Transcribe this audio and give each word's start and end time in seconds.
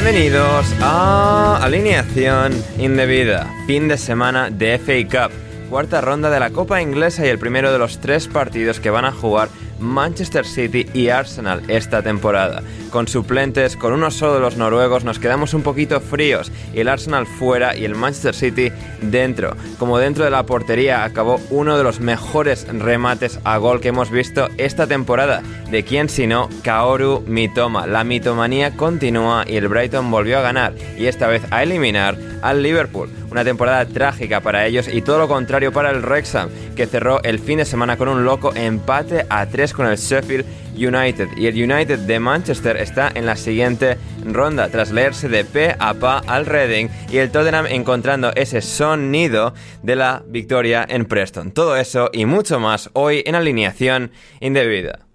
Bienvenidos 0.00 0.72
a 0.80 1.58
Alineación 1.60 2.52
Indebida, 2.78 3.52
fin 3.66 3.88
de 3.88 3.98
semana 3.98 4.48
de 4.48 4.78
FA 4.78 5.26
Cup, 5.26 5.34
cuarta 5.68 6.00
ronda 6.00 6.30
de 6.30 6.38
la 6.38 6.50
Copa 6.50 6.80
Inglesa 6.80 7.26
y 7.26 7.30
el 7.30 7.40
primero 7.40 7.72
de 7.72 7.80
los 7.80 7.98
tres 7.98 8.28
partidos 8.28 8.78
que 8.78 8.90
van 8.90 9.04
a 9.06 9.10
jugar 9.10 9.48
Manchester 9.80 10.46
City 10.46 10.86
y 10.94 11.08
Arsenal 11.08 11.64
esta 11.66 12.00
temporada. 12.00 12.62
Con 12.90 13.06
suplentes, 13.06 13.76
con 13.76 13.92
uno 13.92 14.10
solo 14.10 14.34
de 14.34 14.40
los 14.40 14.56
noruegos, 14.56 15.04
nos 15.04 15.18
quedamos 15.18 15.52
un 15.52 15.62
poquito 15.62 16.00
fríos 16.00 16.50
y 16.72 16.80
el 16.80 16.88
Arsenal 16.88 17.26
fuera 17.26 17.76
y 17.76 17.84
el 17.84 17.94
Manchester 17.94 18.34
City 18.34 18.72
dentro. 19.02 19.54
Como 19.78 19.98
dentro 19.98 20.24
de 20.24 20.30
la 20.30 20.46
portería 20.46 21.04
acabó 21.04 21.38
uno 21.50 21.76
de 21.76 21.84
los 21.84 22.00
mejores 22.00 22.66
remates 22.66 23.40
a 23.44 23.58
gol 23.58 23.80
que 23.80 23.88
hemos 23.88 24.10
visto 24.10 24.48
esta 24.56 24.86
temporada. 24.86 25.42
¿De 25.70 25.84
quién 25.84 26.08
sino 26.08 26.48
Kaoru 26.62 27.22
Mitoma? 27.26 27.86
La 27.86 28.04
mitomanía 28.04 28.74
continúa 28.74 29.44
y 29.46 29.56
el 29.56 29.68
Brighton 29.68 30.10
volvió 30.10 30.38
a 30.38 30.42
ganar 30.42 30.72
y 30.96 31.06
esta 31.06 31.26
vez 31.26 31.42
a 31.50 31.62
eliminar 31.62 32.16
al 32.40 32.62
Liverpool. 32.62 33.10
Una 33.30 33.44
temporada 33.44 33.84
trágica 33.84 34.40
para 34.40 34.66
ellos 34.66 34.88
y 34.88 35.02
todo 35.02 35.18
lo 35.18 35.28
contrario 35.28 35.72
para 35.72 35.90
el 35.90 36.00
Wrexham, 36.00 36.48
que 36.74 36.86
cerró 36.86 37.22
el 37.22 37.38
fin 37.38 37.58
de 37.58 37.66
semana 37.66 37.98
con 37.98 38.08
un 38.08 38.24
loco 38.24 38.54
empate 38.54 39.26
a 39.28 39.44
3 39.44 39.74
con 39.74 39.86
el 39.86 39.98
Sheffield 39.98 40.46
United. 40.86 41.28
Y 41.36 41.46
el 41.46 41.54
United 41.54 41.98
de 42.00 42.20
Manchester 42.20 42.76
está 42.76 43.10
en 43.14 43.26
la 43.26 43.36
siguiente 43.36 43.98
ronda, 44.24 44.68
tras 44.68 44.90
leerse 44.90 45.28
de 45.28 45.44
pe 45.44 45.74
a 45.78 45.94
pa 45.94 46.18
al 46.26 46.46
Reading 46.46 46.88
y 47.10 47.18
el 47.18 47.30
Tottenham 47.30 47.66
encontrando 47.66 48.32
ese 48.34 48.62
sonido 48.62 49.54
de 49.82 49.96
la 49.96 50.22
victoria 50.26 50.86
en 50.88 51.04
Preston. 51.04 51.52
Todo 51.52 51.76
eso 51.76 52.10
y 52.12 52.24
mucho 52.24 52.60
más 52.60 52.90
hoy 52.92 53.22
en 53.26 53.34
alineación 53.34 54.12
indebida. 54.40 55.08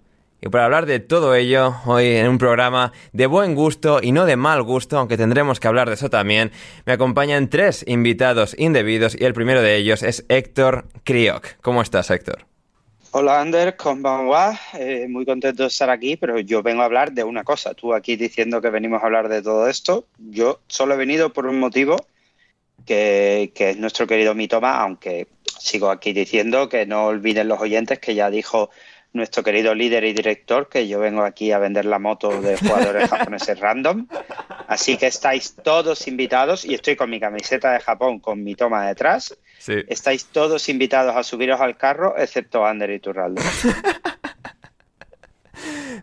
Y 0.44 0.50
para 0.50 0.66
hablar 0.66 0.84
de 0.84 1.00
todo 1.00 1.34
ello, 1.34 1.74
hoy 1.86 2.06
en 2.16 2.28
un 2.28 2.36
programa 2.36 2.92
de 3.14 3.26
buen 3.26 3.54
gusto 3.54 4.00
y 4.02 4.12
no 4.12 4.26
de 4.26 4.36
mal 4.36 4.62
gusto, 4.62 4.98
aunque 4.98 5.16
tendremos 5.16 5.58
que 5.58 5.68
hablar 5.68 5.88
de 5.88 5.94
eso 5.94 6.10
también, 6.10 6.52
me 6.84 6.92
acompañan 6.92 7.48
tres 7.48 7.82
invitados 7.88 8.54
indebidos 8.58 9.16
y 9.18 9.24
el 9.24 9.32
primero 9.32 9.62
de 9.62 9.76
ellos 9.76 10.02
es 10.02 10.26
Héctor 10.28 10.84
Crioc. 11.02 11.46
¿Cómo 11.62 11.80
estás, 11.80 12.10
Héctor? 12.10 12.53
Hola 13.16 13.40
Ander, 13.40 13.76
konbanwa. 13.76 14.58
Eh, 14.72 15.06
muy 15.08 15.24
contento 15.24 15.62
de 15.62 15.68
estar 15.68 15.88
aquí, 15.88 16.16
pero 16.16 16.40
yo 16.40 16.64
vengo 16.64 16.82
a 16.82 16.86
hablar 16.86 17.12
de 17.12 17.22
una 17.22 17.44
cosa. 17.44 17.72
Tú 17.72 17.94
aquí 17.94 18.16
diciendo 18.16 18.60
que 18.60 18.70
venimos 18.70 19.00
a 19.00 19.06
hablar 19.06 19.28
de 19.28 19.40
todo 19.40 19.68
esto. 19.68 20.08
Yo 20.18 20.58
solo 20.66 20.94
he 20.94 20.96
venido 20.96 21.32
por 21.32 21.46
un 21.46 21.60
motivo, 21.60 21.94
que, 22.84 23.52
que 23.54 23.70
es 23.70 23.76
nuestro 23.76 24.08
querido 24.08 24.34
Mitoma, 24.34 24.80
aunque 24.80 25.28
sigo 25.60 25.90
aquí 25.92 26.12
diciendo 26.12 26.68
que 26.68 26.86
no 26.86 27.04
olviden 27.06 27.46
los 27.46 27.60
oyentes 27.60 28.00
que 28.00 28.16
ya 28.16 28.30
dijo 28.30 28.70
nuestro 29.14 29.42
querido 29.42 29.74
líder 29.74 30.04
y 30.04 30.12
director, 30.12 30.68
que 30.68 30.86
yo 30.86 30.98
vengo 30.98 31.22
aquí 31.22 31.52
a 31.52 31.58
vender 31.58 31.86
la 31.86 31.98
moto 31.98 32.42
de 32.42 32.58
jugadores 32.58 33.08
japoneses 33.10 33.58
random. 33.58 34.06
Así 34.68 34.96
que 34.96 35.06
estáis 35.06 35.54
todos 35.62 36.06
invitados 36.06 36.64
y 36.64 36.74
estoy 36.74 36.96
con 36.96 37.08
mi 37.08 37.20
camiseta 37.20 37.72
de 37.72 37.80
Japón 37.80 38.18
con 38.18 38.42
mi 38.44 38.54
toma 38.54 38.86
detrás. 38.86 39.36
Estáis 39.66 40.26
todos 40.26 40.68
invitados 40.68 41.16
a 41.16 41.22
subiros 41.22 41.60
al 41.60 41.76
carro, 41.78 42.14
excepto 42.18 42.66
Ander 42.66 42.90
y 42.90 43.00
Turraldo. 43.00 43.40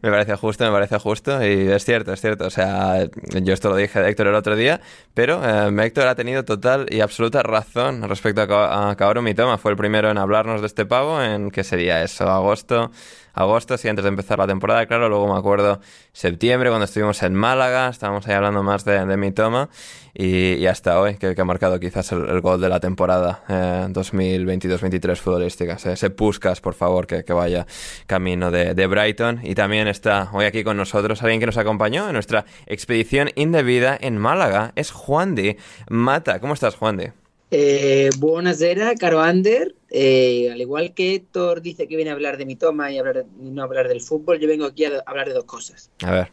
me 0.01 0.09
parece 0.09 0.35
justo, 0.35 0.65
me 0.65 0.71
parece 0.71 0.99
justo. 0.99 1.43
Y 1.45 1.67
es 1.69 1.83
cierto, 1.85 2.13
es 2.13 2.21
cierto. 2.21 2.45
O 2.45 2.49
sea, 2.49 3.07
yo 3.41 3.53
esto 3.53 3.69
lo 3.69 3.75
dije 3.75 3.99
a 3.99 4.07
Héctor 4.07 4.27
el 4.27 4.35
otro 4.35 4.55
día, 4.55 4.81
pero 5.13 5.41
eh, 5.43 5.85
Héctor 5.85 6.07
ha 6.07 6.15
tenido 6.15 6.45
total 6.45 6.85
y 6.89 7.01
absoluta 7.01 7.43
razón 7.43 8.07
respecto 8.07 8.41
a, 8.41 8.91
a 8.91 8.95
Kaoru 8.95 9.21
Mitoma. 9.21 9.57
Fue 9.57 9.71
el 9.71 9.77
primero 9.77 10.09
en 10.09 10.17
hablarnos 10.17 10.61
de 10.61 10.67
este 10.67 10.85
pavo 10.85 11.21
en, 11.21 11.51
¿qué 11.51 11.63
sería 11.63 12.03
eso? 12.03 12.29
Agosto 12.29 12.91
agosto, 13.33 13.77
sí, 13.77 13.87
antes 13.87 14.03
de 14.03 14.09
empezar 14.09 14.39
la 14.39 14.47
temporada, 14.47 14.85
claro. 14.85 15.09
Luego 15.09 15.31
me 15.31 15.39
acuerdo 15.39 15.79
septiembre, 16.11 16.69
cuando 16.69 16.85
estuvimos 16.85 17.21
en 17.23 17.33
Málaga, 17.33 17.89
estábamos 17.89 18.27
ahí 18.27 18.35
hablando 18.35 18.63
más 18.63 18.85
de, 18.85 19.05
de 19.05 19.17
mi 19.17 19.31
toma. 19.31 19.69
Y, 20.13 20.65
hasta 20.65 20.99
hoy, 20.99 21.15
que, 21.15 21.35
ha 21.37 21.45
marcado 21.45 21.79
quizás 21.79 22.11
el, 22.11 22.41
gol 22.41 22.59
de 22.59 22.69
la 22.69 22.79
temporada 22.79 23.43
eh, 23.47 23.87
2022-23 23.89 25.15
futbolística. 25.15 25.73
Ese 25.73 26.09
Puskas, 26.09 26.59
por 26.59 26.73
favor, 26.73 27.07
que, 27.07 27.23
que 27.23 27.33
vaya 27.33 27.65
camino 28.07 28.51
de, 28.51 28.73
de, 28.73 28.87
Brighton. 28.87 29.39
Y 29.43 29.55
también 29.55 29.87
está 29.87 30.29
hoy 30.33 30.45
aquí 30.45 30.63
con 30.63 30.77
nosotros 30.77 31.21
alguien 31.21 31.39
que 31.39 31.45
nos 31.45 31.57
acompañó 31.57 32.07
en 32.07 32.13
nuestra 32.13 32.45
expedición 32.65 33.29
indebida 33.35 33.97
en 33.99 34.17
Málaga. 34.17 34.73
Es 34.75 34.91
Juan 34.91 35.35
Di 35.35 35.57
Mata. 35.89 36.39
¿Cómo 36.39 36.53
estás, 36.53 36.75
Juan 36.75 36.97
Di? 36.97 37.20
Eh, 37.53 38.09
buonasera, 38.17 38.95
caro 38.95 39.19
Ander. 39.19 39.75
Eh, 39.89 40.49
al 40.51 40.61
igual 40.61 40.93
que 40.93 41.15
Héctor 41.15 41.61
dice 41.61 41.85
que 41.85 41.97
viene 41.97 42.09
a 42.09 42.13
hablar 42.13 42.37
de 42.37 42.45
mi 42.45 42.55
toma 42.55 42.91
y, 42.91 42.97
hablar, 42.97 43.25
no 43.37 43.61
hablar 43.61 43.89
del 43.89 43.99
fútbol, 43.99 44.39
yo 44.39 44.47
vengo 44.47 44.65
aquí 44.65 44.85
a 44.85 45.03
hablar 45.05 45.27
de 45.27 45.33
dos 45.33 45.43
cosas. 45.43 45.91
A 46.01 46.11
ver. 46.11 46.31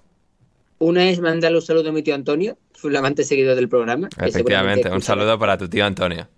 Una 0.79 1.11
es 1.11 1.19
mandarle 1.19 1.59
un 1.59 1.63
saludo 1.63 1.89
a 1.89 1.93
mi 1.93 2.05
tío 2.05 2.15
Antonio, 2.15 2.57
flamante 2.73 3.25
seguidor 3.25 3.57
del 3.57 3.69
programa. 3.69 4.09
Efectivamente, 4.17 4.89
un 4.91 5.03
saludo 5.03 5.37
para 5.41 5.59
tu 5.59 5.69
tío 5.69 5.85
Antonio. 5.85 6.29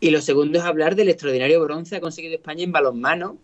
y 0.00 0.10
lo 0.10 0.20
segundo 0.20 0.58
es 0.58 0.64
hablar 0.64 0.96
del 0.96 1.08
extraordinario 1.08 1.62
bronce 1.62 1.90
que 1.90 1.96
ha 1.98 2.00
conseguido 2.00 2.34
España 2.34 2.64
en 2.64 2.72
balonmano 2.72 3.38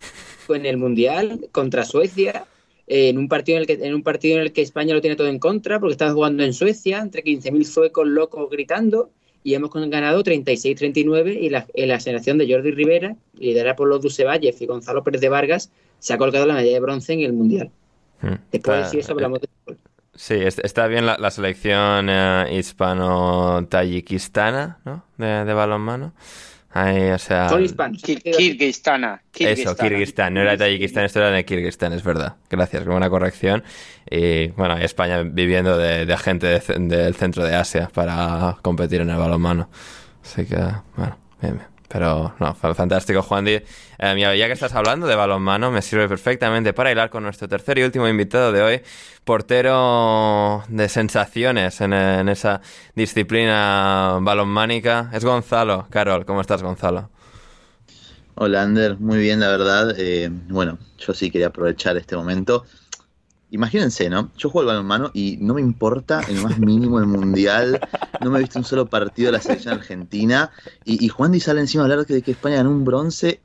en 0.49 0.65
el 0.65 0.75
Mundial 0.75 1.47
contra 1.53 1.85
Suecia. 1.85 2.45
en, 2.87 3.17
un 3.17 3.29
partido 3.29 3.55
en, 3.55 3.61
el 3.61 3.67
que, 3.67 3.85
en 3.85 3.93
un 3.93 4.03
partido 4.03 4.35
en 4.35 4.41
el 4.41 4.51
que 4.51 4.61
España 4.61 4.93
lo 4.93 4.99
tiene 4.99 5.15
todo 5.15 5.27
en 5.27 5.39
contra 5.39 5.79
porque 5.79 5.93
estaba 5.93 6.11
jugando 6.11 6.43
en 6.43 6.51
Suecia 6.51 6.99
entre 6.99 7.23
15.000 7.23 7.63
suecos 7.63 8.05
locos 8.05 8.49
gritando 8.49 9.11
y 9.43 9.55
hemos 9.55 9.71
ganado 9.71 10.23
36-39 10.23 11.37
y 11.39 11.49
la, 11.49 11.65
la, 11.75 11.99
generación 11.99 12.37
de 12.37 12.51
Jordi 12.51 12.71
Rivera, 12.71 13.15
liderada 13.37 13.75
por 13.75 13.87
los 13.87 14.01
Dusevalles 14.01 14.61
y 14.61 14.65
Gonzalo 14.65 15.03
Pérez 15.03 15.21
de 15.21 15.29
Vargas, 15.29 15.71
se 15.99 16.13
ha 16.13 16.17
colgado 16.17 16.45
la 16.45 16.53
medalla 16.53 16.73
de 16.73 16.79
bronce 16.79 17.13
en 17.13 17.21
el 17.21 17.33
Mundial. 17.33 17.71
Hmm. 18.21 18.35
Después 18.51 18.91
de 18.91 18.99
eso 18.99 19.11
hablamos 19.11 19.41
de 19.41 19.47
fútbol. 19.47 19.77
Sí, 20.15 20.35
está 20.35 20.85
bien 20.87 21.07
la, 21.07 21.31
selección 21.31 22.07
eh, 22.09 22.45
hispano-tayikistana 22.51 24.77
¿no? 24.85 25.03
de, 25.17 25.43
de 25.43 25.53
balonmano. 25.53 26.13
Ahí, 26.73 27.11
o 27.11 27.19
sea... 27.19 27.49
Kirguistana. 28.01 29.21
Eso, 29.37 29.75
Kirguistán. 29.75 30.33
No 30.33 30.41
era 30.41 30.57
Tayikistán, 30.57 31.05
esto 31.05 31.19
era 31.19 31.29
de 31.29 31.45
Kirguistán, 31.45 31.93
es 31.93 32.03
verdad. 32.03 32.37
Gracias, 32.49 32.83
buena 32.85 33.09
corrección. 33.09 33.63
Y 34.09 34.47
bueno, 34.49 34.77
España 34.77 35.21
viviendo 35.21 35.77
de, 35.77 36.05
de 36.05 36.17
gente 36.17 36.47
del 36.47 37.15
centro 37.15 37.43
de 37.45 37.55
Asia 37.55 37.89
para 37.93 38.57
competir 38.61 39.01
en 39.01 39.11
el 39.11 39.17
balonmano. 39.17 39.69
Así 40.23 40.45
que, 40.45 40.57
bueno, 40.95 41.17
bien, 41.41 41.55
bien. 41.55 41.72
Pero 41.87 42.33
no, 42.39 42.55
fantástico, 42.55 43.21
Juan 43.21 43.45
Di. 43.45 43.61
Eh, 43.99 44.35
ya 44.37 44.47
que 44.47 44.51
estás 44.53 44.73
hablando 44.73 45.07
de 45.07 45.15
balonmano, 45.15 45.71
me 45.71 45.81
sirve 45.81 46.07
perfectamente 46.07 46.73
para 46.73 46.91
hilar 46.91 47.09
con 47.09 47.23
nuestro 47.23 47.47
tercer 47.47 47.77
y 47.77 47.83
último 47.83 48.07
invitado 48.07 48.51
de 48.51 48.61
hoy, 48.61 48.81
portero 49.23 50.63
de 50.67 50.89
sensaciones 50.89 51.79
en, 51.81 51.93
esa 51.93 52.61
disciplina 52.95 54.17
balonmánica. 54.21 55.09
Es 55.13 55.23
Gonzalo. 55.23 55.87
Carol, 55.89 56.25
¿cómo 56.25 56.41
estás, 56.41 56.63
Gonzalo? 56.63 57.09
Hola, 58.35 58.63
Ander. 58.63 58.97
Muy 58.97 59.19
bien, 59.19 59.39
la 59.39 59.49
verdad. 59.49 59.93
Eh, 59.97 60.29
bueno, 60.31 60.79
yo 60.97 61.13
sí 61.13 61.29
quería 61.29 61.47
aprovechar 61.47 61.95
este 61.97 62.15
momento 62.15 62.65
imagínense, 63.53 64.09
¿no? 64.09 64.31
Yo 64.35 64.49
juego 64.49 64.71
al 64.71 64.75
balonmano 64.75 65.11
y 65.13 65.37
no 65.39 65.53
me 65.53 65.61
importa 65.61 66.21
en 66.27 66.41
más 66.41 66.57
mínimo 66.57 66.99
el 66.99 67.05
mundial. 67.05 67.79
No 68.19 68.31
me 68.31 68.39
he 68.39 68.41
visto 68.41 68.57
un 68.57 68.65
solo 68.65 68.87
partido 68.87 69.27
de 69.27 69.33
la 69.33 69.41
selección 69.41 69.75
argentina. 69.75 70.51
Y, 70.85 71.07
Juan 71.07 71.31
Di 71.31 71.39
sale 71.39 71.61
encima 71.61 71.83
a 71.83 71.85
hablar 71.85 72.05
de 72.05 72.21
que 72.23 72.31
España 72.31 72.57
ganó 72.57 72.71
un 72.71 72.83
bronce. 72.83 73.41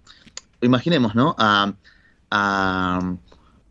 Imaginemos, 0.62 1.14
¿no? 1.14 1.36
A, 1.38 1.74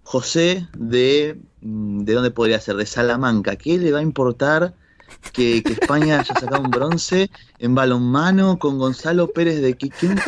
José 0.03 0.67
de. 0.77 1.39
¿De 1.59 2.13
dónde 2.13 2.31
podría 2.31 2.61
ser? 2.61 2.75
De 2.75 2.85
Salamanca. 2.85 3.55
¿Qué 3.55 3.79
le 3.79 3.91
va 3.91 3.99
a 3.99 4.03
importar 4.03 4.75
que, 5.33 5.57
España 5.57 6.19
haya 6.19 6.35
sacado 6.35 6.61
un 6.61 6.69
bronce 6.69 7.31
en 7.57 7.73
balonmano 7.73 8.59
con 8.59 8.77
Gonzalo 8.77 9.27
Pérez 9.31 9.59
de 9.61 9.75
Quiquín? 9.75 10.19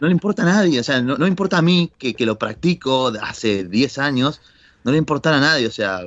No 0.00 0.08
le 0.08 0.12
importa 0.12 0.42
a 0.42 0.46
nadie. 0.46 0.78
O 0.78 0.84
sea, 0.84 1.00
no, 1.00 1.16
no 1.16 1.26
importa 1.26 1.56
a 1.58 1.62
mí 1.62 1.90
que, 1.98 2.14
que 2.14 2.26
lo 2.26 2.38
practico 2.38 3.12
hace 3.22 3.64
10 3.64 3.98
años 3.98 4.40
no 4.84 4.92
le 4.92 4.98
importara 4.98 5.38
a 5.38 5.40
nadie, 5.40 5.66
o 5.66 5.70
sea, 5.70 6.06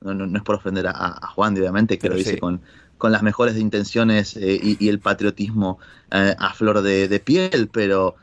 no, 0.00 0.36
es 0.36 0.42
por 0.42 0.56
ofender 0.56 0.86
a, 0.86 1.26
Juan, 1.34 1.56
obviamente, 1.56 1.98
que 1.98 2.08
lo 2.08 2.16
dice 2.16 2.38
con, 2.38 2.60
con 2.98 3.12
las 3.12 3.22
mejores 3.22 3.56
intenciones 3.56 4.36
eh, 4.36 4.76
y, 4.78 4.88
el 4.88 5.00
patriotismo 5.00 5.78
eh, 6.10 6.34
a 6.38 6.54
flor 6.54 6.82
de, 6.82 7.20
piel, 7.20 7.68
pero 7.72 8.14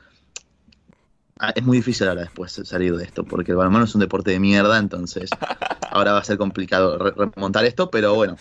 ah, 1.40 1.52
es 1.56 1.64
muy 1.64 1.78
difícil 1.78 2.08
ahora 2.08 2.22
después 2.22 2.62
salir 2.64 2.96
de 2.96 3.04
esto, 3.04 3.24
porque 3.24 3.52
el 3.52 3.58
balonmano 3.58 3.86
es 3.86 3.96
un 3.96 4.02
deporte 4.02 4.32
de 4.32 4.40
mierda, 4.40 4.78
entonces 4.78 5.30
ahora 5.92 6.14
va 6.14 6.20
a 6.20 6.24
ser 6.24 6.38
complicado 6.38 6.98
remontar 6.98 7.66
esto, 7.66 7.90
pero 7.90 8.14
bueno. 8.16 8.38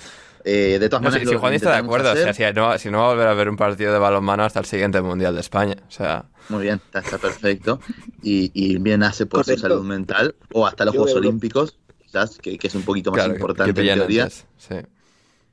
Eh, 0.49 0.79
de 0.79 0.89
todas 0.89 1.03
maneras, 1.03 1.29
si, 1.29 1.35
Juan 1.35 1.55
está 1.55 1.73
de 1.73 1.79
acuerdo, 1.79 2.13
o 2.13 2.15
sea, 2.15 2.33
si, 2.33 2.45
no, 2.55 2.79
si 2.79 2.89
no 2.89 2.99
va 2.99 3.07
a 3.07 3.09
volver 3.09 3.27
a 3.27 3.35
ver 3.35 3.49
un 3.49 3.57
partido 3.57 3.93
de 3.93 3.99
balonmano 3.99 4.45
hasta 4.45 4.61
el 4.61 4.65
siguiente 4.65 5.03
Mundial 5.03 5.35
de 5.35 5.41
España. 5.41 5.75
O 5.89 5.91
sea, 5.91 6.27
muy 6.51 6.63
bien, 6.63 6.81
está, 6.95 7.19
perfecto. 7.19 7.81
Y, 8.23 8.79
bien 8.79 9.03
hace 9.03 9.27
por 9.27 9.45
su 9.45 9.57
salud 9.59 9.83
mental, 9.83 10.37
o 10.53 10.65
hasta 10.65 10.85
los 10.85 10.95
Juegos 10.95 11.15
Olímpicos, 11.15 11.77
quizás, 12.01 12.39
que, 12.39 12.57
es 12.63 12.75
un 12.77 12.83
poquito 12.83 13.11
más 13.11 13.27
importante 13.27 13.81
en 13.81 13.99
teoría. 13.99 14.31
Sí. 14.31 14.77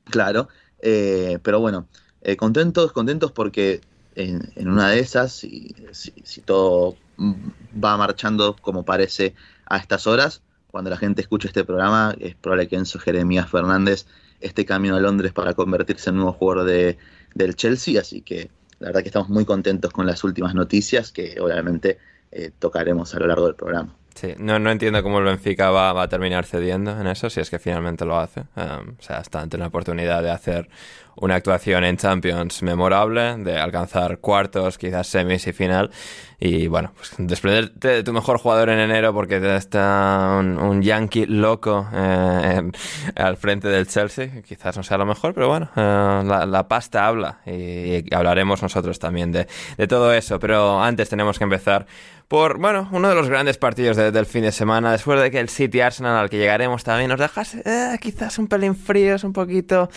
Claro, 0.04 0.48
eh, 0.78 1.40
pero 1.42 1.58
bueno, 1.58 1.88
eh, 2.22 2.36
contentos, 2.36 2.92
contentos 2.92 3.32
porque 3.32 3.80
en, 4.14 4.68
una 4.68 4.90
de 4.90 5.00
esas, 5.00 5.32
si, 5.32 5.74
si, 5.90 6.40
todo 6.42 6.94
va 7.82 7.96
marchando 7.96 8.54
como 8.60 8.84
parece 8.84 9.34
a 9.66 9.78
estas 9.78 10.06
horas, 10.06 10.42
cuando 10.68 10.90
la 10.90 10.98
gente 10.98 11.20
escuche 11.20 11.48
este 11.48 11.64
programa, 11.64 12.14
es 12.20 12.36
probable 12.36 12.68
que 12.68 12.76
Enzo 12.76 13.00
Jeremías 13.00 13.50
Fernández 13.50 14.06
esté 14.46 14.64
camino 14.64 14.96
a 14.96 15.00
Londres 15.00 15.32
para 15.32 15.54
convertirse 15.54 16.10
en 16.10 16.16
nuevo 16.16 16.32
jugador 16.32 16.64
de, 16.64 16.98
del 17.34 17.56
Chelsea, 17.56 18.00
así 18.00 18.22
que 18.22 18.50
la 18.78 18.88
verdad 18.88 19.02
que 19.02 19.08
estamos 19.08 19.28
muy 19.28 19.44
contentos 19.44 19.92
con 19.92 20.06
las 20.06 20.22
últimas 20.24 20.54
noticias 20.54 21.12
que 21.12 21.40
obviamente 21.40 21.98
eh, 22.30 22.50
tocaremos 22.58 23.14
a 23.14 23.20
lo 23.20 23.26
largo 23.26 23.46
del 23.46 23.54
programa. 23.54 23.94
Sí, 24.14 24.34
no, 24.38 24.58
no 24.58 24.70
entiendo 24.70 25.02
cómo 25.02 25.18
el 25.18 25.24
Benfica 25.24 25.70
va, 25.70 25.92
va, 25.92 26.02
a 26.02 26.08
terminar 26.08 26.44
cediendo 26.44 26.98
en 27.00 27.06
eso, 27.08 27.28
si 27.30 27.40
es 27.40 27.50
que 27.50 27.58
finalmente 27.58 28.04
lo 28.04 28.16
hace. 28.18 28.42
Um, 28.56 28.94
o 28.98 29.02
sea, 29.02 29.18
está 29.18 29.40
ante 29.40 29.58
la 29.58 29.66
oportunidad 29.66 30.22
de 30.22 30.30
hacer 30.30 30.68
una 31.16 31.36
actuación 31.36 31.84
en 31.84 31.96
Champions 31.96 32.62
memorable, 32.62 33.36
de 33.38 33.58
alcanzar 33.58 34.18
cuartos, 34.18 34.78
quizás 34.78 35.06
semis 35.06 35.46
y 35.46 35.52
final. 35.52 35.90
Y 36.40 36.66
bueno, 36.66 36.92
pues 36.94 37.14
desprenderte 37.16 37.88
de 37.88 38.02
tu 38.02 38.12
mejor 38.12 38.38
jugador 38.38 38.68
en 38.68 38.78
enero 38.78 39.14
porque 39.14 39.36
está 39.56 40.36
un, 40.40 40.82
yankee 40.82 41.26
loco 41.26 41.88
eh, 41.94 42.70
al 43.14 43.36
frente 43.36 43.68
del 43.68 43.86
Chelsea. 43.86 44.42
Quizás 44.42 44.76
no 44.76 44.82
sea 44.82 44.98
lo 44.98 45.06
mejor, 45.06 45.32
pero 45.32 45.48
bueno, 45.48 45.70
eh, 45.76 46.22
la, 46.46 46.68
pasta 46.68 47.06
habla 47.06 47.38
y, 47.46 48.14
hablaremos 48.14 48.62
nosotros 48.62 48.98
también 48.98 49.32
de, 49.32 49.46
de 49.76 49.86
todo 49.86 50.12
eso. 50.12 50.38
Pero 50.38 50.82
antes 50.82 51.08
tenemos 51.08 51.38
que 51.38 51.44
empezar 51.44 51.86
por, 52.28 52.58
bueno, 52.58 52.88
uno 52.90 53.08
de 53.08 53.14
los 53.14 53.28
grandes 53.28 53.58
partidos 53.58 53.96
de, 53.96 54.10
del 54.10 54.24
fin 54.24 54.42
de 54.42 54.52
semana, 54.52 54.92
después 54.92 55.20
de 55.20 55.30
que 55.30 55.38
el 55.38 55.48
City 55.48 55.80
Arsenal 55.80 56.16
al 56.16 56.30
que 56.30 56.38
llegaremos 56.38 56.82
también 56.82 57.10
nos 57.10 57.20
dejase 57.20 57.62
eh, 57.64 57.98
quizás 58.00 58.38
un 58.38 58.48
pelín 58.48 58.74
fríos, 58.74 59.24
un 59.24 59.32
poquito 59.32 59.90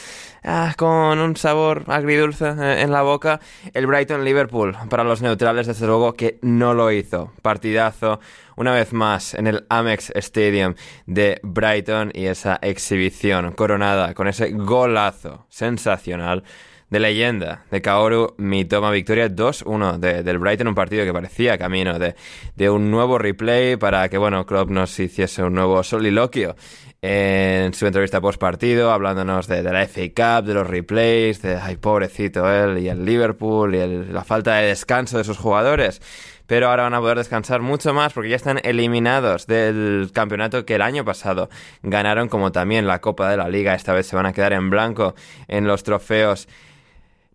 ah, 0.43 0.73
con 1.09 1.19
un 1.19 1.37
sabor 1.37 1.83
agridulce 1.87 2.49
eh, 2.49 2.81
en 2.81 2.91
la 2.91 3.01
boca, 3.01 3.39
el 3.73 3.87
Brighton 3.87 4.25
Liverpool, 4.25 4.75
para 4.89 5.05
los 5.05 5.21
neutrales 5.21 5.65
desde 5.65 5.87
luego 5.87 6.13
que 6.13 6.37
no 6.41 6.73
lo 6.73 6.91
hizo. 6.91 7.31
Partidazo, 7.41 8.19
una 8.57 8.73
vez 8.73 8.91
más 8.91 9.33
en 9.33 9.47
el 9.47 9.65
Amex 9.69 10.11
Stadium 10.15 10.75
de 11.05 11.39
Brighton 11.43 12.11
y 12.13 12.25
esa 12.25 12.59
exhibición 12.61 13.53
coronada 13.53 14.13
con 14.13 14.27
ese 14.27 14.51
golazo 14.51 15.45
sensacional 15.47 16.43
de 16.89 16.99
leyenda 16.99 17.65
de 17.71 17.81
Kaoru 17.81 18.35
Mitoma, 18.37 18.91
victoria 18.91 19.29
2-1 19.29 19.97
de, 19.99 20.23
del 20.23 20.39
Brighton, 20.39 20.67
un 20.67 20.75
partido 20.75 21.05
que 21.05 21.13
parecía 21.13 21.57
camino 21.57 21.99
de, 21.99 22.15
de, 22.55 22.69
un 22.69 22.91
nuevo 22.91 23.17
replay 23.17 23.75
para 23.75 24.07
que, 24.09 24.17
bueno, 24.17 24.45
Klopp 24.45 24.69
nos 24.69 24.97
hiciese 24.99 25.43
un 25.43 25.53
nuevo 25.53 25.83
soliloquio 25.83 26.55
en 27.01 27.73
su 27.73 27.85
entrevista 27.85 28.21
post 28.21 28.39
partido, 28.39 28.91
hablándonos 28.91 29.47
de, 29.47 29.63
la 29.63 29.85
FA 29.87 30.01
Cup, 30.15 30.47
de 30.47 30.53
los 30.53 30.67
replays, 30.67 31.41
de, 31.41 31.55
ay, 31.55 31.77
pobrecito 31.77 32.51
él, 32.51 32.79
y 32.79 32.89
el 32.89 33.05
Liverpool, 33.05 33.75
y 33.75 33.79
el, 33.79 34.13
la 34.13 34.23
falta 34.23 34.55
de 34.55 34.67
descanso 34.67 35.17
de 35.17 35.23
sus 35.23 35.37
jugadores 35.37 36.01
pero 36.47 36.69
ahora 36.69 36.83
van 36.83 36.93
a 36.93 36.99
poder 37.01 37.17
descansar 37.17 37.61
mucho 37.61 37.93
más 37.93 38.13
porque 38.13 38.29
ya 38.29 38.37
están 38.37 38.59
eliminados 38.63 39.45
del 39.47 40.09
campeonato 40.13 40.65
que 40.65 40.75
el 40.75 40.81
año 40.81 41.03
pasado 41.05 41.49
ganaron, 41.83 42.29
como 42.29 42.51
también 42.53 42.87
la 42.87 43.01
Copa 43.01 43.29
de 43.29 43.37
la 43.37 43.49
Liga. 43.49 43.75
Esta 43.75 43.93
vez 43.93 44.07
se 44.07 44.15
van 44.15 44.25
a 44.25 44.33
quedar 44.33 44.53
en 44.53 44.69
blanco 44.69 45.13
en 45.49 45.67
los 45.67 45.83
trofeos 45.83 46.47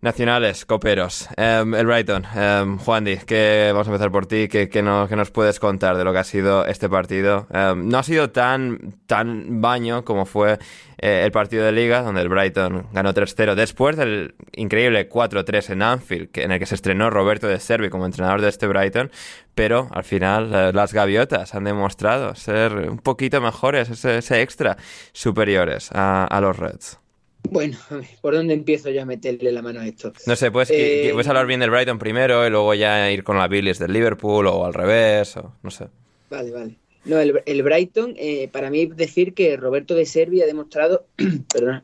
Nacionales, 0.03 0.65
coperos. 0.65 1.29
Um, 1.37 1.73
el 1.75 1.85
Brighton, 1.85 2.25
um, 2.35 2.77
Juan 2.77 3.05
Di, 3.05 3.19
que 3.19 3.69
vamos 3.71 3.87
a 3.87 3.91
empezar 3.91 4.11
por 4.11 4.25
ti. 4.25 4.49
¿Qué, 4.49 4.67
qué, 4.67 4.81
no, 4.81 5.07
¿Qué, 5.07 5.15
nos 5.15 5.31
puedes 5.31 5.61
contar 5.61 5.95
de 5.95 6.03
lo 6.03 6.11
que 6.11 6.19
ha 6.19 6.25
sido 6.25 6.65
este 6.65 6.89
partido? 6.89 7.47
Um, 7.51 7.87
no 7.87 7.99
ha 7.99 8.03
sido 8.03 8.29
tan, 8.29 8.95
tan 9.05 9.61
baño 9.61 10.03
como 10.03 10.25
fue 10.25 10.59
eh, 10.97 11.21
el 11.23 11.31
partido 11.31 11.63
de 11.63 11.71
Liga, 11.71 12.01
donde 12.01 12.19
el 12.19 12.27
Brighton 12.27 12.87
ganó 12.91 13.13
3-0 13.13 13.55
después 13.55 13.95
del 13.95 14.35
increíble 14.51 15.07
4-3 15.07 15.69
en 15.69 15.81
Anfield, 15.81 16.31
que, 16.31 16.43
en 16.43 16.51
el 16.51 16.59
que 16.59 16.65
se 16.65 16.75
estrenó 16.75 17.09
Roberto 17.09 17.47
de 17.47 17.61
Servi 17.61 17.89
como 17.89 18.05
entrenador 18.05 18.41
de 18.41 18.49
este 18.49 18.67
Brighton. 18.67 19.09
Pero 19.55 19.87
al 19.93 20.03
final, 20.03 20.53
eh, 20.53 20.71
las 20.73 20.91
gaviotas 20.91 21.55
han 21.55 21.63
demostrado 21.63 22.35
ser 22.35 22.73
un 22.89 22.97
poquito 22.97 23.39
mejores, 23.39 23.89
ese, 23.89 24.41
extra 24.41 24.75
superiores 25.13 25.91
a 25.93 26.39
los 26.41 26.57
Reds. 26.57 27.02
Bueno, 27.49 27.77
¿por 28.21 28.33
dónde 28.33 28.53
empiezo 28.53 28.89
ya 28.89 29.03
a 29.03 29.05
meterle 29.05 29.51
la 29.51 29.61
mano 29.61 29.81
a 29.81 29.87
esto? 29.87 30.13
No 30.25 30.35
sé, 30.35 30.51
pues 30.51 30.69
eh... 30.71 31.09
puedes 31.11 31.27
hablar 31.27 31.45
bien 31.45 31.59
del 31.59 31.69
Brighton 31.69 31.99
primero 31.99 32.45
y 32.47 32.49
luego 32.49 32.73
ya 32.73 33.11
ir 33.11 33.23
con 33.23 33.37
la 33.37 33.47
Billies 33.47 33.79
del 33.79 33.93
Liverpool 33.93 34.47
o 34.47 34.65
al 34.65 34.73
revés, 34.73 35.37
o 35.37 35.53
no 35.61 35.69
sé. 35.69 35.87
Vale, 36.29 36.51
vale. 36.51 36.75
No, 37.05 37.19
el, 37.19 37.41
el 37.45 37.63
Brighton, 37.63 38.15
eh, 38.17 38.47
para 38.51 38.69
mí 38.69 38.85
decir 38.85 39.33
que 39.33 39.57
Roberto 39.57 39.93
de 39.93 40.05
Servi 40.05 40.41
ha 40.41 40.45
demostrado, 40.45 41.05
perdón, 41.53 41.83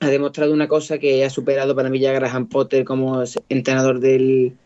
ha 0.00 0.08
demostrado 0.08 0.52
una 0.52 0.68
cosa 0.68 0.98
que 0.98 1.24
ha 1.24 1.30
superado 1.30 1.74
para 1.74 1.90
mí 1.90 1.98
ya 1.98 2.12
Graham 2.12 2.48
Potter 2.48 2.84
como 2.84 3.22
entrenador 3.48 4.00
del, 4.00 4.56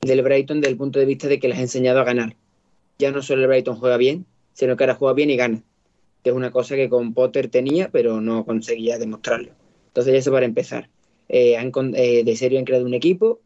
del 0.00 0.22
Brighton 0.22 0.60
desde 0.60 0.72
el 0.72 0.78
punto 0.78 0.98
de 0.98 1.06
vista 1.06 1.28
de 1.28 1.38
que 1.38 1.48
les 1.48 1.58
ha 1.58 1.62
enseñado 1.62 2.00
a 2.00 2.04
ganar. 2.04 2.36
Ya 2.98 3.12
no 3.12 3.22
solo 3.22 3.42
el 3.42 3.48
Brighton 3.48 3.76
juega 3.76 3.96
bien, 3.96 4.26
sino 4.54 4.76
que 4.76 4.84
ahora 4.84 4.94
juega 4.94 5.14
bien 5.14 5.30
y 5.30 5.36
gana. 5.36 5.62
Que 6.24 6.30
es 6.30 6.36
una 6.36 6.50
cosa 6.50 6.74
que 6.74 6.88
con 6.88 7.14
Potter 7.14 7.48
tenía, 7.48 7.90
pero 7.90 8.20
no 8.20 8.44
conseguía 8.44 8.98
demostrarlo. 8.98 9.52
Entonces, 9.98 10.20
eso 10.20 10.30
para 10.30 10.46
empezar. 10.46 10.88
Eh, 11.28 11.56
han, 11.56 11.72
eh, 11.96 12.22
de 12.22 12.36
serio 12.36 12.60
han 12.60 12.64
creado 12.64 12.86
un 12.86 12.94
equipo, 12.94 13.40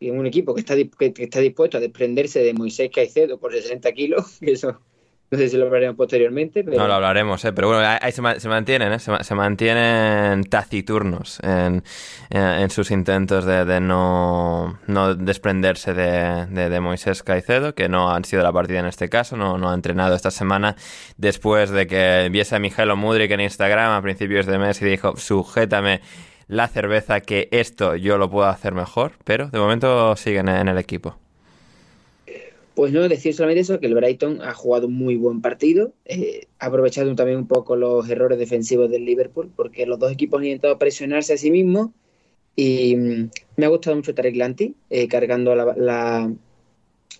y 0.00 0.08
un 0.10 0.26
equipo 0.26 0.54
que 0.54 0.60
está, 0.60 0.74
que, 0.74 1.12
que 1.12 1.24
está 1.24 1.40
dispuesto 1.40 1.76
a 1.76 1.80
desprenderse 1.80 2.40
de 2.42 2.54
Moisés 2.54 2.90
Caicedo 2.90 3.38
por 3.38 3.52
60 3.52 3.92
kilos, 3.92 4.38
que 4.40 4.52
eso 4.52 4.80
no 5.32 5.38
sé 5.38 5.48
si 5.48 5.56
lo 5.56 5.64
hablaremos 5.64 5.96
posteriormente. 5.96 6.62
Pero... 6.62 6.76
No, 6.76 6.86
lo 6.86 6.92
hablaremos, 6.92 7.42
¿eh? 7.46 7.54
pero 7.54 7.68
bueno, 7.68 7.82
ahí 8.02 8.12
se, 8.12 8.22
se 8.38 8.48
mantienen, 8.50 8.92
¿eh? 8.92 8.98
se, 8.98 9.24
se, 9.24 9.34
mantienen 9.34 10.44
taciturnos 10.44 11.40
en, 11.42 11.82
en 12.28 12.68
sus 12.68 12.90
intentos 12.90 13.46
de, 13.46 13.64
de 13.64 13.80
no, 13.80 14.78
no, 14.86 15.14
desprenderse 15.14 15.94
de, 15.94 16.46
de, 16.50 16.68
de, 16.68 16.80
Moisés 16.80 17.22
Caicedo, 17.22 17.74
que 17.74 17.88
no 17.88 18.10
han 18.10 18.26
sido 18.26 18.42
la 18.42 18.52
partida 18.52 18.80
en 18.80 18.86
este 18.86 19.08
caso, 19.08 19.38
no, 19.38 19.56
no 19.56 19.70
ha 19.70 19.74
entrenado 19.74 20.14
esta 20.14 20.30
semana 20.30 20.76
después 21.16 21.70
de 21.70 21.86
que 21.86 22.28
viese 22.30 22.56
a 22.56 22.58
Mijailo 22.58 22.96
Mudrik 22.96 23.30
en 23.30 23.40
Instagram 23.40 23.92
a 23.92 24.02
principios 24.02 24.44
de 24.44 24.58
mes 24.58 24.82
y 24.82 24.84
dijo, 24.84 25.16
sujétame 25.16 26.02
la 26.46 26.68
cerveza 26.68 27.20
que 27.22 27.48
esto 27.52 27.96
yo 27.96 28.18
lo 28.18 28.28
puedo 28.28 28.48
hacer 28.48 28.74
mejor, 28.74 29.12
pero 29.24 29.48
de 29.48 29.58
momento 29.58 30.14
siguen 30.14 30.50
en 30.50 30.68
el 30.68 30.76
equipo. 30.76 31.21
Pues 32.74 32.92
no, 32.92 33.06
decir 33.06 33.34
solamente 33.34 33.60
eso, 33.60 33.80
que 33.80 33.86
el 33.86 33.94
Brighton 33.94 34.40
ha 34.42 34.54
jugado 34.54 34.86
un 34.86 34.94
muy 34.94 35.16
buen 35.16 35.42
partido, 35.42 35.92
eh, 36.06 36.46
ha 36.58 36.66
aprovechado 36.66 37.14
también 37.14 37.38
un 37.38 37.46
poco 37.46 37.76
los 37.76 38.08
errores 38.08 38.38
defensivos 38.38 38.90
del 38.90 39.04
Liverpool, 39.04 39.52
porque 39.54 39.84
los 39.84 39.98
dos 39.98 40.10
equipos 40.10 40.40
han 40.40 40.46
intentado 40.46 40.78
presionarse 40.78 41.34
a 41.34 41.36
sí 41.36 41.50
mismos 41.50 41.90
y 42.56 42.96
mmm, 42.96 43.30
me 43.56 43.66
ha 43.66 43.68
gustado 43.68 43.96
mucho 43.96 44.14
Tarek 44.14 44.36
Lanti, 44.36 44.74
eh, 44.90 45.08
cargando 45.08 45.54
la, 45.54 45.74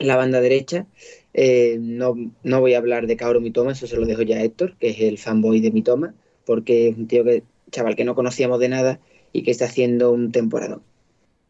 la, 0.00 0.16
banda 0.16 0.40
derecha. 0.40 0.86
Eh, 1.34 1.78
no, 1.80 2.14
no, 2.42 2.60
voy 2.60 2.74
a 2.74 2.78
hablar 2.78 3.06
de 3.06 3.16
Kaoru 3.16 3.40
Mitoma, 3.40 3.72
eso 3.72 3.86
se 3.86 3.96
lo 3.96 4.06
dejo 4.06 4.22
ya 4.22 4.36
a 4.38 4.42
Héctor, 4.42 4.76
que 4.78 4.90
es 4.90 5.00
el 5.00 5.18
fanboy 5.18 5.60
de 5.60 5.70
Mitoma, 5.70 6.14
porque 6.46 6.88
es 6.88 6.96
un 6.96 7.08
tío 7.08 7.24
que, 7.24 7.44
chaval, 7.70 7.96
que 7.96 8.04
no 8.04 8.14
conocíamos 8.14 8.58
de 8.60 8.68
nada 8.68 9.00
y 9.32 9.42
que 9.42 9.50
está 9.50 9.66
haciendo 9.66 10.12
un 10.12 10.32
temporadón. 10.32 10.82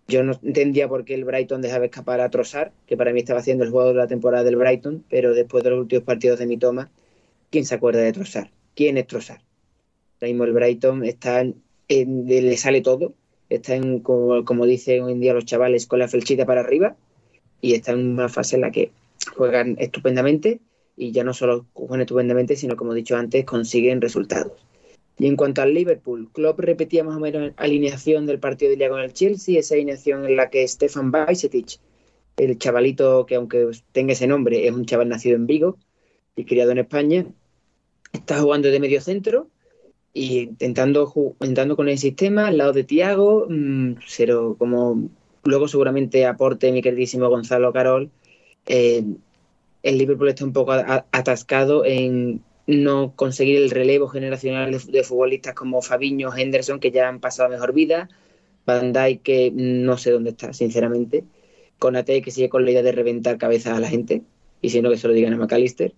Yo 0.08 0.22
no 0.22 0.32
entendía 0.42 0.88
por 0.88 1.04
qué 1.04 1.14
el 1.14 1.24
Brighton 1.24 1.62
dejaba 1.62 1.84
escapar 1.84 2.20
a 2.20 2.30
Trossard, 2.30 2.72
que 2.86 2.96
para 2.96 3.12
mí 3.12 3.20
estaba 3.20 3.40
haciendo 3.40 3.64
el 3.64 3.70
jugador 3.70 3.94
de 3.94 4.00
la 4.00 4.06
temporada 4.08 4.44
del 4.44 4.56
Brighton, 4.56 5.04
pero 5.08 5.32
después 5.32 5.62
de 5.64 5.70
los 5.70 5.80
últimos 5.80 6.04
partidos 6.04 6.38
de 6.38 6.46
Mitoma, 6.46 6.90
¿quién 7.50 7.64
se 7.64 7.74
acuerda 7.74 8.00
de 8.00 8.12
Trossard? 8.12 8.48
¿Quién 8.74 8.98
es 8.98 9.06
Trossard? 9.06 9.40
Ahora 10.20 10.44
el 10.44 10.52
Brighton 10.52 11.04
está 11.04 11.40
en, 11.40 11.62
en, 11.88 12.26
le 12.26 12.56
sale 12.56 12.80
todo, 12.80 13.14
está 13.48 13.74
en, 13.74 14.00
como, 14.00 14.44
como 14.44 14.66
dicen 14.66 15.02
hoy 15.02 15.12
en 15.12 15.20
día 15.20 15.34
los 15.34 15.44
chavales, 15.44 15.86
con 15.86 15.98
la 15.98 16.08
flechita 16.08 16.46
para 16.46 16.60
arriba, 16.60 16.96
y 17.60 17.74
está 17.74 17.92
en 17.92 18.12
una 18.12 18.28
fase 18.28 18.56
en 18.56 18.62
la 18.62 18.70
que 18.70 18.92
juegan 19.34 19.76
estupendamente, 19.78 20.60
y 20.96 21.12
ya 21.12 21.24
no 21.24 21.34
solo 21.34 21.66
juegan 21.72 22.02
estupendamente, 22.02 22.56
sino 22.56 22.76
como 22.76 22.92
he 22.92 22.96
dicho 22.96 23.16
antes, 23.16 23.44
consiguen 23.44 24.00
resultados. 24.00 24.52
Y 25.22 25.28
en 25.28 25.36
cuanto 25.36 25.62
al 25.62 25.72
Liverpool, 25.72 26.28
Klopp 26.32 26.58
repetía 26.58 27.04
más 27.04 27.16
o 27.16 27.20
menos 27.20 27.52
alineación 27.56 28.26
del 28.26 28.40
partido 28.40 28.70
de 28.70 28.76
día 28.76 28.88
con 28.88 28.98
el 28.98 29.12
Chelsea, 29.12 29.60
esa 29.60 29.76
alineación 29.76 30.26
en 30.26 30.34
la 30.34 30.50
que 30.50 30.66
Stefan 30.66 31.12
Bajcetic, 31.12 31.78
el 32.36 32.58
chavalito 32.58 33.24
que 33.24 33.36
aunque 33.36 33.70
tenga 33.92 34.14
ese 34.14 34.26
nombre, 34.26 34.66
es 34.66 34.72
un 34.72 34.84
chaval 34.84 35.08
nacido 35.08 35.36
en 35.36 35.46
Vigo 35.46 35.78
y 36.34 36.44
criado 36.44 36.72
en 36.72 36.78
España, 36.78 37.24
está 38.12 38.40
jugando 38.40 38.68
de 38.68 38.80
medio 38.80 39.00
centro 39.00 39.48
y 40.12 40.40
intentando, 40.40 41.12
intentando 41.40 41.76
con 41.76 41.88
el 41.88 41.98
sistema 41.98 42.48
al 42.48 42.58
lado 42.58 42.72
de 42.72 42.82
Tiago, 42.82 43.46
mmm, 43.48 43.92
pero 44.18 44.56
como 44.58 45.08
luego 45.44 45.68
seguramente 45.68 46.26
aporte 46.26 46.72
mi 46.72 46.82
queridísimo 46.82 47.28
Gonzalo 47.28 47.72
Carol, 47.72 48.10
eh, 48.66 49.04
el 49.84 49.98
Liverpool 49.98 50.30
está 50.30 50.44
un 50.44 50.52
poco 50.52 50.72
atascado 50.72 51.84
en 51.84 52.42
no 52.66 53.14
conseguir 53.16 53.56
el 53.56 53.70
relevo 53.70 54.08
generacional 54.08 54.70
de, 54.70 54.78
de, 54.78 55.02
futbolistas 55.02 55.54
como 55.54 55.82
Fabiño, 55.82 56.34
Henderson, 56.34 56.80
que 56.80 56.90
ya 56.90 57.08
han 57.08 57.20
pasado 57.20 57.48
mejor 57.48 57.72
vida, 57.72 58.08
Van 58.66 58.92
Dijk, 58.92 59.22
que 59.22 59.52
no 59.54 59.98
sé 59.98 60.10
dónde 60.10 60.30
está, 60.30 60.52
sinceramente, 60.52 61.24
Conate, 61.78 62.22
que 62.22 62.30
sigue 62.30 62.48
con 62.48 62.64
la 62.64 62.70
idea 62.70 62.82
de 62.82 62.92
reventar 62.92 63.38
cabezas 63.38 63.76
a 63.76 63.80
la 63.80 63.88
gente, 63.88 64.22
y 64.60 64.70
si 64.70 64.80
no, 64.80 64.90
que 64.90 64.98
se 64.98 65.08
lo 65.08 65.14
digan 65.14 65.32
a 65.32 65.36
McAllister, 65.36 65.94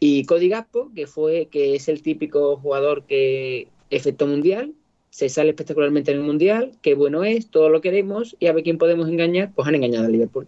y 0.00 0.24
Cody 0.24 0.48
Gaspo, 0.48 0.92
que, 0.94 1.06
fue, 1.06 1.48
que 1.50 1.74
es 1.74 1.88
el 1.88 2.02
típico 2.02 2.56
jugador 2.56 3.04
que 3.04 3.66
efecto 3.90 4.26
mundial, 4.26 4.74
se 5.10 5.28
sale 5.28 5.50
espectacularmente 5.50 6.12
en 6.12 6.18
el 6.18 6.24
mundial, 6.24 6.72
qué 6.82 6.94
bueno 6.94 7.24
es, 7.24 7.50
todo 7.50 7.68
lo 7.70 7.80
queremos, 7.80 8.36
y 8.38 8.46
a 8.46 8.52
ver 8.52 8.62
quién 8.62 8.78
podemos 8.78 9.08
engañar, 9.08 9.50
pues 9.54 9.66
han 9.66 9.74
engañado 9.74 10.06
al 10.06 10.12
Liverpool. 10.12 10.46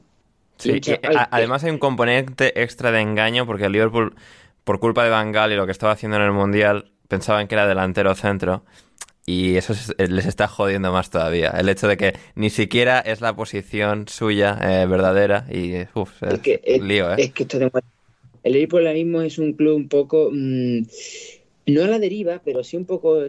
Sí, 0.59 0.73
y, 0.73 0.93
además 1.31 1.65
hay 1.65 1.71
un 1.71 1.79
componente 1.79 2.63
extra 2.63 2.93
de 2.93 3.01
engaño 3.01 3.47
porque 3.47 3.65
el 3.65 3.73
Liverpool 3.73 4.15
por 4.71 4.79
culpa 4.79 5.03
de 5.03 5.11
Bangal 5.11 5.51
y 5.51 5.57
lo 5.57 5.67
que 5.67 5.73
estaba 5.73 5.95
haciendo 5.95 6.17
en 6.19 6.23
el 6.23 6.31
Mundial, 6.31 6.93
pensaban 7.09 7.49
que 7.49 7.57
era 7.57 7.67
delantero 7.67 8.15
centro. 8.15 8.63
Y 9.27 9.57
eso 9.57 9.73
es- 9.73 9.93
eh, 9.99 10.07
les 10.07 10.27
está 10.27 10.47
jodiendo 10.47 10.93
más 10.93 11.11
todavía. 11.11 11.49
El 11.59 11.69
hecho 11.69 11.89
de 11.89 11.97
que 11.97 12.13
ni 12.37 12.51
siquiera 12.51 13.01
es 13.01 13.21
la 13.21 13.35
posición 13.35 14.07
suya 14.07 14.57
eh, 14.63 14.87
verdadera. 14.87 15.45
Y 15.51 15.73
uf, 15.99 16.23
es, 16.23 16.35
Es 16.35 16.39
que, 16.39 16.61
es, 16.63 16.81
lío, 16.83 17.11
¿eh? 17.11 17.17
es 17.19 17.33
que 17.33 17.43
esto 17.43 17.57
es 17.57 17.61
demasiado. 17.63 17.93
El 18.45 18.53
Liverpool 18.53 18.87
ahora 18.87 18.93
mismo 18.93 19.23
es 19.23 19.39
un 19.41 19.55
club 19.55 19.75
un 19.75 19.89
poco, 19.89 20.31
mm, 20.33 20.83
no 21.67 21.83
a 21.83 21.87
la 21.89 21.99
deriva, 21.99 22.41
pero 22.45 22.63
sí 22.63 22.77
un 22.77 22.85
poco. 22.85 23.25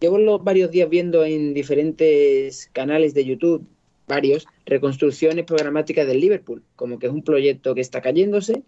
Llevo 0.00 0.16
los 0.16 0.42
varios 0.42 0.70
días 0.70 0.88
viendo 0.88 1.26
en 1.26 1.52
diferentes 1.52 2.70
canales 2.72 3.12
de 3.12 3.26
YouTube, 3.26 3.66
varios, 4.08 4.46
reconstrucciones 4.64 5.44
programáticas 5.44 6.06
del 6.06 6.20
Liverpool, 6.20 6.62
como 6.74 6.98
que 6.98 7.06
es 7.08 7.12
un 7.12 7.22
proyecto 7.22 7.74
que 7.74 7.82
está 7.82 8.00
cayéndose, 8.00 8.62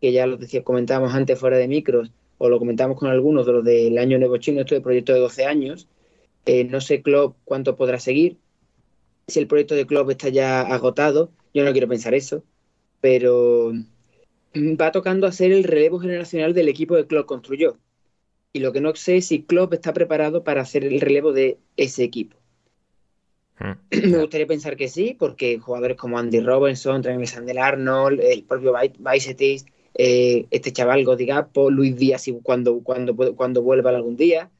que 0.00 0.12
ya 0.12 0.26
lo 0.26 0.36
decía, 0.36 0.62
comentábamos 0.64 1.14
antes 1.14 1.38
fuera 1.38 1.56
de 1.56 1.68
micros, 1.68 2.10
o 2.38 2.48
lo 2.48 2.58
comentamos 2.58 2.98
con 2.98 3.08
algunos 3.08 3.46
de 3.46 3.52
los 3.52 3.64
del 3.64 3.98
año 3.98 4.18
nuevo 4.18 4.36
chino, 4.36 4.60
esto 4.60 4.74
de 4.74 4.80
proyecto 4.80 5.12
de 5.12 5.20
12 5.20 5.46
años. 5.46 5.88
Eh, 6.44 6.64
no 6.64 6.80
sé 6.80 7.02
Klopp 7.02 7.36
cuánto 7.44 7.76
podrá 7.76 7.98
seguir, 7.98 8.38
si 9.26 9.40
el 9.40 9.46
proyecto 9.46 9.74
de 9.74 9.86
Klopp 9.86 10.10
está 10.10 10.28
ya 10.28 10.60
agotado, 10.60 11.30
yo 11.52 11.64
no 11.64 11.72
quiero 11.72 11.88
pensar 11.88 12.14
eso, 12.14 12.44
pero 13.00 13.72
va 14.54 14.92
tocando 14.92 15.26
hacer 15.26 15.52
el 15.52 15.64
relevo 15.64 15.98
generacional 15.98 16.54
del 16.54 16.68
equipo 16.68 16.94
que 16.94 17.06
Klopp 17.06 17.26
construyó. 17.26 17.78
Y 18.52 18.60
lo 18.60 18.72
que 18.72 18.80
no 18.80 18.94
sé 18.94 19.18
es 19.18 19.26
si 19.26 19.42
Klopp 19.42 19.74
está 19.74 19.92
preparado 19.92 20.44
para 20.44 20.62
hacer 20.62 20.84
el 20.84 21.00
relevo 21.00 21.32
de 21.32 21.58
ese 21.76 22.04
equipo. 22.04 22.36
Mm. 23.58 23.72
Me 24.12 24.18
gustaría 24.18 24.46
pensar 24.46 24.76
que 24.76 24.88
sí, 24.88 25.16
porque 25.18 25.58
jugadores 25.58 25.96
como 25.96 26.18
Andy 26.18 26.40
Robertson, 26.40 27.02
Trent 27.02 27.18
Alexander-Arnold, 27.18 28.20
el 28.20 28.44
propio 28.44 28.74
Bicetis, 28.98 29.66
eh, 29.98 30.46
este 30.50 30.72
chaval 30.72 31.04
Godigapo, 31.04 31.70
Luis 31.70 31.96
Díaz, 31.96 32.26
cuando, 32.42 32.80
cuando, 32.82 33.16
cuando 33.36 33.62
vuelva 33.62 33.90
algún 33.90 34.16
día, 34.16 34.50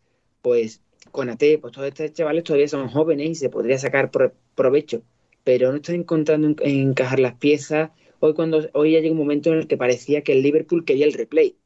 pues 0.43 0.83
Conate, 1.13 1.59
pues 1.59 1.73
todos 1.73 1.89
estos 1.89 2.13
chavales 2.13 2.45
todavía 2.45 2.69
son 2.69 2.89
jóvenes 2.89 3.29
y 3.31 3.35
se 3.35 3.49
podría 3.51 3.79
sacar 3.79 4.11
pro- 4.11 4.33
provecho, 4.55 5.03
pero 5.45 5.71
no 5.71 5.77
están 5.77 5.97
encontrando 5.97 6.49
en- 6.49 6.57
en 6.61 6.89
encajar 6.91 7.21
las 7.21 7.35
piezas. 7.35 7.91
Hoy 8.21 8.35
cuando 8.35 8.69
hoy 8.73 8.93
ya 8.93 9.01
llega 9.01 9.13
un 9.13 9.19
momento 9.19 9.53
en 9.53 9.59
el 9.59 9.67
que 9.67 9.77
parecía 9.77 10.23
que 10.23 10.33
el 10.33 10.43
Liverpool 10.43 10.85
quería 10.85 11.07
el 11.07 11.13
replay, 11.13 11.57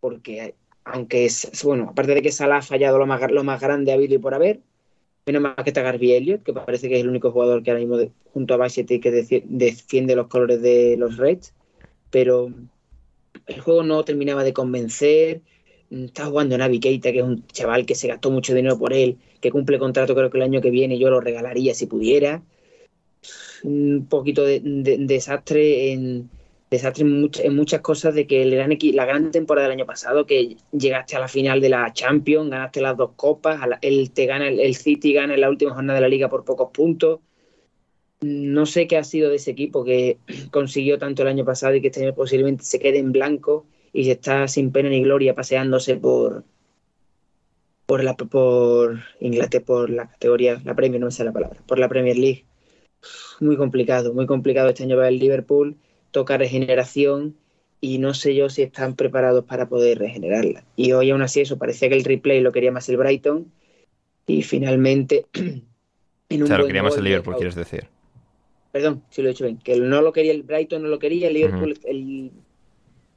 porque 0.00 0.54
aunque 0.84 1.24
es 1.26 1.50
bueno, 1.64 1.88
aparte 1.90 2.14
de 2.14 2.22
que 2.22 2.32
Salah 2.32 2.58
ha 2.58 2.62
fallado 2.62 2.98
lo 2.98 3.06
más, 3.06 3.20
lo 3.30 3.44
más 3.44 3.60
grande 3.60 3.92
ha 3.92 3.94
habido 3.94 4.14
y 4.14 4.18
por 4.18 4.34
haber, 4.34 4.60
menos 5.26 5.42
más 5.42 5.54
que 5.56 5.70
está 5.70 5.82
Garby 5.82 6.12
Elliott, 6.12 6.42
que 6.42 6.52
parece 6.52 6.88
que 6.88 6.96
es 6.96 7.02
el 7.02 7.08
único 7.08 7.30
jugador 7.32 7.62
que 7.62 7.70
ahora 7.70 7.80
mismo 7.84 7.98
junto 8.32 8.54
a 8.54 8.56
Bassett 8.56 8.88
que 8.88 9.00
defi- 9.12 9.44
defiende 9.46 10.16
los 10.16 10.28
colores 10.28 10.62
de 10.62 10.96
los 10.98 11.16
Reds, 11.16 11.54
pero 12.10 12.50
el 13.50 13.60
juego 13.60 13.82
no 13.82 14.04
terminaba 14.04 14.44
de 14.44 14.52
convencer. 14.52 15.42
Mm, 15.90 16.04
Está 16.06 16.26
jugando 16.26 16.56
Navi 16.58 16.80
Keita, 16.80 17.12
que 17.12 17.18
es 17.18 17.24
un 17.24 17.46
chaval 17.48 17.86
que 17.86 17.94
se 17.94 18.08
gastó 18.08 18.30
mucho 18.30 18.54
dinero 18.54 18.78
por 18.78 18.92
él, 18.92 19.18
que 19.40 19.50
cumple 19.50 19.78
contrato 19.78 20.14
creo 20.14 20.30
que 20.30 20.38
el 20.38 20.44
año 20.44 20.60
que 20.60 20.70
viene 20.70 20.98
yo 20.98 21.10
lo 21.10 21.20
regalaría 21.20 21.74
si 21.74 21.86
pudiera. 21.86 22.42
Un 23.62 24.06
poquito 24.08 24.42
de, 24.44 24.60
de- 24.60 24.98
desastre 25.00 25.92
en 25.92 26.30
desastre 26.70 27.02
en, 27.04 27.30
en 27.42 27.56
muchas 27.56 27.80
cosas 27.80 28.14
de 28.14 28.26
que 28.26 28.42
el 28.42 28.52
gran 28.54 28.70
la 28.94 29.04
gran 29.04 29.30
temporada 29.32 29.68
del 29.68 29.76
año 29.78 29.86
pasado, 29.86 30.24
que 30.26 30.56
llegaste 30.72 31.16
a 31.16 31.20
la 31.20 31.28
final 31.28 31.60
de 31.60 31.68
la 31.68 31.92
Champions, 31.92 32.48
ganaste 32.50 32.80
las 32.80 32.96
dos 32.96 33.10
copas, 33.16 33.66
la- 33.68 33.78
el, 33.82 34.12
te 34.12 34.26
gana, 34.26 34.48
el, 34.48 34.60
el 34.60 34.74
City 34.76 35.12
gana 35.12 35.34
en 35.34 35.40
la 35.40 35.50
última 35.50 35.74
jornada 35.74 35.96
de 35.98 36.02
la 36.02 36.08
liga 36.08 36.28
por 36.28 36.44
pocos 36.44 36.70
puntos. 36.72 37.20
No 38.22 38.66
sé 38.66 38.86
qué 38.86 38.98
ha 38.98 39.04
sido 39.04 39.30
de 39.30 39.36
ese 39.36 39.50
equipo 39.50 39.84
que 39.84 40.18
consiguió 40.50 40.98
tanto 40.98 41.22
el 41.22 41.28
año 41.28 41.44
pasado 41.44 41.74
y 41.74 41.80
que 41.80 41.88
este 41.88 42.04
año 42.04 42.14
posiblemente 42.14 42.64
se 42.64 42.78
quede 42.78 42.98
en 42.98 43.12
blanco 43.12 43.66
y 43.92 44.04
se 44.04 44.12
está 44.12 44.46
sin 44.48 44.72
pena 44.72 44.88
ni 44.88 45.02
gloria 45.02 45.34
paseándose 45.34 45.96
por 45.96 46.44
por 47.86 48.04
la 48.04 48.14
por 48.14 49.00
Inglaterra, 49.18 49.64
por 49.64 49.90
la 49.90 50.08
categoría, 50.08 50.60
la 50.64 50.76
Premier, 50.76 51.00
no 51.00 51.06
me 51.06 51.10
sé 51.10 51.24
la 51.24 51.32
palabra, 51.32 51.58
por 51.66 51.80
la 51.80 51.88
Premier 51.88 52.16
League. 52.16 52.44
Muy 53.40 53.56
complicado, 53.56 54.14
muy 54.14 54.26
complicado 54.26 54.68
este 54.68 54.84
año 54.84 54.94
para 54.94 55.08
el 55.08 55.18
Liverpool, 55.18 55.76
toca 56.12 56.38
regeneración 56.38 57.34
y 57.80 57.98
no 57.98 58.14
sé 58.14 58.36
yo 58.36 58.48
si 58.48 58.62
están 58.62 58.94
preparados 58.94 59.44
para 59.44 59.68
poder 59.68 59.98
regenerarla. 59.98 60.62
Y 60.76 60.92
hoy 60.92 61.10
aún 61.10 61.22
así 61.22 61.40
eso, 61.40 61.58
parecía 61.58 61.88
que 61.88 61.96
el 61.96 62.04
replay 62.04 62.40
lo 62.40 62.52
quería 62.52 62.70
más 62.70 62.88
el 62.88 62.96
Brighton 62.96 63.50
y 64.24 64.42
finalmente 64.42 65.26
en 66.28 66.42
O 66.44 66.46
sea, 66.46 66.58
lo 66.58 66.66
quería 66.68 66.84
más 66.84 66.96
el 66.96 67.02
Liverpool, 67.02 67.34
quieres 67.34 67.56
decir. 67.56 67.88
Perdón, 68.72 69.02
si 69.10 69.22
lo 69.22 69.28
he 69.28 69.32
dicho 69.32 69.44
bien. 69.44 69.58
Que 69.58 69.78
no 69.78 70.00
lo 70.00 70.12
quería 70.12 70.32
el 70.32 70.42
Brighton, 70.42 70.82
no 70.82 70.88
lo 70.88 70.98
quería, 70.98 71.28
el 71.28 71.34
Liverpool, 71.34 71.76
el, 71.84 72.30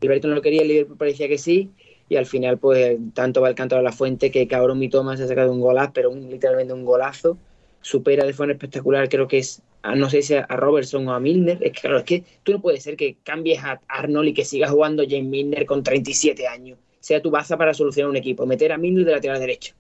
el 0.02 0.08
Brighton 0.08 0.32
no 0.32 0.36
lo 0.36 0.42
quería, 0.42 0.62
el 0.62 0.68
Liverpool 0.68 0.98
parecía 0.98 1.28
que 1.28 1.38
sí. 1.38 1.70
Y 2.10 2.16
al 2.16 2.26
final, 2.26 2.58
pues, 2.58 2.98
tanto 3.14 3.42
va 3.42 3.50
el 3.50 3.56
canto 3.56 3.76
a 3.78 3.82
la 3.82 3.92
fuente 3.92 4.30
que 4.32 4.48
Cabrón 4.48 4.82
y 4.84 4.90
Thomas 4.90 5.20
se 5.20 5.26
ha 5.26 5.28
sacado 5.28 5.52
un 5.52 5.62
golazo, 5.62 5.92
pero 5.94 6.12
un, 6.12 6.30
literalmente 6.30 6.74
un 6.74 6.86
golazo. 6.86 7.38
Supera 7.82 8.26
de 8.26 8.34
forma 8.34 8.54
espectacular, 8.54 9.10
creo 9.10 9.28
que 9.28 9.40
es, 9.40 9.62
a- 9.82 9.96
no 9.96 10.10
sé 10.10 10.22
si 10.22 10.34
a, 10.36 10.46
Robertson 10.48 11.08
o 11.08 11.14
a 11.14 11.20
Milner. 11.20 11.58
Es 11.62 11.74
que, 11.74 11.82
claro, 11.82 11.98
es 11.98 12.04
que 12.04 12.24
tú 12.44 12.52
no 12.54 12.62
puedes 12.62 12.82
ser 12.84 12.96
que 12.96 13.18
cambies 13.24 13.64
a 13.64 13.82
Arnold 13.88 14.30
y 14.30 14.34
que 14.34 14.46
sigas 14.46 14.72
jugando 14.72 15.04
James 15.08 15.26
Milner 15.30 15.66
con 15.66 15.84
37 15.84 16.48
años. 16.48 16.78
Sea 17.00 17.22
tu 17.22 17.30
baza 17.30 17.58
para 17.58 17.74
solucionar 17.74 18.10
un 18.10 18.16
equipo. 18.16 18.46
Meter 18.46 18.72
a 18.72 18.78
Milner 18.78 19.06
de 19.06 19.12
lateral 19.12 19.40
derecho. 19.40 19.76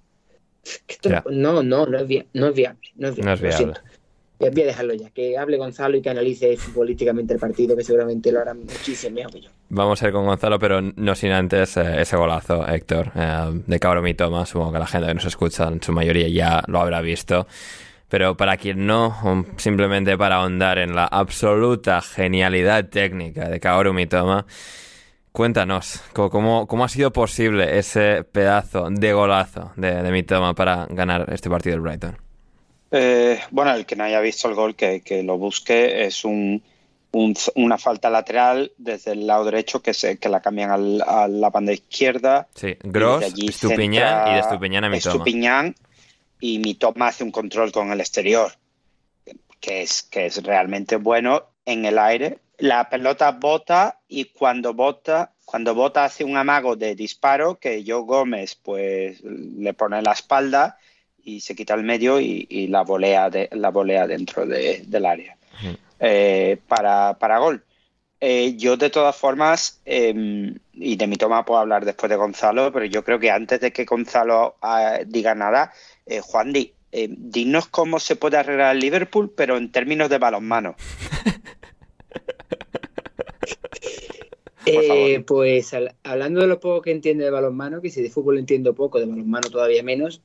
Esto 0.87 1.09
no, 1.31 1.63
no, 1.63 1.85
no 1.85 1.97
es, 1.97 2.25
no 2.33 2.47
es 2.47 2.55
viable. 2.55 2.89
No 2.95 3.07
es 3.07 3.15
viable. 3.15 3.23
No 3.25 3.33
es 3.33 3.41
viable. 3.41 3.73
Voy 4.51 4.61
a 4.63 4.65
dejarlo 4.65 4.93
ya, 4.93 5.09
que 5.09 5.37
hable 5.37 5.57
Gonzalo 5.57 5.97
y 5.97 6.01
que 6.01 6.09
analice 6.09 6.57
futbolísticamente 6.57 7.33
el 7.33 7.39
partido, 7.39 7.75
que 7.75 7.83
seguramente 7.83 8.31
lo 8.31 8.39
hará 8.39 8.53
muchísimo 8.53 9.15
mejor 9.15 9.31
que 9.31 9.41
yo. 9.41 9.49
Vamos 9.69 10.01
a 10.01 10.07
ir 10.07 10.13
con 10.13 10.25
Gonzalo, 10.25 10.59
pero 10.59 10.81
no 10.81 11.15
sin 11.15 11.31
antes 11.31 11.77
eh, 11.77 12.01
ese 12.01 12.17
golazo, 12.17 12.67
Héctor, 12.67 13.11
eh, 13.15 13.61
de 13.65 13.79
Cabro 13.79 14.07
y 14.07 14.13
Toma. 14.13 14.45
Supongo 14.45 14.73
que 14.73 14.79
la 14.79 14.87
gente 14.87 15.07
que 15.07 15.13
nos 15.13 15.25
escucha, 15.25 15.67
en 15.67 15.81
su 15.81 15.91
mayoría, 15.91 16.27
ya 16.27 16.63
lo 16.67 16.79
habrá 16.79 17.01
visto. 17.01 17.47
Pero 18.09 18.37
para 18.37 18.57
quien 18.57 18.85
no, 18.85 19.15
um, 19.23 19.43
simplemente 19.57 20.15
para 20.17 20.35
ahondar 20.35 20.77
en 20.77 20.93
la 20.93 21.05
absoluta 21.05 21.99
genialidad 22.01 22.87
técnica 22.89 23.49
de 23.49 23.59
Kaoru 23.59 23.91
Mitoma, 23.91 24.45
cuéntanos, 25.31 25.99
¿cómo, 26.13 26.67
cómo 26.67 26.83
ha 26.83 26.89
sido 26.89 27.11
posible 27.11 27.79
ese 27.79 28.23
pedazo 28.23 28.87
de 28.91 29.13
golazo 29.13 29.71
de, 29.77 30.03
de 30.03 30.11
Mitoma 30.11 30.53
para 30.53 30.85
ganar 30.91 31.25
este 31.33 31.49
partido 31.49 31.73
del 31.73 31.81
Brighton? 31.81 32.17
Eh, 32.95 33.39
bueno, 33.49 33.73
el 33.73 33.85
que 33.87 33.95
no 33.95 34.03
haya 34.03 34.19
visto 34.21 34.47
el 34.47 34.53
gol, 34.53 34.75
que, 34.75 35.01
que 35.01 35.23
lo 35.23 35.37
busque, 35.39 36.05
es 36.05 36.23
un, 36.23 36.61
un- 37.11 37.35
una 37.55 37.79
falta 37.79 38.11
lateral 38.11 38.71
desde 38.77 39.13
el 39.13 39.25
lado 39.25 39.45
derecho 39.45 39.81
que, 39.81 39.95
se, 39.95 40.17
que 40.19 40.29
la 40.29 40.41
cambian 40.41 40.69
al- 40.69 41.01
a 41.01 41.27
la 41.27 41.49
banda 41.49 41.73
izquierda. 41.73 42.47
Sí, 42.53 42.67
y 42.67 42.77
Gross, 42.83 43.23
allí 43.23 43.47
Estupiñán 43.47 44.27
y 44.27 44.33
de 44.35 44.39
Estupiñán 44.41 44.83
a 44.83 44.89
Mitoma. 44.89 45.13
Estupiñán 45.15 45.75
y 46.39 46.59
Mitoma 46.59 47.07
hace 47.07 47.23
un 47.23 47.31
control 47.31 47.71
con 47.71 47.91
el 47.91 47.99
exterior, 47.99 48.51
que 49.59 49.81
es, 49.81 50.03
que 50.03 50.27
es 50.27 50.43
realmente 50.43 50.97
bueno 50.97 51.45
en 51.65 51.85
el 51.85 51.97
aire. 51.97 52.39
La 52.59 52.89
pelota 52.89 53.31
bota 53.31 53.99
y 54.07 54.25
cuando 54.25 54.75
bota, 54.75 55.31
cuando 55.45 55.73
bota 55.73 56.05
hace 56.05 56.23
un 56.23 56.37
amago 56.37 56.75
de 56.75 56.93
disparo 56.93 57.55
que 57.55 57.83
Joe 57.85 58.03
Gómez 58.03 58.55
pues 58.61 59.19
le 59.23 59.73
pone 59.73 59.99
la 60.03 60.11
espalda 60.11 60.77
y 61.23 61.39
se 61.39 61.55
quita 61.55 61.73
el 61.73 61.83
medio 61.83 62.19
y, 62.19 62.45
y 62.49 62.67
la 62.67 62.83
volea 62.83 63.29
de, 63.29 63.49
la 63.53 63.69
volea 63.69 64.05
dentro 64.07 64.45
de- 64.45 64.83
del 64.87 65.05
área 65.05 65.37
eh, 65.99 66.57
para, 66.67 67.17
para 67.17 67.39
gol. 67.39 67.63
Eh, 68.19 68.55
yo 68.55 68.77
de 68.77 68.89
todas 68.89 69.15
formas, 69.15 69.81
eh, 69.85 70.53
y 70.73 70.95
de 70.95 71.07
mi 71.07 71.17
toma 71.17 71.43
puedo 71.45 71.59
hablar 71.59 71.83
después 71.85 72.09
de 72.09 72.15
Gonzalo, 72.15 72.71
pero 72.71 72.85
yo 72.85 73.03
creo 73.03 73.19
que 73.19 73.29
antes 73.31 73.59
de 73.59 73.71
que 73.73 73.83
Gonzalo 73.85 74.55
ah, 74.61 74.99
diga 75.05 75.35
nada, 75.35 75.71
eh, 76.05 76.21
Juan 76.21 76.53
Di, 76.53 76.73
eh, 76.91 77.07
dinos 77.09 77.67
cómo 77.67 77.99
se 77.99 78.15
puede 78.15 78.37
arreglar 78.37 78.75
el 78.75 78.81
Liverpool, 78.81 79.33
pero 79.35 79.57
en 79.57 79.71
términos 79.71 80.09
de 80.09 80.17
balonmano. 80.19 80.75
Eh, 84.65 85.21
pues 85.27 85.73
al- 85.73 85.93
hablando 86.03 86.39
de 86.39 86.47
lo 86.47 86.59
poco 86.61 86.81
que 86.81 86.91
entiende 86.91 87.25
de 87.25 87.31
balonmano, 87.31 87.81
que 87.81 87.89
si 87.89 88.01
de 88.01 88.09
fútbol 88.09 88.37
entiendo 88.39 88.73
poco, 88.73 88.97
de 88.97 89.05
balonmano 89.05 89.49
todavía 89.49 89.83
menos, 89.83 90.21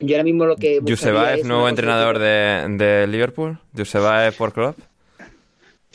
yo 0.00 0.14
ahora 0.16 0.24
mismo 0.24 0.46
lo 0.46 0.56
que... 0.56 0.80
Yusebaev, 0.82 1.40
es 1.40 1.44
nuevo 1.46 1.68
entrenador 1.68 2.18
de, 2.18 2.66
de 2.76 3.06
Liverpool. 3.06 3.58
Yusebaev 3.72 4.34
por 4.36 4.52
club. 4.52 4.74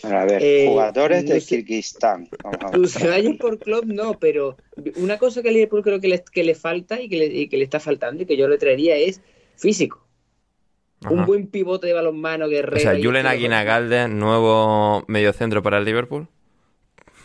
Bueno, 0.02 0.18
a 0.18 0.26
ver, 0.26 0.42
Eh, 0.44 0.66
jugadores 0.68 1.26
de 1.26 1.36
no 1.36 1.40
sé. 1.40 1.46
Kirguistán. 1.48 2.28
Vamos 2.44 2.60
a 2.62 2.70
ver. 2.72 2.80
Yusebaev 2.80 3.38
por 3.38 3.58
club 3.60 3.86
no, 3.86 4.20
pero 4.20 4.58
una 4.98 5.18
cosa 5.18 5.42
que 5.42 5.50
a 5.50 5.52
Liverpool 5.52 5.84
creo 5.84 6.02
que 6.02 6.10
le, 6.10 6.24
que 6.24 6.44
le 6.44 6.56
falta 6.56 7.02
y 7.02 7.08
que 7.08 7.18
le, 7.18 7.26
y 7.28 7.48
que 7.48 7.58
le 7.58 7.64
está 7.64 7.80
faltando 7.80 8.24
y 8.24 8.26
que 8.26 8.36
yo 8.36 8.48
le 8.48 8.58
traería 8.58 8.96
es 8.98 9.22
físico. 9.56 10.02
Un 11.10 11.26
buen 11.26 11.48
pivote 11.48 11.88
de 11.88 11.94
balonmano 11.94 12.46
O 12.46 12.50
guerrero. 12.50 12.80
sea, 12.80 12.98
y 12.98 13.04
Julen 13.04 13.26
Aguinagalde, 13.28 14.08
nuevo 14.08 15.04
mediocentro 15.08 15.62
para 15.62 15.78
el 15.78 15.84
Liverpool. 15.86 16.28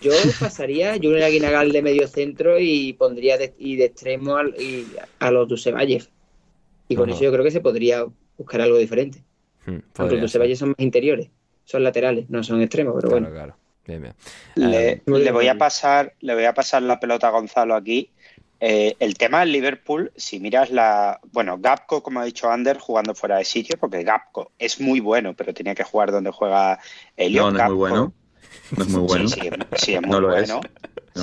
Yo 0.01 0.11
pasaría 0.41 0.97
Julen 1.01 1.23
Aguinagal 1.23 1.71
de 1.73 1.83
medio 1.83 2.09
centro 2.09 2.59
y 2.59 2.93
pondría 2.95 3.39
de, 3.39 3.55
y 3.59 3.77
de 3.77 3.85
extremo 3.87 4.37
al- 4.37 4.55
y 4.61 4.87
a 5.21 5.31
los 5.31 5.49
Dusevalle. 5.49 6.03
Y 6.89 6.97
con 6.97 7.09
Ajá. 7.09 7.15
eso 7.17 7.25
yo 7.25 7.33
creo 7.33 7.45
que 7.45 7.51
se 7.51 7.61
podría 7.61 8.05
buscar 8.37 8.61
algo 8.61 8.79
diferente. 8.79 9.23
Hmm, 9.67 9.79
Aunque 9.99 10.15
ser. 10.17 10.21
Dusevalle 10.23 10.57
son 10.57 10.71
más 10.71 10.79
interiores, 10.81 11.29
son 11.65 11.85
laterales, 11.85 12.29
no 12.31 12.43
son 12.43 12.63
extremos, 12.63 12.95
pero 12.97 13.09
Claro, 13.09 13.23
bueno. 13.27 13.35
claro. 13.37 13.57
Bien, 13.87 14.03
bien. 14.03 14.15
Le, 14.55 14.91
Eh, 14.93 15.03
le 15.07 15.33
voy 15.33 15.49
a 15.49 15.57
pasar, 15.57 16.15
le 16.21 16.35
voy 16.35 16.45
a 16.45 16.53
pasar 16.55 16.83
la 16.83 17.01
pelota 17.01 17.29
a 17.29 17.31
Gonzalo 17.31 17.75
aquí. 17.75 18.11
Eh, 18.61 18.97
el 18.99 19.15
tema 19.17 19.41
del 19.41 19.53
Liverpool, 19.53 20.13
si 20.17 20.41
miras 20.41 20.71
la, 20.71 21.21
bueno, 21.33 21.59
Gapco, 21.61 22.03
como 22.03 22.21
ha 22.21 22.25
dicho 22.25 22.51
Ander, 22.51 22.79
jugando 22.79 23.15
fuera 23.15 23.37
de 23.39 23.45
sitio, 23.45 23.77
porque 23.79 24.03
Gapco 24.03 24.51
es 24.59 24.81
muy 24.81 25.01
bueno, 25.01 25.35
pero 25.35 25.55
tenía 25.55 25.75
que 25.75 25.85
jugar 25.85 26.11
donde 26.11 26.31
juega 26.33 26.79
Elliot. 27.17 27.53
No, 27.53 27.59
no 27.59 27.63
es 27.63 27.69
muy 27.69 27.77
bueno. 27.77 28.13
No 28.77 28.83
es 28.85 28.91
muy 28.91 29.01
bueno. 29.03 29.29
Sí, 29.29 29.41
sí, 29.41 29.49
sí, 29.77 29.95
es 29.95 30.03
muy 30.03 30.11
No 30.11 30.21
lo 30.21 30.37
es. 30.37 30.53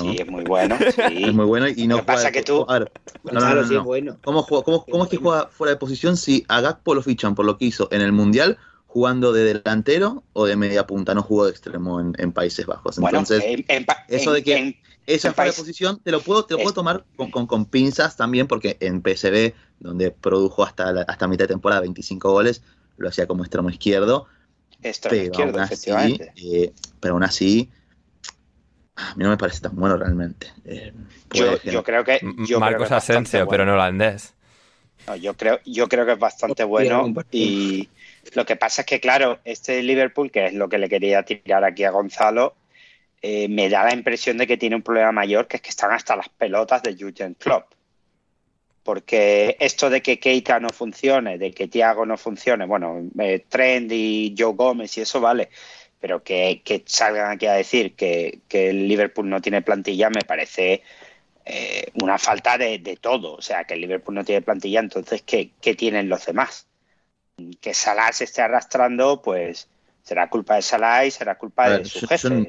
Bueno. 0.02 0.04
No. 0.04 0.12
Sí, 0.12 0.18
es 0.22 0.30
muy 0.30 0.44
bueno. 0.44 0.76
sí. 0.78 1.24
Es 1.24 1.34
muy 1.34 1.44
bueno 1.46 1.68
y 1.68 1.86
no 1.86 1.96
Lo 1.96 2.02
que 2.02 2.06
pasa 2.06 2.30
que 2.32 2.42
tú- 2.42 2.64
A 2.68 2.78
ver, 2.80 2.92
no, 3.24 3.32
no, 3.40 3.64
sí 3.66 3.74
no. 3.74 3.80
es 3.80 3.84
bueno. 3.84 4.16
¿Cómo, 4.24 4.42
juega- 4.42 4.64
cómo- 4.64 4.84
cómo 4.84 5.04
es 5.04 5.10
que 5.10 5.16
juega 5.16 5.48
fuera 5.48 5.72
de 5.72 5.76
posición 5.78 6.16
si 6.16 6.44
a 6.48 6.60
Gakpo 6.60 6.94
lo 6.94 7.02
fichan 7.02 7.34
por 7.34 7.44
lo 7.44 7.58
que 7.58 7.66
hizo 7.66 7.88
en 7.92 8.00
el 8.02 8.12
Mundial 8.12 8.58
jugando 8.86 9.32
de 9.32 9.44
delantero 9.44 10.24
o 10.32 10.46
de 10.46 10.56
media 10.56 10.86
punta? 10.86 11.14
No 11.14 11.22
jugó 11.22 11.44
de 11.46 11.50
extremo 11.50 12.00
en, 12.00 12.14
en 12.18 12.32
Países 12.32 12.66
Bajos. 12.66 12.98
Bueno, 12.98 13.18
Entonces, 13.18 13.44
en- 13.46 13.64
en 13.68 13.84
pa- 13.84 14.04
eso 14.08 14.32
de 14.32 14.42
que- 14.42 14.56
en- 14.56 14.76
esa 15.06 15.28
en 15.28 15.34
fuera 15.34 15.50
de 15.52 15.56
posición 15.56 16.00
te 16.02 16.10
lo 16.10 16.20
puedo, 16.20 16.44
te 16.46 16.54
lo 16.54 16.58
puedo 16.60 16.74
tomar 16.74 17.04
con, 17.16 17.30
con- 17.30 17.46
con 17.46 17.66
pinzas 17.66 18.16
también 18.16 18.46
porque 18.48 18.76
en 18.80 19.02
PSV, 19.02 19.54
donde 19.78 20.10
produjo 20.10 20.64
hasta, 20.64 20.92
la- 20.92 21.02
hasta 21.02 21.28
mitad 21.28 21.44
de 21.44 21.48
temporada 21.48 21.80
25 21.82 22.30
goles, 22.32 22.62
lo 22.96 23.08
hacía 23.08 23.26
como 23.26 23.42
extremo 23.44 23.70
izquierdo. 23.70 24.26
extremo 24.82 25.10
pero 25.12 25.24
izquierdo, 25.24 25.52
aún 25.52 25.60
así, 25.60 25.74
efectivamente. 25.74 26.32
eh, 26.36 26.72
pero 27.00 27.14
aún 27.14 27.22
así, 27.22 27.70
a 28.96 29.14
mí 29.14 29.24
no 29.24 29.30
me 29.30 29.36
parece 29.36 29.60
tan 29.60 29.76
bueno 29.76 29.96
realmente. 29.96 30.48
Eh, 30.64 30.92
Yo, 31.32 31.62
yo 31.62 31.84
creo 31.84 32.04
que. 32.04 32.18
Creo 32.18 32.60
Marcos 32.60 32.88
que 32.88 32.94
bastante 32.94 33.12
Asensio, 33.12 33.38
bueno. 33.40 33.50
pero 33.50 33.62
en 33.64 33.68
holandés. 33.70 34.34
No, 35.06 35.16
yo 35.16 35.34
creo, 35.36 35.60
yo 35.64 35.88
creo 35.88 36.04
que 36.04 36.12
es 36.12 36.18
bastante 36.18 36.64
bueno 36.64 37.06
y 37.30 37.88
lo 38.34 38.44
que 38.44 38.56
pasa 38.56 38.82
es 38.82 38.86
que, 38.86 38.98
claro, 39.00 39.38
este 39.44 39.82
Liverpool, 39.82 40.30
que 40.30 40.46
es 40.46 40.54
lo 40.54 40.68
que 40.68 40.78
le 40.78 40.88
quería 40.88 41.22
tirar 41.22 41.62
aquí 41.64 41.84
a 41.84 41.90
Gonzalo, 41.90 42.56
eh, 43.22 43.48
me 43.48 43.68
da 43.68 43.84
la 43.84 43.94
impresión 43.94 44.36
de 44.38 44.46
que 44.46 44.56
tiene 44.56 44.76
un 44.76 44.82
problema 44.82 45.12
mayor, 45.12 45.46
que 45.46 45.56
es 45.56 45.62
que 45.62 45.70
están 45.70 45.92
hasta 45.92 46.16
las 46.16 46.28
pelotas 46.28 46.82
de 46.82 46.96
Jurgen 46.96 47.34
Klopp. 47.34 47.72
Porque 48.82 49.56
esto 49.60 49.90
de 49.90 50.00
que 50.00 50.18
Keita 50.18 50.60
no 50.60 50.70
funcione, 50.70 51.38
de 51.38 51.50
que 51.52 51.68
Thiago 51.68 52.06
no 52.06 52.16
funcione, 52.16 52.66
bueno, 52.66 53.08
eh, 53.18 53.44
Trent 53.48 53.90
y 53.92 54.34
Joe 54.36 54.54
Gómez 54.54 54.96
y 54.96 55.00
eso 55.00 55.20
vale, 55.20 55.50
pero 56.00 56.22
que, 56.22 56.62
que 56.64 56.82
salgan 56.86 57.30
aquí 57.30 57.46
a 57.46 57.54
decir 57.54 57.94
que, 57.94 58.40
que 58.48 58.70
el 58.70 58.86
Liverpool 58.88 59.28
no 59.28 59.40
tiene 59.40 59.62
plantilla 59.62 60.10
me 60.10 60.22
parece 60.22 60.82
eh, 61.44 61.90
una 62.02 62.18
falta 62.18 62.58
de, 62.58 62.78
de 62.78 62.96
todo. 62.96 63.34
O 63.34 63.42
sea, 63.42 63.64
que 63.64 63.74
el 63.74 63.80
Liverpool 63.80 64.14
no 64.14 64.24
tiene 64.24 64.42
plantilla, 64.42 64.80
entonces, 64.80 65.22
¿qué, 65.22 65.52
qué 65.60 65.74
tienen 65.74 66.08
los 66.08 66.26
demás? 66.26 66.66
Que 67.60 67.74
Salah 67.74 68.12
se 68.12 68.24
esté 68.24 68.42
arrastrando, 68.42 69.20
pues 69.22 69.68
será 70.02 70.28
culpa 70.28 70.56
de 70.56 70.62
Salah 70.62 71.04
y 71.06 71.10
será 71.10 71.36
culpa 71.36 71.70
de 71.70 71.84
su 71.84 72.00
yo- 72.00 72.06
jefe. 72.08 72.28
yo 72.28 72.44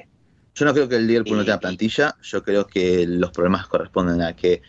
Yo 0.55 0.65
no 0.65 0.73
creo 0.73 0.89
que 0.89 0.95
el 0.95 1.05
Liverpool 1.07 1.37
no 1.37 1.43
Y- 1.43 1.45
tenga 1.45 1.59
plantilla, 1.59 2.15
yo 2.21 2.43
creo 2.43 2.65
que 2.65 3.05
los 3.07 3.31
problemas 3.31 3.67
corresponden 3.67 4.21
a 4.23 4.35
que 4.35 4.61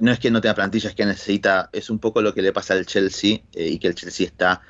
no 0.00 0.12
es 0.12 0.18
que 0.18 0.30
no 0.30 0.40
tenga 0.40 0.54
plantilla, 0.54 0.90
es 0.90 0.94
que 0.94 1.04
necesita, 1.06 1.70
es 1.72 1.90
un 1.90 1.98
poco 1.98 2.22
lo 2.22 2.32
que 2.32 2.42
le 2.42 2.52
pasa 2.52 2.74
al 2.74 2.86
Chelsea 2.86 3.40
eh, 3.52 3.68
y 3.68 3.78
que 3.78 3.88
el 3.88 3.94
Chelsea 3.94 4.26
está, 4.26 4.62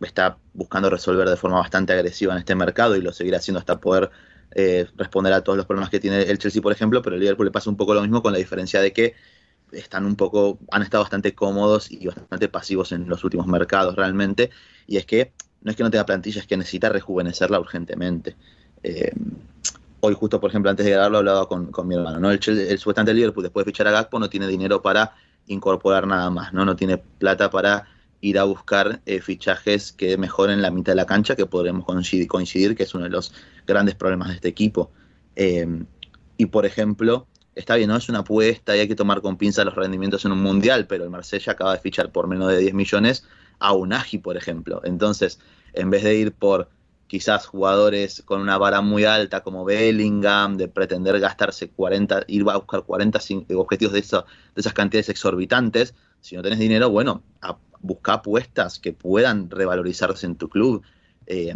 está 0.00 0.38
buscando 0.54 0.90
resolver 0.90 1.28
de 1.28 1.36
forma 1.36 1.58
bastante 1.58 1.92
agresiva 1.92 2.32
en 2.32 2.38
este 2.38 2.54
mercado 2.54 2.96
y 2.96 3.02
lo 3.02 3.12
seguirá 3.12 3.38
haciendo 3.38 3.58
hasta 3.58 3.78
poder 3.78 4.10
eh, 4.52 4.86
responder 4.96 5.32
a 5.32 5.42
todos 5.42 5.56
los 5.56 5.66
problemas 5.66 5.90
que 5.90 6.00
tiene 6.00 6.22
el 6.22 6.38
Chelsea, 6.38 6.62
por 6.62 6.72
ejemplo, 6.72 7.02
pero 7.02 7.16
el 7.16 7.20
Liverpool 7.20 7.46
le 7.46 7.52
pasa 7.52 7.68
un 7.68 7.76
poco 7.76 7.94
lo 7.94 8.00
mismo 8.00 8.22
con 8.22 8.32
la 8.32 8.38
diferencia 8.38 8.80
de 8.80 8.92
que 8.92 9.14
están 9.72 10.06
un 10.06 10.16
poco, 10.16 10.58
han 10.70 10.82
estado 10.82 11.04
bastante 11.04 11.34
cómodos 11.34 11.90
y 11.90 12.06
bastante 12.06 12.48
pasivos 12.48 12.92
en 12.92 13.08
los 13.08 13.22
últimos 13.24 13.46
mercados 13.46 13.96
realmente, 13.96 14.50
y 14.86 14.96
es 14.96 15.04
que 15.04 15.32
no 15.60 15.70
es 15.70 15.76
que 15.76 15.82
no 15.82 15.90
tenga 15.90 16.06
plantilla, 16.06 16.40
es 16.40 16.46
que 16.46 16.56
necesita 16.56 16.88
rejuvenecerla 16.88 17.60
urgentemente. 17.60 18.36
Eh, 18.82 19.12
hoy 20.00 20.14
justo, 20.14 20.40
por 20.40 20.50
ejemplo, 20.50 20.70
antes 20.70 20.86
de 20.86 20.92
grabarlo 20.92 21.18
hablaba 21.18 21.48
con, 21.48 21.70
con 21.70 21.86
mi 21.86 21.96
hermano, 21.96 22.18
¿no? 22.20 22.30
El, 22.30 22.40
el 22.46 22.78
supuestamente 22.78 23.12
Liverpool 23.12 23.42
después 23.42 23.66
de 23.66 23.72
fichar 23.72 23.88
a 23.88 23.90
Gakpo 23.90 24.18
no 24.18 24.30
tiene 24.30 24.46
dinero 24.46 24.80
para 24.80 25.12
incorporar 25.46 26.06
nada 26.06 26.30
más, 26.30 26.52
¿no? 26.52 26.64
No 26.64 26.76
tiene 26.76 26.98
plata 26.98 27.50
para 27.50 27.86
ir 28.20 28.38
a 28.38 28.44
buscar 28.44 29.02
eh, 29.06 29.20
fichajes 29.20 29.92
que 29.92 30.16
mejoren 30.18 30.62
la 30.62 30.70
mitad 30.70 30.92
de 30.92 30.96
la 30.96 31.06
cancha, 31.06 31.36
que 31.36 31.46
podremos 31.46 31.84
coincidir, 31.84 32.76
que 32.76 32.82
es 32.84 32.94
uno 32.94 33.04
de 33.04 33.10
los 33.10 33.32
grandes 33.66 33.94
problemas 33.94 34.28
de 34.28 34.34
este 34.36 34.48
equipo. 34.48 34.92
Eh, 35.36 35.66
y 36.36 36.46
por 36.46 36.66
ejemplo, 36.66 37.28
está 37.54 37.76
bien, 37.76 37.88
no 37.88 37.96
es 37.96 38.08
una 38.08 38.20
apuesta 38.20 38.76
y 38.76 38.80
hay 38.80 38.88
que 38.88 38.94
tomar 38.94 39.20
con 39.22 39.36
pinza 39.36 39.64
los 39.64 39.74
rendimientos 39.74 40.24
en 40.24 40.32
un 40.32 40.42
mundial, 40.42 40.86
pero 40.86 41.04
el 41.04 41.10
Marsella 41.10 41.52
acaba 41.52 41.72
de 41.72 41.80
fichar 41.80 42.12
por 42.12 42.26
menos 42.28 42.48
de 42.50 42.58
10 42.58 42.74
millones 42.74 43.24
a 43.58 43.72
Unagi, 43.72 44.18
por 44.18 44.36
ejemplo. 44.36 44.80
Entonces, 44.84 45.40
en 45.72 45.90
vez 45.90 46.04
de 46.04 46.16
ir 46.16 46.32
por 46.34 46.70
quizás 47.06 47.46
jugadores 47.46 48.22
con 48.24 48.40
una 48.40 48.58
vara 48.58 48.80
muy 48.82 49.04
alta 49.04 49.42
como 49.42 49.64
Bellingham, 49.64 50.56
de 50.56 50.68
pretender 50.68 51.18
gastarse 51.20 51.70
40, 51.70 52.22
ir 52.28 52.42
a 52.48 52.56
buscar 52.56 52.82
40 52.84 53.18
sin- 53.20 53.46
objetivos 53.56 53.94
de 53.94 54.00
esas 54.00 54.72
cantidades 54.74 55.08
exorbitantes, 55.08 55.94
si 56.20 56.36
no 56.36 56.42
tenés 56.42 56.58
dinero, 56.58 56.90
bueno, 56.90 57.22
a 57.40 57.58
buscar 57.80 58.16
apuestas 58.16 58.78
que 58.78 58.92
puedan 58.92 59.50
revalorizarse 59.50 60.26
en 60.26 60.36
tu 60.36 60.48
club. 60.48 60.82
Eh, 61.26 61.54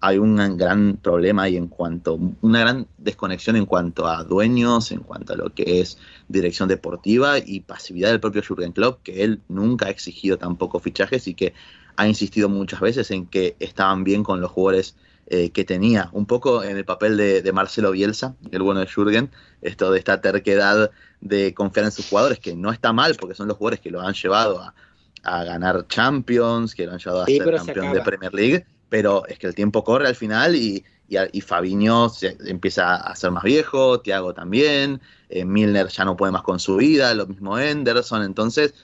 hay 0.00 0.18
un 0.18 0.56
gran 0.56 0.96
problema 0.96 1.48
y 1.48 1.56
en 1.56 1.68
cuanto, 1.68 2.18
una 2.40 2.58
gran 2.58 2.88
desconexión 2.98 3.54
en 3.54 3.66
cuanto 3.66 4.08
a 4.08 4.24
dueños, 4.24 4.90
en 4.90 4.98
cuanto 4.98 5.32
a 5.32 5.36
lo 5.36 5.54
que 5.54 5.80
es 5.80 5.96
dirección 6.28 6.68
deportiva 6.68 7.38
y 7.38 7.60
pasividad 7.60 8.10
del 8.10 8.18
propio 8.18 8.42
Jurgen 8.46 8.72
Klopp, 8.72 9.04
que 9.04 9.22
él 9.22 9.40
nunca 9.48 9.86
ha 9.86 9.90
exigido 9.90 10.38
tampoco 10.38 10.80
fichajes 10.80 11.28
y 11.28 11.34
que 11.34 11.54
ha 11.94 12.08
insistido 12.08 12.48
muchas 12.48 12.80
veces 12.80 13.12
en 13.12 13.26
que 13.26 13.54
estaban 13.60 14.02
bien 14.02 14.24
con 14.24 14.40
los 14.40 14.50
jugadores 14.50 14.96
eh, 15.28 15.50
que 15.50 15.64
tenía, 15.64 16.10
un 16.12 16.26
poco 16.26 16.64
en 16.64 16.76
el 16.76 16.84
papel 16.84 17.16
de, 17.16 17.40
de 17.40 17.52
Marcelo 17.52 17.92
Bielsa, 17.92 18.34
el 18.50 18.62
bueno 18.62 18.80
de 18.80 18.88
Jürgen, 18.88 19.30
esto 19.60 19.92
de 19.92 20.00
esta 20.00 20.20
terquedad 20.20 20.90
de 21.20 21.54
confiar 21.54 21.86
en 21.86 21.92
sus 21.92 22.08
jugadores, 22.08 22.40
que 22.40 22.56
no 22.56 22.72
está 22.72 22.92
mal 22.92 23.14
porque 23.14 23.36
son 23.36 23.46
los 23.46 23.56
jugadores 23.56 23.78
que 23.78 23.92
lo 23.92 24.00
han 24.00 24.14
llevado 24.14 24.60
a, 24.60 24.74
a 25.22 25.44
ganar 25.44 25.86
Champions, 25.88 26.74
que 26.74 26.86
lo 26.86 26.92
han 26.92 26.98
llevado 26.98 27.22
a 27.22 27.26
Sí, 27.26 27.38
ser 27.38 27.58
se 27.60 27.66
campeón 27.66 27.92
de 27.92 28.00
Premier 28.02 28.34
League, 28.34 28.66
pero 28.88 29.26
es 29.26 29.38
que 29.38 29.46
el 29.46 29.54
tiempo 29.54 29.84
corre 29.84 30.08
al 30.08 30.14
final 30.14 30.56
y, 30.56 30.84
y, 31.08 31.16
y 31.32 31.40
Fabinho 31.40 32.08
se, 32.08 32.36
empieza 32.46 32.96
a 32.96 33.14
ser 33.16 33.30
más 33.30 33.44
viejo, 33.44 34.00
Thiago 34.00 34.34
también, 34.34 35.00
eh, 35.28 35.44
Milner 35.44 35.88
ya 35.88 36.04
no 36.04 36.16
puede 36.16 36.32
más 36.32 36.42
con 36.42 36.58
su 36.58 36.76
vida, 36.76 37.14
lo 37.14 37.26
mismo 37.26 37.58
Henderson, 37.58 38.22
entonces 38.22 38.74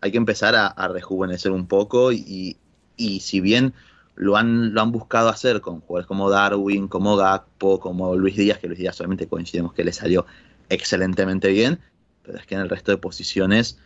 hay 0.00 0.12
que 0.12 0.18
empezar 0.18 0.54
a, 0.54 0.66
a 0.68 0.88
rejuvenecer 0.88 1.52
un 1.52 1.66
poco 1.66 2.12
y, 2.12 2.56
y 2.96 3.20
si 3.20 3.40
bien 3.40 3.74
lo 4.18 4.36
han, 4.36 4.74
lo 4.74 4.80
han 4.80 4.90
buscado 4.90 5.28
hacer 5.28 5.60
con 5.60 5.80
jugadores 5.80 6.06
como 6.06 6.28
Darwin, 6.28 6.88
como 6.88 7.16
Gakpo, 7.16 7.78
como 7.78 8.16
Luis 8.16 8.36
Díaz, 8.36 8.58
que 8.58 8.66
Luis 8.66 8.80
Díaz 8.80 9.00
obviamente 9.00 9.28
coincidimos 9.28 9.72
que 9.72 9.84
le 9.84 9.92
salió 9.92 10.26
excelentemente 10.68 11.48
bien, 11.48 11.78
pero 12.24 12.38
es 12.38 12.46
que 12.46 12.56
en 12.56 12.62
el 12.62 12.68
resto 12.68 12.90
de 12.90 12.98
posiciones, 12.98 13.78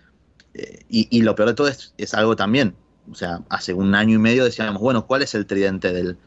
y, 0.88 1.22
lo 1.22 1.34
peor 1.34 1.48
de 1.50 1.54
todo 1.54 1.68
es, 1.68 2.14
algo 2.14 2.36
también, 2.36 2.74
o 3.10 3.14
sea, 3.14 3.40
hace 3.48 3.72
un 3.74 3.94
año 3.94 4.16
y 4.16 4.18
medio 4.18 4.44
decíamos, 4.44 4.80
bueno, 4.80 5.06
¿cuál 5.06 5.22
es 5.22 5.34
el 5.34 5.46
tridente 5.46 5.92
del, 5.92 6.18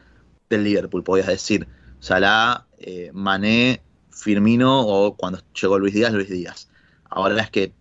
del 0.50 0.64
Liverpool? 0.64 1.04
Podías 1.04 1.28
decir, 1.28 1.68
Salah, 2.00 2.66
eh, 2.78 3.10
Mané, 3.12 3.82
Firmino 4.10 4.80
o 4.80 5.16
cuando 5.16 5.40
llegó 5.60 5.78
Luis 5.78 5.94
Díaz, 5.94 6.12
Luis 6.12 6.28
Díaz. 6.28 6.68
Ahora 7.08 7.40
es 7.40 7.50
que 7.50 7.72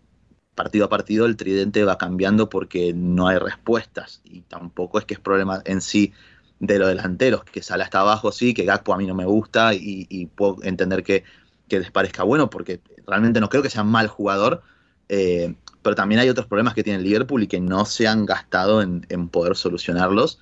partido 0.53 0.85
a 0.85 0.89
partido 0.89 1.25
el 1.25 1.35
tridente 1.35 1.83
va 1.83 1.97
cambiando 1.97 2.49
porque 2.49 2.93
no 2.93 3.27
hay 3.27 3.37
respuestas 3.37 4.21
y 4.23 4.41
tampoco 4.41 4.99
es 4.99 5.05
que 5.05 5.15
es 5.15 5.19
problema 5.19 5.61
en 5.65 5.81
sí 5.81 6.13
de 6.59 6.79
los 6.79 6.87
delanteros, 6.87 7.43
que 7.43 7.61
Salah 7.61 7.83
está 7.83 7.99
abajo, 7.99 8.31
sí, 8.31 8.53
que 8.53 8.63
Gakpo 8.63 8.93
a 8.93 8.97
mí 8.97 9.05
no 9.05 9.13
me 9.13 9.25
gusta 9.25 9.73
y, 9.73 10.07
y 10.09 10.27
puedo 10.27 10.57
entender 10.63 11.03
que, 11.03 11.25
que, 11.67 11.79
les 11.79 11.91
parezca 11.91 12.23
bueno 12.23 12.49
porque 12.49 12.79
realmente 13.05 13.41
no 13.41 13.49
creo 13.49 13.61
que 13.61 13.69
sea 13.69 13.83
mal 13.83 14.07
jugador, 14.07 14.63
eh, 15.09 15.55
pero 15.85 15.95
también 15.95 16.19
hay 16.19 16.29
otros 16.29 16.47
problemas 16.47 16.73
que 16.73 16.83
tiene 16.83 17.01
Liverpool 17.01 17.43
y 17.43 17.47
que 17.47 17.61
no 17.61 17.85
se 17.85 18.07
han 18.07 18.25
gastado 18.25 18.81
en, 18.81 19.29
poder 19.29 19.55
solucionarlos 19.55 20.39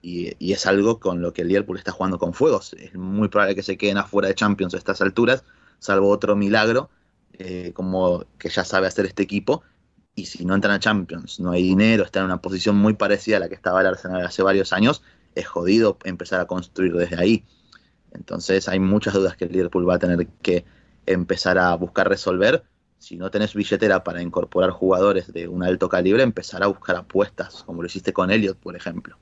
y, 0.00 0.32
y, 0.38 0.52
es 0.52 0.66
algo 0.66 1.00
con 1.00 1.20
lo 1.20 1.32
que 1.32 1.42
el 1.42 1.48
Liverpool 1.48 1.78
está 1.78 1.90
jugando 1.90 2.18
con 2.18 2.32
fuegos. 2.32 2.74
Es 2.74 2.94
muy 2.94 3.28
probable 3.28 3.56
que 3.56 3.62
se 3.62 3.76
queden 3.76 3.98
afuera 3.98 4.28
de 4.28 4.34
Champions 4.34 4.72
a 4.74 4.78
estas 4.78 5.00
alturas, 5.00 5.44
salvo 5.80 6.10
otro 6.10 6.36
milagro 6.36 6.90
eh, 7.38 7.72
como 7.74 8.24
que 8.38 8.48
ya 8.48 8.64
sabe 8.64 8.86
hacer 8.86 9.06
este 9.06 9.22
equipo. 9.22 9.62
Y 10.14 10.26
si 10.26 10.44
no 10.44 10.54
entran 10.54 10.74
a 10.74 10.78
Champions, 10.78 11.40
no 11.40 11.50
hay 11.50 11.64
dinero, 11.64 12.04
está 12.04 12.20
en 12.20 12.26
una 12.26 12.40
posición 12.40 12.76
muy 12.76 12.94
parecida 12.94 13.38
a 13.38 13.40
la 13.40 13.48
que 13.48 13.56
estaba 13.56 13.80
el 13.80 13.88
Arsenal 13.88 14.24
hace 14.24 14.44
varios 14.44 14.72
años, 14.72 15.02
es 15.34 15.48
jodido 15.48 15.98
empezar 16.04 16.40
a 16.40 16.46
construir 16.46 16.92
desde 16.94 17.16
ahí. 17.16 17.44
Entonces 18.12 18.68
hay 18.68 18.78
muchas 18.78 19.14
dudas 19.14 19.36
que 19.36 19.46
el 19.46 19.52
Liverpool 19.52 19.88
va 19.88 19.96
a 19.96 19.98
tener 19.98 20.28
que 20.40 20.64
empezar 21.06 21.58
a 21.58 21.74
buscar 21.74 22.08
resolver. 22.08 22.62
Si 23.04 23.16
no 23.18 23.30
tenés 23.30 23.52
billetera 23.52 24.02
para 24.02 24.22
incorporar 24.22 24.70
jugadores 24.70 25.30
de 25.30 25.46
un 25.46 25.62
alto 25.62 25.90
calibre, 25.90 26.22
empezar 26.22 26.62
a 26.62 26.68
buscar 26.68 26.96
apuestas, 26.96 27.62
como 27.62 27.82
lo 27.82 27.86
hiciste 27.86 28.14
con 28.14 28.30
Elliot, 28.30 28.56
por 28.56 28.76
ejemplo. 28.76 29.18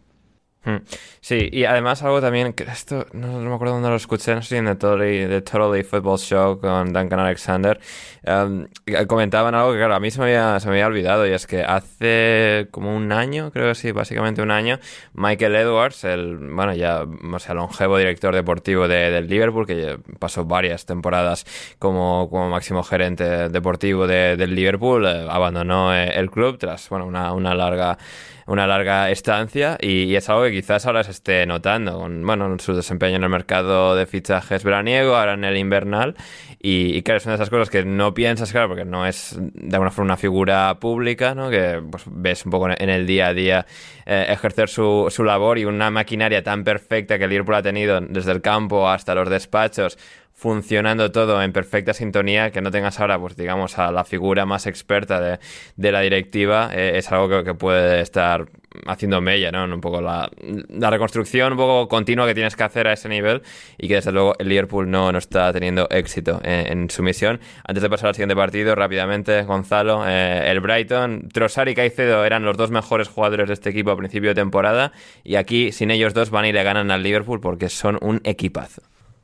Hmm. 0.64 0.76
Sí, 1.20 1.48
y 1.50 1.64
además 1.64 2.04
algo 2.04 2.20
también, 2.20 2.52
que 2.52 2.62
esto 2.62 3.06
no, 3.12 3.40
me 3.40 3.52
acuerdo 3.52 3.74
dónde 3.74 3.88
lo 3.88 3.96
escuché, 3.96 4.32
en 4.32 4.40
The 4.40 4.76
Totally, 4.76 5.42
Totally 5.42 5.82
Football 5.82 6.18
Show 6.18 6.60
con 6.60 6.92
Duncan 6.92 7.18
Alexander, 7.18 7.80
um, 8.24 8.66
comentaban 9.08 9.56
algo 9.56 9.72
que 9.72 9.78
claro, 9.78 9.96
a 9.96 10.00
mí 10.00 10.12
se 10.12 10.20
me, 10.20 10.26
había, 10.26 10.60
se 10.60 10.68
me 10.68 10.74
había 10.74 10.86
olvidado 10.86 11.26
y 11.26 11.32
es 11.32 11.48
que 11.48 11.64
hace 11.64 12.68
como 12.70 12.94
un 12.94 13.10
año, 13.10 13.50
creo 13.50 13.70
que 13.70 13.74
sí, 13.74 13.90
básicamente 13.90 14.40
un 14.40 14.52
año, 14.52 14.78
Michael 15.14 15.56
Edwards, 15.56 16.04
el, 16.04 16.38
bueno, 16.38 16.74
ya, 16.74 17.02
o 17.02 17.38
sea, 17.40 17.54
longevo 17.54 17.98
director 17.98 18.32
deportivo 18.32 18.86
de, 18.86 19.10
del 19.10 19.26
Liverpool, 19.26 19.66
que 19.66 19.98
pasó 20.20 20.44
varias 20.44 20.86
temporadas 20.86 21.44
como, 21.80 22.28
como 22.30 22.50
máximo 22.50 22.84
gerente 22.84 23.48
deportivo 23.48 24.06
de, 24.06 24.36
del 24.36 24.54
Liverpool, 24.54 25.06
eh, 25.06 25.26
abandonó 25.28 25.92
eh, 25.92 26.12
el 26.14 26.30
club 26.30 26.58
tras, 26.58 26.88
bueno, 26.88 27.06
una, 27.06 27.32
una 27.32 27.52
larga 27.52 27.98
una 28.46 28.66
larga 28.66 29.10
estancia 29.10 29.78
y, 29.80 30.14
es 30.14 30.28
algo 30.28 30.44
que 30.44 30.51
quizás 30.52 30.86
ahora 30.86 31.02
se 31.04 31.10
esté 31.10 31.46
notando 31.46 31.98
con 31.98 32.24
bueno, 32.24 32.56
su 32.58 32.74
desempeño 32.74 33.16
en 33.16 33.24
el 33.24 33.30
mercado 33.30 33.96
de 33.96 34.06
fichajes 34.06 34.64
veraniego, 34.64 35.16
ahora 35.16 35.34
en 35.34 35.44
el 35.44 35.56
invernal 35.56 36.14
y, 36.60 36.96
y 36.96 37.02
claro, 37.02 37.18
es 37.18 37.26
una 37.26 37.32
de 37.32 37.36
esas 37.36 37.50
cosas 37.50 37.70
que 37.70 37.84
no 37.84 38.14
piensas, 38.14 38.52
claro, 38.52 38.68
porque 38.68 38.84
no 38.84 39.06
es 39.06 39.36
de 39.38 39.74
alguna 39.74 39.90
forma 39.90 40.12
una 40.12 40.16
figura 40.16 40.78
pública, 40.78 41.34
¿no? 41.34 41.50
que 41.50 41.82
pues, 41.90 42.04
ves 42.06 42.44
un 42.44 42.52
poco 42.52 42.68
en 42.70 42.88
el 42.88 43.06
día 43.06 43.28
a 43.28 43.34
día 43.34 43.66
eh, 44.06 44.26
ejercer 44.28 44.68
su, 44.68 45.08
su 45.10 45.24
labor 45.24 45.58
y 45.58 45.64
una 45.64 45.90
maquinaria 45.90 46.42
tan 46.42 46.64
perfecta 46.64 47.18
que 47.18 47.24
el 47.24 47.30
Liverpool 47.30 47.56
ha 47.56 47.62
tenido 47.62 48.00
desde 48.00 48.32
el 48.32 48.40
campo 48.40 48.88
hasta 48.88 49.14
los 49.14 49.28
despachos 49.28 49.98
funcionando 50.34 51.12
todo 51.12 51.42
en 51.42 51.52
perfecta 51.52 51.94
sintonía, 51.94 52.50
que 52.50 52.60
no 52.60 52.70
tengas 52.70 52.98
ahora, 53.00 53.18
pues 53.18 53.36
digamos, 53.36 53.78
a 53.78 53.92
la 53.92 54.04
figura 54.04 54.44
más 54.44 54.66
experta 54.66 55.20
de, 55.20 55.38
de 55.76 55.92
la 55.92 56.00
directiva, 56.00 56.70
eh, 56.72 56.92
es 56.96 57.12
algo 57.12 57.28
que, 57.28 57.44
que, 57.44 57.54
puede 57.54 58.00
estar 58.00 58.46
haciendo 58.86 59.20
mella, 59.20 59.52
¿no? 59.52 59.64
Un 59.64 59.80
poco 59.80 60.00
la, 60.00 60.30
la, 60.68 60.90
reconstrucción 60.90 61.52
un 61.52 61.58
poco 61.58 61.88
continua 61.88 62.26
que 62.26 62.34
tienes 62.34 62.56
que 62.56 62.62
hacer 62.62 62.88
a 62.88 62.92
ese 62.92 63.08
nivel 63.08 63.42
y 63.78 63.88
que 63.88 63.96
desde 63.96 64.12
luego 64.12 64.34
el 64.38 64.48
Liverpool 64.48 64.90
no, 64.90 65.12
no 65.12 65.18
está 65.18 65.52
teniendo 65.52 65.88
éxito 65.90 66.40
en, 66.42 66.90
su 66.90 67.02
misión. 67.02 67.40
Antes 67.64 67.82
de 67.82 67.90
pasar 67.90 68.08
al 68.08 68.14
siguiente 68.14 68.36
partido, 68.36 68.74
rápidamente, 68.74 69.42
Gonzalo, 69.44 70.04
eh, 70.06 70.50
el 70.50 70.60
Brighton, 70.60 71.28
Trossard 71.32 71.68
y 71.68 71.74
Caicedo 71.74 72.24
eran 72.24 72.44
los 72.44 72.56
dos 72.56 72.70
mejores 72.70 73.08
jugadores 73.08 73.48
de 73.48 73.54
este 73.54 73.70
equipo 73.70 73.90
a 73.90 73.96
principio 73.96 74.30
de 74.30 74.34
temporada 74.34 74.92
y 75.22 75.36
aquí 75.36 75.72
sin 75.72 75.90
ellos 75.90 76.14
dos 76.14 76.30
van 76.30 76.46
y 76.46 76.52
le 76.52 76.62
ganan 76.62 76.90
al 76.90 77.02
Liverpool 77.02 77.40
porque 77.40 77.68
son 77.68 77.98
un 78.00 78.20
equipazo. 78.24 78.82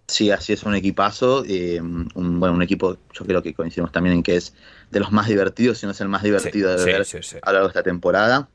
Sí, 0.09 0.31
así 0.31 0.55
es 0.55 0.63
un 0.63 0.75
equipazo, 0.75 1.45
eh, 1.47 1.83
un, 1.83 2.41
bueno, 2.41 2.55
un 2.55 2.63
equipo, 2.63 2.97
yo 3.13 3.27
creo 3.27 3.43
que 3.43 3.53
coincidimos 3.53 3.93
también 3.93 4.17
en 4.17 4.23
que 4.23 4.37
es 4.37 4.55
de 4.91 5.01
los 5.01 5.13
más 5.13 5.29
divertidos, 5.29 5.77
si 5.77 5.85
no 5.85 5.93
es 5.93 6.01
el 6.01 6.09
más 6.09 6.23
divertido 6.23 6.73
sí, 6.79 6.85
de 6.85 6.93
ver 6.93 7.05
sí, 7.05 7.19
sí, 7.21 7.37
a 7.43 7.51
lo 7.51 7.53
largo 7.53 7.69
de 7.69 7.73
esta 7.73 7.83
temporada. 7.83 8.49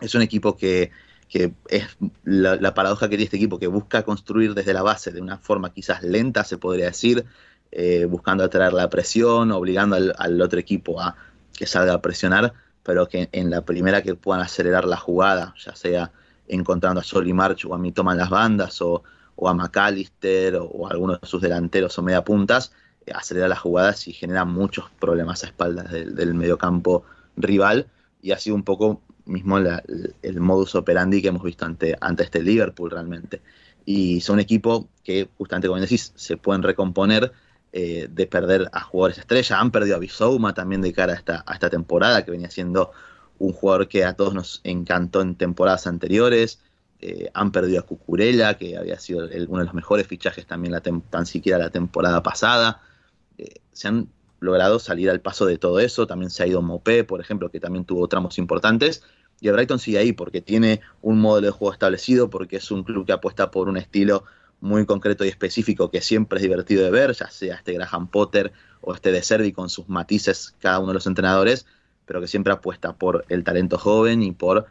Es 0.00 0.14
un 0.14 0.22
equipo 0.22 0.56
que, 0.56 0.90
que 1.28 1.52
es 1.68 1.84
la, 2.24 2.56
la, 2.56 2.72
paradoja 2.72 3.10
que 3.10 3.10
tiene 3.10 3.24
este 3.24 3.36
equipo, 3.36 3.58
que 3.58 3.66
busca 3.66 4.04
construir 4.04 4.54
desde 4.54 4.72
la 4.72 4.80
base 4.80 5.12
de 5.12 5.20
una 5.20 5.36
forma 5.36 5.70
quizás 5.70 6.02
lenta, 6.02 6.44
se 6.44 6.56
podría 6.56 6.86
decir, 6.86 7.26
eh, 7.72 8.06
buscando 8.06 8.42
atraer 8.42 8.72
la 8.72 8.88
presión, 8.88 9.52
obligando 9.52 9.96
al, 9.96 10.14
al, 10.16 10.40
otro 10.40 10.58
equipo 10.58 10.98
a 10.98 11.14
que 11.52 11.66
salga 11.66 11.92
a 11.92 12.00
presionar, 12.00 12.54
pero 12.82 13.06
que 13.06 13.28
en 13.32 13.50
la 13.50 13.66
primera 13.66 14.02
que 14.02 14.14
puedan 14.14 14.42
acelerar 14.42 14.86
la 14.86 14.96
jugada, 14.96 15.54
ya 15.62 15.76
sea 15.76 16.10
encontrando 16.48 17.00
a 17.00 17.04
Sol 17.04 17.28
y 17.28 17.34
March 17.34 17.66
o 17.66 17.74
a 17.74 17.78
mí 17.78 17.92
toman 17.92 18.16
las 18.16 18.30
bandas 18.30 18.80
o 18.80 19.04
o 19.40 19.48
a 19.48 19.54
McAllister 19.54 20.56
o, 20.56 20.86
a 20.86 20.90
algunos 20.90 21.20
de 21.20 21.26
sus 21.26 21.40
delanteros 21.40 21.98
o 21.98 22.02
media 22.02 22.22
puntas, 22.22 22.72
eh, 23.06 23.12
acelera 23.14 23.48
las 23.48 23.58
jugadas 23.58 24.06
y 24.06 24.12
genera 24.12 24.44
muchos 24.44 24.84
problemas 25.00 25.42
a 25.42 25.46
espaldas 25.46 25.90
del, 25.90 26.34
mediocampo 26.34 27.04
rival. 27.36 27.88
Y 28.22 28.32
ha 28.32 28.38
sido 28.38 28.54
un 28.54 28.64
poco 28.64 29.00
mismo 29.24 29.58
el 29.58 30.40
modus 30.40 30.74
operandi 30.74 31.22
que 31.22 31.28
hemos 31.28 31.42
visto 31.42 31.64
ante, 31.64 31.96
ante 32.00 32.24
este 32.24 32.42
Liverpool 32.42 32.90
realmente. 32.90 33.40
Y 33.86 34.20
son 34.20 34.34
un 34.34 34.40
equipo 34.40 34.88
que, 35.02 35.30
justamente 35.38 35.68
como 35.68 35.80
decís, 35.80 36.12
se 36.16 36.36
pueden 36.36 36.62
recomponer 36.62 37.32
eh, 37.72 38.08
de 38.10 38.26
perder 38.26 38.68
a 38.72 38.82
jugadores 38.82 39.18
estrella. 39.18 39.58
Han 39.58 39.70
perdido 39.70 39.96
a 39.96 40.00
Bisouma 40.00 40.52
también 40.52 40.82
de 40.82 40.92
cara 40.92 41.14
a 41.14 41.16
esta, 41.16 41.44
a 41.46 41.54
esta 41.54 41.70
temporada, 41.70 42.24
que 42.26 42.30
venía 42.30 42.50
siendo 42.50 42.92
un 43.38 43.54
jugador 43.54 43.88
que 43.88 44.04
a 44.04 44.12
todos 44.12 44.34
nos 44.34 44.60
encantó 44.64 45.22
en 45.22 45.34
temporadas 45.34 45.86
anteriores. 45.86 46.60
Eh, 47.02 47.30
han 47.32 47.50
perdido 47.50 47.80
a 47.80 47.86
Cucurella, 47.86 48.58
que 48.58 48.76
había 48.76 48.98
sido 48.98 49.20
uno 49.48 49.58
de 49.58 49.64
los 49.64 49.74
mejores 49.74 50.06
fichajes 50.06 50.46
también 50.46 50.72
la 50.72 50.80
tan 50.80 51.26
siquiera 51.26 51.58
la 51.58 51.70
temporada 51.70 52.22
pasada. 52.22 52.82
Eh, 53.38 53.54
se 53.72 53.88
han 53.88 54.08
logrado 54.40 54.78
salir 54.78 55.10
al 55.10 55.20
paso 55.20 55.46
de 55.46 55.58
todo 55.58 55.80
eso. 55.80 56.06
También 56.06 56.30
se 56.30 56.42
ha 56.42 56.46
ido 56.46 56.60
Mopé, 56.62 57.04
por 57.04 57.20
ejemplo, 57.20 57.50
que 57.50 57.60
también 57.60 57.84
tuvo 57.84 58.06
tramos 58.08 58.38
importantes. 58.38 59.02
Y 59.40 59.48
el 59.48 59.54
Brighton 59.54 59.78
sigue 59.78 59.98
ahí 59.98 60.12
porque 60.12 60.42
tiene 60.42 60.82
un 61.00 61.20
modelo 61.20 61.46
de 61.46 61.52
juego 61.52 61.72
establecido, 61.72 62.28
porque 62.28 62.56
es 62.56 62.70
un 62.70 62.84
club 62.84 63.06
que 63.06 63.12
apuesta 63.12 63.50
por 63.50 63.68
un 63.68 63.78
estilo 63.78 64.24
muy 64.60 64.84
concreto 64.84 65.24
y 65.24 65.28
específico 65.28 65.90
que 65.90 66.02
siempre 66.02 66.36
es 66.36 66.42
divertido 66.42 66.84
de 66.84 66.90
ver, 66.90 67.14
ya 67.14 67.30
sea 67.30 67.56
este 67.56 67.72
Graham 67.72 68.08
Potter 68.08 68.52
o 68.82 68.94
este 68.94 69.10
de 69.10 69.22
Servi 69.22 69.52
con 69.52 69.70
sus 69.70 69.88
matices 69.88 70.54
cada 70.60 70.78
uno 70.78 70.88
de 70.88 70.94
los 70.94 71.06
entrenadores, 71.06 71.66
pero 72.04 72.20
que 72.20 72.28
siempre 72.28 72.52
apuesta 72.52 72.92
por 72.92 73.24
el 73.30 73.42
talento 73.42 73.78
joven 73.78 74.22
y 74.22 74.32
por 74.32 74.66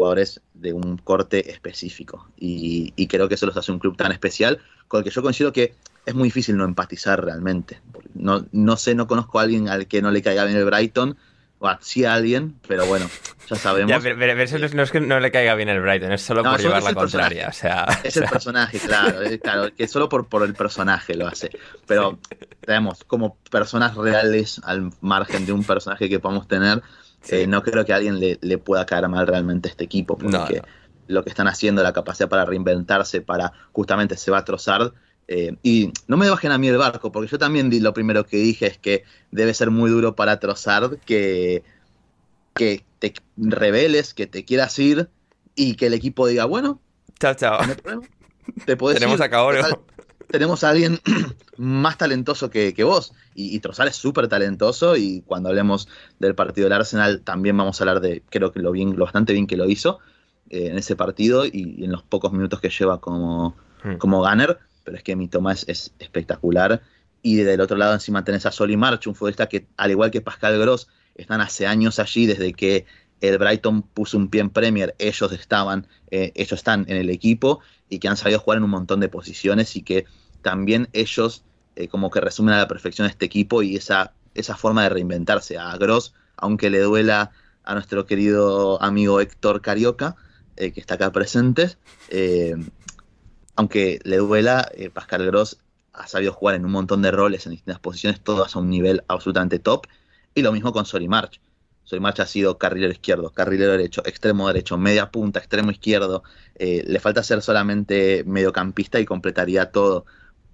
jugadores 0.00 0.40
de 0.54 0.72
un 0.72 0.96
corte 0.96 1.50
específico. 1.50 2.26
Y, 2.38 2.94
y, 2.96 3.06
creo 3.06 3.28
que 3.28 3.34
eso 3.34 3.44
los 3.44 3.56
hace 3.58 3.70
un 3.70 3.78
club 3.78 3.98
tan 3.98 4.12
especial, 4.12 4.58
con 4.88 4.98
el 4.98 5.04
que 5.04 5.10
yo 5.10 5.20
considero 5.20 5.52
que 5.52 5.74
es 6.06 6.14
muy 6.14 6.28
difícil 6.28 6.56
no 6.56 6.64
empatizar 6.64 7.22
realmente. 7.22 7.82
No, 8.14 8.46
no 8.50 8.78
sé, 8.78 8.94
no 8.94 9.06
conozco 9.06 9.38
a 9.38 9.42
alguien 9.42 9.68
al 9.68 9.86
que 9.88 10.00
no 10.00 10.10
le 10.10 10.22
caiga 10.22 10.46
bien 10.46 10.56
el 10.56 10.64
Brighton. 10.64 11.18
Bueno, 11.58 11.78
sí 11.82 12.06
a 12.06 12.14
alguien, 12.14 12.58
pero 12.66 12.86
bueno, 12.86 13.10
ya 13.46 13.56
sabemos. 13.56 13.90
Ya, 13.90 14.00
pero, 14.00 14.16
pero 14.18 14.42
eso 14.42 14.58
no 14.58 14.64
es, 14.64 14.74
no 14.74 14.82
es, 14.82 14.90
que 14.90 15.00
no 15.02 15.20
le 15.20 15.30
caiga 15.30 15.54
bien 15.54 15.68
el 15.68 15.82
Brighton, 15.82 16.12
es 16.12 16.22
solo 16.22 16.42
no, 16.42 16.52
por 16.52 16.62
llevar 16.62 16.82
la 16.82 16.94
contraria. 16.94 17.48
O 17.48 17.52
sea, 17.52 17.84
es 18.02 18.16
el 18.16 18.24
personaje, 18.24 18.78
claro, 18.78 19.20
es, 19.20 19.38
claro, 19.38 19.68
que 19.76 19.86
solo 19.86 20.08
por, 20.08 20.28
por 20.28 20.44
el 20.44 20.54
personaje 20.54 21.14
lo 21.14 21.26
hace. 21.26 21.50
Pero, 21.86 22.18
sí. 22.26 22.38
digamos, 22.66 23.04
como 23.04 23.36
personas 23.50 23.94
reales, 23.96 24.62
al 24.64 24.92
margen 25.02 25.44
de 25.44 25.52
un 25.52 25.62
personaje 25.62 26.08
que 26.08 26.18
podamos 26.18 26.48
tener, 26.48 26.82
Sí. 27.22 27.36
Eh, 27.36 27.46
no 27.46 27.62
creo 27.62 27.84
que 27.84 27.92
a 27.92 27.96
alguien 27.96 28.18
le, 28.18 28.38
le, 28.40 28.58
pueda 28.58 28.86
caer 28.86 29.08
mal 29.08 29.26
realmente 29.26 29.68
a 29.68 29.70
este 29.72 29.84
equipo, 29.84 30.16
porque 30.16 30.36
no, 30.36 30.46
no. 30.46 30.62
lo 31.06 31.22
que 31.22 31.28
están 31.30 31.48
haciendo, 31.48 31.82
la 31.82 31.92
capacidad 31.92 32.28
para 32.28 32.44
reinventarse, 32.44 33.20
para 33.20 33.52
justamente 33.72 34.16
se 34.16 34.30
va 34.30 34.38
a 34.38 34.44
trozar. 34.44 34.92
Eh, 35.28 35.56
y 35.62 35.92
no 36.08 36.16
me 36.16 36.28
bajen 36.28 36.50
a 36.50 36.58
mí 36.58 36.68
el 36.68 36.78
barco, 36.78 37.12
porque 37.12 37.30
yo 37.30 37.38
también 37.38 37.70
di, 37.70 37.80
lo 37.80 37.92
primero 37.92 38.24
que 38.26 38.38
dije 38.38 38.66
es 38.66 38.78
que 38.78 39.04
debe 39.30 39.54
ser 39.54 39.70
muy 39.70 39.90
duro 39.90 40.16
para 40.16 40.40
trozar 40.40 40.98
que, 41.06 41.62
que 42.54 42.84
te 42.98 43.14
reveles, 43.36 44.12
que 44.14 44.26
te 44.26 44.44
quieras 44.44 44.78
ir 44.78 45.08
y 45.54 45.74
que 45.74 45.86
el 45.86 45.94
equipo 45.94 46.26
diga, 46.26 46.46
bueno, 46.46 46.80
chao, 47.20 47.34
chao. 47.34 47.60
No 47.66 48.02
te 48.64 48.76
puedes 48.76 48.98
Tenemos 48.98 49.20
ir, 49.20 49.24
a 49.24 49.30
Caorio 49.30 49.84
tenemos 50.30 50.64
a 50.64 50.70
alguien 50.70 51.00
más 51.56 51.98
talentoso 51.98 52.50
que, 52.50 52.74
que 52.74 52.84
vos. 52.84 53.12
Y, 53.34 53.54
y 53.54 53.60
Trozar 53.60 53.88
es 53.88 53.96
súper 53.96 54.28
talentoso. 54.28 54.96
Y 54.96 55.22
cuando 55.26 55.48
hablemos 55.48 55.88
del 56.18 56.34
partido 56.34 56.66
del 56.66 56.74
Arsenal, 56.74 57.22
también 57.22 57.56
vamos 57.56 57.80
a 57.80 57.84
hablar 57.84 58.00
de, 58.00 58.22
creo 58.30 58.52
que 58.52 58.60
lo, 58.60 58.72
bien, 58.72 58.96
lo 58.96 59.04
bastante 59.04 59.32
bien 59.32 59.46
que 59.46 59.56
lo 59.56 59.68
hizo 59.68 59.98
eh, 60.48 60.68
en 60.68 60.78
ese 60.78 60.96
partido 60.96 61.44
y, 61.44 61.76
y, 61.78 61.84
en 61.84 61.92
los 61.92 62.02
pocos 62.02 62.32
minutos 62.32 62.60
que 62.60 62.70
lleva 62.70 63.00
como, 63.00 63.56
como 63.98 64.20
gunner. 64.20 64.58
Pero 64.84 64.96
es 64.96 65.02
que 65.02 65.16
mi 65.16 65.28
toma 65.28 65.52
es, 65.52 65.64
es, 65.68 65.92
espectacular. 65.98 66.82
Y 67.22 67.36
del 67.36 67.60
otro 67.60 67.76
lado, 67.76 67.92
encima 67.92 68.24
tenés 68.24 68.46
a 68.46 68.52
Soli 68.52 68.76
March, 68.76 69.06
un 69.06 69.14
futbolista 69.14 69.48
que, 69.48 69.66
al 69.76 69.90
igual 69.90 70.10
que 70.10 70.22
Pascal 70.22 70.58
Gross, 70.58 70.88
están 71.14 71.40
hace 71.40 71.66
años 71.66 71.98
allí 71.98 72.26
desde 72.26 72.54
que 72.54 72.86
el 73.20 73.36
Brighton 73.36 73.82
puso 73.82 74.16
un 74.16 74.28
pie 74.28 74.40
en 74.40 74.50
Premier, 74.50 74.94
ellos 74.98 75.32
estaban, 75.32 75.86
eh, 76.10 76.32
ellos 76.34 76.54
están 76.54 76.86
en 76.88 76.96
el 76.96 77.10
equipo 77.10 77.60
y 77.90 77.98
que 77.98 78.08
han 78.08 78.16
sabido 78.16 78.38
jugar 78.38 78.58
en 78.58 78.64
un 78.64 78.70
montón 78.70 79.00
de 79.00 79.08
posiciones 79.10 79.76
y 79.76 79.82
que 79.82 80.06
también 80.40 80.88
ellos 80.92 81.44
eh, 81.76 81.88
como 81.88 82.10
que 82.10 82.20
resumen 82.20 82.54
a 82.54 82.58
la 82.58 82.68
perfección 82.68 83.06
este 83.06 83.26
equipo 83.26 83.62
y 83.62 83.76
esa, 83.76 84.14
esa 84.34 84.56
forma 84.56 84.84
de 84.84 84.90
reinventarse. 84.90 85.58
A 85.58 85.76
Gross, 85.76 86.14
aunque 86.36 86.70
le 86.70 86.80
duela 86.80 87.32
a 87.64 87.74
nuestro 87.74 88.06
querido 88.06 88.82
amigo 88.82 89.20
Héctor 89.20 89.60
Carioca, 89.60 90.16
eh, 90.56 90.72
que 90.72 90.80
está 90.80 90.94
acá 90.94 91.12
presente, 91.12 91.76
eh, 92.08 92.54
aunque 93.56 93.98
le 94.04 94.16
duela, 94.18 94.70
Pascal 94.94 95.26
Gross 95.26 95.58
ha 95.92 96.06
sabido 96.06 96.32
jugar 96.32 96.54
en 96.54 96.64
un 96.64 96.70
montón 96.70 97.02
de 97.02 97.10
roles 97.10 97.44
en 97.46 97.52
distintas 97.52 97.80
posiciones, 97.80 98.20
todas 98.20 98.56
a 98.56 98.58
un 98.60 98.70
nivel 98.70 99.02
absolutamente 99.08 99.58
top, 99.58 99.86
y 100.34 100.42
lo 100.42 100.52
mismo 100.52 100.72
con 100.72 100.86
Soli 100.86 101.08
March. 101.08 101.40
Soli 101.90 102.00
March 102.00 102.20
ha 102.20 102.26
sido 102.26 102.56
carrilero 102.56 102.92
izquierdo, 102.92 103.30
carrilero 103.30 103.72
derecho, 103.72 104.00
extremo 104.06 104.46
derecho, 104.46 104.78
media 104.78 105.10
punta, 105.10 105.40
extremo 105.40 105.72
izquierdo. 105.72 106.22
Eh, 106.54 106.84
le 106.86 107.00
falta 107.00 107.24
ser 107.24 107.42
solamente 107.42 108.22
mediocampista 108.24 109.00
y 109.00 109.04
completaría 109.04 109.72
todo. 109.72 110.06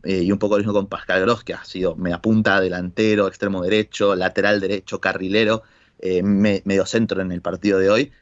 Eh, 0.03 0.23
y 0.23 0.33
un 0.33 0.39
poco 0.39 0.55
lo 0.55 0.61
mismo 0.61 0.73
con 0.73 0.87
Pascal 0.87 1.21
Gross, 1.21 1.45
que 1.45 1.53
ha 1.53 1.63
sido 1.63 1.95
media 1.95 2.23
punta, 2.23 2.59
delantero, 2.59 3.29
extremo 3.29 3.63
derecho, 3.63 4.17
lateral 4.17 4.61
derecho, 4.61 4.99
carrilero, 4.99 5.63
eh, 5.99 6.23
me, 6.23 6.63
medio 6.65 6.87
centro 6.87 7.21
en 7.21 7.31
el 7.31 7.43
partido 7.43 7.79
de 7.81 7.91
hoy. 7.91 8.13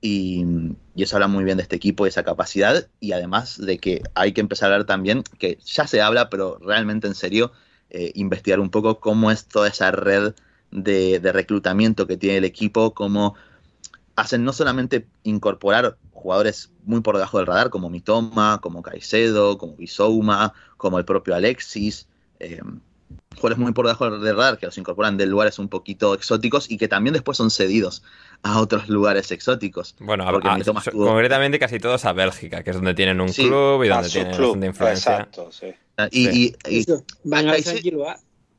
Y, 0.00 0.42
y, 0.94 1.02
eso 1.02 1.16
habla 1.16 1.28
muy 1.28 1.44
bien 1.44 1.58
de 1.58 1.64
este 1.64 1.76
equipo, 1.76 2.04
de 2.04 2.10
esa 2.10 2.24
capacidad, 2.24 2.88
y 3.00 3.12
además 3.12 3.58
de 3.58 3.76
que 3.76 4.02
hay 4.14 4.32
que 4.32 4.40
empezar 4.40 4.70
a 4.70 4.74
hablar 4.76 4.86
también, 4.86 5.24
que 5.38 5.58
ya 5.62 5.86
se 5.86 6.00
habla, 6.00 6.30
pero 6.30 6.58
realmente 6.58 7.06
en 7.06 7.14
serio, 7.14 7.52
eh, 7.90 8.12
investigar 8.14 8.60
un 8.60 8.70
poco 8.70 8.98
cómo 8.98 9.30
es 9.30 9.44
toda 9.44 9.68
esa 9.68 9.90
red 9.90 10.32
de, 10.72 11.20
de 11.20 11.32
reclutamiento 11.32 12.06
que 12.06 12.16
tiene 12.16 12.38
el 12.38 12.44
equipo, 12.44 12.94
cómo 12.94 13.36
hacen 14.16 14.44
no 14.44 14.52
solamente 14.52 15.06
incorporar 15.22 15.96
jugadores 16.12 16.70
muy 16.84 17.00
por 17.00 17.16
debajo 17.16 17.38
del 17.38 17.46
radar, 17.46 17.70
como 17.70 17.90
Mitoma, 17.90 18.60
como 18.60 18.82
Caicedo, 18.82 19.58
como 19.58 19.76
Bisouma, 19.76 20.54
como 20.76 20.98
el 20.98 21.04
propio 21.04 21.34
Alexis. 21.34 22.08
Eh, 22.40 22.60
jugadores 23.36 23.58
muy 23.58 23.72
por 23.72 23.86
debajo 23.86 24.10
del 24.18 24.36
radar 24.36 24.58
que 24.58 24.66
los 24.66 24.76
incorporan 24.78 25.16
de 25.16 25.26
lugares 25.26 25.58
un 25.58 25.68
poquito 25.68 26.14
exóticos 26.14 26.70
y 26.70 26.76
que 26.76 26.88
también 26.88 27.12
después 27.14 27.36
son 27.36 27.50
cedidos 27.50 28.02
a 28.42 28.60
otros 28.60 28.88
lugares 28.88 29.30
exóticos. 29.30 29.94
Bueno, 30.00 30.24
a, 30.24 30.30
a, 30.30 30.60
tuvo... 30.90 31.06
concretamente 31.06 31.58
casi 31.58 31.78
todos 31.78 32.04
a 32.04 32.12
Bélgica, 32.12 32.62
que 32.62 32.70
es 32.70 32.76
donde 32.76 32.94
tienen 32.94 33.20
un 33.20 33.30
sí, 33.30 33.46
club 33.46 33.84
y 33.84 33.88
donde 33.88 34.08
tienen 34.08 34.30
bastante 34.32 34.66
influencia. 34.66 35.12
Exacto, 35.12 35.50
sí. 35.50 35.74
Y, 36.10 36.28
y, 36.28 36.56
y, 36.68 36.86
Van 37.24 37.48
a 37.48 37.52
Caicedo, 37.52 38.06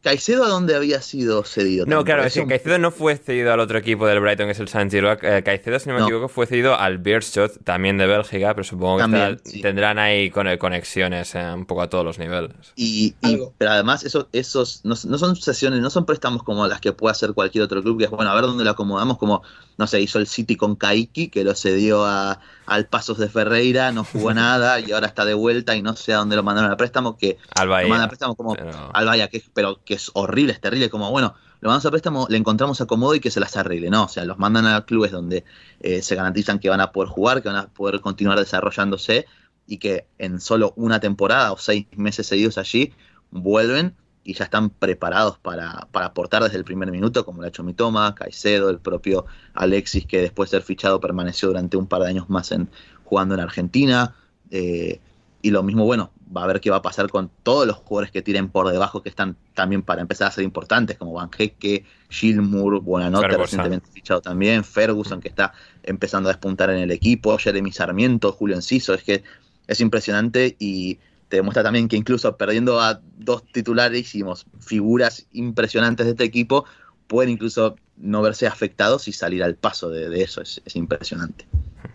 ¿Caicedo 0.03 0.43
a 0.43 0.49
dónde 0.49 0.75
había 0.75 1.01
sido 1.01 1.43
cedido? 1.45 1.85
No, 1.85 2.03
claro, 2.03 2.23
es 2.25 2.33
que 2.33 2.45
Caicedo 2.45 2.77
no 2.77 2.91
fue 2.91 3.15
cedido 3.15 3.53
al 3.53 3.61
otro 3.61 3.77
equipo 3.77 4.05
del 4.05 4.19
Brighton, 4.19 4.47
que 4.47 4.51
es 4.51 4.59
el 4.59 4.67
San 4.67 4.91
Giro. 4.91 5.13
Eh, 5.13 5.41
Caicedo, 5.43 5.79
si 5.79 5.87
no 5.87 5.95
me 5.95 6.01
no. 6.01 6.05
equivoco, 6.07 6.27
fue 6.27 6.45
cedido 6.45 6.77
al 6.77 6.97
Beerschot, 6.97 7.63
también 7.63 7.97
de 7.97 8.05
Bélgica, 8.05 8.53
pero 8.53 8.65
supongo 8.65 8.97
que 8.97 9.01
También, 9.03 9.23
está- 9.35 9.49
sí. 9.49 9.61
tendrán 9.61 9.99
ahí 9.99 10.29
con- 10.29 10.57
conexiones 10.57 11.33
eh, 11.35 11.53
un 11.53 11.65
poco 11.65 11.83
a 11.83 11.89
todos 11.89 12.03
los 12.03 12.19
niveles. 12.19 12.51
Y, 12.75 13.15
pero 13.57 13.71
además 13.71 14.03
eso, 14.03 14.27
esos 14.33 14.81
no, 14.83 14.95
no 15.07 15.17
son 15.17 15.35
sesiones, 15.37 15.79
no 15.79 15.89
son 15.89 16.05
préstamos 16.05 16.43
como 16.43 16.67
las 16.67 16.81
que 16.81 16.91
puede 16.91 17.11
hacer 17.13 17.33
cualquier 17.33 17.63
otro 17.63 17.81
club, 17.81 17.97
que 17.99 18.03
es 18.05 18.09
bueno, 18.11 18.29
a 18.29 18.35
ver 18.35 18.43
dónde 18.43 18.65
lo 18.65 18.71
acomodamos, 18.71 19.17
como, 19.17 19.41
no 19.77 19.87
sé, 19.87 20.01
hizo 20.01 20.19
el 20.19 20.27
City 20.27 20.55
con 20.55 20.75
Kaiki, 20.75 21.29
que 21.29 21.43
lo 21.43 21.55
cedió 21.55 22.05
a, 22.05 22.39
al 22.65 22.87
Pasos 22.87 23.17
de 23.17 23.27
Ferreira, 23.29 23.91
no 23.91 24.03
jugó 24.03 24.33
nada 24.33 24.79
y 24.79 24.91
ahora 24.91 25.07
está 25.07 25.25
de 25.25 25.33
vuelta 25.33 25.75
y 25.75 25.81
no 25.81 25.95
sé 25.95 26.13
a 26.13 26.17
dónde 26.17 26.35
lo 26.35 26.43
mandaron 26.43 26.71
a 26.71 26.77
préstamo, 26.77 27.17
que 27.17 27.37
Al 27.55 27.67
lo 27.67 27.73
mandan 27.73 27.91
a 27.91 27.95
Bahía. 27.97 28.07
préstamo 28.07 28.35
como 28.35 28.55
pero- 28.55 28.91
al 28.93 29.05
Bahía, 29.05 29.27
que 29.29 29.37
es, 29.37 29.43
pero 29.53 29.83
que 29.83 29.95
es 29.95 30.11
horrible, 30.13 30.53
es 30.53 30.61
terrible, 30.61 30.89
como 30.89 31.09
bueno, 31.11 31.33
lo 31.61 31.69
mandamos 31.69 31.85
a 31.85 31.91
préstamo, 31.91 32.27
le 32.29 32.37
encontramos 32.37 32.81
acomodo 32.81 33.15
y 33.15 33.19
que 33.21 33.31
se 33.31 33.39
las 33.39 33.55
arregle, 33.55 33.89
¿no? 33.89 34.03
O 34.03 34.07
sea, 34.09 34.25
los 34.25 34.37
mandan 34.37 34.65
a 34.67 34.83
clubes 34.85 35.11
donde 35.11 35.45
eh, 35.79 36.01
se 36.01 36.15
garantizan 36.15 36.59
que 36.59 36.69
van 36.69 36.81
a 36.81 36.91
poder 36.91 37.09
jugar, 37.09 37.41
que 37.41 37.47
van 37.49 37.57
a 37.57 37.67
poder 37.67 38.01
continuar 38.01 38.37
desarrollándose 38.37 39.25
y 39.65 39.77
que 39.77 40.05
en 40.17 40.41
solo 40.41 40.73
una 40.75 40.99
temporada 40.99 41.53
o 41.53 41.57
seis 41.57 41.87
meses 41.95 42.27
seguidos 42.27 42.57
allí 42.57 42.93
vuelven 43.31 43.95
y 44.23 44.33
ya 44.33 44.45
están 44.45 44.69
preparados 44.69 45.37
para, 45.39 45.87
para 45.91 46.07
aportar 46.07 46.43
desde 46.43 46.57
el 46.57 46.63
primer 46.63 46.91
minuto, 46.91 47.25
como 47.25 47.41
lo 47.41 47.45
ha 47.45 47.49
hecho 47.49 47.63
Mitoma, 47.63 48.15
Caicedo, 48.15 48.69
el 48.69 48.79
propio 48.79 49.25
Alexis, 49.53 50.05
que 50.05 50.21
después 50.21 50.49
de 50.49 50.57
ser 50.57 50.63
fichado 50.65 50.99
permaneció 50.99 51.49
durante 51.49 51.77
un 51.77 51.87
par 51.87 52.01
de 52.03 52.09
años 52.09 52.29
más 52.29 52.51
en, 52.51 52.69
jugando 53.03 53.35
en 53.35 53.41
Argentina. 53.41 54.15
eh, 54.51 54.99
y 55.43 55.51
lo 55.51 55.61
mismo, 55.61 55.83
bueno, 55.83 56.11
va 56.35 56.45
a 56.45 56.47
ver 56.47 56.61
qué 56.61 56.69
va 56.69 56.77
a 56.77 56.81
pasar 56.81 57.09
con 57.09 57.29
todos 57.43 57.67
los 57.67 57.75
jugadores 57.75 58.11
que 58.11 58.21
tiren 58.21 58.47
por 58.47 58.71
debajo, 58.71 59.03
que 59.03 59.09
están 59.09 59.35
también 59.53 59.81
para 59.81 60.01
empezar 60.01 60.29
a 60.29 60.31
ser 60.31 60.45
importantes, 60.45 60.97
como 60.97 61.11
Van 61.11 61.29
Hekke, 61.37 61.83
Gilmour, 62.09 62.79
Buenanote, 62.79 63.27
Ferguson. 63.27 63.41
recientemente 63.41 63.91
fichado 63.91 64.21
también, 64.21 64.63
Ferguson, 64.63 65.19
que 65.19 65.27
está 65.27 65.51
empezando 65.83 66.29
a 66.29 66.31
despuntar 66.31 66.69
en 66.69 66.77
el 66.77 66.91
equipo, 66.91 67.37
Jeremy 67.37 67.73
Sarmiento, 67.73 68.31
Julio 68.31 68.55
Enciso, 68.55 68.93
es 68.93 69.03
que 69.03 69.23
es 69.67 69.81
impresionante 69.81 70.55
y 70.59 70.97
te 71.33 71.37
demuestra 71.37 71.63
también 71.63 71.87
que 71.87 71.95
incluso 71.95 72.37
perdiendo 72.37 72.79
a 72.79 73.01
dos 73.17 73.43
titularísimos, 73.51 74.45
figuras 74.59 75.25
impresionantes 75.31 76.05
de 76.05 76.11
este 76.11 76.25
equipo, 76.25 76.65
pueden 77.07 77.31
incluso 77.31 77.75
no 77.97 78.21
verse 78.21 78.45
afectados 78.45 79.07
y 79.07 79.13
salir 79.13 79.41
al 79.43 79.55
paso 79.55 79.89
de, 79.89 80.21
eso, 80.21 80.41
es, 80.41 80.61
es 80.63 80.75
impresionante. 80.75 81.47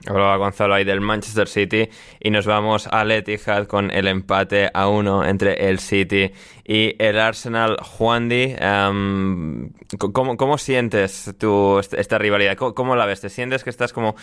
Hablaba 0.06 0.36
Gonzalo 0.38 0.74
ahí 0.74 0.82
del 0.82 1.00
Manchester 1.00 1.46
City 1.46 1.88
y 2.18 2.30
nos 2.30 2.46
vamos 2.46 2.88
al 2.88 3.12
Etihad 3.12 3.68
con 3.68 3.92
el 3.92 4.08
empate 4.08 4.72
a 4.74 4.88
uno 4.88 5.24
entre 5.24 5.68
el 5.68 5.78
City 5.78 6.32
y 6.64 6.96
el 6.98 7.20
Arsenal. 7.20 7.76
Juan 7.80 8.28
Di, 8.28 8.56
em, 8.58 9.70
¿cómo, 9.98 10.36
cómo 10.36 10.58
sientes 10.58 11.32
tú 11.38 11.78
esta, 11.78 11.96
esta 11.96 12.18
rivalidad? 12.18 12.56
¿Cómo, 12.56 12.74
cómo 12.74 12.96
la 12.96 13.06
ves? 13.06 13.20
¿Te 13.20 13.28
sientes 13.28 13.62
que 13.62 13.70
estás 13.70 13.92
como 13.92 14.16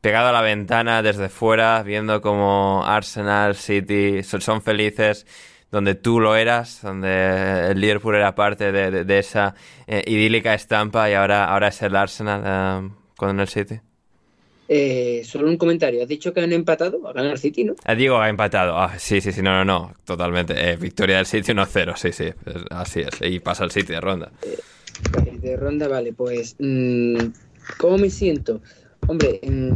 pegado 0.00 0.28
a 0.28 0.32
la 0.32 0.42
ventana 0.42 1.02
desde 1.02 1.28
fuera 1.28 1.82
viendo 1.82 2.20
como 2.20 2.84
Arsenal, 2.86 3.54
City 3.56 4.22
son, 4.22 4.62
felices? 4.62 5.26
donde 5.72 5.96
tú 5.96 6.20
lo 6.20 6.36
eras, 6.36 6.80
donde 6.82 7.68
el 7.72 7.80
Liverpool 7.80 8.14
era 8.14 8.34
parte 8.36 8.70
de, 8.72 8.90
de- 8.90 9.04
de 9.04 9.18
esa 9.18 9.54
eh, 9.88 10.02
idílica 10.06 10.54
estampa 10.54 11.10
y 11.10 11.14
ahora, 11.14 11.44
ahora 11.46 11.68
es 11.68 11.82
el 11.82 11.96
Arsenal 11.96 12.78
em, 12.84 12.90
con 13.16 13.38
el 13.40 13.48
City. 13.48 13.80
Eh, 14.68 15.22
solo 15.24 15.48
un 15.48 15.56
comentario. 15.56 16.02
Has 16.02 16.08
dicho 16.08 16.32
que 16.32 16.40
han 16.40 16.52
empatado 16.52 17.00
ganar 17.12 17.38
City, 17.38 17.64
¿no? 17.64 17.74
Ah, 17.84 17.94
Diego 17.94 18.18
ha 18.18 18.28
empatado. 18.28 18.76
Ah, 18.78 18.98
sí, 18.98 19.20
sí, 19.20 19.32
sí, 19.32 19.42
no, 19.42 19.52
no, 19.52 19.64
no, 19.64 19.94
totalmente. 20.04 20.54
Eh, 20.70 20.76
victoria 20.76 21.16
del 21.18 21.26
City 21.26 21.52
1-0, 21.52 21.96
sí, 21.96 22.12
sí, 22.12 22.32
así 22.70 23.00
es. 23.00 23.20
Y 23.22 23.38
pasa 23.40 23.64
el 23.64 23.70
City 23.70 23.92
de 23.92 24.00
ronda. 24.00 24.30
Vale, 25.12 25.38
de 25.38 25.56
ronda, 25.56 25.88
vale, 25.88 26.12
pues. 26.12 26.56
mm, 26.58 27.16
¿Cómo 27.78 27.98
me 27.98 28.10
siento? 28.10 28.60
Hombre, 29.08 29.40
mm, 29.42 29.70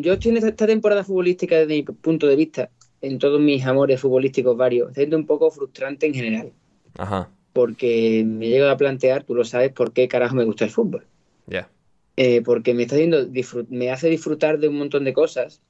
yo 0.00 0.12
estoy 0.14 0.30
en 0.32 0.36
esta- 0.38 0.66
temporada 0.66 1.04
futbolística 1.04 1.56
desde 1.56 1.74
mi 1.74 1.82
punto 1.82 2.26
de 2.26 2.36
vista, 2.36 2.70
en 3.00 3.18
todos 3.18 3.40
mis 3.40 3.64
amores 3.64 4.00
futbolísticos 4.00 4.56
varios, 4.56 4.92
siendo 4.94 5.16
un 5.16 5.26
poco 5.26 5.50
frustrante 5.50 6.06
en 6.06 6.14
general, 6.14 6.52
Ajá, 6.96 7.30
porque 7.52 8.22
me 8.26 8.46
he 8.46 8.50
llegado 8.50 8.70
a 8.72 8.76
plantear, 8.76 9.24
tú 9.24 9.34
lo 9.34 9.44
sabes, 9.44 9.72
por 9.72 9.92
qué 9.92 10.08
carajo 10.08 10.34
me 10.36 10.44
gusta 10.44 10.64
el 10.64 10.70
fútbol. 10.70 11.06
ya. 11.46 11.68
Eh, 12.16 12.42
porque 12.42 12.74
me 12.74 12.82
está 12.82 12.96
haciendo 12.96 13.28
me 13.70 13.92
hace 13.92 14.08
disfrutar 14.08 14.58
de 14.58 14.66
un 14.68 14.76
montón 14.76 15.04
de 15.04 15.12
cosas 15.12 15.62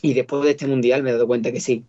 y 0.00 0.14
después 0.14 0.42
de 0.42 0.52
este 0.52 0.66
mundial 0.66 1.02
me 1.02 1.10
he 1.10 1.12
dado 1.12 1.26
cuenta 1.26 1.52
que 1.52 1.60
sí, 1.60 1.84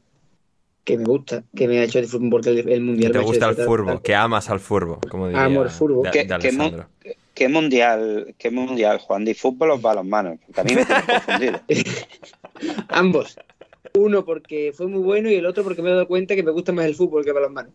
que 0.83 0.97
me 0.97 1.05
gusta, 1.05 1.45
que 1.55 1.67
me 1.69 1.79
ha 1.79 1.83
hecho 1.85 2.01
disfrutar 2.01 2.29
porque 2.29 2.49
el, 2.49 2.57
el 2.59 2.65
Que 2.65 2.79
mundial 2.81 3.11
te 3.13 3.17
me 3.17 3.23
ha 3.23 3.27
hecho 3.27 3.31
gusta 3.31 3.49
el 3.49 3.55
furbo, 3.55 4.01
que 4.01 4.13
amas 4.13 4.49
al 4.49 4.59
furbo, 4.59 4.99
como 5.09 5.27
diría 5.29 5.45
Amo 5.45 5.63
el 5.63 5.69
furbo. 5.69 6.03
de- 6.03 6.11
¿Qué- 6.11 6.23
de 6.25 6.33
Alessandro. 6.33 6.89
¿Qué 7.35 7.49
mundial, 7.49 8.33
qué 8.37 8.49
mundial, 8.49 8.97
Juan 8.99 9.25
de 9.25 9.35
fútbol 9.35 9.71
o 9.71 9.77
balonmano? 9.77 10.39
Porque 10.45 10.61
a 10.61 10.63
mí 10.63 10.73
me 10.73 10.85
tienes 10.85 11.03
confundido. 11.05 11.59
Ambos. 12.89 13.37
Uno 13.93 14.23
porque 14.25 14.71
fue 14.73 14.87
muy 14.87 15.01
bueno 15.01 15.29
y 15.29 15.35
el 15.35 15.45
otro 15.45 15.63
porque 15.63 15.81
me 15.81 15.89
he 15.89 15.93
dado 15.93 16.07
cuenta 16.07 16.33
que 16.35 16.43
me 16.43 16.51
gusta 16.51 16.71
más 16.71 16.85
el 16.85 16.95
fútbol 16.95 17.23
que 17.25 17.33
balonmano. 17.33 17.69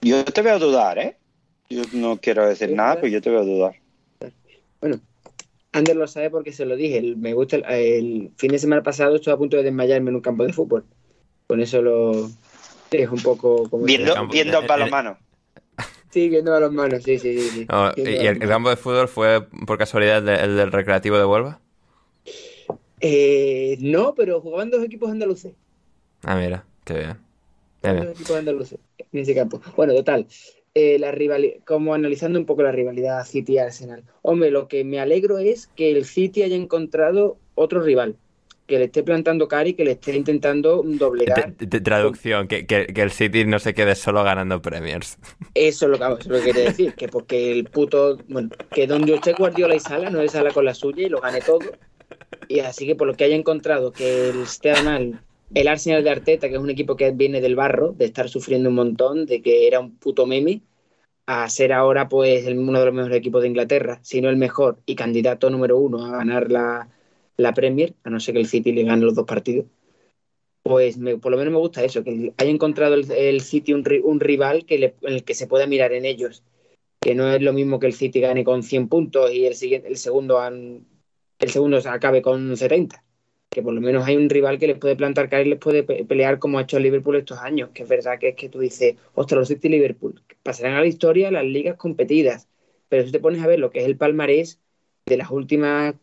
Yo 0.00 0.24
te 0.24 0.40
veo 0.42 0.58
dudar, 0.58 0.98
¿eh? 0.98 1.16
Yo 1.68 1.82
no 1.92 2.16
quiero 2.16 2.48
decir 2.48 2.70
Sí, 2.70 2.74
nada, 2.74 2.94
pero 2.94 3.08
yo 3.08 3.20
te 3.20 3.30
veo 3.30 3.44
dudar. 3.44 3.76
Bueno, 4.80 5.00
Ander 5.72 5.94
lo 5.96 6.08
sabe 6.08 6.30
porque 6.30 6.52
se 6.52 6.64
lo 6.64 6.74
dije. 6.76 6.98
el- 6.98 7.16
me 7.18 7.34
gusta 7.34 7.56
el, 7.56 7.64
el 7.68 8.30
fin 8.36 8.50
de 8.52 8.58
semana 8.58 8.82
pasado 8.82 9.16
estuve 9.16 9.34
a 9.34 9.38
punto 9.38 9.56
de 9.58 9.62
desmayarme 9.64 10.08
en 10.10 10.16
un 10.16 10.22
campo 10.22 10.44
de 10.44 10.52
fútbol. 10.54 10.84
Con 11.46 11.60
eso 11.60 11.82
lo 11.82 12.30
dejo 12.90 13.14
un 13.14 13.22
poco 13.22 13.68
como 13.68 13.84
Viendo, 13.84 14.14
viendo 14.28 14.62
balonmano. 14.66 15.18
Sí, 16.10 16.28
viendo 16.28 16.54
a 16.54 16.60
los 16.60 16.72
manos, 16.72 17.02
sí, 17.04 17.18
sí, 17.18 17.50
sí. 17.50 17.50
sí. 17.50 17.70
¿Y 17.94 18.26
el, 18.26 18.42
el 18.42 18.48
balonmano. 18.48 18.48
campo 18.48 18.70
de 18.70 18.76
fútbol 18.76 19.08
fue 19.08 19.46
por 19.66 19.78
casualidad 19.78 20.18
el, 20.18 20.24
de- 20.26 20.34
el 20.44 20.56
del 20.56 20.72
recreativo 20.72 21.16
de 21.18 21.24
Huelva? 21.24 21.60
Eh, 23.00 23.76
no, 23.80 24.14
pero 24.14 24.40
jugaban 24.40 24.70
dos 24.70 24.82
equipos 24.84 25.10
andaluces. 25.10 25.54
Ah, 26.24 26.36
mira, 26.36 26.64
qué 26.84 26.94
bien. 26.94 27.18
Bien, 27.82 27.96
Dos 27.98 28.12
equipos 28.12 28.36
andaluces 28.38 28.78
en 28.98 29.20
ese 29.20 29.34
campo. 29.34 29.60
Bueno, 29.76 29.94
total. 29.94 30.26
eh, 30.74 30.98
la 31.00 31.10
rivali- 31.12 31.64
como 31.64 31.94
analizando 31.94 32.38
un 32.38 32.46
poco 32.46 32.62
la 32.62 32.70
rivalidad 32.72 33.24
City-Arsenal. 33.26 34.04
Hombre, 34.22 34.50
lo 34.52 34.68
que 34.68 34.84
me 34.84 35.00
alegro 35.00 35.38
es 35.38 35.66
que 35.66 35.90
el 35.90 36.04
City 36.04 36.42
haya 36.44 36.54
encontrado 36.56 37.40
otro 37.54 37.80
rival, 37.82 38.16
que 38.70 38.78
le 38.78 38.84
esté 38.86 39.02
plantando 39.02 39.48
cara 39.48 39.68
y 39.68 39.74
que 39.74 39.84
le 39.84 39.92
esté 39.92 40.16
intentando 40.16 40.82
doblegar. 40.86 41.52
T- 41.52 41.66
t- 41.66 41.80
Traducción, 41.80 42.48
que, 42.48 42.66
que- 42.66 42.86
que 42.86 43.02
el 43.02 43.10
City 43.10 43.44
no 43.44 43.58
se 43.58 43.74
quede 43.74 43.94
solo 43.94 44.22
ganando 44.24 44.62
premiers. 44.62 45.18
Eso 45.54 45.86
es 45.86 45.90
lo 45.90 45.98
que, 45.98 46.04
eso 46.04 46.16
es 46.20 46.26
lo 46.28 46.38
que 46.38 46.44
quería 46.44 46.64
decir, 46.64 46.94
que 46.94 47.08
porque 47.08 47.52
el 47.52 47.64
puto, 47.64 48.16
bueno, 48.28 48.48
que 48.72 48.86
donde 48.86 49.12
usted 49.12 49.34
Guardiola 49.36 49.74
y 49.74 49.80
Sala 49.80 50.08
no 50.08 50.20
es 50.20 50.32
Sala 50.32 50.52
con 50.52 50.64
la 50.64 50.74
suya 50.74 51.06
y 51.06 51.08
lo 51.10 51.20
gane 51.20 51.40
todo. 51.40 51.60
Y 52.48 52.60
así 52.60 52.86
que 52.86 52.94
por 52.94 53.06
lo 53.06 53.14
que 53.14 53.24
haya 53.24 53.36
encontrado 53.36 53.92
que 53.92 54.30
el 54.30 54.40
Arsenal, 54.42 55.20
el 55.54 55.68
Arsenal 55.68 56.04
de 56.04 56.10
Arteta, 56.10 56.48
que 56.48 56.54
es 56.54 56.60
un 56.60 56.70
equipo 56.70 56.96
que 56.96 57.10
viene 57.12 57.40
del 57.40 57.56
barro, 57.56 57.92
de 57.92 58.06
estar 58.06 58.28
sufriendo 58.28 58.68
un 58.70 58.76
montón, 58.76 59.26
de 59.26 59.42
que 59.42 59.66
era 59.66 59.80
un 59.80 59.96
puto 59.96 60.26
meme, 60.26 60.62
a 61.26 61.48
ser 61.48 61.72
ahora 61.72 62.08
pues 62.08 62.46
el- 62.46 62.58
uno 62.58 62.78
de 62.80 62.86
los 62.86 62.94
mejores 62.94 63.18
equipos 63.18 63.42
de 63.42 63.48
Inglaterra, 63.48 64.00
si 64.02 64.20
no 64.20 64.28
el 64.30 64.36
mejor 64.36 64.80
y 64.86 64.94
candidato 64.96 65.50
número 65.50 65.78
uno 65.78 66.04
a 66.06 66.10
ganar 66.18 66.50
la, 66.50 66.88
la 67.36 67.54
Premier, 67.54 67.94
a 68.04 68.10
no 68.10 68.20
ser 68.20 68.34
que 68.34 68.40
el 68.40 68.46
City 68.46 68.72
le 68.72 68.84
gane 68.84 69.02
los 69.04 69.14
dos 69.14 69.26
partidos. 69.26 69.66
Pues 70.62 70.98
me- 70.98 71.16
por 71.18 71.32
lo 71.32 71.38
menos 71.38 71.52
me 71.52 71.58
gusta 71.58 71.82
eso, 71.84 72.04
que 72.04 72.32
haya 72.36 72.50
encontrado 72.50 72.94
el, 72.94 73.40
City 73.40 73.72
un, 73.72 73.84
ri- 73.84 74.02
un 74.04 74.20
rival 74.20 74.66
que 74.66 74.78
le- 74.78 74.94
en 75.02 75.14
el 75.14 75.24
que 75.24 75.34
se 75.34 75.46
pueda 75.46 75.66
mirar 75.66 75.92
en 75.92 76.04
ellos. 76.04 76.44
Que 77.00 77.14
no 77.14 77.30
es 77.32 77.42
lo 77.42 77.52
mismo 77.54 77.80
que 77.80 77.86
el 77.86 77.94
City 77.94 78.20
gane 78.20 78.44
con 78.44 78.62
100 78.62 78.88
puntos 78.88 79.32
y 79.32 79.46
el, 79.46 79.54
el, 79.86 79.96
segundo, 79.96 80.40
el 81.38 81.50
segundo 81.50 81.78
acabe 81.86 82.22
con 82.22 82.56
70. 82.56 83.04
Que 83.50 83.62
por 83.62 83.72
lo 83.74 83.80
menos 83.80 84.06
hay 84.06 84.16
un 84.16 84.30
rival 84.30 84.58
que 84.58 84.66
les 84.68 84.78
puede 84.78 84.96
plantar 84.96 85.28
cara 85.28 85.42
y 85.42 85.48
les 85.48 85.58
puede 85.58 85.82
pe- 85.82 86.04
pelear 86.04 86.38
como 86.38 86.58
ha 86.58 86.62
hecho 86.62 86.76
el 86.76 86.84
Liverpool 86.84 87.16
estos 87.16 87.38
años. 87.38 87.70
Que 87.74 87.82
es 87.84 87.88
verdad 87.88 88.18
que 88.18 88.28
es 88.30 88.36
que 88.36 88.48
tú 88.48 88.60
dices, 88.60 88.96
ostras, 89.14 89.40
los 89.40 89.48
City 89.48 89.68
y 89.68 89.70
Liverpool 89.72 90.22
pasarán 90.42 90.74
a 90.76 90.80
la 90.80 90.86
historia 90.86 91.30
las 91.30 91.44
ligas 91.44 91.76
competidas. 91.76 92.48
Pero 92.88 93.04
si 93.06 93.12
te 93.12 93.20
pones 93.20 93.42
a 93.42 93.46
ver 93.46 93.58
lo 93.60 93.70
que 93.70 93.80
es 93.80 93.86
el 93.86 93.96
palmarés 93.96 94.60
de 95.06 95.16
las 95.16 95.30
últimas 95.30 95.94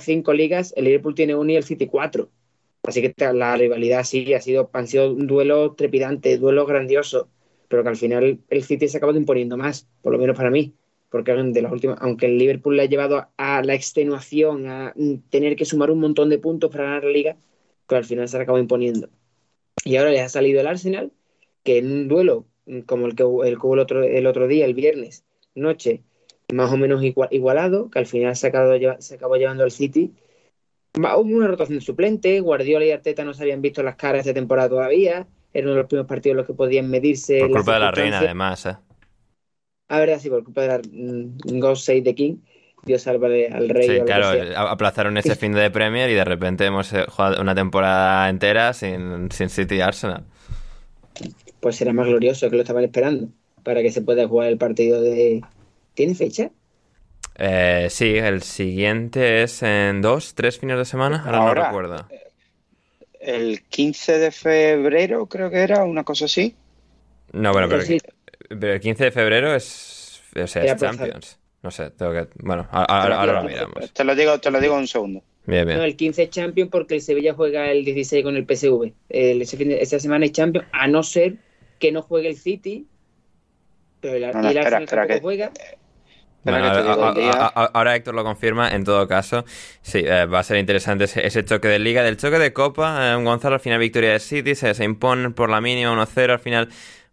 cinco 0.00 0.32
ligas, 0.32 0.72
el 0.76 0.84
Liverpool 0.84 1.14
tiene 1.14 1.34
uno 1.34 1.50
y 1.52 1.56
el 1.56 1.64
City 1.64 1.86
cuatro. 1.86 2.30
Así 2.82 3.02
que 3.02 3.14
la 3.34 3.56
rivalidad 3.56 4.04
sí 4.04 4.32
ha 4.34 4.40
sido, 4.40 4.70
han 4.72 4.86
sido 4.86 5.12
un 5.12 5.26
duelo 5.26 5.74
trepidante, 5.74 6.38
duelo 6.38 6.66
grandioso, 6.66 7.28
pero 7.68 7.82
que 7.82 7.88
al 7.90 7.96
final 7.96 8.40
el 8.48 8.62
City 8.64 8.88
se 8.88 8.96
ha 8.96 8.98
acabado 8.98 9.18
imponiendo 9.18 9.56
más, 9.56 9.88
por 10.02 10.12
lo 10.12 10.18
menos 10.18 10.36
para 10.36 10.50
mí. 10.50 10.74
porque 11.10 11.32
de 11.32 11.62
los 11.62 11.72
últimos, 11.72 11.96
aunque 12.00 12.26
el 12.26 12.38
Liverpool 12.38 12.76
le 12.76 12.82
ha 12.82 12.86
llevado 12.86 13.28
a 13.36 13.62
la 13.62 13.74
extenuación, 13.74 14.66
a 14.68 14.94
tener 15.30 15.56
que 15.56 15.64
sumar 15.64 15.90
un 15.90 16.00
montón 16.00 16.28
de 16.30 16.38
puntos 16.38 16.70
para 16.70 16.84
ganar 16.84 17.04
la 17.04 17.10
liga, 17.10 17.36
que 17.88 17.96
al 17.96 18.04
final 18.04 18.28
se 18.28 18.36
ha 18.38 18.42
acabado 18.42 18.62
imponiendo. 18.62 19.10
Y 19.84 19.96
ahora 19.96 20.10
le 20.10 20.20
ha 20.20 20.28
salido 20.28 20.60
el 20.60 20.66
Arsenal, 20.66 21.12
que 21.64 21.78
en 21.78 21.92
un 21.92 22.08
duelo 22.08 22.46
como 22.86 23.06
el 23.06 23.14
que, 23.16 23.22
el 23.24 23.28
hubo 23.28 23.74
el 23.74 23.80
otro, 23.80 24.02
el 24.04 24.26
otro 24.26 24.46
día, 24.48 24.64
el 24.66 24.74
viernes, 24.74 25.24
noche, 25.54 26.02
más 26.52 26.72
o 26.72 26.76
menos 26.76 27.02
igualado, 27.02 27.90
que 27.90 27.98
al 27.98 28.06
final 28.06 28.36
se 28.36 28.48
acabó, 28.48 28.74
se 28.98 29.14
acabó 29.14 29.36
llevando 29.36 29.64
al 29.64 29.70
City. 29.70 30.12
Hubo 30.94 31.20
una 31.20 31.46
rotación 31.46 31.80
suplente, 31.80 32.40
Guardiola 32.40 32.84
y 32.84 32.90
Arteta 32.90 33.24
no 33.24 33.34
se 33.34 33.42
habían 33.42 33.62
visto 33.62 33.82
las 33.82 33.96
caras 33.96 34.24
de 34.24 34.34
temporada 34.34 34.68
todavía, 34.68 35.26
era 35.52 35.66
uno 35.66 35.74
de 35.74 35.80
los 35.82 35.86
primeros 35.86 36.08
partidos 36.08 36.32
en 36.32 36.36
los 36.38 36.46
que 36.46 36.54
podían 36.54 36.90
medirse. 36.90 37.40
Por 37.40 37.52
culpa 37.52 37.74
de 37.74 37.80
la 37.80 37.90
reina, 37.90 38.18
además. 38.18 38.66
¿eh? 38.66 38.76
Ah, 39.88 39.98
verdad, 39.98 40.18
sí, 40.20 40.30
por 40.30 40.44
culpa 40.44 40.62
de 40.62 40.68
la 40.68 40.78
mm, 40.78 41.58
Ghost 41.60 41.86
Save 41.86 42.02
the 42.02 42.14
King. 42.14 42.36
Dios 42.84 43.02
salve 43.02 43.48
al 43.48 43.68
rey. 43.68 43.88
Sí, 43.88 44.00
claro, 44.04 44.28
aplazaron 44.56 45.16
ese 45.18 45.36
fin 45.36 45.52
de 45.52 45.70
Premier 45.70 46.08
y 46.08 46.14
de 46.14 46.24
repente 46.24 46.64
hemos 46.64 46.92
eh, 46.92 47.04
jugado 47.08 47.40
una 47.40 47.54
temporada 47.54 48.28
entera 48.30 48.72
sin, 48.72 49.30
sin 49.30 49.50
City 49.50 49.76
y 49.76 49.80
Arsenal. 49.80 50.24
Pues 51.60 51.76
será 51.76 51.92
más 51.92 52.06
glorioso 52.06 52.48
que 52.48 52.56
lo 52.56 52.62
estaban 52.62 52.84
esperando 52.84 53.28
para 53.62 53.82
que 53.82 53.92
se 53.92 54.00
pueda 54.00 54.26
jugar 54.26 54.48
el 54.48 54.56
partido 54.56 55.02
de. 55.02 55.42
¿Tiene 56.00 56.14
fecha? 56.14 56.50
Eh, 57.34 57.88
sí, 57.90 58.16
el 58.16 58.40
siguiente 58.40 59.42
es 59.42 59.62
en 59.62 60.00
dos, 60.00 60.34
tres 60.34 60.58
fines 60.58 60.78
de 60.78 60.86
semana, 60.86 61.22
ahora, 61.26 61.38
no 61.40 61.54
recuerdo. 61.66 62.08
El 63.20 63.60
15 63.64 64.18
de 64.18 64.30
febrero 64.30 65.26
creo 65.26 65.50
que 65.50 65.58
era, 65.58 65.84
una 65.84 66.02
cosa 66.02 66.24
así. 66.24 66.56
No, 67.32 67.52
bueno, 67.52 67.68
pero, 67.68 67.82
el 68.72 68.80
15 68.80 69.04
de 69.04 69.10
febrero 69.10 69.54
es, 69.54 70.22
Champions. 70.78 71.38
No 71.62 71.70
sé, 71.70 71.90
tengo 71.90 72.12
que. 72.12 72.28
Bueno, 72.36 72.66
ahora, 72.70 73.26
lo 73.26 73.42
miramos. 73.42 73.92
Te 73.92 74.04
lo 74.04 74.14
digo, 74.14 74.40
te 74.40 74.50
lo 74.50 74.58
digo 74.58 74.72
en 74.76 74.80
un 74.80 74.88
segundo. 74.88 75.22
Bien, 75.44 75.66
bien. 75.66 75.76
No, 75.76 75.84
el 75.84 75.96
15 75.96 76.22
es 76.22 76.30
Champions 76.30 76.70
porque 76.70 76.94
el 76.94 77.02
Sevilla 77.02 77.34
juega 77.34 77.70
el 77.70 77.84
16 77.84 78.24
con 78.24 78.36
el 78.36 78.46
PSV. 78.46 78.90
El, 79.10 79.42
esa 79.42 80.00
semana 80.00 80.24
es 80.24 80.32
Champions, 80.32 80.66
a 80.72 80.88
no 80.88 81.02
ser 81.02 81.34
que 81.78 81.92
no 81.92 82.00
juegue 82.00 82.30
el 82.30 82.38
City. 82.38 82.86
Pero 84.00 84.16
el, 84.16 84.32
no, 84.32 85.06
que... 85.06 85.20
juega. 85.20 85.52
Ahora 86.44 87.96
Héctor 87.96 88.14
lo 88.14 88.24
confirma, 88.24 88.70
en 88.70 88.84
todo 88.84 89.06
caso, 89.06 89.44
sí, 89.82 89.98
eh, 89.98 90.26
va 90.26 90.40
a 90.40 90.42
ser 90.42 90.58
interesante 90.58 91.04
ese, 91.04 91.44
choque 91.44 91.68
de 91.68 91.78
liga. 91.78 92.02
Del 92.02 92.16
choque 92.16 92.38
de 92.38 92.52
Copa, 92.52 93.12
eh, 93.12 93.22
Gonzalo 93.22 93.54
al 93.54 93.60
final 93.60 93.78
victoria 93.78 94.12
de 94.12 94.20
City, 94.20 94.54
se, 94.54 94.74
se 94.74 94.84
impone 94.84 95.30
por 95.30 95.50
la 95.50 95.60
mínima 95.60 95.92
1-0, 95.92 96.30
al 96.30 96.38
final 96.38 96.68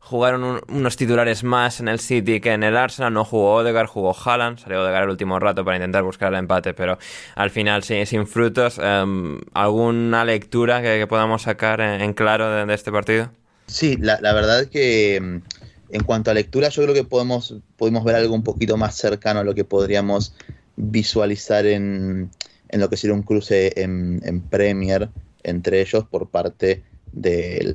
jugaron 0.08 0.62
unos 0.70 0.96
titulares 0.96 1.44
más 1.44 1.82
en 1.82 1.90
el 1.90 2.00
City 2.00 2.40
que 2.40 2.54
en 2.54 2.64
el 2.64 2.78
Arsenal. 2.78 3.14
No 3.14 3.26
jugó 3.26 3.56
Odegaard, 3.56 3.88
jugó 3.88 4.16
Haaland. 4.16 4.60
Salió 4.60 4.82
Odegaard 4.82 5.04
el 5.04 5.10
último 5.10 5.38
rato 5.40 5.66
para 5.66 5.76
intentar 5.76 6.04
buscar 6.04 6.32
el 6.32 6.40
empate, 6.40 6.74
pero 6.74 6.98
al 7.36 7.50
final 7.50 7.84
sí, 7.84 8.06
sin 8.06 8.26
frutos. 8.26 8.80
Em, 8.82 9.42
¿Alguna 9.54 10.24
lectura 10.24 10.82
que, 10.82 11.06
podamos 11.08 11.44
sacar 11.44 11.82
en, 11.82 12.14
claro 12.14 12.66
de, 12.66 12.74
este 12.74 12.92
partido? 12.92 13.30
Sí, 13.68 13.98
la, 14.00 14.18
verdad 14.22 14.62
es 14.62 14.68
que 14.68 15.16
em, 15.18 15.42
en 15.90 16.04
cuanto 16.04 16.32
a 16.32 16.34
lectura, 16.34 16.70
yo 16.70 16.84
creo 16.84 16.94
que 16.94 17.04
podemos, 17.04 17.56
podemos 17.78 18.04
ver 18.04 18.16
algo 18.16 18.36
un 18.36 18.44
poquito 18.44 18.78
más 18.78 18.96
cercano 18.96 19.40
a 19.40 19.44
lo 19.44 19.56
que 19.56 19.64
podríamos 19.64 20.34
visualizar 20.76 21.66
en, 21.66 22.30
en 22.70 22.80
lo 22.80 22.90
que 22.90 22.98
sería 22.98 23.16
un 23.16 23.24
cruce 23.24 23.74
en, 23.76 24.22
en 24.24 24.42
Premier 24.42 25.10
entre 25.44 25.82
ellos 25.82 26.06
por 26.06 26.30
parte 26.30 26.84
del 27.12 27.74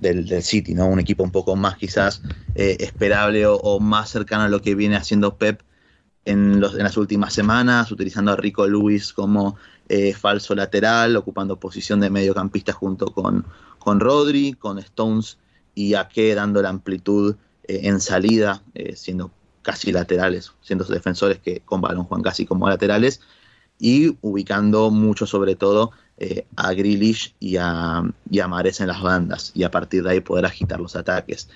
del, 0.00 0.42
City, 0.42 0.74
¿no? 0.74 0.86
Un 0.86 1.00
equipo 1.00 1.24
un 1.24 1.30
poco 1.30 1.56
más 1.56 1.76
quizás 1.76 2.22
eh, 2.54 2.76
esperable 2.80 3.46
o, 3.46 3.80
más 3.80 4.10
cercano 4.10 4.44
a 4.44 4.48
lo 4.48 4.62
que 4.62 4.74
viene 4.74 4.96
haciendo 4.96 5.36
Pep 5.36 5.62
en, 6.24 6.60
los, 6.60 6.74
en 6.74 6.82
las 6.82 6.96
últimas 6.96 7.32
semanas, 7.32 7.90
utilizando 7.90 8.32
a 8.32 8.36
Rico 8.36 8.66
Lewis 8.66 9.12
como 9.12 9.56
eh, 9.88 10.12
falso 10.12 10.54
lateral, 10.54 11.16
ocupando 11.16 11.58
posición 11.58 12.00
de 12.00 12.10
mediocampista 12.10 12.72
junto 12.72 13.06
con, 13.12 13.44
con 13.78 14.00
Rodri, 14.00 14.54
con 14.54 14.78
Stones 14.78 15.38
y 15.76 15.94
Ake 15.94 16.34
dando 16.34 16.60
la 16.60 16.70
amplitud 16.70 17.36
eh, 17.68 17.82
en 17.84 18.00
salida, 18.00 18.62
siendo 18.96 19.30
casi 19.62 19.92
laterales, 19.92 20.52
siendo 20.60 20.84
defensores 20.84 21.38
que 21.38 21.60
con 21.60 21.80
balón 21.80 22.04
juegan 22.04 22.24
casi 22.24 22.46
como 22.46 22.68
laterales, 22.68 23.20
y 23.78 24.16
ubicando 24.22 24.90
mucho 24.90 25.26
sobre 25.26 25.54
todo 25.54 25.92
eh, 26.18 26.46
a 26.56 26.72
Grealish 26.72 27.34
y 27.40 27.56
a, 27.56 28.02
y 28.30 28.40
Mares 28.40 28.80
en 28.80 28.86
las 28.86 29.02
bandas 29.02 29.52
y 29.54 29.64
a 29.64 29.70
partir 29.70 30.02
de 30.02 30.12
ahí 30.12 30.20
poder 30.20 30.46
agitar 30.46 30.80
los 30.80 30.96
ataques. 30.96 31.48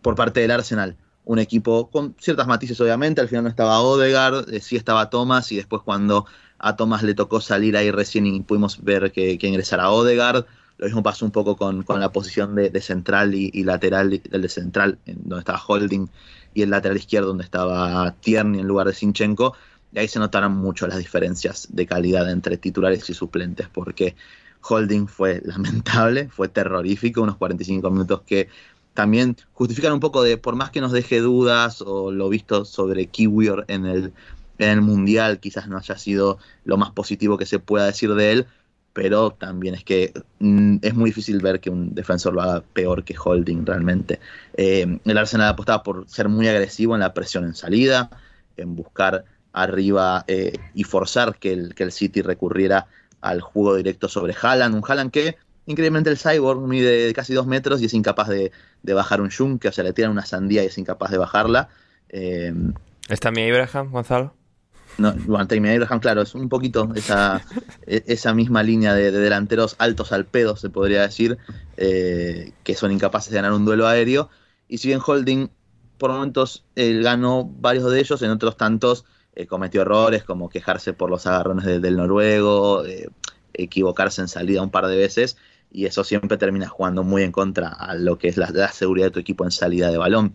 Por 0.00 0.14
parte 0.14 0.40
del 0.40 0.52
Arsenal, 0.52 0.96
un 1.24 1.38
equipo 1.38 1.90
con 1.90 2.14
ciertas 2.18 2.46
matices 2.46 2.80
obviamente, 2.80 3.20
al 3.20 3.28
final 3.28 3.44
no 3.44 3.50
estaba 3.50 3.80
Odegaard, 3.80 4.48
eh, 4.54 4.60
sí 4.60 4.76
estaba 4.76 5.10
Thomas 5.10 5.52
y 5.52 5.56
después 5.56 5.82
cuando 5.82 6.26
a 6.58 6.76
Thomas 6.76 7.02
le 7.02 7.14
tocó 7.14 7.40
salir 7.40 7.76
ahí 7.76 7.90
recién 7.90 8.26
y 8.26 8.40
pudimos 8.40 8.82
ver 8.82 9.12
que, 9.12 9.36
que 9.36 9.48
ingresara 9.48 9.90
Odegaard, 9.90 10.46
lo 10.78 10.86
mismo 10.86 11.02
pasó 11.02 11.24
un 11.24 11.30
poco 11.30 11.56
con, 11.56 11.84
la 11.88 12.12
posición 12.12 12.54
de, 12.54 12.80
central 12.80 13.34
y, 13.34 13.64
lateral, 13.64 14.20
el 14.30 14.42
de 14.42 14.48
central, 14.48 14.98
donde 15.06 15.38
estaba 15.38 15.62
Holding, 15.66 16.08
y 16.54 16.62
el 16.62 16.70
lateral 16.70 16.96
izquierdo, 16.96 17.28
donde 17.28 17.44
estaba 17.44 18.14
Tierney 18.20 18.60
en 18.60 18.66
lugar 18.66 18.86
de 18.86 18.94
Sinchenko. 18.94 19.54
Y 19.92 19.98
ahí 19.98 20.08
se 20.08 20.18
notaron 20.18 20.52
mucho 20.52 20.86
las 20.86 20.98
diferencias 20.98 21.68
de 21.70 21.86
calidad 21.86 22.30
entre 22.30 22.56
titulares 22.58 23.08
y 23.08 23.14
suplentes, 23.14 23.68
porque 23.68 24.16
Holding 24.68 25.06
fue 25.06 25.40
lamentable, 25.44 26.28
fue 26.28 26.48
terrorífico, 26.48 27.22
unos 27.22 27.36
45 27.36 27.90
minutos 27.90 28.22
que 28.26 28.48
también 28.94 29.36
justifican 29.52 29.92
un 29.92 30.00
poco 30.00 30.22
de, 30.22 30.38
por 30.38 30.56
más 30.56 30.70
que 30.70 30.80
nos 30.80 30.92
deje 30.92 31.20
dudas 31.20 31.82
o 31.82 32.10
lo 32.10 32.28
visto 32.28 32.64
sobre 32.64 33.06
Kiwior 33.06 33.64
en 33.68 33.84
el, 33.84 34.12
en 34.58 34.70
el 34.70 34.80
Mundial, 34.80 35.38
quizás 35.38 35.68
no 35.68 35.76
haya 35.76 35.96
sido 35.98 36.38
lo 36.64 36.78
más 36.78 36.90
positivo 36.90 37.36
que 37.36 37.46
se 37.46 37.58
pueda 37.58 37.86
decir 37.86 38.14
de 38.14 38.32
él, 38.32 38.46
pero 38.96 39.30
también 39.30 39.74
es 39.74 39.84
que 39.84 40.14
mm, 40.38 40.78
es 40.80 40.94
muy 40.94 41.10
difícil 41.10 41.38
ver 41.40 41.60
que 41.60 41.68
un 41.68 41.94
defensor 41.94 42.32
lo 42.32 42.40
haga 42.40 42.62
peor 42.62 43.04
que 43.04 43.14
Holding 43.22 43.66
realmente. 43.66 44.20
Eh, 44.56 44.98
el 45.04 45.18
Arsenal 45.18 45.50
apostaba 45.50 45.82
por 45.82 46.08
ser 46.08 46.30
muy 46.30 46.48
agresivo 46.48 46.94
en 46.94 47.00
la 47.00 47.12
presión 47.12 47.44
en 47.44 47.54
salida, 47.54 48.08
en 48.56 48.74
buscar 48.74 49.26
arriba 49.52 50.24
eh, 50.28 50.54
y 50.72 50.84
forzar 50.84 51.36
que 51.38 51.52
el, 51.52 51.74
que 51.74 51.82
el 51.82 51.92
City 51.92 52.22
recurriera 52.22 52.86
al 53.20 53.42
juego 53.42 53.76
directo 53.76 54.08
sobre 54.08 54.34
Haaland. 54.40 54.74
Un 54.74 54.82
Haaland 54.88 55.10
que, 55.10 55.36
increíblemente, 55.66 56.08
el 56.08 56.16
Cyborg 56.16 56.60
mide 56.66 57.12
casi 57.12 57.34
dos 57.34 57.46
metros 57.46 57.82
y 57.82 57.84
es 57.84 57.92
incapaz 57.92 58.28
de, 58.28 58.50
bajar 58.82 59.20
un 59.20 59.28
yunque, 59.28 59.68
o 59.68 59.72
sea, 59.72 59.84
le 59.84 59.92
tiran 59.92 60.10
una 60.10 60.24
sandía 60.24 60.64
y 60.64 60.68
es 60.68 60.78
incapaz 60.78 61.10
de 61.10 61.18
bajarla. 61.18 61.68
Eh, 62.08 62.54
¿Está 63.10 63.30
mi 63.30 63.42
Abraham, 63.42 63.90
Gonzalo? 63.90 64.32
No, 64.98 65.12
bueno, 65.26 65.46
Tammy 65.46 65.68
Abraham, 65.70 66.00
claro, 66.00 66.22
es 66.22 66.34
un 66.34 66.48
poquito 66.48 66.90
esa, 66.94 67.42
e, 67.86 68.02
esa 68.06 68.32
misma 68.34 68.62
línea 68.62 68.94
de, 68.94 69.10
delanteros 69.10 69.76
altos 69.78 70.12
al 70.12 70.24
pedo, 70.24 70.56
se 70.56 70.70
podría 70.70 71.02
decir, 71.02 71.38
eh, 71.76 72.52
que 72.64 72.74
son 72.74 72.92
incapaces 72.92 73.30
de 73.30 73.36
ganar 73.36 73.52
un 73.52 73.64
duelo 73.64 73.86
aéreo. 73.86 74.30
Y 74.68 74.78
si 74.78 74.88
bien 74.88 75.00
Holding, 75.04 75.50
por 75.98 76.10
momentos, 76.10 76.64
ganó 76.74 77.44
varios 77.44 77.90
de 77.90 78.00
ellos, 78.00 78.22
en 78.22 78.30
otros 78.30 78.56
tantos 78.56 79.04
eh, 79.36 79.46
cometió 79.46 79.82
errores 79.82 80.24
como 80.24 80.48
quejarse 80.48 80.94
por 80.94 81.10
los 81.10 81.26
agarrones 81.26 81.66
del 81.66 81.96
noruego, 81.96 82.86
eh, 82.86 83.08
equivocarse 83.52 84.22
en 84.22 84.28
salida 84.28 84.62
un 84.62 84.70
par 84.70 84.86
de 84.86 84.96
veces 84.96 85.36
y 85.70 85.84
eso 85.84 86.04
siempre 86.04 86.38
termina 86.38 86.68
jugando 86.68 87.02
muy 87.02 87.22
en 87.22 87.32
contra 87.32 87.68
a 87.68 87.94
lo 87.94 88.18
que 88.18 88.28
es 88.28 88.38
la, 88.38 88.72
seguridad 88.72 89.08
de 89.08 89.10
tu 89.10 89.20
equipo 89.20 89.44
en 89.44 89.50
salida 89.50 89.90
de 89.90 89.98
balón. 89.98 90.32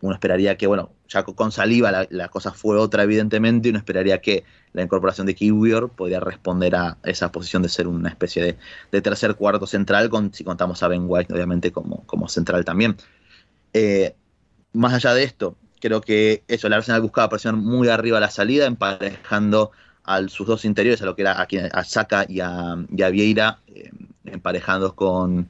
Uno 0.00 0.14
esperaría 0.14 0.56
que, 0.56 0.66
bueno, 0.66 0.90
ya 1.08 1.24
con 1.24 1.52
Saliva 1.52 2.06
la, 2.08 2.28
cosa 2.28 2.52
fue 2.52 2.78
otra 2.78 3.02
evidentemente 3.02 3.68
y 3.68 3.70
uno 3.70 3.78
esperaría 3.78 4.20
que 4.20 4.44
la 4.72 4.82
incorporación 4.82 5.26
de 5.26 5.34
Kiwior 5.34 5.90
podría 5.90 6.20
responder 6.20 6.74
a 6.74 6.96
esa 7.04 7.30
posición 7.32 7.62
de 7.62 7.68
ser 7.68 7.86
una 7.86 8.08
especie 8.08 8.56
de, 8.90 9.00
tercer 9.02 9.34
cuarto 9.34 9.66
central, 9.66 10.08
con, 10.08 10.32
si 10.32 10.44
contamos 10.44 10.82
a 10.82 10.88
Ben 10.88 11.04
White 11.06 11.34
obviamente 11.34 11.72
como, 11.72 12.06
como 12.06 12.28
central 12.28 12.64
también. 12.64 12.96
Eh, 13.72 14.14
más 14.72 14.94
allá 14.94 15.14
de 15.14 15.24
esto, 15.24 15.56
Creo 15.80 16.02
que 16.02 16.44
eso, 16.46 16.66
el 16.66 16.74
Arsenal 16.74 17.00
buscaba 17.00 17.30
presionar 17.30 17.60
muy 17.60 17.88
arriba 17.88 18.18
a 18.18 18.20
la 18.20 18.30
salida, 18.30 18.66
emparejando 18.66 19.70
a 20.04 20.20
sus 20.28 20.46
dos 20.46 20.64
interiores, 20.66 21.00
a 21.00 21.06
lo 21.06 21.16
que 21.16 21.22
era 21.22 21.32
a, 21.32 21.46
a 21.72 21.84
Saka 21.84 22.26
y 22.28 22.40
a, 22.40 22.76
Vieira, 23.10 23.60
eh, 23.66 23.90
emparejando 24.26 24.94
con, 24.94 25.48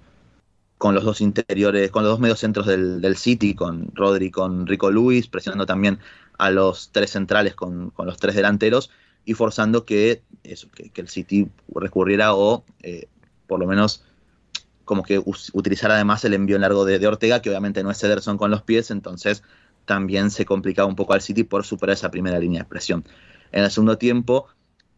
con 0.80 0.94
los 0.94 1.04
dos 1.04 1.20
interiores, 1.20 1.90
con 1.90 2.04
los 2.04 2.12
dos 2.12 2.20
medios 2.20 2.38
centros 2.38 2.66
del, 2.66 3.16
City, 3.18 3.54
con 3.54 3.94
Rodri, 3.94 4.30
con 4.30 4.66
Rico 4.66 4.90
Luis, 4.90 5.28
presionando 5.28 5.66
también 5.66 5.98
a 6.38 6.50
los 6.50 6.90
tres 6.90 7.10
centrales 7.10 7.54
con, 7.54 7.92
los 7.98 8.16
tres 8.16 8.34
delanteros 8.34 8.90
y 9.26 9.34
forzando 9.34 9.84
que, 9.84 10.22
eso, 10.42 10.68
que, 10.70 10.90
el 10.94 11.08
City 11.08 11.50
recurriera 11.74 12.34
o 12.34 12.64
eh, 12.82 13.08
por 13.46 13.60
lo 13.60 13.66
menos 13.66 14.04
como 14.86 15.02
que 15.02 15.22
utilizara 15.52 15.96
además 15.96 16.24
el 16.24 16.32
envío 16.32 16.56
en 16.56 16.62
largo 16.62 16.86
de, 16.86 16.98
de, 16.98 17.06
Ortega, 17.06 17.42
que 17.42 17.50
obviamente 17.50 17.82
no 17.82 17.90
es 17.90 18.02
Ederson 18.02 18.38
con 18.38 18.50
los 18.50 18.62
pies, 18.62 18.90
entonces 18.90 19.42
también 19.84 20.30
se 20.30 20.46
complicaba 20.46 20.88
un 20.88 20.96
poco 20.96 21.12
al 21.12 21.20
City 21.20 21.44
por 21.44 21.66
superar 21.66 21.92
esa 21.92 22.10
primera 22.10 22.38
línea 22.38 22.62
de 22.62 22.68
presión. 22.70 23.04
En 23.52 23.64
el 23.64 23.70
segundo 23.70 23.98
tiempo, 23.98 24.46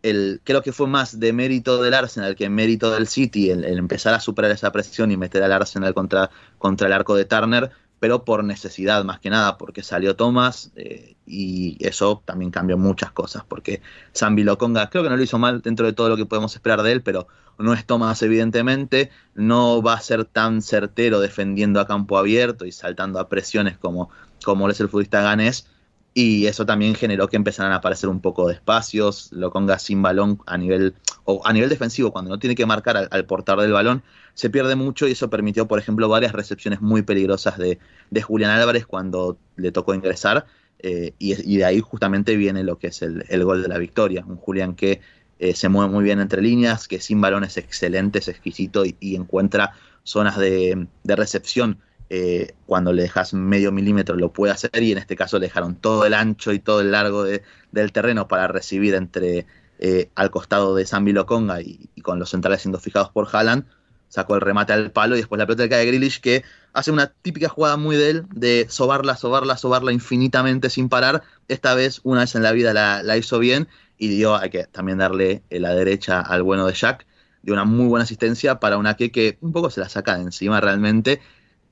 el, 0.02 0.40
creo 0.44 0.62
que 0.62 0.72
fue 0.72 0.86
más 0.86 1.18
de 1.20 1.32
mérito 1.32 1.82
del 1.82 1.94
Arsenal 1.94 2.34
que 2.34 2.48
mérito 2.48 2.90
del 2.90 3.06
City 3.06 3.50
el, 3.50 3.64
empezar 3.64 4.14
a 4.14 4.20
superar 4.20 4.50
esa 4.50 4.72
presión 4.72 5.10
y 5.10 5.16
meter 5.16 5.42
al 5.42 5.52
Arsenal 5.52 5.94
contra, 5.94 6.30
contra 6.58 6.88
el 6.88 6.92
arco 6.92 7.14
de 7.14 7.24
Turner, 7.24 7.70
pero 8.00 8.24
por 8.24 8.42
necesidad 8.42 9.04
más 9.04 9.20
que 9.20 9.30
nada, 9.30 9.58
porque 9.58 9.82
salió 9.82 10.16
Thomas 10.16 10.72
eh, 10.74 11.14
y 11.24 11.76
eso 11.86 12.22
también 12.24 12.50
cambió 12.50 12.76
muchas 12.76 13.12
cosas, 13.12 13.44
porque 13.46 13.80
Zambi 14.14 14.42
Loconga 14.42 14.90
creo 14.90 15.04
que 15.04 15.10
no 15.10 15.16
lo 15.16 15.22
hizo 15.22 15.38
mal 15.38 15.62
dentro 15.62 15.86
de 15.86 15.92
todo 15.92 16.08
lo 16.08 16.16
que 16.16 16.26
podemos 16.26 16.54
esperar 16.54 16.82
de 16.82 16.92
él, 16.92 17.02
pero 17.02 17.28
no 17.58 17.72
es 17.74 17.86
Thomas 17.86 18.20
evidentemente, 18.22 19.10
no 19.34 19.82
va 19.82 19.94
a 19.94 20.00
ser 20.00 20.24
tan 20.24 20.62
certero 20.62 21.20
defendiendo 21.20 21.80
a 21.80 21.86
campo 21.86 22.18
abierto 22.18 22.66
y 22.66 22.72
saltando 22.72 23.20
a 23.20 23.28
presiones 23.28 23.78
como, 23.78 24.10
como 24.44 24.68
es 24.68 24.80
el 24.80 24.88
futbolista 24.88 25.22
ganés, 25.22 25.68
y 26.14 26.46
eso 26.46 26.66
también 26.66 26.94
generó 26.94 27.28
que 27.28 27.36
empezaran 27.36 27.72
a 27.72 27.76
aparecer 27.76 28.08
un 28.08 28.20
poco 28.20 28.48
de 28.48 28.54
espacios, 28.54 29.30
Loconga 29.32 29.78
sin 29.78 30.02
balón 30.02 30.40
a 30.46 30.58
nivel, 30.58 30.94
o 31.24 31.40
a 31.46 31.52
nivel 31.52 31.70
defensivo, 31.70 32.12
cuando 32.12 32.30
no 32.30 32.38
tiene 32.38 32.54
que 32.54 32.66
marcar 32.66 32.96
al, 32.96 33.08
al 33.10 33.24
portar 33.24 33.58
del 33.60 33.72
balón, 33.72 34.02
se 34.34 34.50
pierde 34.50 34.76
mucho 34.76 35.06
y 35.08 35.12
eso 35.12 35.30
permitió, 35.30 35.66
por 35.68 35.78
ejemplo, 35.78 36.08
varias 36.08 36.32
recepciones 36.32 36.80
muy 36.80 37.02
peligrosas 37.02 37.58
de, 37.58 37.78
de 38.10 38.22
Julián 38.22 38.50
Álvarez 38.50 38.86
cuando 38.86 39.38
le 39.56 39.72
tocó 39.72 39.94
ingresar. 39.94 40.46
Eh, 40.84 41.14
y, 41.18 41.56
de 41.56 41.64
ahí 41.64 41.80
justamente 41.80 42.34
viene 42.36 42.64
lo 42.64 42.76
que 42.76 42.88
es 42.88 43.02
el, 43.02 43.24
el 43.28 43.44
gol 43.44 43.62
de 43.62 43.68
la 43.68 43.78
victoria. 43.78 44.24
Un 44.26 44.36
Julián 44.36 44.74
que 44.74 45.00
eh, 45.38 45.54
se 45.54 45.68
mueve 45.68 45.92
muy 45.92 46.02
bien 46.04 46.20
entre 46.20 46.42
líneas, 46.42 46.88
que 46.88 47.00
sin 47.00 47.20
balón 47.20 47.44
es 47.44 47.56
excelente, 47.56 48.18
es 48.18 48.28
exquisito 48.28 48.84
y, 48.84 48.96
y 48.98 49.14
encuentra 49.14 49.74
zonas 50.02 50.38
de, 50.38 50.88
de 51.04 51.16
recepción. 51.16 51.78
Eh, 52.14 52.56
cuando 52.66 52.92
le 52.92 53.04
dejas 53.04 53.32
medio 53.32 53.72
milímetro 53.72 54.16
lo 54.16 54.34
puede 54.34 54.52
hacer 54.52 54.82
y 54.82 54.92
en 54.92 54.98
este 54.98 55.16
caso 55.16 55.38
le 55.38 55.46
dejaron 55.46 55.76
todo 55.76 56.04
el 56.04 56.12
ancho 56.12 56.52
y 56.52 56.58
todo 56.58 56.82
el 56.82 56.90
largo 56.90 57.24
de, 57.24 57.42
del 57.70 57.90
terreno 57.90 58.28
para 58.28 58.48
recibir 58.48 58.94
entre 58.94 59.46
eh, 59.78 60.10
al 60.14 60.30
costado 60.30 60.74
de 60.74 60.84
San 60.84 61.10
Loconga 61.10 61.62
y, 61.62 61.88
y, 61.94 62.02
con 62.02 62.18
los 62.18 62.28
centrales 62.28 62.60
siendo 62.60 62.78
fijados 62.78 63.08
por 63.08 63.28
Haaland 63.32 63.64
sacó 64.08 64.34
el 64.34 64.42
remate 64.42 64.74
al 64.74 64.92
palo 64.92 65.14
y 65.14 65.20
después 65.20 65.38
la 65.38 65.46
pelota 65.46 65.62
le 65.62 65.70
cae 65.70 65.80
a 65.80 65.84
Grealish 65.86 66.20
que 66.20 66.44
hace 66.74 66.90
una 66.90 67.06
típica 67.06 67.48
jugada 67.48 67.78
muy 67.78 67.96
de 67.96 68.10
él, 68.10 68.26
de 68.28 68.66
sobarla, 68.68 69.16
sobarla, 69.16 69.56
sobarla 69.56 69.90
infinitamente 69.90 70.68
sin 70.68 70.90
parar. 70.90 71.22
Esta 71.48 71.74
vez, 71.74 72.02
una 72.02 72.20
vez 72.20 72.34
en 72.34 72.42
la 72.42 72.52
vida 72.52 72.74
la, 72.74 73.16
hizo 73.16 73.38
bien 73.38 73.68
y 73.96 74.08
dio, 74.08 74.36
hay 74.36 74.50
que 74.50 74.64
también 74.64 74.98
darle 74.98 75.44
la 75.48 75.74
derecha 75.74 76.20
al 76.20 76.42
bueno 76.42 76.66
de 76.66 76.74
Jack, 76.74 77.06
dio 77.40 77.54
una 77.54 77.64
muy 77.64 77.86
buena 77.86 78.04
asistencia 78.04 78.60
para 78.60 78.76
una 78.76 78.96
que, 78.98 79.10
que 79.10 79.38
un 79.40 79.52
poco 79.52 79.70
se 79.70 79.80
la 79.80 79.88
saca 79.88 80.16
de 80.16 80.24
encima 80.24 80.60
realmente 80.60 81.22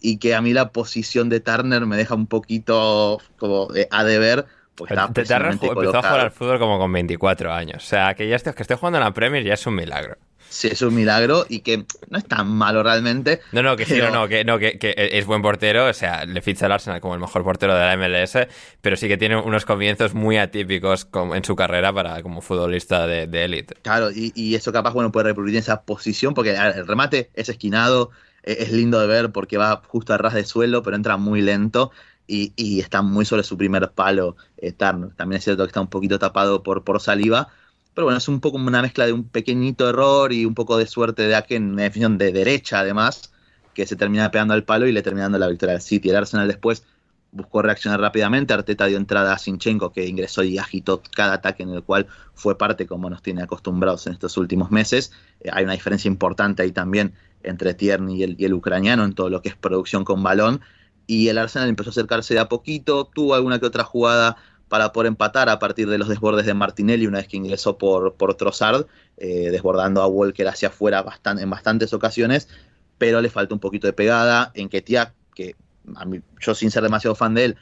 y 0.00 0.18
que 0.18 0.34
a 0.34 0.40
mí 0.40 0.52
la 0.52 0.70
posición 0.70 1.28
de 1.28 1.40
Turner 1.40 1.86
me 1.86 1.96
deja 1.96 2.14
un 2.14 2.26
poquito 2.26 3.20
como 3.38 3.66
de, 3.66 3.88
a 3.90 4.04
deber. 4.04 4.46
Porque 4.74 4.94
Turner 4.94 5.52
empezó 5.52 5.98
a 5.98 6.02
jugar 6.02 6.20
al 6.20 6.30
fútbol 6.30 6.58
como 6.58 6.78
con 6.78 6.92
24 6.92 7.52
años. 7.52 7.84
O 7.84 7.86
sea, 7.86 8.14
que 8.14 8.28
ya 8.28 8.36
esté, 8.36 8.54
que 8.54 8.62
esté 8.62 8.74
jugando 8.74 8.98
en 8.98 9.04
la 9.04 9.12
Premier 9.12 9.44
ya 9.44 9.54
es 9.54 9.66
un 9.66 9.74
milagro 9.74 10.16
sí 10.50 10.68
es 10.68 10.82
un 10.82 10.94
milagro 10.94 11.46
y 11.48 11.60
que 11.60 11.86
no 12.10 12.18
es 12.18 12.24
tan 12.26 12.48
malo 12.48 12.82
realmente. 12.82 13.40
No, 13.52 13.62
no, 13.62 13.76
que 13.76 13.86
pero... 13.86 14.06
sí, 14.06 14.12
no, 14.12 14.20
no, 14.20 14.28
que, 14.28 14.44
no 14.44 14.58
que, 14.58 14.78
que, 14.78 14.94
es 14.96 15.24
buen 15.24 15.40
portero, 15.40 15.86
o 15.86 15.92
sea, 15.94 16.26
le 16.26 16.42
ficha 16.42 16.66
al 16.66 16.72
Arsenal 16.72 17.00
como 17.00 17.14
el 17.14 17.20
mejor 17.20 17.42
portero 17.44 17.74
de 17.74 17.80
la 17.80 17.96
MLS, 17.96 18.46
pero 18.82 18.96
sí 18.96 19.08
que 19.08 19.16
tiene 19.16 19.36
unos 19.36 19.64
comienzos 19.64 20.12
muy 20.12 20.36
atípicos 20.36 21.08
en 21.32 21.44
su 21.44 21.56
carrera 21.56 21.92
para 21.92 22.22
como 22.22 22.42
futbolista 22.42 23.06
de 23.06 23.44
élite. 23.44 23.76
Claro, 23.82 24.10
y, 24.10 24.32
y, 24.34 24.54
eso 24.56 24.72
capaz, 24.72 24.92
bueno, 24.92 25.10
puede 25.12 25.28
reproducir 25.28 25.58
esa 25.58 25.82
posición, 25.82 26.34
porque 26.34 26.50
el 26.50 26.86
remate 26.86 27.30
es 27.34 27.48
esquinado, 27.48 28.10
es 28.42 28.72
lindo 28.72 29.00
de 29.00 29.06
ver 29.06 29.32
porque 29.32 29.58
va 29.58 29.82
justo 29.86 30.14
a 30.14 30.18
ras 30.18 30.34
de 30.34 30.44
suelo, 30.44 30.82
pero 30.82 30.96
entra 30.96 31.16
muy 31.16 31.42
lento. 31.42 31.90
Y, 32.26 32.52
y 32.54 32.78
está 32.78 33.02
muy 33.02 33.24
sobre 33.24 33.42
su 33.42 33.56
primer 33.56 33.90
palo 33.90 34.36
eh. 34.56 34.70
También 34.70 35.32
es 35.32 35.44
cierto 35.44 35.64
que 35.64 35.68
está 35.68 35.80
un 35.80 35.88
poquito 35.88 36.18
tapado 36.20 36.62
por, 36.62 36.84
por 36.84 37.00
saliva, 37.00 37.48
pero 37.94 38.04
bueno, 38.04 38.18
es 38.18 38.28
un 38.28 38.40
poco 38.40 38.56
una 38.56 38.82
mezcla 38.82 39.04
de 39.06 39.12
un 39.12 39.24
pequeñito 39.24 39.88
error 39.88 40.32
y 40.32 40.44
un 40.44 40.54
poco 40.54 40.78
de 40.78 40.86
suerte 40.86 41.26
de 41.26 41.34
Ake 41.34 41.56
en 41.56 41.72
una 41.72 41.82
definición 41.82 42.18
de 42.18 42.30
derecha, 42.32 42.80
además, 42.80 43.32
que 43.74 43.86
se 43.86 43.96
termina 43.96 44.30
pegando 44.30 44.54
al 44.54 44.64
palo 44.64 44.86
y 44.86 44.92
le 44.92 45.02
termina 45.02 45.24
dando 45.24 45.38
la 45.38 45.48
victoria 45.48 45.74
al 45.74 45.82
City. 45.82 46.10
El 46.10 46.16
Arsenal 46.16 46.46
después 46.46 46.84
buscó 47.32 47.62
reaccionar 47.62 48.00
rápidamente. 48.00 48.52
Arteta 48.54 48.86
dio 48.86 48.96
entrada 48.96 49.32
a 49.32 49.38
Sinchenko, 49.38 49.92
que 49.92 50.06
ingresó 50.06 50.42
y 50.42 50.58
agitó 50.58 51.02
cada 51.14 51.34
ataque 51.34 51.62
en 51.62 51.70
el 51.70 51.82
cual 51.82 52.06
fue 52.34 52.56
parte, 52.56 52.86
como 52.86 53.10
nos 53.10 53.22
tiene 53.22 53.42
acostumbrados 53.42 54.06
en 54.06 54.12
estos 54.14 54.36
últimos 54.36 54.70
meses. 54.70 55.12
Eh, 55.40 55.50
hay 55.52 55.64
una 55.64 55.72
diferencia 55.72 56.08
importante 56.08 56.62
ahí 56.62 56.72
también 56.72 57.14
entre 57.42 57.74
Tierney 57.74 58.22
y 58.38 58.44
el, 58.44 58.54
ucraniano 58.54 59.04
en 59.04 59.14
todo 59.14 59.30
lo 59.30 59.42
que 59.42 59.50
es 59.50 59.56
producción 59.56 60.04
con 60.04 60.22
balón. 60.22 60.60
Y 61.06 61.28
el 61.28 61.38
Arsenal 61.38 61.68
empezó 61.68 61.90
a 61.90 61.92
acercarse 61.92 62.34
de 62.34 62.40
a 62.40 62.48
poquito, 62.48 63.04
tuvo 63.04 63.34
alguna 63.34 63.58
que 63.58 63.66
otra 63.66 63.84
jugada 63.84 64.36
para 64.68 64.92
poder 64.92 65.08
empatar 65.08 65.48
a 65.48 65.58
partir 65.58 65.88
de 65.88 65.98
los 65.98 66.08
desbordes 66.08 66.46
de 66.46 66.54
Martinelli 66.54 67.06
una 67.06 67.18
vez 67.18 67.26
que 67.26 67.36
ingresó 67.36 67.76
por, 67.76 68.14
por 68.14 68.34
Trossard, 68.34 68.86
eh, 69.16 69.50
desbordando 69.50 70.00
a 70.00 70.06
Walker 70.06 70.46
hacia 70.46 70.68
afuera 70.68 71.04
en 71.38 71.50
bastantes 71.50 71.92
ocasiones, 71.92 72.48
pero 72.96 73.20
le 73.20 73.30
falta 73.30 73.52
un 73.52 73.60
poquito 73.60 73.88
de 73.88 73.92
pegada. 73.92 74.52
En 74.54 74.68
Ketia, 74.68 75.12
que 75.34 75.56
a 75.96 76.04
mí, 76.04 76.20
yo 76.38 76.54
sin 76.54 76.70
ser 76.70 76.84
demasiado 76.84 77.16
fan 77.16 77.34
de 77.34 77.46
él, 77.46 77.56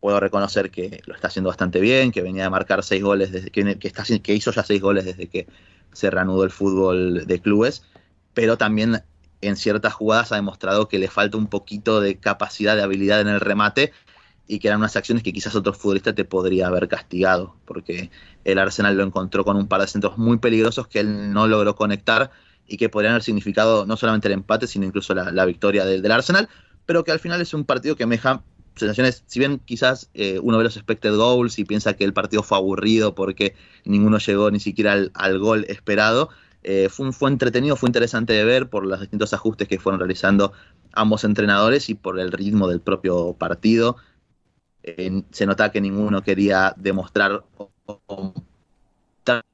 puedo 0.00 0.20
reconocer 0.20 0.70
que 0.70 1.02
lo 1.06 1.14
está 1.14 1.28
haciendo 1.28 1.48
bastante 1.48 1.80
bien, 1.80 2.12
que 2.12 2.22
venía 2.22 2.46
a 2.46 2.50
marcar 2.50 2.84
seis 2.84 3.02
goles 3.02 3.32
desde 3.32 3.50
que, 3.50 3.78
que, 3.78 3.88
está, 3.88 4.04
que 4.04 4.34
hizo 4.34 4.52
ya 4.52 4.62
seis 4.62 4.80
goles 4.80 5.04
desde 5.04 5.26
que 5.26 5.48
se 5.92 6.10
reanudó 6.10 6.44
el 6.44 6.50
fútbol 6.50 7.26
de 7.26 7.40
clubes, 7.40 7.82
pero 8.38 8.56
también 8.56 9.02
en 9.40 9.56
ciertas 9.56 9.94
jugadas 9.94 10.30
ha 10.30 10.36
demostrado 10.36 10.86
que 10.86 11.00
le 11.00 11.08
falta 11.08 11.36
un 11.36 11.48
poquito 11.48 12.00
de 12.00 12.20
capacidad, 12.20 12.76
de 12.76 12.82
habilidad 12.82 13.20
en 13.20 13.26
el 13.26 13.40
remate, 13.40 13.92
y 14.46 14.60
que 14.60 14.68
eran 14.68 14.78
unas 14.78 14.94
acciones 14.94 15.24
que 15.24 15.32
quizás 15.32 15.56
otro 15.56 15.72
futbolista 15.72 16.14
te 16.14 16.24
podría 16.24 16.68
haber 16.68 16.86
castigado, 16.86 17.56
porque 17.64 18.12
el 18.44 18.58
Arsenal 18.60 18.96
lo 18.96 19.02
encontró 19.02 19.44
con 19.44 19.56
un 19.56 19.66
par 19.66 19.80
de 19.80 19.88
centros 19.88 20.18
muy 20.18 20.38
peligrosos 20.38 20.86
que 20.86 21.00
él 21.00 21.32
no 21.32 21.48
logró 21.48 21.74
conectar 21.74 22.30
y 22.68 22.76
que 22.76 22.88
podrían 22.88 23.14
haber 23.14 23.24
significado 23.24 23.86
no 23.86 23.96
solamente 23.96 24.28
el 24.28 24.34
empate, 24.34 24.68
sino 24.68 24.86
incluso 24.86 25.16
la, 25.16 25.44
victoria 25.44 25.84
del, 25.84 26.12
Arsenal, 26.12 26.48
pero 26.86 27.02
que 27.02 27.10
al 27.10 27.18
final 27.18 27.40
es 27.40 27.52
un 27.54 27.64
partido 27.64 27.96
que 27.96 28.06
me 28.06 28.18
deja 28.18 28.44
sensaciones, 28.76 29.24
si 29.26 29.40
bien 29.40 29.60
quizás 29.64 30.10
eh, 30.14 30.38
uno 30.40 30.58
ve 30.58 30.62
los 30.62 30.76
expected 30.76 31.16
goals 31.16 31.58
y 31.58 31.64
piensa 31.64 31.94
que 31.94 32.04
el 32.04 32.12
partido 32.12 32.44
fue 32.44 32.56
aburrido 32.56 33.16
porque 33.16 33.56
ninguno 33.84 34.18
llegó 34.18 34.48
ni 34.52 34.60
siquiera 34.60 34.96
al 35.12 35.38
gol 35.40 35.66
esperado, 35.68 36.28
eh, 36.62 36.88
fue, 36.90 37.30
entretenido, 37.30 37.76
fue 37.76 37.88
interesante 37.88 38.32
de 38.32 38.44
ver 38.44 38.68
por 38.68 38.86
los 38.86 39.00
distintos 39.00 39.32
ajustes 39.32 39.68
que 39.68 39.78
fueron 39.78 40.00
realizando 40.00 40.52
ambos 40.92 41.24
entrenadores 41.24 41.88
y 41.90 41.94
por 41.94 42.18
el 42.18 42.32
ritmo 42.32 42.68
del 42.68 42.80
propio 42.80 43.34
partido 43.34 43.96
se 45.30 45.46
nota 45.46 45.70
que 45.70 45.80
ninguno 45.80 46.22
quería 46.22 46.74
demostrar 46.76 47.44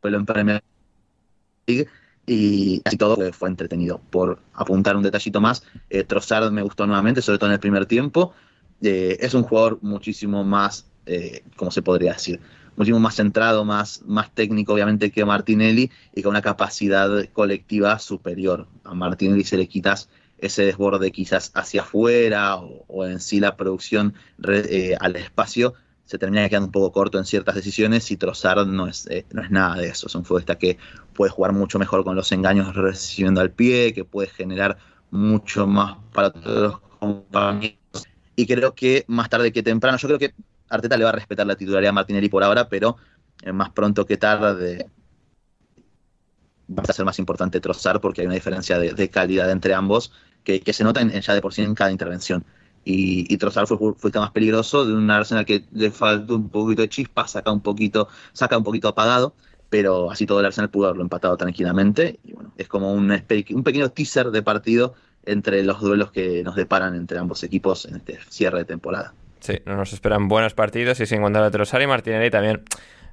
en 0.03 0.27
Premier 0.27 0.63
League 1.67 1.89
y 2.27 2.81
así 2.85 2.97
todo 2.97 3.33
fue 3.33 3.49
entretenido. 3.49 4.01
Por 4.11 4.41
apuntar 4.55 4.97
un 4.97 5.03
detallito 5.03 5.41
más, 5.41 5.63
eh, 5.91 6.07
me 6.51 6.63
gustó 6.63 6.87
nuevamente, 6.87 7.23
sobre 7.23 7.39
todo 7.39 7.51
en 7.51 7.55
el 7.55 7.61
primer 7.61 7.87
tiempo. 7.87 8.33
Eh, 8.83 9.19
es 9.21 9.35
un 9.35 9.43
jugador 9.43 9.79
muchísimo 9.83 10.45
más, 10.45 10.87
eh, 11.07 11.43
¿cómo 11.57 11.71
se 11.71 11.83
podría 11.83 12.13
decir? 12.13 12.41
Muchísimo 12.77 13.01
más 13.01 13.17
centrado, 13.17 13.65
más, 13.65 14.03
más 14.07 14.33
técnico, 14.35 14.75
obviamente, 14.75 15.11
que 15.11 15.25
Martinelli 15.25 15.91
y 16.15 16.23
con 16.23 16.31
una 16.31 16.43
capacidad 16.43 17.29
colectiva 17.33 17.99
superior. 17.99 18.67
A 18.85 18.95
Martinelli 18.95 19.45
se 19.45 19.57
le 19.57 19.69
quitas 19.69 20.09
ese 20.39 20.65
desborde 20.65 21.13
quizás 21.13 21.53
hacia 21.55 21.83
afuera 21.83 22.57
o, 22.57 22.85
o 22.89 23.07
en 23.07 23.21
sí 23.21 23.41
la 23.41 23.57
producción 23.57 24.15
eh, 24.49 24.97
al 25.01 25.17
espacio 25.17 25.75
se 26.05 26.19
termina 26.19 26.49
quedando 26.49 26.67
un 26.67 26.73
poco 26.73 26.93
corto 26.93 27.19
en 27.19 27.25
ciertas 27.25 27.55
decisiones 27.55 28.11
y 28.11 28.17
Trossard 28.17 28.67
no 28.67 28.87
es, 28.87 29.07
eh, 29.07 29.25
no 29.33 29.43
es 29.43 29.51
nada 29.51 29.77
de 29.77 29.89
eso. 29.89 30.07
Es 30.07 30.15
un 30.15 30.25
futbolista 30.25 30.57
que 30.57 30.77
puede 31.15 31.31
jugar 31.31 31.53
mucho 31.53 31.79
mejor 31.79 32.05
con 32.05 32.15
los 32.15 32.31
engaños 32.33 32.75
recibiendo 32.75 33.41
al 33.41 33.51
pie, 33.51 33.95
que 33.95 34.05
puede 34.05 34.29
generar 34.29 34.77
mucho 35.11 35.67
más 35.67 35.97
para 36.13 36.31
todos 36.31 36.73
los 36.73 36.81
compañeros. 36.99 37.79
Y 38.37 38.47
creo 38.47 38.75
que 38.75 39.05
más 39.07 39.31
tarde 39.31 39.53
que 39.53 39.63
temprano, 39.63 39.97
yo 39.97 40.09
creo 40.09 40.19
que 40.19 40.35
Arteta 40.69 40.97
le 40.97 41.05
va 41.05 41.11
a 41.11 41.15
respetar 41.15 41.47
la 41.47 41.57
titularidad 41.57 41.91
a 41.91 41.93
Martinelli 41.93 42.29
por 42.29 42.43
ahora, 42.43 42.69
pero 42.69 42.97
eh, 43.43 43.53
más 43.53 43.71
pronto 43.71 44.07
que 44.07 44.17
tarde 44.17 44.91
va 46.69 46.83
a 46.87 46.93
ser 46.93 47.05
más 47.05 47.19
importante 47.19 47.61
Trossard 47.61 48.01
porque 48.01 48.23
hay 48.23 48.27
una 48.27 48.35
diferencia 48.35 48.79
de, 48.79 49.11
calidad 49.11 49.51
entre 49.51 49.75
ambos 49.75 50.13
que, 50.43 50.61
se 50.73 50.85
nota 50.85 51.01
en, 51.01 51.11
ya 51.11 51.35
de 51.35 51.41
por 51.41 51.53
sí 51.55 51.63
en 51.63 51.75
cada 51.75 51.91
intervención. 51.91 52.45
Y, 52.87 53.37
Trossard 53.39 53.67
fue, 53.67 53.79
fue 53.97 54.11
el 54.13 54.21
más 54.21 54.31
peligroso 54.31 54.85
de 54.85 54.93
un 54.93 55.11
Arsenal 55.11 55.47
que 55.47 55.65
le 55.73 55.91
faltó 55.91 56.37
un 56.37 56.51
poquito 56.51 56.83
de 56.83 56.89
chispa, 56.89 57.27
saca 57.27 57.51
un 57.51 57.63
poquito, 57.63 58.09
saca 58.33 58.59
un 58.59 58.65
poquito 58.65 58.89
apagado, 58.89 59.35
pero 59.71 60.11
así 60.11 60.27
todo 60.27 60.41
el 60.41 60.47
Arsenal 60.47 60.71
pudo 60.71 60.87
haberlo 60.87 61.03
empatado 61.03 61.37
tranquilamente. 61.37 62.21
Y 62.23 62.33
bueno, 62.33 62.53
es 62.59 62.69
como 62.69 62.93
un, 62.93 63.11
un 63.11 63.63
pequeño 63.65 63.91
teaser 63.91 64.31
de 64.31 64.43
partido 64.43 64.95
entre 65.25 65.63
los 65.63 65.81
duelos 65.81 66.13
que 66.13 66.43
nos 66.43 66.57
deparan 66.57 66.95
entre 66.95 67.19
ambos 67.19 67.43
equipos 67.43 67.87
en 67.87 67.97
este 67.97 68.19
cierre 68.29 68.59
de 68.59 68.65
temporada. 68.67 69.15
Sí, 69.45 69.61
nos 69.67 69.93
esperan 69.93 70.27
buenos 70.27 70.55
partidos 70.55 70.99
y 71.01 71.07
sin 71.07 71.21
contar 71.21 71.43
a 71.43 71.51
Trossard 71.51 71.83
y 71.83 71.87
Martinelli 71.87 72.31
también. 72.31 72.63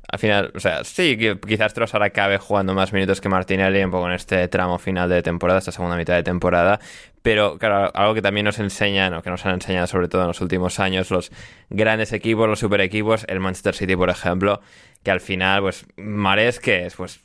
Al 0.07 0.17
final, 0.17 0.53
o 0.55 0.61
sea, 0.61 0.85
sí, 0.85 1.17
quizás 1.45 1.73
Trossard 1.73 2.03
acabe 2.03 2.37
jugando 2.37 2.73
más 2.73 2.93
minutos 2.93 3.19
que 3.19 3.27
Martinelli 3.27 3.83
un 3.83 3.91
poco 3.91 4.07
en 4.07 4.13
este 4.13 4.47
tramo 4.47 4.79
final 4.79 5.09
de 5.09 5.21
temporada, 5.23 5.59
esta 5.59 5.73
segunda 5.73 5.97
mitad 5.97 6.15
de 6.15 6.23
temporada, 6.23 6.79
pero 7.21 7.57
claro, 7.57 7.91
algo 7.93 8.13
que 8.13 8.21
también 8.21 8.45
nos 8.45 8.59
enseñan, 8.59 9.13
o 9.13 9.21
que 9.21 9.29
nos 9.29 9.45
han 9.45 9.55
enseñado 9.55 9.87
sobre 9.87 10.07
todo 10.07 10.21
en 10.21 10.29
los 10.29 10.39
últimos 10.39 10.79
años, 10.79 11.11
los 11.11 11.33
grandes 11.69 12.13
equipos, 12.13 12.47
los 12.47 12.59
super 12.59 12.79
equipos, 12.79 13.25
el 13.27 13.41
Manchester 13.41 13.75
City, 13.75 13.97
por 13.97 14.09
ejemplo, 14.09 14.61
que 15.03 15.11
al 15.11 15.19
final, 15.19 15.61
pues, 15.61 15.85
Mares, 15.97 16.59
que 16.59 16.85
es, 16.85 16.95
pues, 16.95 17.21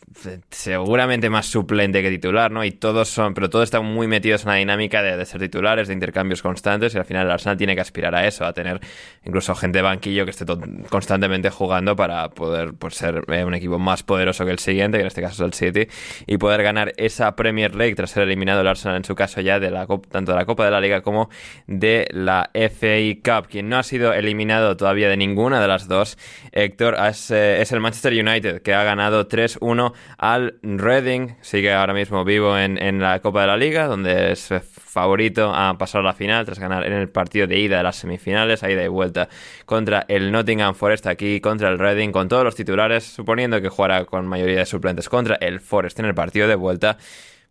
seguramente 0.50 1.28
más 1.28 1.46
suplente 1.46 2.02
que 2.02 2.10
titular, 2.10 2.50
¿no? 2.50 2.64
Y 2.64 2.70
todos 2.70 3.08
son, 3.08 3.34
pero 3.34 3.50
todos 3.50 3.64
están 3.64 3.84
muy 3.84 4.06
metidos 4.06 4.44
en 4.44 4.48
la 4.48 4.54
dinámica 4.54 5.02
de, 5.02 5.22
ser 5.26 5.40
titulares, 5.40 5.88
de 5.88 5.94
intercambios 5.94 6.40
constantes, 6.40 6.94
y 6.94 6.98
al 6.98 7.04
final 7.04 7.26
el 7.26 7.32
Arsenal 7.32 7.58
tiene 7.58 7.74
que 7.74 7.82
aspirar 7.82 8.14
a 8.14 8.26
eso, 8.26 8.46
a 8.46 8.52
tener 8.54 8.80
incluso 9.24 9.54
gente 9.54 9.78
de 9.78 9.82
banquillo 9.82 10.24
que 10.24 10.30
esté 10.30 10.46
constantemente 10.88 11.50
jugando 11.50 11.96
para 11.96 12.30
poder, 12.30 12.72
pues, 12.74 12.94
ser 12.94 13.24
eh, 13.28 13.44
un 13.44 13.54
equipo 13.54 13.78
más 13.78 14.02
poderoso 14.02 14.46
que 14.46 14.52
el 14.52 14.58
siguiente, 14.58 14.96
que 14.96 15.02
en 15.02 15.08
este 15.08 15.20
caso 15.20 15.44
es 15.44 15.46
el 15.46 15.52
City, 15.52 15.92
y 16.26 16.38
poder 16.38 16.62
ganar 16.62 16.94
esa 16.96 17.36
Premier 17.36 17.74
League 17.74 17.94
tras 17.94 18.10
ser 18.10 18.22
eliminado 18.22 18.62
el 18.62 18.68
Arsenal 18.68 18.96
en 18.96 19.04
su 19.04 19.14
caso 19.14 19.40
ya 19.42 19.60
de 19.60 19.70
la 19.70 19.86
tanto 20.10 20.32
de 20.32 20.38
la 20.38 20.46
Copa 20.46 20.64
de 20.64 20.70
la 20.70 20.80
Liga 20.80 21.02
como 21.02 21.28
de 21.66 22.08
la 22.10 22.50
FA 22.54 22.96
Cup. 23.22 23.48
Quien 23.48 23.68
no 23.68 23.78
ha 23.78 23.82
sido 23.82 24.12
eliminado 24.12 24.76
todavía 24.76 25.08
de 25.08 25.16
ninguna 25.16 25.60
de 25.60 25.68
las 25.68 25.88
dos, 25.88 26.16
Héctor, 26.52 26.96
es, 27.08 27.30
eh, 27.30 27.65
es 27.66 27.72
el 27.72 27.80
Manchester 27.80 28.12
United, 28.12 28.62
que 28.62 28.74
ha 28.74 28.84
ganado 28.84 29.28
3-1 29.28 29.92
al 30.18 30.54
Reading. 30.62 31.34
Sigue 31.40 31.72
ahora 31.72 31.94
mismo 31.94 32.24
vivo 32.24 32.56
en, 32.56 32.80
en, 32.80 33.00
la 33.00 33.18
Copa 33.20 33.40
de 33.40 33.48
la 33.48 33.56
Liga, 33.56 33.88
donde 33.88 34.30
es 34.30 34.50
favorito 34.62 35.52
a 35.52 35.76
pasar 35.76 36.02
a 36.02 36.04
la 36.04 36.12
final 36.12 36.46
tras 36.46 36.60
ganar 36.60 36.86
en 36.86 36.92
el 36.92 37.08
partido 37.08 37.48
de 37.48 37.58
ida 37.58 37.78
de 37.78 37.82
las 37.82 37.96
semifinales, 37.96 38.62
a 38.62 38.70
ida 38.70 38.84
y 38.84 38.88
vuelta 38.88 39.28
contra 39.64 40.04
el 40.06 40.30
Nottingham 40.30 40.76
Forest 40.76 41.08
aquí, 41.08 41.40
contra 41.40 41.68
el 41.68 41.78
Reading, 41.80 42.12
con 42.12 42.28
todos 42.28 42.44
los 42.44 42.54
titulares, 42.54 43.02
suponiendo 43.02 43.60
que 43.60 43.68
jugara 43.68 44.04
con 44.04 44.28
mayoría 44.28 44.58
de 44.58 44.66
suplentes 44.66 45.08
contra 45.08 45.34
el 45.40 45.58
Forest 45.58 45.98
en 45.98 46.06
el 46.06 46.14
partido 46.14 46.46
de 46.46 46.54
vuelta 46.54 46.98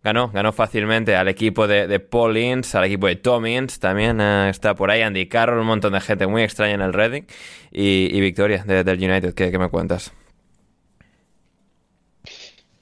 ganó, 0.06 0.30
ganó 0.30 0.54
fácilmente 0.54 1.16
al 1.16 1.28
equipo 1.28 1.68
de, 1.68 1.88
de 1.88 2.00
Paul 2.00 2.38
Ince, 2.38 2.78
al 2.78 2.84
equipo 2.86 3.08
de 3.08 3.16
Tom 3.16 3.48
Ince, 3.48 3.80
también 3.80 4.22
eh, 4.22 4.50
está 4.52 4.76
por 4.76 4.92
ahí 4.92 5.02
Andy 5.02 5.28
Carroll, 5.28 5.60
un 5.60 5.66
montón 5.66 5.94
de 5.94 6.00
gente 6.00 6.28
muy 6.28 6.44
extraña 6.44 6.76
en 6.76 6.82
el 6.82 6.94
Reading 6.94 7.24
y, 7.72 8.20
victoria 8.22 8.64
del 8.64 9.04
United, 9.04 9.34
¿Qué, 9.34 9.58
me 9.58 9.68
cuentas? 9.70 10.14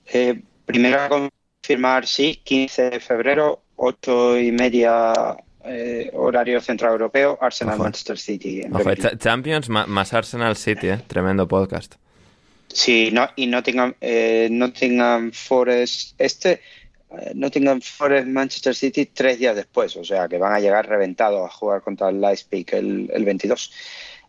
Eh, 0.05 0.41
primero 0.65 1.01
a 1.01 1.07
confirmar, 1.07 2.05
sí, 2.05 2.41
15 2.43 2.89
de 2.89 2.99
febrero, 2.99 3.63
8 3.77 4.39
y 4.39 4.51
media 4.51 5.13
eh, 5.63 6.11
horario 6.13 6.59
central 6.59 6.91
europeo, 6.91 7.37
Arsenal 7.41 7.79
Manchester 7.79 8.19
City. 8.19 8.63
Champions 9.17 9.69
más 9.69 10.13
Arsenal 10.13 10.57
City, 10.57 10.89
tremendo 11.07 11.47
podcast. 11.47 11.95
Sí, 12.67 13.11
no, 13.13 13.29
y 13.35 13.47
Nottingham, 13.47 13.93
Nottingham 14.49 15.31
Forest, 15.31 16.15
este 16.19 16.53
eh, 16.53 16.61
Nottingham 17.35 17.81
Forest, 17.81 18.27
Manchester 18.27 18.75
City 18.75 19.05
tres 19.05 19.39
días 19.39 19.55
después, 19.55 19.95
o 19.97 20.03
sea 20.03 20.27
que 20.27 20.37
van 20.37 20.53
a 20.53 20.59
llegar 20.59 20.87
reventados 20.87 21.45
a 21.45 21.53
jugar 21.53 21.81
contra 21.81 22.09
el 22.09 22.19
Leipzig 22.19 22.65
el, 22.71 23.09
el 23.13 23.25
22. 23.25 23.71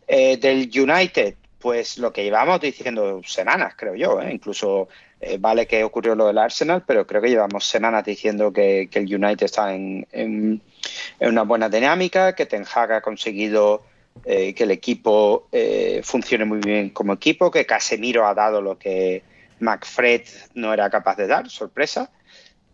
Eh, 0.07 0.37
del 0.37 0.69
United, 0.73 1.35
pues 1.59 1.97
lo 1.97 2.13
que 2.13 2.23
llevamos 2.23 2.61
diciendo 2.61 3.21
semanas, 3.25 3.73
creo 3.75 3.95
yo, 3.95 4.21
¿eh? 4.21 4.31
incluso 4.31 4.87
vale 5.39 5.65
que 5.65 5.83
ocurrió 5.83 6.13
lo 6.13 6.27
del 6.27 6.37
Arsenal, 6.37 6.83
pero 6.85 7.07
creo 7.07 7.19
que 7.19 7.29
llevamos 7.29 7.65
semanas 7.65 8.05
diciendo 8.05 8.53
que, 8.53 8.87
el 8.93 9.15
United 9.15 9.45
está 9.45 9.73
en, 9.73 10.05
en, 10.11 10.61
una 11.19 11.41
buena 11.41 11.67
dinámica, 11.67 12.35
que 12.35 12.45
Ten 12.45 12.63
Hag 12.71 12.91
ha 12.91 13.01
conseguido 13.01 13.83
que 14.23 14.55
el 14.55 14.69
equipo 14.69 15.47
funcione 16.03 16.45
muy 16.45 16.59
bien 16.59 16.91
como 16.91 17.13
equipo, 17.13 17.49
que 17.49 17.65
Casemiro 17.65 18.27
ha 18.27 18.35
dado 18.35 18.61
lo 18.61 18.77
que 18.77 19.23
McFred 19.59 20.21
no 20.53 20.73
era 20.73 20.89
capaz 20.89 21.15
de 21.17 21.27
dar, 21.27 21.49
sorpresa. 21.49 22.11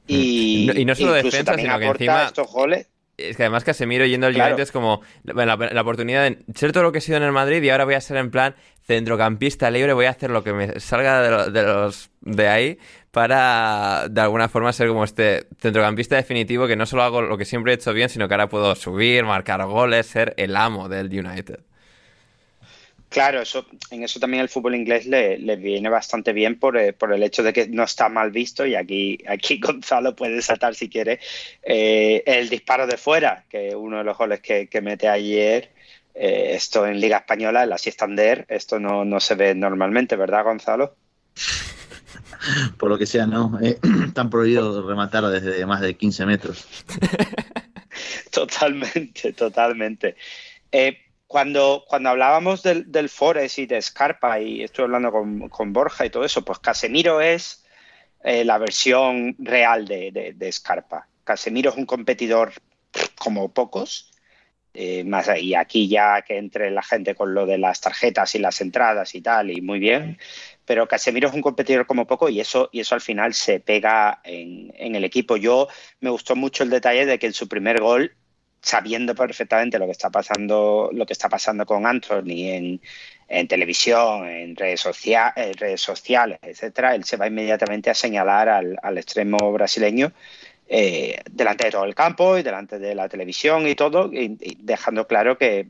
Y, 0.08 0.84
no, 0.86 0.96
solo 0.96 1.14
defensa, 1.14 1.56
sino 1.56 1.80
que 1.80 1.86
encima. 1.86 2.26
Estos 2.26 2.52
goles. 2.52 2.88
Es 3.18 3.38
que 3.38 3.44
además 3.44 3.64
Casemiro 3.64 4.06
yendo 4.06 4.28
al 4.28 4.36
United 4.36 4.60
es 4.60 4.72
como 4.72 5.02
la, 5.24 5.82
oportunidad 5.82 6.24
de 6.24 6.40
ser 6.56 6.72
todo 6.72 6.84
lo 6.84 6.92
que 6.92 6.98
he 7.00 7.02
sido 7.02 7.18
en 7.18 7.24
el 7.24 7.32
Madrid 7.32 7.62
y 7.62 7.70
ahora 7.70 7.86
voy 7.86 7.94
a 7.94 8.02
ser 8.02 8.18
en 8.18 8.32
plan 8.32 8.56
centrocampista 8.84 9.70
libre, 9.70 9.94
voy 9.94 10.06
a 10.06 10.10
hacer 10.10 10.32
lo 10.32 10.44
que 10.44 10.54
me 10.54 10.80
salga 10.80 11.22
de, 11.22 11.52
de 11.52 11.64
los 11.64 12.10
de 12.22 12.48
ahí 12.48 12.80
para 13.12 14.08
de 14.10 14.22
alguna 14.22 14.50
forma 14.50 14.74
ser 14.74 14.88
como 14.88 15.04
este 15.04 15.48
centrocampista 15.60 16.16
definitivo 16.16 16.68
que 16.68 16.76
no 16.76 16.86
solo 16.86 17.04
hago 17.04 17.22
lo 17.22 17.38
que 17.38 17.46
siempre 17.46 17.74
he 17.74 17.76
hecho 17.76 17.94
bien, 17.94 18.10
sino 18.10 18.28
que 18.28 18.34
ahora 18.34 18.50
puedo 18.50 18.74
subir, 18.76 19.24
marcar 19.24 19.64
goles, 19.66 20.08
ser 20.08 20.34
el 20.38 20.56
amo 20.56 20.90
del 20.90 21.08
United. 21.08 21.60
Claro, 23.12 23.42
eso, 23.42 23.66
en 23.90 24.04
eso 24.04 24.22
también 24.22 24.42
el 24.42 24.48
fútbol 24.48 24.74
inglés 24.74 25.06
le, 25.06 25.36
viene 25.58 25.90
bastante 25.90 26.32
bien 26.32 26.58
por, 26.58 26.78
eh, 26.78 26.94
por, 26.94 27.12
el 27.12 27.22
hecho 27.24 27.44
de 27.44 27.52
que 27.52 27.68
no 27.68 27.84
está 27.84 28.08
mal 28.08 28.32
visto 28.32 28.66
y 28.66 28.76
aquí, 28.76 29.18
aquí 29.28 29.60
Gonzalo 29.62 30.16
puede 30.16 30.42
saltar 30.42 30.76
si 30.76 30.88
quiere 30.88 31.20
eh, 31.62 32.24
el 32.26 32.48
disparo 32.48 32.88
de 32.88 32.96
fuera, 32.96 33.44
que 33.50 33.76
uno 33.76 33.98
de 33.98 34.06
los 34.06 34.18
goles 34.18 34.40
que, 34.40 34.70
mete 34.82 35.10
ayer, 35.10 35.74
eh, 36.16 36.52
esto 36.54 36.88
en 36.88 37.02
Liga 37.02 37.18
Española, 37.18 37.64
en 37.64 37.72
la 37.72 37.78
Siestander, 37.78 38.46
esto 38.48 38.80
no, 38.80 39.04
no 39.04 39.20
se 39.20 39.36
ve 39.36 39.56
normalmente, 39.56 40.16
¿verdad 40.16 40.46
Gonzalo? 40.46 40.96
Por 42.78 42.90
lo 42.90 42.98
que 42.98 43.06
sea, 43.06 43.26
no. 43.26 43.60
están 44.08 44.30
prohibido 44.30 44.88
rematar 44.88 45.28
desde 45.28 45.66
más 45.66 45.82
de 45.82 45.96
15 45.96 46.26
metros. 46.26 46.66
totalmente, 48.32 49.34
totalmente. 49.34 50.16
Eh, 50.72 51.11
cuando, 51.32 51.86
cuando 51.88 52.10
hablábamos 52.10 52.62
del, 52.62 52.92
del 52.92 53.08
Forest 53.08 53.60
y 53.60 53.66
de 53.66 53.82
Scarpa, 53.82 54.42
y 54.42 54.64
estoy 54.64 54.84
hablando 54.84 55.14
con, 55.14 55.72
Borja 55.72 56.06
y 56.06 56.10
todo 56.10 56.26
eso, 56.26 56.44
pues 56.44 56.60
Casemiro 56.60 57.22
es 57.22 57.64
eh, 58.22 58.44
la 58.44 58.58
versión 58.58 59.38
real 59.40 59.88
de, 59.88 60.34
de, 60.36 60.52
Scarpa. 60.52 61.08
Casemiro 61.24 61.70
es 61.70 61.78
un 61.78 61.86
competidor 61.86 62.52
como 63.16 63.54
pocos, 63.54 64.12
eh, 64.74 65.06
más 65.06 65.30
y 65.40 65.56
aquí 65.56 65.88
ya 65.88 66.22
que 66.22 66.38
entre 66.38 66.70
la 66.70 66.84
gente 66.84 67.16
con 67.16 67.34
lo 67.34 67.46
de 67.46 67.58
las 67.58 67.80
tarjetas 67.80 68.36
y 68.36 68.40
las 68.40 68.60
entradas 68.60 69.16
y 69.16 69.22
tal, 69.22 69.52
y 69.52 69.62
muy 69.62 69.80
bien, 69.80 70.18
pero 70.66 70.86
Casemiro 70.86 71.30
es 71.30 71.34
un 71.34 71.42
competidor 71.42 71.88
como 71.88 72.08
poco 72.08 72.28
y 72.28 72.42
eso, 72.42 72.68
y 72.74 72.82
eso 72.82 72.94
al 72.94 73.02
final 73.02 73.34
se 73.34 73.62
pega 73.62 74.20
en, 74.26 74.74
en 74.78 74.96
el 74.96 75.06
equipo. 75.06 75.38
Yo 75.38 75.70
me 76.02 76.10
gustó 76.10 76.36
mucho 76.36 76.64
el 76.64 76.70
detalle 76.70 77.06
de 77.06 77.18
que 77.20 77.28
en 77.28 77.34
su 77.34 77.48
primer 77.48 77.80
gol 77.80 78.18
sabiendo 78.62 79.16
perfectamente 79.16 79.80
lo 79.80 79.86
que 79.86 79.92
está 79.92 80.10
pasando, 80.10 80.90
lo 80.94 81.06
que 81.06 81.14
está 81.14 81.30
pasando 81.30 81.66
con 81.66 81.86
Anthony 81.86 82.80
en, 83.28 83.48
televisión, 83.48 84.28
en 84.28 84.56
redes, 84.56 84.84
redes 85.58 85.82
sociales, 85.82 86.40
etcétera, 86.42 86.94
él 86.96 87.04
se 87.04 87.18
va 87.18 87.28
inmediatamente 87.28 87.90
a 87.90 87.96
señalar 87.96 88.50
al, 88.50 88.98
extremo 88.98 89.52
brasileño 89.52 90.12
eh, 90.68 91.20
delante 91.30 91.66
de 91.66 91.72
todo 91.72 91.86
el 91.86 91.96
campo 91.96 92.38
y 92.38 92.44
delante 92.44 92.78
de 92.78 92.94
la 92.94 93.10
televisión 93.10 93.68
y 93.68 93.76
todo, 93.76 94.12
dejando 94.60 95.08
claro 95.08 95.38
que, 95.38 95.68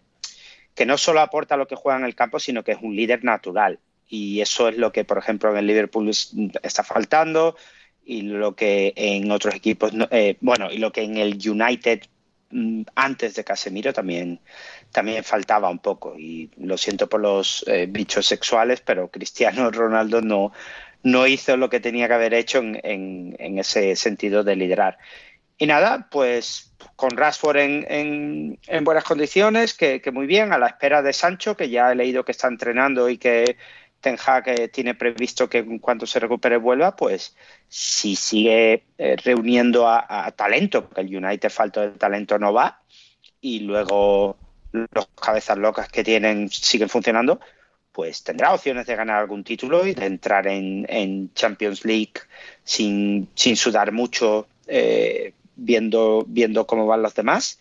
que 0.76 0.86
no 0.86 0.98
solo 0.98 1.22
aporta 1.22 1.58
lo 1.58 1.68
que 1.68 1.76
juega 1.76 2.00
en 2.00 2.06
el 2.06 2.16
campo, 2.16 2.40
sino 2.40 2.64
que 2.64 2.74
es 2.74 2.80
un 2.82 2.96
líder 2.96 3.24
natural. 3.24 3.80
Y 4.10 4.42
eso 4.42 4.68
es 4.68 4.78
lo 4.78 4.92
que, 4.92 5.06
por 5.06 5.18
ejemplo, 5.18 5.52
en 5.52 5.58
el 5.58 5.68
Liverpool 5.68 6.10
está 6.10 6.84
faltando 6.84 7.56
y 8.04 8.24
lo 8.24 8.56
que 8.56 8.92
en 8.98 9.32
otros 9.32 9.56
equipos, 9.56 9.94
eh, 10.10 10.36
bueno, 10.42 10.70
y 10.70 10.80
lo 10.80 10.92
que 10.92 11.04
en 11.04 11.18
el 11.18 11.38
United 11.38 12.02
antes 12.96 13.36
de 13.36 13.44
Casemiro 13.44 13.94
también, 13.94 14.40
también 14.92 15.24
faltaba 15.24 15.70
un 15.70 15.80
poco. 15.80 16.18
Y 16.18 16.50
lo 16.58 16.78
siento 16.78 17.08
por 17.08 17.22
los 17.22 17.64
eh, 17.68 17.88
bichos 17.90 18.26
sexuales, 18.26 18.82
pero 18.82 19.10
Cristiano 19.10 19.72
Ronaldo 19.72 20.22
no, 20.22 20.52
no 21.04 21.28
hizo 21.28 21.58
lo 21.58 21.70
que 21.70 21.80
tenía 21.80 22.08
que 22.08 22.14
haber 22.14 22.34
hecho 22.34 22.60
en, 22.62 23.36
ese 23.60 23.96
sentido 23.96 24.44
de 24.44 24.56
liderar. 24.56 24.98
Y 25.58 25.68
nada, 25.68 26.08
pues 26.10 26.74
con 26.96 27.12
Rashford 27.12 27.58
en, 27.58 28.60
buenas 28.84 29.04
condiciones, 29.04 29.74
que, 29.74 30.02
muy 30.12 30.26
bien, 30.26 30.54
a 30.54 30.58
la 30.58 30.68
espera 30.68 31.02
de 31.02 31.14
Sancho, 31.14 31.56
que 31.56 31.70
ya 31.70 31.92
he 31.92 31.96
leído 31.96 32.26
que 32.26 32.32
está 32.32 32.48
entrenando 32.48 33.10
y 33.10 33.18
que 33.18 33.58
Ten 34.02 34.18
Hag 34.26 34.72
tiene 34.72 34.96
previsto 34.96 35.48
que 35.48 35.60
en 35.60 35.80
cuanto 35.80 36.08
se 36.08 36.20
recupere 36.20 36.58
vuelva, 36.58 36.96
pues 36.96 37.36
si 37.70 38.16
sigue 38.16 38.84
eh, 38.98 39.16
reuniendo 39.24 39.88
a, 39.88 40.32
talento, 40.36 40.86
porque 40.86 41.02
el 41.02 41.16
United 41.16 41.50
falta 41.50 41.82
de 41.82 41.92
talento 41.92 42.40
no 42.40 42.52
va, 42.52 42.82
y 43.40 43.60
luego 43.60 44.38
los 44.72 45.08
cabezas 45.10 45.58
locas 45.58 45.88
que 45.88 46.04
tienen 46.04 46.50
siguen 46.50 46.90
funcionando, 46.90 47.40
pues 47.92 48.24
tendrá 48.24 48.54
opciones 48.54 48.88
de 48.88 48.96
ganar 48.96 49.20
algún 49.20 49.44
título 49.44 49.86
y 49.86 49.94
de 49.94 50.06
entrar 50.06 50.48
en, 50.48 51.32
Champions 51.34 51.86
League 51.86 52.14
sin, 52.64 53.30
sudar 53.36 53.92
mucho, 53.92 54.48
eh, 54.66 55.34
viendo, 55.56 56.24
viendo 56.28 56.66
cómo 56.66 56.88
van 56.88 57.04
los 57.04 57.14
demás. 57.14 57.60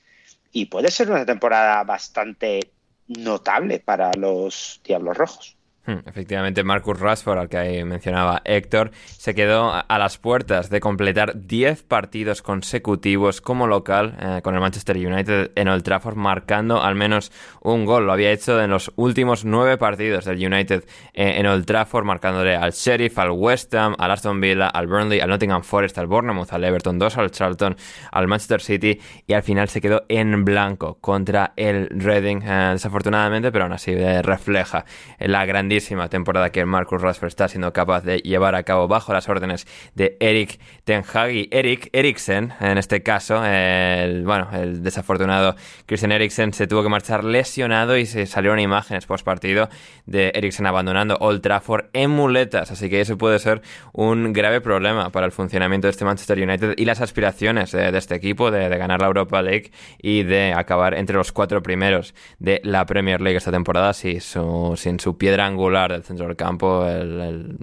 Y 0.53 0.67
puede 0.67 0.91
ser 0.91 1.11
una 1.11 1.27
temporada 1.27 1.83
bastante 1.85 2.71
notable 3.09 3.81
para 3.81 4.13
los 4.15 4.81
Diablos 4.85 5.17
Rojos. 5.17 5.60
Hmm, 5.87 6.07
efectivamente, 6.07 6.63
Marcus 6.63 7.01
Rashford, 7.01 7.39
al 7.39 7.49
que 7.49 7.83
mencionaba 7.87 8.43
Héctor, 8.45 8.91
se 9.07 9.35
quedó 9.35 9.73
a 9.73 9.99
las 9.99 10.19
puertas 10.19 10.69
de 10.69 10.79
completar 10.79 11.47
10 11.47 11.85
partidos 11.85 12.43
consecutivos 12.43 13.41
como 13.41 13.67
local 13.67 14.15
eh, 14.21 14.41
con 14.43 14.55
el 14.55 14.61
Manchester 14.61 14.99
United 14.99 15.53
en 15.55 15.69
Old 15.69 15.83
Trafford, 15.83 16.17
marcando 16.17 16.83
al 16.83 16.97
menos 16.97 17.33
un 17.63 17.87
gol. 17.87 18.05
Lo 18.05 18.13
había 18.13 18.31
hecho 18.31 18.61
en 18.61 18.69
los 18.69 18.93
últimos 18.97 19.47
9 19.47 19.79
partidos 19.79 20.27
del 20.27 20.45
United 20.45 20.85
eh, 21.15 21.37
en 21.39 21.47
Old 21.47 21.65
Trafford, 21.65 22.05
marcándole 22.05 22.57
al 22.57 22.73
Sheriff, 22.73 23.19
al 23.19 23.31
West 23.31 23.75
Ham, 23.75 23.97
al 23.99 24.11
Aston 24.11 24.39
Villa, 24.39 24.69
al 24.69 24.87
Burnley, 24.87 25.21
al 25.21 25.31
Nottingham 25.31 25.63
Forest, 25.63 25.97
al 25.97 26.09
Bournemouth, 26.09 26.53
al 26.53 26.63
Everton 26.63 26.99
2, 26.99 27.17
al 27.17 27.31
Charlton, 27.31 27.75
al 28.13 28.29
Manchester 28.29 28.61
City 28.61 29.01
y 29.27 29.33
al 29.33 29.43
final 29.43 29.71
se 29.71 29.81
quedó 29.81 30.05
en 30.11 30.45
blanco 30.45 30.99
contra 31.01 31.55
el 31.57 31.89
Reading, 31.89 32.43
eh, 32.43 32.69
desafortunadamente, 32.73 33.51
pero 33.51 33.65
aún 33.65 33.73
así 33.73 33.95
refleja 34.21 34.85
la 35.19 35.47
gran 35.47 35.70
temporada 36.11 36.51
que 36.51 36.65
Marcus 36.65 37.01
Rashford 37.01 37.29
está 37.29 37.49
siendo 37.49 37.73
capaz 37.73 38.03
de 38.03 38.19
llevar 38.19 38.55
a 38.55 38.65
cabo 38.65 38.89
bajo 38.89 39.13
las 39.13 39.29
órdenes 39.29 39.67
de 39.95 40.17
Eric 40.21 40.59
Ten 40.85 41.05
Hag 41.13 41.31
y 41.31 41.49
Eric 41.53 41.91
Eriksen, 41.93 42.53
en 42.61 42.79
este 42.79 43.03
caso, 43.03 43.45
el, 43.45 44.25
bueno, 44.25 44.49
el 44.53 44.83
desafortunado 44.83 45.55
Christian 45.87 46.13
Eriksen 46.13 46.53
se 46.53 46.67
tuvo 46.67 46.83
que 46.83 46.89
marchar 46.89 47.25
lesionado 47.25 47.97
y 47.97 48.07
se 48.07 48.27
salieron 48.27 48.59
imágenes 48.59 49.07
post 49.07 49.25
partido 49.25 49.69
de 50.07 50.33
Eriksen 50.35 50.67
abandonando 50.67 51.17
Old 51.21 51.41
Trafford 51.41 51.87
en 51.93 52.11
muletas, 52.11 52.71
así 52.71 52.91
que 52.91 53.01
eso 53.01 53.17
puede 53.17 53.39
ser 53.39 53.63
un 53.93 54.33
grave 54.33 54.61
problema 54.61 55.11
para 55.11 55.27
el 55.27 55.33
funcionamiento 55.33 55.87
de 55.87 55.93
este 55.93 56.05
Manchester 56.05 56.39
United 56.43 56.75
y 56.77 56.85
las 56.85 57.01
aspiraciones 57.01 57.73
de, 57.73 57.97
este 57.97 58.17
equipo 58.17 58.51
de, 58.51 58.69
ganar 58.69 59.01
la 59.01 59.07
Europa 59.07 59.41
League 59.43 59.71
y 60.03 60.25
de 60.25 60.53
acabar 60.53 60.95
entre 60.95 61.17
los 61.17 61.33
cuatro 61.33 61.63
primeros 61.63 62.15
de 62.39 62.61
la 62.65 62.87
Premier 62.87 63.21
League 63.21 63.37
esta 63.37 63.51
temporada 63.51 63.93
sin 63.93 64.21
su 64.21 65.17
piedra 65.19 65.47
angular 65.47 65.60
del 65.69 66.03
centro 66.03 66.27
del 66.27 66.37
campo, 66.37 66.87
el, 66.87 67.59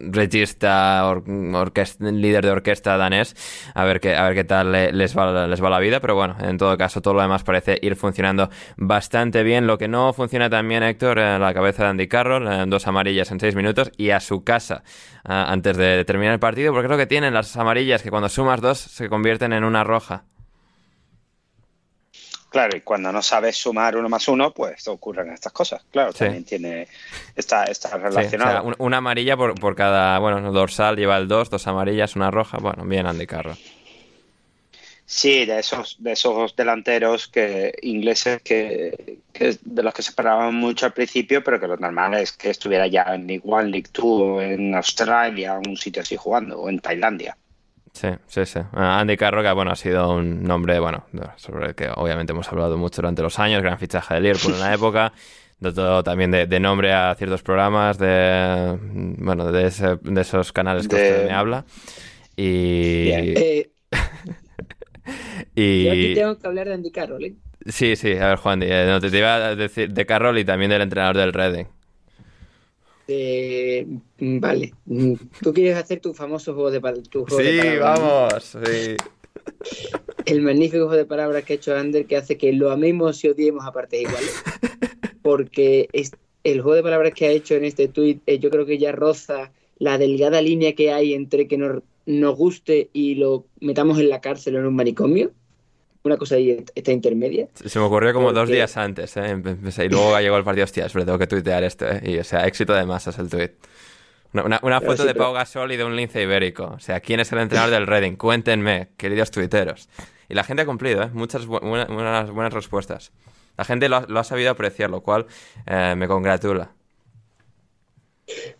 regista, 0.00 1.14
líder 2.00 2.44
de 2.44 2.50
orquesta 2.50 2.96
danés, 2.96 3.36
a 3.74 3.84
ver 3.84 4.00
qué, 4.00 4.16
a 4.16 4.24
ver 4.24 4.34
qué 4.34 4.44
tal 4.44 4.72
les 4.72 5.16
va, 5.16 5.46
les 5.46 5.62
va 5.62 5.70
la 5.70 5.78
vida, 5.78 6.00
pero 6.00 6.14
bueno, 6.14 6.36
en 6.40 6.58
todo 6.58 6.76
caso 6.76 7.00
todo 7.00 7.14
lo 7.14 7.22
demás 7.22 7.44
parece 7.44 7.78
ir 7.80 7.94
funcionando 7.96 8.50
bastante 8.76 9.42
bien. 9.42 9.66
Lo 9.66 9.78
que 9.78 9.88
no 9.88 10.12
funciona 10.12 10.50
también, 10.50 10.82
Héctor, 10.82 11.18
en 11.18 11.40
la 11.40 11.54
cabeza 11.54 11.84
de 11.84 11.90
Andy 11.90 12.08
Carroll, 12.08 12.68
dos 12.68 12.86
amarillas 12.86 13.30
en 13.30 13.40
seis 13.40 13.54
minutos 13.54 13.92
y 13.96 14.10
a 14.10 14.20
su 14.20 14.42
casa 14.42 14.82
antes 15.24 15.76
de 15.76 16.04
terminar 16.04 16.34
el 16.34 16.40
partido, 16.40 16.72
porque 16.72 16.86
es 16.86 16.90
lo 16.90 16.96
que 16.96 17.06
tienen 17.06 17.34
las 17.34 17.56
amarillas, 17.56 18.02
que 18.02 18.10
cuando 18.10 18.28
sumas 18.28 18.60
dos 18.60 18.78
se 18.78 19.08
convierten 19.08 19.52
en 19.52 19.64
una 19.64 19.84
roja. 19.84 20.24
Claro, 22.50 22.76
y 22.76 22.80
cuando 22.80 23.12
no 23.12 23.20
sabes 23.20 23.56
sumar 23.56 23.96
uno 23.96 24.08
más 24.08 24.26
uno, 24.26 24.52
pues 24.52 24.88
ocurren 24.88 25.30
estas 25.32 25.52
cosas. 25.52 25.84
Claro, 25.90 26.12
también 26.12 26.44
tiene 26.44 26.88
está, 27.36 27.64
está 27.64 27.96
relacionado. 27.96 28.74
una 28.78 28.96
amarilla 28.96 29.36
por, 29.36 29.54
por 29.54 29.76
cada, 29.76 30.18
bueno, 30.18 30.50
dorsal 30.50 30.96
lleva 30.96 31.18
el 31.18 31.28
dos, 31.28 31.50
dos 31.50 31.66
amarillas, 31.66 32.16
una 32.16 32.30
roja. 32.30 32.58
Bueno, 32.58 32.84
bien 32.84 33.06
Andy 33.06 33.26
Carro. 33.26 33.54
Sí, 35.10 35.46
de 35.46 35.58
esos, 35.60 35.96
de 36.00 36.12
esos 36.12 36.54
delanteros 36.54 37.28
que 37.28 37.74
ingleses 37.80 38.42
que, 38.42 39.20
de 39.32 39.82
los 39.82 39.94
que 39.94 40.02
se 40.02 40.10
esperaban 40.10 40.54
mucho 40.54 40.84
al 40.84 40.92
principio, 40.92 41.42
pero 41.42 41.58
que 41.58 41.66
lo 41.66 41.78
normal 41.78 42.12
es 42.14 42.32
que 42.32 42.50
estuviera 42.50 42.86
ya 42.86 43.14
en 43.14 43.26
League 43.26 43.42
One, 43.46 43.70
League 43.70 43.88
Two, 43.90 44.42
en 44.42 44.74
Australia, 44.74 45.58
un 45.66 45.78
sitio 45.78 46.02
así 46.02 46.16
jugando, 46.16 46.60
o 46.60 46.68
en 46.68 46.80
Tailandia. 46.80 47.38
Sí, 47.98 48.06
sí, 48.28 48.46
sí. 48.46 48.60
Andy 48.74 49.16
Carroca, 49.16 49.52
bueno, 49.54 49.72
ha 49.72 49.76
sido 49.76 50.14
un 50.14 50.44
nombre, 50.44 50.78
bueno, 50.78 51.06
sobre 51.34 51.66
el 51.66 51.74
que 51.74 51.88
obviamente 51.92 52.32
hemos 52.32 52.46
hablado 52.48 52.78
mucho 52.78 53.02
durante 53.02 53.22
los 53.22 53.40
años, 53.40 53.60
gran 53.60 53.76
fichaje 53.76 54.14
de 54.14 54.20
Liverpool 54.20 54.54
en 54.54 54.60
la 54.60 54.72
época, 54.72 55.12
todo 55.60 56.04
también 56.04 56.30
de, 56.30 56.60
nombre 56.60 56.92
a 56.92 57.12
ciertos 57.16 57.42
programas, 57.42 57.98
de, 57.98 58.78
bueno, 59.18 59.50
de, 59.50 59.66
esos 59.66 60.52
canales 60.52 60.86
que 60.86 60.94
usted 60.94 61.26
me 61.26 61.32
habla. 61.32 61.64
Y... 62.36 63.10
Eh, 65.54 65.54
y... 65.54 65.84
Yo 65.84 65.92
aquí 65.92 66.14
tengo 66.14 66.38
que 66.38 66.46
hablar 66.46 66.68
de 66.68 66.74
Andy 66.74 66.90
Carroll, 66.90 67.24
¿eh? 67.24 67.34
Sí, 67.66 67.96
sí, 67.96 68.12
a 68.12 68.28
ver, 68.28 68.36
Juan, 68.36 68.62
eh, 68.62 68.84
no, 68.86 69.00
te 69.00 69.08
iba 69.16 69.36
a 69.36 69.56
decir 69.56 69.90
de 69.90 70.04
Carroll 70.04 70.38
y 70.38 70.44
también 70.44 70.70
del 70.70 70.82
entrenador 70.82 71.16
del 71.16 71.32
Reading. 71.32 71.64
Eh, 73.08 73.86
vale. 74.20 74.74
¿Tú 75.42 75.54
quieres 75.54 75.76
hacer 75.76 76.00
tu 76.00 76.12
famoso 76.12 76.52
juego 76.52 76.70
de, 76.70 76.80
palabras? 76.80 77.08
Sí, 77.10 77.60
vamos. 77.80 78.56
El 80.26 80.42
magnífico 80.42 80.84
juego 80.84 80.96
de 80.96 81.06
palabras 81.06 81.44
que 81.44 81.54
ha 81.54 81.56
hecho 81.56 81.74
Ander 81.74 82.04
que 82.04 82.18
hace 82.18 82.36
que 82.36 82.52
lo 82.52 82.70
amemos 82.70 83.24
y 83.24 83.28
odiemos 83.28 83.66
a 83.66 83.72
partes 83.72 84.02
iguales. 84.02 84.42
Porque 85.22 85.88
es, 85.92 86.12
el 86.44 86.60
juego 86.60 86.76
de 86.76 86.82
palabras 86.82 87.14
que 87.14 87.26
ha 87.26 87.30
hecho 87.30 87.54
en 87.54 87.64
este 87.64 87.88
tuit, 87.88 88.22
eh, 88.26 88.38
yo 88.38 88.50
creo 88.50 88.66
que 88.66 88.78
ya 88.78 88.92
roza 88.92 89.52
la 89.78 89.96
delgada 89.96 90.42
línea 90.42 90.74
que 90.74 90.92
hay 90.92 91.14
entre 91.14 91.48
que 91.48 91.56
nos, 91.56 91.82
nos 92.04 92.36
guste 92.36 92.90
y 92.92 93.14
lo 93.14 93.46
metamos 93.60 93.98
en 93.98 94.10
la 94.10 94.20
cárcel 94.20 94.56
o 94.56 94.58
en 94.58 94.66
un 94.66 94.76
manicomio 94.76 95.32
una 96.02 96.16
cosa 96.16 96.36
ahí, 96.36 96.64
esta 96.74 96.92
intermedia. 96.92 97.48
Se 97.64 97.78
me 97.78 97.84
ocurrió 97.84 98.12
como 98.12 98.32
dos 98.32 98.48
días 98.48 98.76
antes, 98.76 99.16
¿eh? 99.16 99.36
y 99.36 99.88
luego 99.88 100.18
llegó 100.20 100.36
el 100.36 100.44
partido, 100.44 100.64
hostia, 100.64 100.86
pero 100.92 101.04
tengo 101.04 101.18
que 101.18 101.26
tuitear 101.26 101.64
esto, 101.64 101.86
¿eh? 101.86 102.00
Y, 102.04 102.18
o 102.18 102.24
sea, 102.24 102.46
éxito 102.46 102.74
de 102.74 102.86
masas 102.86 103.18
el 103.18 103.28
tuit. 103.28 103.52
Una, 104.32 104.80
foto 104.80 105.04
de 105.04 105.14
Pau 105.14 105.32
Gasol 105.32 105.72
y 105.72 105.76
de 105.76 105.84
un 105.84 105.96
lince 105.96 106.22
ibérico. 106.22 106.64
O 106.76 106.80
sea, 106.80 107.00
¿quién 107.00 107.18
es 107.20 107.32
el 107.32 107.38
entrenador 107.38 107.72
del 107.72 107.86
Reading? 107.86 108.16
Cuéntenme, 108.16 108.88
queridos 108.96 109.30
tuiteros. 109.30 109.88
Y 110.28 110.34
la 110.34 110.44
gente 110.44 110.62
ha 110.62 110.66
cumplido, 110.66 111.02
¿eh? 111.02 111.10
Muchas 111.12 111.46
buenas, 111.46 112.30
buenas 112.30 112.52
respuestas. 112.52 113.12
La 113.56 113.64
gente 113.64 113.88
lo 113.88 113.96
ha, 113.96 114.24
sabido 114.24 114.50
apreciar, 114.50 114.90
lo 114.90 115.00
cual 115.00 115.26
eh, 115.66 115.94
me 115.96 116.06
congratula. 116.06 116.72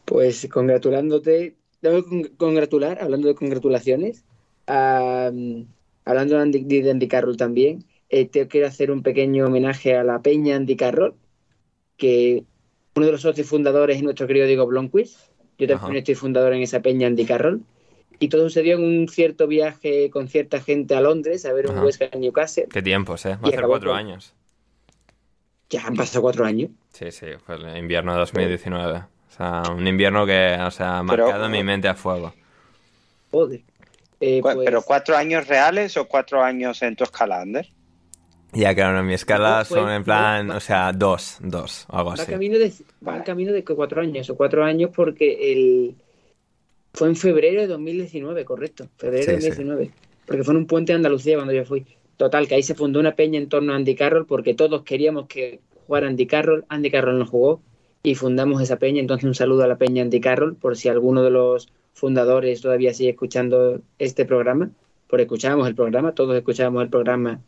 Pues 0.04 0.48
congratulándote, 0.50 1.54
tengo 1.80 2.04
que 2.04 2.32
congratular, 2.36 2.98
hablando 3.00 3.28
de 3.28 3.34
congratulaciones, 3.34 4.24
a 4.66 5.30
hablando 6.08 6.36
de 6.36 6.42
Andy, 6.42 6.64
de 6.64 6.90
Andy 6.90 7.06
Carroll 7.06 7.36
también, 7.36 7.84
eh, 8.08 8.26
te 8.26 8.48
quiero 8.48 8.66
hacer 8.66 8.90
un 8.90 9.02
pequeño 9.02 9.46
homenaje 9.46 9.94
a 9.94 10.02
la 10.04 10.22
Peña 10.22 10.56
Andy 10.56 10.74
Carroll, 10.74 11.14
que 11.98 12.44
uno 12.96 13.06
de 13.06 13.12
los 13.12 13.20
socios 13.20 13.46
fundadores 13.46 13.98
es 13.98 14.02
nuestro 14.02 14.26
querido 14.26 14.46
Diego 14.46 14.66
Blomqvist. 14.66 15.18
Yo 15.58 15.66
también 15.66 15.96
estoy 15.96 16.14
fundador 16.14 16.54
en 16.54 16.62
esa 16.62 16.80
Peña 16.80 17.08
Andy 17.08 17.26
Carroll. 17.26 17.60
Y 18.20 18.28
todo 18.28 18.44
sucedió 18.44 18.76
en 18.76 18.84
un 18.84 19.08
cierto 19.08 19.46
viaje 19.46 20.08
con 20.08 20.28
cierta 20.28 20.60
gente 20.60 20.94
a 20.94 21.02
Londres 21.02 21.44
a 21.44 21.52
ver 21.52 21.68
un 21.68 21.78
West 21.80 22.00
Ham 22.00 22.20
Newcastle. 22.20 22.68
Qué 22.72 22.82
tiempos, 22.82 23.26
¿eh? 23.26 23.36
Va 23.44 23.48
a 23.48 23.50
ser 23.52 23.62
cuatro 23.64 23.92
años. 23.92 24.34
Ya 25.68 25.86
han 25.86 25.94
pasado 25.94 26.22
cuatro 26.22 26.46
años. 26.46 26.70
Sí, 26.90 27.10
sí, 27.10 27.26
fue 27.44 27.56
el 27.56 27.76
invierno 27.76 28.12
de 28.14 28.20
2019. 28.20 28.98
O 28.98 29.36
sea, 29.36 29.62
un 29.70 29.86
invierno 29.86 30.24
que, 30.24 30.56
o 30.58 30.70
sea, 30.70 30.98
ha 30.98 31.02
marcado 31.02 31.50
mi 31.50 31.62
mente 31.62 31.86
a 31.86 31.94
fuego. 31.94 32.32
Joder. 33.30 33.60
Eh, 34.20 34.40
¿Pero 34.42 34.64
pues 34.64 34.84
cuatro 34.84 35.16
años 35.16 35.46
reales 35.46 35.96
o 35.96 36.08
cuatro 36.08 36.42
años 36.42 36.82
en 36.82 36.96
tu 36.96 37.04
escala, 37.04 37.40
Ander? 37.40 37.68
Ya, 38.52 38.74
claro, 38.74 38.98
en 38.98 39.06
mi 39.06 39.14
escala 39.14 39.64
pues, 39.68 39.68
son 39.68 39.90
en 39.90 40.02
plan, 40.04 40.50
o 40.50 40.60
sea, 40.60 40.92
dos, 40.92 41.36
dos, 41.40 41.86
algo 41.88 42.12
así. 42.12 42.22
Va 42.22 42.26
camino 42.26 42.58
de, 42.58 42.72
va 43.06 43.22
camino 43.22 43.52
de 43.52 43.62
cuatro 43.62 44.00
años, 44.00 44.28
o 44.30 44.36
cuatro 44.36 44.64
años 44.64 44.90
porque 44.94 45.52
el... 45.52 45.94
Fue 46.94 47.08
en 47.08 47.16
febrero 47.16 47.60
de 47.60 47.66
2019, 47.66 48.44
correcto, 48.44 48.88
febrero 48.96 49.26
de 49.26 49.32
2019. 49.34 49.90
Porque 50.26 50.42
fue 50.42 50.54
en 50.54 50.58
un 50.58 50.66
puente 50.66 50.92
de 50.92 50.96
Andalucía 50.96 51.36
cuando 51.36 51.52
yo 51.52 51.64
fui. 51.64 51.86
Total, 52.16 52.48
que 52.48 52.56
ahí 52.56 52.62
se 52.62 52.74
fundó 52.74 52.98
una 52.98 53.14
peña 53.14 53.38
en 53.38 53.48
torno 53.48 53.72
a 53.72 53.76
Andy 53.76 53.94
Carroll 53.94 54.26
porque 54.26 54.54
todos 54.54 54.82
queríamos 54.82 55.26
que 55.28 55.60
jugara 55.86 56.08
Andy 56.08 56.26
Carroll. 56.26 56.64
Andy 56.68 56.90
Carroll 56.90 57.18
no 57.18 57.26
jugó 57.26 57.60
y 58.02 58.14
fundamos 58.16 58.60
esa 58.60 58.76
peña. 58.76 59.00
Entonces, 59.00 59.24
un 59.24 59.34
saludo 59.34 59.62
a 59.62 59.68
la 59.68 59.76
peña 59.76 60.02
Andy 60.02 60.20
Carroll 60.20 60.56
por 60.56 60.76
si 60.76 60.88
alguno 60.88 61.22
de 61.22 61.30
los 61.30 61.68
fundadores 61.94 62.60
todavía 62.60 62.94
sigue 62.94 63.10
escuchando 63.10 63.80
este 63.98 64.24
programa, 64.24 64.70
porque 65.08 65.22
escuchábamos 65.22 65.68
el 65.68 65.74
programa, 65.74 66.12
todos 66.12 66.36
escuchábamos 66.36 66.82
el 66.82 66.90
programa. 66.90 67.40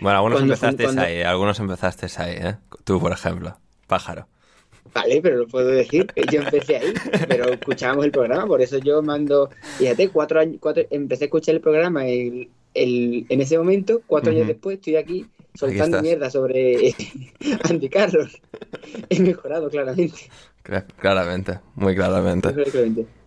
Bueno, 0.00 0.18
algunos 0.18 0.42
empezasteis 0.42 0.96
ahí, 0.96 1.22
algunos 1.22 1.58
empezasteis 1.58 2.18
ahí, 2.18 2.36
¿eh? 2.36 2.56
Tú, 2.84 3.00
por 3.00 3.12
ejemplo, 3.12 3.56
pájaro. 3.86 4.26
Vale, 4.94 5.20
pero 5.20 5.36
lo 5.36 5.46
puedo 5.46 5.68
decir, 5.68 6.06
yo 6.32 6.40
empecé 6.40 6.76
ahí, 6.76 6.94
pero 7.28 7.48
escuchábamos 7.48 8.04
el 8.04 8.12
programa, 8.12 8.46
por 8.46 8.62
eso 8.62 8.78
yo 8.78 9.02
mando, 9.02 9.50
fíjate, 9.78 10.08
cuatro 10.08 10.40
años, 10.40 10.56
cuatro, 10.60 10.84
empecé 10.90 11.24
a 11.24 11.26
escuchar 11.26 11.54
el 11.56 11.60
programa 11.60 12.06
el, 12.06 12.48
el, 12.72 13.26
en 13.28 13.40
ese 13.40 13.58
momento, 13.58 14.02
cuatro 14.06 14.30
años 14.32 14.46
después 14.46 14.76
estoy 14.76 14.96
aquí 14.96 15.26
soltando 15.54 16.02
mierda 16.02 16.30
sobre 16.30 16.94
Andy 17.64 17.88
Carlos. 17.88 18.40
He 19.08 19.20
mejorado 19.20 19.68
claramente. 19.70 20.18
Claramente, 20.98 21.60
muy 21.74 21.94
claramente. 21.94 22.54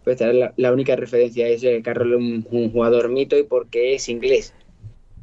Pues 0.03 0.19
la, 0.21 0.73
única 0.73 0.95
referencia 0.95 1.47
es 1.47 1.61
que 1.61 1.81
Carroll 1.81 2.13
es 2.13 2.45
un, 2.51 2.71
jugador 2.71 3.09
mito 3.09 3.37
y 3.37 3.43
porque 3.43 3.95
es 3.95 4.09
inglés. 4.09 4.53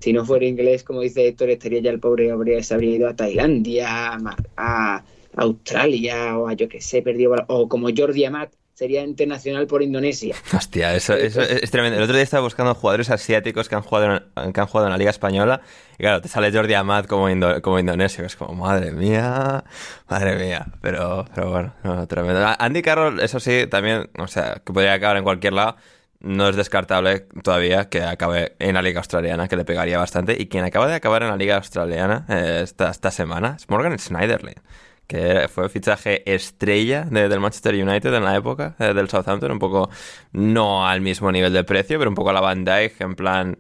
Si 0.01 0.13
no 0.13 0.25
fuera 0.25 0.45
inglés, 0.45 0.85
como 0.85 1.01
dice 1.01 1.27
Héctor, 1.27 1.51
estaría 1.51 1.81
ya 1.81 1.91
el 1.91 2.01
pobre, 2.01 2.31
habría, 2.31 2.63
se 2.63 2.75
habría 2.75 2.97
ido 2.97 3.09
a 3.09 3.17
Tailandia, 3.17 4.19
a, 4.57 5.05
Australia, 5.35 6.39
o 6.39 6.49
a 6.49 6.55
yo 6.55 6.69
que 6.69 6.81
sé, 6.81 7.03
perdido, 7.03 7.35
o 7.49 7.69
como 7.69 7.89
Jordi 7.95 8.25
Amat, 8.25 8.53
sería 8.77 9.03
internacional 9.03 9.67
por 9.67 9.83
Indonesia. 9.83 10.37
Hostia, 10.53 10.95
eso, 10.95 11.15
eso 11.15 11.41
es 11.41 11.71
tremendo. 11.71 11.97
El 11.97 12.03
otro 12.03 12.15
día 12.15 12.23
estaba 12.23 12.43
buscando 12.43 12.75
jugadores 12.75 13.09
asiáticos 13.09 13.71
que 13.71 13.75
han 13.75 13.81
jugado 13.81 14.23
en, 14.37 14.53
que 14.53 14.61
han 14.61 14.67
jugado 14.67 14.89
en 14.89 14.93
la 14.93 14.99
Liga 14.99 15.11
Española 15.11 15.63
y 15.95 16.03
claro, 16.03 16.21
te 16.21 16.29
sale 16.29 16.53
Jordi 16.53 16.75
Amat 16.75 17.07
como, 17.07 17.27
como 17.63 17.79
indonesio, 17.79 18.27
es 18.27 18.37
como, 18.37 18.55
madre 18.55 18.93
mía, 18.93 19.65
madre 20.11 20.37
mía. 20.37 20.67
Pero, 20.83 21.25
pero 21.35 21.51
bueno, 21.51 22.07
tremendo. 22.07 22.47
Andy 22.59 22.83
Carroll, 22.83 23.21
eso 23.21 23.41
sí, 23.41 23.67
también, 23.67 24.11
o 24.19 24.27
sea, 24.27 24.61
que 24.63 24.75
podría 24.75 24.93
acabar 24.93 25.17
en 25.17 25.25
cualquier 25.25 25.55
lado. 25.55 25.77
No 26.21 26.49
es 26.49 26.57
descartable 26.57 27.21
todavía 27.43 27.89
que 27.89 28.03
acabe 28.03 28.57
en 28.59 28.75
la 28.75 28.83
Liga 28.83 29.01
Australiana, 29.01 29.49
que 29.49 29.57
le 29.57 29.65
pegaría 29.65 29.97
bastante. 29.97 30.37
Y 30.39 30.49
quien 30.49 30.65
acaba 30.65 30.87
de 30.87 30.95
acabar 30.95 31.23
en 31.23 31.31
la 31.31 31.37
Liga 31.37 31.57
Australiana 31.57 32.27
eh, 32.29 32.61
esta, 32.63 32.91
esta 32.91 33.11
semana 33.11 33.55
es 33.59 33.71
Morgan 33.71 33.99
Schneiderlin 33.99 34.57
que 35.07 35.49
fue 35.49 35.69
fichaje 35.69 36.23
estrella 36.33 37.05
del 37.05 37.41
Manchester 37.41 37.75
United 37.75 38.13
en 38.13 38.25
la 38.25 38.37
época 38.37 38.75
eh, 38.79 38.93
del 38.93 39.09
Southampton, 39.09 39.53
un 39.53 39.59
poco 39.59 39.89
no 40.33 40.87
al 40.87 41.01
mismo 41.01 41.31
nivel 41.31 41.53
de 41.53 41.65
precio, 41.65 41.99
pero 41.99 42.11
un 42.11 42.17
poco 42.17 42.31
a 42.31 42.33
la 42.33 42.41
Van 42.41 42.65
Dijk, 42.65 43.01
en 43.01 43.15
plan 43.15 43.59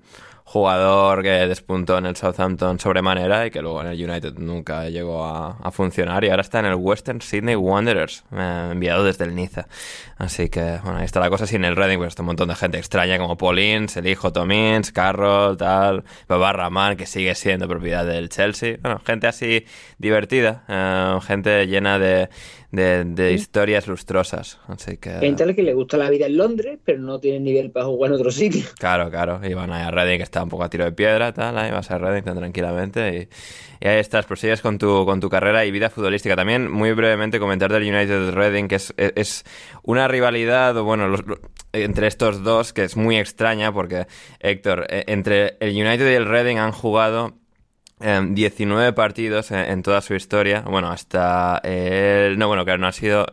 jugador 0.49 1.24
que 1.24 1.30
despuntó 1.49 1.99
en 1.99 2.07
el 2.07 2.14
Southampton 2.14 2.78
sobremanera 2.78 3.47
y 3.47 3.51
que 3.51 3.61
luego 3.61 3.80
en 3.80 3.88
el 3.88 4.11
United 4.11 4.34
nunca 4.34 4.88
llegó 4.88 5.26
a, 5.26 5.70
funcionar 5.72 6.22
y 6.22 6.30
ahora 6.30 6.42
está 6.42 6.61
en 6.61 6.66
el 6.66 6.76
Western 6.76 7.20
Sydney 7.20 7.57
Wanderers, 7.57 8.24
enviado 8.30 9.03
desde 9.03 9.24
el 9.24 9.34
Niza. 9.34 9.66
Así 10.18 10.49
que, 10.49 10.78
bueno, 10.84 10.99
ahí 10.99 11.05
está 11.05 11.18
la 11.18 11.28
cosa. 11.30 11.49
Sin 11.49 11.64
el 11.64 11.74
Reading, 11.74 11.99
pues 11.99 12.09
está 12.11 12.22
un 12.22 12.28
montón 12.28 12.49
de 12.49 12.55
gente 12.55 12.78
extraña 12.78 13.18
como 13.18 13.36
Paulins, 13.36 13.97
el 13.97 14.07
hijo 14.07 14.32
Tomins, 14.32 14.92
Carroll, 14.92 15.57
tal, 15.57 16.05
Baba 16.28 16.53
Rahman, 16.53 16.97
que 16.97 17.07
sigue 17.07 17.34
siendo 17.34 17.66
propiedad 17.66 18.07
del 18.07 18.28
Chelsea. 18.28 18.78
Bueno, 18.80 19.01
gente 19.05 19.26
así 19.26 19.66
divertida, 19.99 20.62
eh, 20.68 21.18
gente 21.26 21.66
llena 21.66 21.99
de, 21.99 22.28
de, 22.71 23.33
historias 23.33 23.87
lustrosas. 23.87 24.59
Así 24.67 24.97
que. 24.97 25.11
Hay 25.11 25.21
gente 25.21 25.55
que 25.55 25.62
le 25.62 25.75
gusta 25.75 25.97
la 25.97 26.11
vida 26.11 26.27
en 26.27 26.37
Londres, 26.37 26.79
pero 26.85 27.01
no 27.01 27.19
tiene 27.19 27.41
nivel 27.41 27.71
para 27.71 27.87
jugar 27.87 28.11
en 28.11 28.17
otro 28.17 28.31
sitio. 28.31 28.64
Claro, 28.79 29.11
claro. 29.11 29.41
Y 29.43 29.55
van 29.55 29.73
a 29.73 29.91
Reading, 29.91 30.19
que 30.19 30.23
está 30.23 30.43
un 30.43 30.49
poco 30.49 30.64
a 30.64 30.71
tiro 30.71 30.85
de 30.85 30.93
piedra, 30.93 31.33
tal. 31.33 31.57
Ahí 31.59 31.71
vas 31.71 31.91
a 31.91 31.99
Reading 31.99 32.23
tan 32.23 32.37
tranquilamente. 32.37 33.29
Y, 33.83 33.87
ahí 33.87 33.99
estás, 33.99 34.27
prosigues 34.27 34.61
con 34.61 34.79
tu, 34.79 35.05
con 35.05 35.21
tu 35.21 35.29
carrera 35.29 35.64
y 35.64 35.71
vida 35.71 35.91
futbolística. 35.91 36.37
También, 36.37 36.71
muy 36.71 36.93
brevemente, 36.93 37.39
comentar 37.39 37.73
del 37.73 37.83
United 37.83 38.33
Reading, 38.33 38.69
que 38.69 38.77
es, 38.77 38.95
es 38.97 39.45
una 39.83 40.09
rivalidad, 40.09 40.75
bueno, 40.83 41.14
entre 41.73 42.07
estos 42.07 42.43
dos, 42.43 42.73
que 42.73 42.85
es 42.85 42.97
muy 42.97 43.17
extraña, 43.17 43.73
porque, 43.73 44.07
Héctor, 44.41 44.87
e, 44.89 45.05
entre 45.09 45.57
el 45.61 45.71
United 45.71 46.11
y 46.11 46.14
el 46.14 46.27
Reading 46.27 46.57
han 46.57 46.73
jugado 46.73 47.35
19 47.99 48.88
em, 48.88 48.94
partidos 48.94 49.51
en, 49.51 49.82
toda 49.82 50.01
su 50.01 50.14
historia. 50.14 50.61
Bueno, 50.62 50.90
hasta 50.90 51.61
el... 51.64 52.38
No, 52.38 52.49
bueno, 52.49 52.64
claro, 52.64 52.80
no 52.80 52.86
ha 52.86 52.92
sido... 52.92 53.26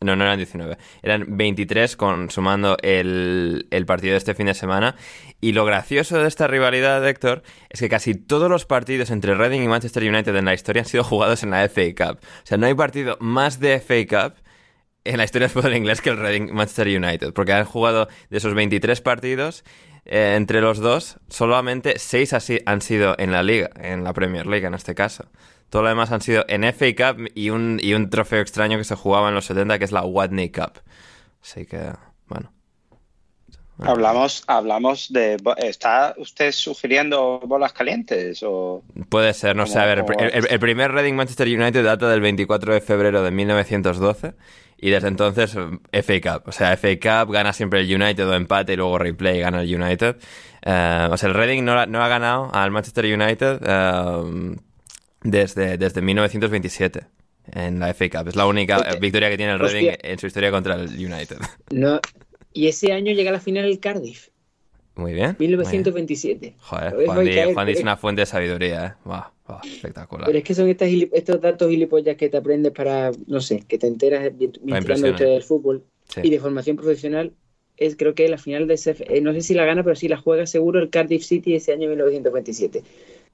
No, 0.00 0.16
no 0.16 0.24
eran 0.24 0.36
19. 0.36 0.78
Eran 1.02 1.36
23 1.36 1.96
consumando 1.96 2.76
el, 2.82 3.68
el 3.70 3.86
partido 3.86 4.12
de 4.12 4.18
este 4.18 4.34
fin 4.34 4.46
de 4.46 4.54
semana. 4.54 4.96
Y 5.40 5.52
lo 5.52 5.64
gracioso 5.64 6.18
de 6.18 6.26
esta 6.26 6.48
rivalidad, 6.48 7.06
Héctor, 7.06 7.44
es 7.70 7.78
que 7.78 7.88
casi 7.88 8.16
todos 8.16 8.50
los 8.50 8.66
partidos 8.66 9.10
entre 9.10 9.36
Reading 9.36 9.62
y 9.62 9.68
Manchester 9.68 10.02
United 10.02 10.34
en 10.34 10.44
la 10.44 10.54
historia 10.54 10.82
han 10.82 10.88
sido 10.88 11.04
jugados 11.04 11.44
en 11.44 11.50
la 11.50 11.68
FA 11.68 11.82
Cup. 11.96 12.18
O 12.20 12.46
sea, 12.46 12.58
no 12.58 12.66
hay 12.66 12.74
partido 12.74 13.16
más 13.20 13.60
de 13.60 13.78
FA 13.78 14.06
Cup 14.08 14.42
en 15.04 15.18
la 15.18 15.24
historia 15.24 15.48
del 15.48 15.54
fútbol 15.54 15.76
inglés 15.76 16.00
que 16.00 16.10
el 16.10 16.16
Reading 16.16 16.52
Manchester 16.52 16.88
United. 16.88 17.32
Porque 17.32 17.52
han 17.52 17.64
jugado 17.64 18.08
de 18.30 18.38
esos 18.38 18.54
23 18.54 19.00
partidos, 19.00 19.64
eh, 20.04 20.34
entre 20.36 20.60
los 20.60 20.78
dos, 20.78 21.18
solamente 21.28 21.98
seis 21.98 22.32
así 22.32 22.60
han 22.66 22.80
sido 22.80 23.14
en 23.18 23.32
la 23.32 23.42
liga, 23.42 23.70
en 23.76 24.04
la 24.04 24.12
Premier 24.12 24.46
League 24.46 24.66
en 24.66 24.74
este 24.74 24.94
caso. 24.94 25.26
Todo 25.70 25.82
lo 25.82 25.88
demás 25.88 26.12
han 26.12 26.20
sido 26.20 26.44
en 26.48 26.64
FA 26.64 27.14
Cup 27.14 27.30
y 27.34 27.50
un, 27.50 27.78
y 27.80 27.94
un 27.94 28.10
trofeo 28.10 28.40
extraño 28.40 28.76
que 28.76 28.84
se 28.84 28.94
jugaba 28.94 29.28
en 29.28 29.34
los 29.34 29.46
70, 29.46 29.78
que 29.78 29.84
es 29.84 29.92
la 29.92 30.02
Watney 30.02 30.50
Cup. 30.50 30.80
Así 31.42 31.64
que, 31.64 31.92
bueno. 32.26 32.52
Hablamos, 33.78 34.44
hablamos 34.46 35.12
de. 35.12 35.38
¿Está 35.56 36.14
usted 36.18 36.52
sugiriendo 36.52 37.40
bolas 37.40 37.72
calientes? 37.72 38.42
O... 38.42 38.82
Puede 39.08 39.32
ser, 39.32 39.56
no 39.56 39.66
sé. 39.66 39.78
A 39.78 39.86
ver, 39.86 40.04
el, 40.18 40.46
el, 40.50 40.60
primer 40.60 40.92
Reading 40.92 41.14
Manchester 41.14 41.48
United 41.48 41.82
data 41.82 42.08
del 42.08 42.20
24 42.20 42.74
de 42.74 42.80
febrero 42.80 43.22
de 43.22 43.30
1912 43.30 44.34
y 44.82 44.90
desde 44.90 45.06
entonces, 45.06 45.52
FA 45.52 46.20
Cup. 46.20 46.48
O 46.48 46.52
sea, 46.52 46.76
FA 46.76 46.96
Cup 46.96 47.32
gana 47.32 47.52
siempre 47.52 47.80
el 47.80 48.02
United 48.02 48.28
o 48.28 48.34
empate 48.34 48.72
y 48.72 48.76
luego 48.76 48.98
replay 48.98 49.38
gana 49.38 49.62
el 49.62 49.72
United. 49.72 50.16
Eh, 50.60 51.08
o 51.08 51.16
sea, 51.16 51.28
el 51.28 51.36
Reading 51.36 51.62
no, 51.62 51.86
no, 51.86 52.02
ha 52.02 52.08
ganado 52.08 52.50
al 52.52 52.72
Manchester 52.72 53.04
United 53.04 53.60
eh, 53.64 54.56
desde, 55.22 55.78
desde 55.78 56.02
1927 56.02 57.06
en 57.52 57.78
la 57.78 57.94
FA 57.94 58.10
Cup. 58.10 58.28
Es 58.28 58.34
la 58.34 58.46
única 58.46 58.96
victoria 59.00 59.30
que 59.30 59.36
tiene 59.36 59.52
el 59.52 59.60
Reading 59.60 59.92
en 60.02 60.18
su 60.18 60.26
historia 60.26 60.50
contra 60.50 60.74
el 60.74 60.88
United. 60.88 61.36
No. 61.70 62.00
Y 62.52 62.66
ese 62.66 62.92
año 62.92 63.12
llega 63.12 63.30
a 63.30 63.34
la 63.34 63.40
final 63.40 63.66
el 63.66 63.78
Cardiff. 63.78 64.30
Muy 64.94 65.12
bien. 65.12 65.36
1927. 65.38 66.54
Joder, 66.58 67.06
Juan, 67.06 67.54
Juan 67.54 67.68
es 67.68 67.80
una 67.80 67.96
fuente 67.96 68.22
de 68.22 68.26
sabiduría, 68.26 68.86
¿eh? 68.86 69.10
espectacular. 69.64 70.26
Pero 70.26 70.38
es 70.38 70.44
que 70.44 70.54
son 70.54 70.68
estos 70.68 71.40
datos 71.40 71.68
gilipollas 71.70 72.16
que 72.16 72.28
te 72.28 72.36
aprendes 72.36 72.72
para, 72.72 73.10
no 73.26 73.40
sé, 73.40 73.64
que 73.66 73.78
te 73.78 73.86
enteras 73.86 74.32
mientras 74.62 75.00
del 75.00 75.42
fútbol 75.42 75.84
y 76.22 76.30
de 76.30 76.38
formación 76.38 76.76
profesional. 76.76 77.32
Es, 77.76 77.96
creo 77.96 78.14
que 78.14 78.28
la 78.28 78.38
final 78.38 78.66
de 78.66 78.74
ese, 78.74 78.96
eh, 79.08 79.20
no 79.22 79.32
sé 79.32 79.40
si 79.40 79.54
la 79.54 79.64
gana, 79.64 79.82
pero 79.82 79.96
sí 79.96 80.06
la 80.06 80.18
juega 80.18 80.46
seguro 80.46 80.78
el 80.78 80.90
Cardiff 80.90 81.24
City 81.24 81.54
ese 81.54 81.72
año 81.72 81.88
1927. 81.88 82.82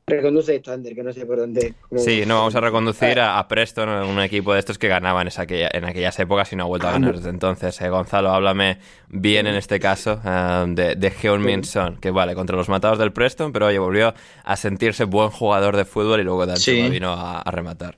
Reconduce 0.09 0.57
esto, 0.57 0.73
Ander, 0.73 0.95
que 0.95 1.03
no 1.03 1.13
sé 1.13 1.27
por 1.27 1.39
dónde. 1.39 1.75
Sí, 1.97 2.25
no, 2.27 2.37
vamos 2.37 2.55
a 2.55 2.61
reconducir 2.61 3.21
a, 3.21 3.47
Preston, 3.47 3.89
un 3.89 4.21
equipo 4.21 4.53
de 4.53 4.61
estos 4.61 4.79
que 4.79 4.89
ganaban 4.89 5.29
esa, 5.29 5.45
en 5.49 5.85
aquellas 5.85 6.19
épocas 6.19 6.53
y 6.53 6.57
no 6.57 6.65
ha 6.65 6.67
vuelto 6.67 6.89
a 6.89 6.93
ganar 6.93 7.17
desde 7.17 7.31
entonces. 7.31 7.79
Eh, 7.81 7.89
Gonzalo, 7.89 8.31
háblame 8.31 8.79
bien 9.09 9.47
en 9.47 9.55
este 9.55 9.79
caso 9.79 10.21
eh, 10.25 10.65
de, 10.69 10.95
de 10.95 11.13
Heung-Min 11.13 11.65
Son, 11.65 11.97
que 11.97 12.11
vale, 12.11 12.35
contra 12.35 12.57
los 12.57 12.69
matados 12.69 12.99
del 12.99 13.13
Preston, 13.13 13.53
pero 13.53 13.67
oye, 13.67 13.79
volvió 13.79 14.15
a 14.45 14.57
sentirse 14.57 15.05
buen 15.05 15.31
jugador 15.31 15.77
de 15.77 15.85
fútbol 15.85 16.21
y 16.21 16.25
luego 16.25 16.47
también 16.47 16.91
vino 16.91 17.13
a, 17.13 17.43
rematar. 17.51 17.97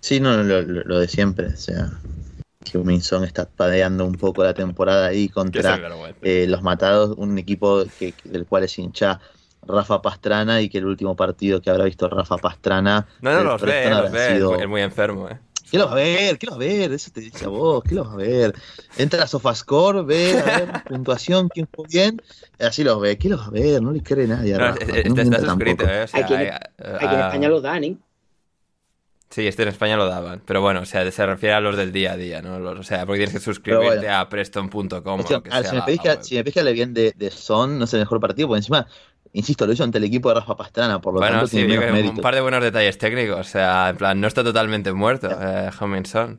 Sí, 0.00 0.20
no, 0.20 0.42
lo, 0.42 0.98
de 0.98 1.08
siempre, 1.08 1.46
o 1.46 1.56
sea, 1.56 1.90
Heung-Min 2.72 3.00
Son 3.00 3.24
está 3.24 3.46
padeando 3.46 4.04
un 4.04 4.14
poco 4.14 4.42
la 4.42 4.52
temporada 4.52 5.06
ahí 5.06 5.28
contra 5.28 5.78
eh, 6.22 6.46
los 6.48 6.62
matados, 6.62 7.16
un 7.16 7.38
equipo 7.38 7.84
que, 7.98 8.14
del 8.24 8.46
cual 8.46 8.64
es 8.64 8.78
hincha 8.78 9.20
Rafa 9.66 10.02
Pastrana 10.02 10.60
y 10.60 10.68
que 10.68 10.78
el 10.78 10.86
último 10.86 11.16
partido 11.16 11.60
que 11.60 11.70
habrá 11.70 11.84
visto 11.84 12.08
Rafa 12.08 12.36
Pastrana. 12.38 13.06
No, 13.20 13.32
no, 13.32 13.44
los 13.44 13.62
ve, 13.62 13.90
los 13.90 14.10
ve, 14.10 14.36
es 14.60 14.68
muy 14.68 14.82
enfermo, 14.82 15.28
eh. 15.28 15.38
¿Qué 15.70 15.78
los 15.78 15.88
va 15.88 15.92
a 15.92 15.96
ver? 15.96 16.38
¿Qué 16.38 16.46
los 16.46 16.58
va 16.58 16.64
a 16.64 16.66
ver? 16.66 16.92
Eso 16.92 17.10
te 17.10 17.22
dice 17.22 17.46
a 17.46 17.48
vos, 17.48 17.82
¿qué 17.82 17.94
los 17.94 18.06
va 18.06 18.12
a 18.12 18.16
ver? 18.16 18.54
Entra 18.98 19.24
a 19.24 19.26
Sofascore, 19.26 20.02
ve, 20.02 20.38
a 20.38 20.44
ver, 20.44 20.82
puntuación, 20.88 21.48
quién 21.48 21.66
fue 21.72 21.86
bien, 21.88 22.20
así 22.60 22.84
los 22.84 23.00
ve. 23.00 23.16
¿Qué 23.16 23.30
los 23.30 23.40
va 23.40 23.46
a 23.46 23.50
ver? 23.50 23.80
No 23.80 23.90
le 23.90 24.02
cree 24.02 24.26
nadie 24.26 24.54
a 24.54 24.58
Rafa. 24.58 24.84
No, 24.84 25.22
está 25.22 25.40
suscrito, 25.40 25.88
eh. 25.88 26.02
O 26.02 26.08
sea, 26.08 26.24
aquí, 26.24 26.34
en, 26.34 26.40
aquí 26.40 27.14
en 27.14 27.20
España 27.20 27.48
lo 27.48 27.60
dan, 27.62 27.84
¿eh? 27.84 27.96
Sí, 29.32 29.46
este 29.46 29.62
en 29.62 29.70
España 29.70 29.96
lo 29.96 30.06
daban. 30.06 30.42
Pero 30.44 30.60
bueno, 30.60 30.82
o 30.82 30.84
sea, 30.84 31.10
se 31.10 31.24
refiere 31.24 31.54
a 31.54 31.60
los 31.60 31.74
del 31.74 31.90
día 31.90 32.12
a 32.12 32.16
día, 32.18 32.42
¿no? 32.42 32.56
o 32.56 32.82
sea, 32.82 33.06
porque 33.06 33.20
tienes 33.20 33.32
que 33.32 33.40
suscribirte 33.40 34.10
a 34.10 34.28
preston.com. 34.28 35.22
si, 35.26 35.74
me 35.74 35.82
pedís 35.86 36.00
que, 36.02 36.18
si 36.20 36.34
me 36.34 36.72
bien 36.74 36.92
de, 36.92 37.14
de 37.16 37.30
Son, 37.30 37.78
no 37.78 37.86
es 37.86 37.94
el 37.94 38.00
mejor 38.00 38.20
partido, 38.20 38.48
porque 38.48 38.58
encima 38.58 38.86
Insisto, 39.34 39.66
lo 39.66 39.72
hizo 39.72 39.82
ante 39.82 39.96
el 39.96 40.04
equipo 40.04 40.28
de 40.28 40.34
Rafa 40.34 40.56
Pastrana, 40.56 41.00
por 41.00 41.14
lo 41.14 41.20
bueno, 41.20 41.36
tanto 41.36 41.46
sí, 41.46 41.64
tiene 41.64 42.10
un 42.10 42.18
par 42.18 42.34
de 42.34 42.42
buenos 42.42 42.62
detalles 42.62 42.98
técnicos. 42.98 43.40
O 43.40 43.44
sea, 43.44 43.88
en 43.88 43.96
plan, 43.96 44.20
no 44.20 44.28
está 44.28 44.44
totalmente 44.44 44.92
muerto, 44.92 45.28
eh, 45.30 45.70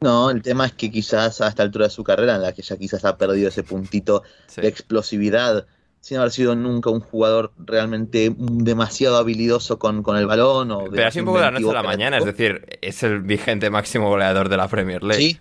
No, 0.01 0.29
el 0.29 0.43
tema 0.43 0.67
es 0.67 0.73
que 0.73 0.91
quizás 0.91 1.41
a 1.41 1.47
esta 1.47 1.63
altura 1.63 1.85
de 1.85 1.89
su 1.89 2.03
carrera, 2.03 2.35
en 2.35 2.43
la 2.43 2.51
que 2.51 2.61
ya 2.61 2.77
quizás 2.77 3.03
ha 3.03 3.17
perdido 3.17 3.49
ese 3.49 3.63
puntito 3.63 4.21
de 4.55 4.67
explosividad, 4.67 5.65
sin 6.01 6.19
haber 6.19 6.29
sido 6.29 6.53
nunca 6.53 6.91
un 6.91 6.99
jugador 6.99 7.51
realmente 7.57 8.31
demasiado 8.37 9.17
habilidoso 9.17 9.79
con, 9.79 10.03
con 10.03 10.15
el 10.17 10.27
balón. 10.27 10.69
O 10.69 10.83
Pero 10.91 11.07
así 11.07 11.19
un 11.19 11.25
poco 11.25 11.39
de 11.39 11.45
la 11.45 11.51
noche 11.51 11.69
a 11.71 11.73
la 11.73 11.83
mañana, 11.83 12.19
es 12.19 12.25
decir, 12.25 12.77
es 12.81 13.01
el 13.01 13.21
vigente 13.21 13.71
máximo 13.71 14.07
goleador 14.07 14.49
de 14.49 14.57
la 14.57 14.67
Premier 14.67 15.01
League. 15.01 15.19
Sí, 15.19 15.39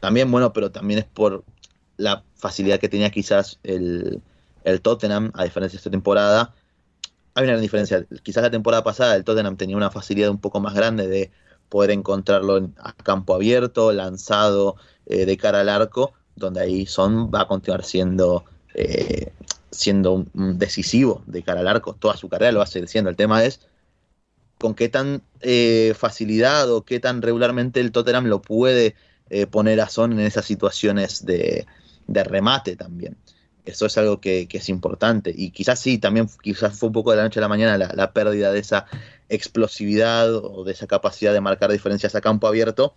también 0.00 0.32
bueno, 0.32 0.52
pero 0.52 0.72
también 0.72 0.98
es 0.98 1.06
por 1.06 1.44
la 1.96 2.24
facilidad 2.34 2.80
que 2.80 2.88
tenía 2.88 3.10
quizás 3.10 3.60
el, 3.62 4.20
el 4.64 4.80
Tottenham, 4.80 5.30
a 5.34 5.44
diferencia 5.44 5.76
de 5.76 5.78
esta 5.78 5.90
temporada 5.90 6.54
hay 7.38 7.48
una 7.48 7.60
diferencia. 7.60 8.04
Quizás 8.22 8.42
la 8.42 8.50
temporada 8.50 8.82
pasada 8.82 9.14
el 9.14 9.24
Tottenham 9.24 9.56
tenía 9.56 9.76
una 9.76 9.90
facilidad 9.90 10.30
un 10.30 10.40
poco 10.40 10.60
más 10.60 10.74
grande 10.74 11.06
de 11.06 11.30
poder 11.68 11.92
encontrarlo 11.92 12.70
a 12.78 12.92
campo 12.94 13.34
abierto, 13.34 13.92
lanzado 13.92 14.76
eh, 15.06 15.24
de 15.24 15.36
cara 15.36 15.60
al 15.60 15.68
arco, 15.68 16.14
donde 16.34 16.60
ahí 16.60 16.86
Son 16.86 17.30
va 17.30 17.42
a 17.42 17.48
continuar 17.48 17.84
siendo, 17.84 18.44
eh, 18.74 19.32
siendo 19.70 20.26
decisivo 20.34 21.22
de 21.26 21.42
cara 21.44 21.60
al 21.60 21.68
arco. 21.68 21.94
Toda 21.94 22.16
su 22.16 22.28
carrera 22.28 22.52
lo 22.52 22.58
va 22.58 22.64
a 22.64 22.68
seguir 22.68 22.88
siendo. 22.88 23.10
El 23.10 23.16
tema 23.16 23.44
es 23.44 23.60
con 24.58 24.74
qué 24.74 24.88
tan 24.88 25.22
eh, 25.40 25.94
facilidad 25.96 26.72
o 26.72 26.82
qué 26.84 26.98
tan 26.98 27.22
regularmente 27.22 27.78
el 27.78 27.92
Tottenham 27.92 28.26
lo 28.26 28.42
puede 28.42 28.96
poner 29.50 29.78
a 29.82 29.90
Son 29.90 30.12
en 30.14 30.20
esas 30.20 30.46
situaciones 30.46 31.26
de 31.26 31.66
remate 32.08 32.76
también. 32.76 33.18
Eso 33.68 33.84
es 33.84 33.98
algo 33.98 34.18
que, 34.18 34.48
es 34.50 34.68
importante. 34.70 35.32
Y 35.36 35.50
quizás 35.50 35.78
sí, 35.78 35.98
también 35.98 36.26
quizás 36.42 36.78
fue 36.78 36.86
un 36.86 36.94
poco 36.94 37.10
de 37.10 37.18
la 37.18 37.24
noche 37.24 37.38
a 37.38 37.42
la 37.42 37.48
mañana 37.48 37.76
la, 37.76 38.12
pérdida 38.12 38.50
de 38.50 38.60
esa 38.60 38.86
explosividad 39.28 40.34
o 40.34 40.64
de 40.64 40.72
esa 40.72 40.86
capacidad 40.86 41.34
de 41.34 41.42
marcar 41.42 41.70
diferencias 41.70 42.14
a 42.14 42.22
campo 42.22 42.46
abierto. 42.46 42.94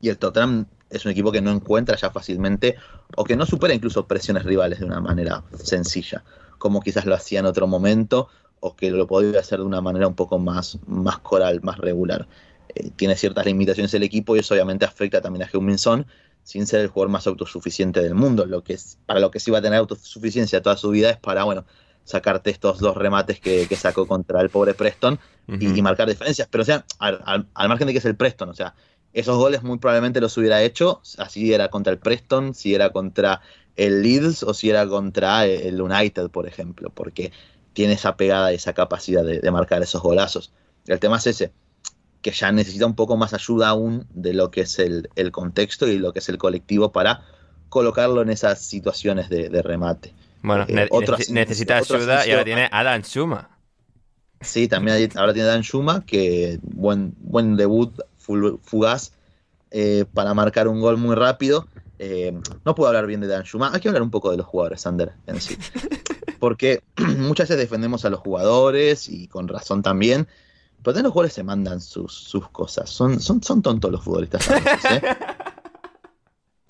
Y 0.00 0.08
el 0.08 0.16
Tottenham 0.16 0.66
es 0.90 1.04
un 1.04 1.10
equipo 1.10 1.32
que 1.32 1.40
no 1.40 1.50
encuentra 1.50 1.96
ya 1.96 2.10
fácilmente 2.10 2.76
o 3.16 3.24
que 3.24 3.34
no 3.34 3.46
supera 3.46 3.74
incluso 3.74 4.06
presiones 4.06 4.44
rivales 4.44 4.78
de 4.78 4.86
una 4.86 5.00
manera 5.00 5.42
sencilla, 5.60 6.22
como 6.58 6.80
quizás 6.80 7.04
lo 7.04 7.16
hacía 7.16 7.40
en 7.40 7.46
otro 7.46 7.66
momento 7.66 8.28
o 8.60 8.76
que 8.76 8.90
lo 8.90 9.08
podría 9.08 9.40
hacer 9.40 9.58
de 9.58 9.64
una 9.64 9.80
manera 9.80 10.06
un 10.06 10.14
poco 10.14 10.38
más, 10.38 10.78
más 10.86 11.18
coral, 11.18 11.60
más 11.62 11.78
regular. 11.78 12.28
Eh, 12.76 12.90
tiene 12.94 13.16
ciertas 13.16 13.44
limitaciones 13.44 13.92
el 13.94 14.04
equipo 14.04 14.36
y 14.36 14.38
eso 14.38 14.54
obviamente 14.54 14.84
afecta 14.84 15.20
también 15.20 15.42
a 15.42 15.50
heung 15.52 15.76
Son, 15.78 16.06
sin 16.50 16.66
ser 16.66 16.80
el 16.80 16.88
jugador 16.88 17.12
más 17.12 17.28
autosuficiente 17.28 18.02
del 18.02 18.16
mundo. 18.16 18.44
Lo 18.44 18.64
que 18.64 18.72
es, 18.72 18.98
para 19.06 19.20
lo 19.20 19.30
que 19.30 19.38
sí 19.38 19.52
va 19.52 19.58
a 19.58 19.62
tener 19.62 19.78
autosuficiencia 19.78 20.60
toda 20.60 20.76
su 20.76 20.90
vida 20.90 21.10
es 21.10 21.16
para, 21.16 21.44
bueno, 21.44 21.64
sacarte 22.02 22.50
estos 22.50 22.80
dos 22.80 22.96
remates 22.96 23.38
que, 23.38 23.68
sacó 23.76 24.08
contra 24.08 24.40
el 24.40 24.50
pobre 24.50 24.74
Preston 24.74 25.20
y, 25.46 25.80
marcar 25.80 26.08
diferencias. 26.08 26.48
Pero, 26.50 26.62
o 26.62 26.64
sea, 26.64 26.84
al, 26.98 27.46
margen 27.54 27.86
de 27.86 27.92
que 27.92 28.00
es 28.00 28.04
el 28.04 28.16
Preston, 28.16 28.48
o 28.48 28.54
sea, 28.54 28.74
esos 29.12 29.36
goles 29.36 29.62
muy 29.62 29.78
probablemente 29.78 30.20
los 30.20 30.36
hubiera 30.38 30.60
hecho, 30.60 31.00
así 31.18 31.54
era 31.54 31.68
contra 31.68 31.92
el 31.92 32.00
Preston, 32.00 32.52
si 32.52 32.74
era 32.74 32.90
contra 32.90 33.42
el 33.76 34.02
Leeds 34.02 34.42
o 34.42 34.52
si 34.52 34.70
era 34.70 34.88
contra 34.88 35.46
el 35.46 35.80
United, 35.80 36.30
por 36.30 36.48
ejemplo, 36.48 36.90
porque 36.90 37.30
tiene 37.74 37.92
esa 37.92 38.16
pegada 38.16 38.52
y 38.52 38.56
esa 38.56 38.72
capacidad 38.72 39.22
de, 39.24 39.50
marcar 39.52 39.84
esos 39.84 40.02
golazos. 40.02 40.52
El 40.88 40.98
tema 40.98 41.18
es 41.18 41.28
ese, 41.28 41.52
que 42.22 42.32
ya 42.32 42.52
necesita 42.52 42.86
un 42.86 42.94
poco 42.94 43.16
más 43.16 43.32
ayuda 43.34 43.68
aún 43.68 44.06
de 44.10 44.34
lo 44.34 44.50
que 44.50 44.62
es 44.62 44.78
el, 44.78 45.08
contexto 45.32 45.88
y 45.88 45.98
lo 45.98 46.12
que 46.12 46.18
es 46.18 46.28
el 46.28 46.38
colectivo 46.38 46.92
para 46.92 47.22
colocarlo 47.68 48.22
en 48.22 48.30
esas 48.30 48.60
situaciones 48.60 49.28
de, 49.28 49.62
remate. 49.62 50.14
Bueno, 50.42 50.64
eh, 50.68 50.88
necesita 51.30 51.78
ayuda 51.78 52.26
y 52.26 52.30
ahora 52.30 52.44
tiene 52.44 52.68
a 52.70 52.82
Dan 52.82 53.02
Schuma. 53.02 53.50
Sí, 54.40 54.68
también 54.68 55.10
ahora 55.16 55.32
tiene 55.32 55.48
a 55.48 55.52
Dan 55.52 55.62
Schuma, 55.62 56.04
que 56.04 56.58
buen, 56.62 57.14
buen 57.18 57.56
debut 57.56 57.92
fugaz 58.18 59.12
eh, 59.70 60.04
para 60.12 60.34
marcar 60.34 60.68
un 60.68 60.80
gol 60.80 60.96
muy 60.96 61.14
rápido. 61.14 61.66
Eh, 61.98 62.32
no 62.64 62.74
puedo 62.74 62.88
hablar 62.88 63.06
bien 63.06 63.20
de 63.20 63.26
Dan 63.26 63.44
Schuma, 63.44 63.70
hay 63.72 63.80
que 63.80 63.88
hablar 63.88 64.02
un 64.02 64.10
poco 64.10 64.30
de 64.30 64.38
los 64.38 64.46
jugadores, 64.46 64.80
Sander, 64.80 65.12
en 65.26 65.40
sí. 65.40 65.56
Porque 66.38 66.82
muchas 66.96 67.48
veces 67.48 67.58
defendemos 67.58 68.04
a 68.04 68.10
los 68.10 68.20
jugadores 68.20 69.08
y 69.08 69.28
con 69.28 69.48
razón 69.48 69.82
también, 69.82 70.26
pero 70.82 70.94
también 70.94 71.04
los 71.04 71.12
jugadores 71.12 71.34
se 71.34 71.42
mandan 71.42 71.80
sus, 71.80 72.12
sus 72.12 72.48
cosas. 72.50 72.88
Son, 72.90 73.20
son, 73.20 73.42
son 73.42 73.62
tontos 73.62 73.90
los 73.90 74.02
futbolistas. 74.02 74.48
¿eh? 74.50 75.02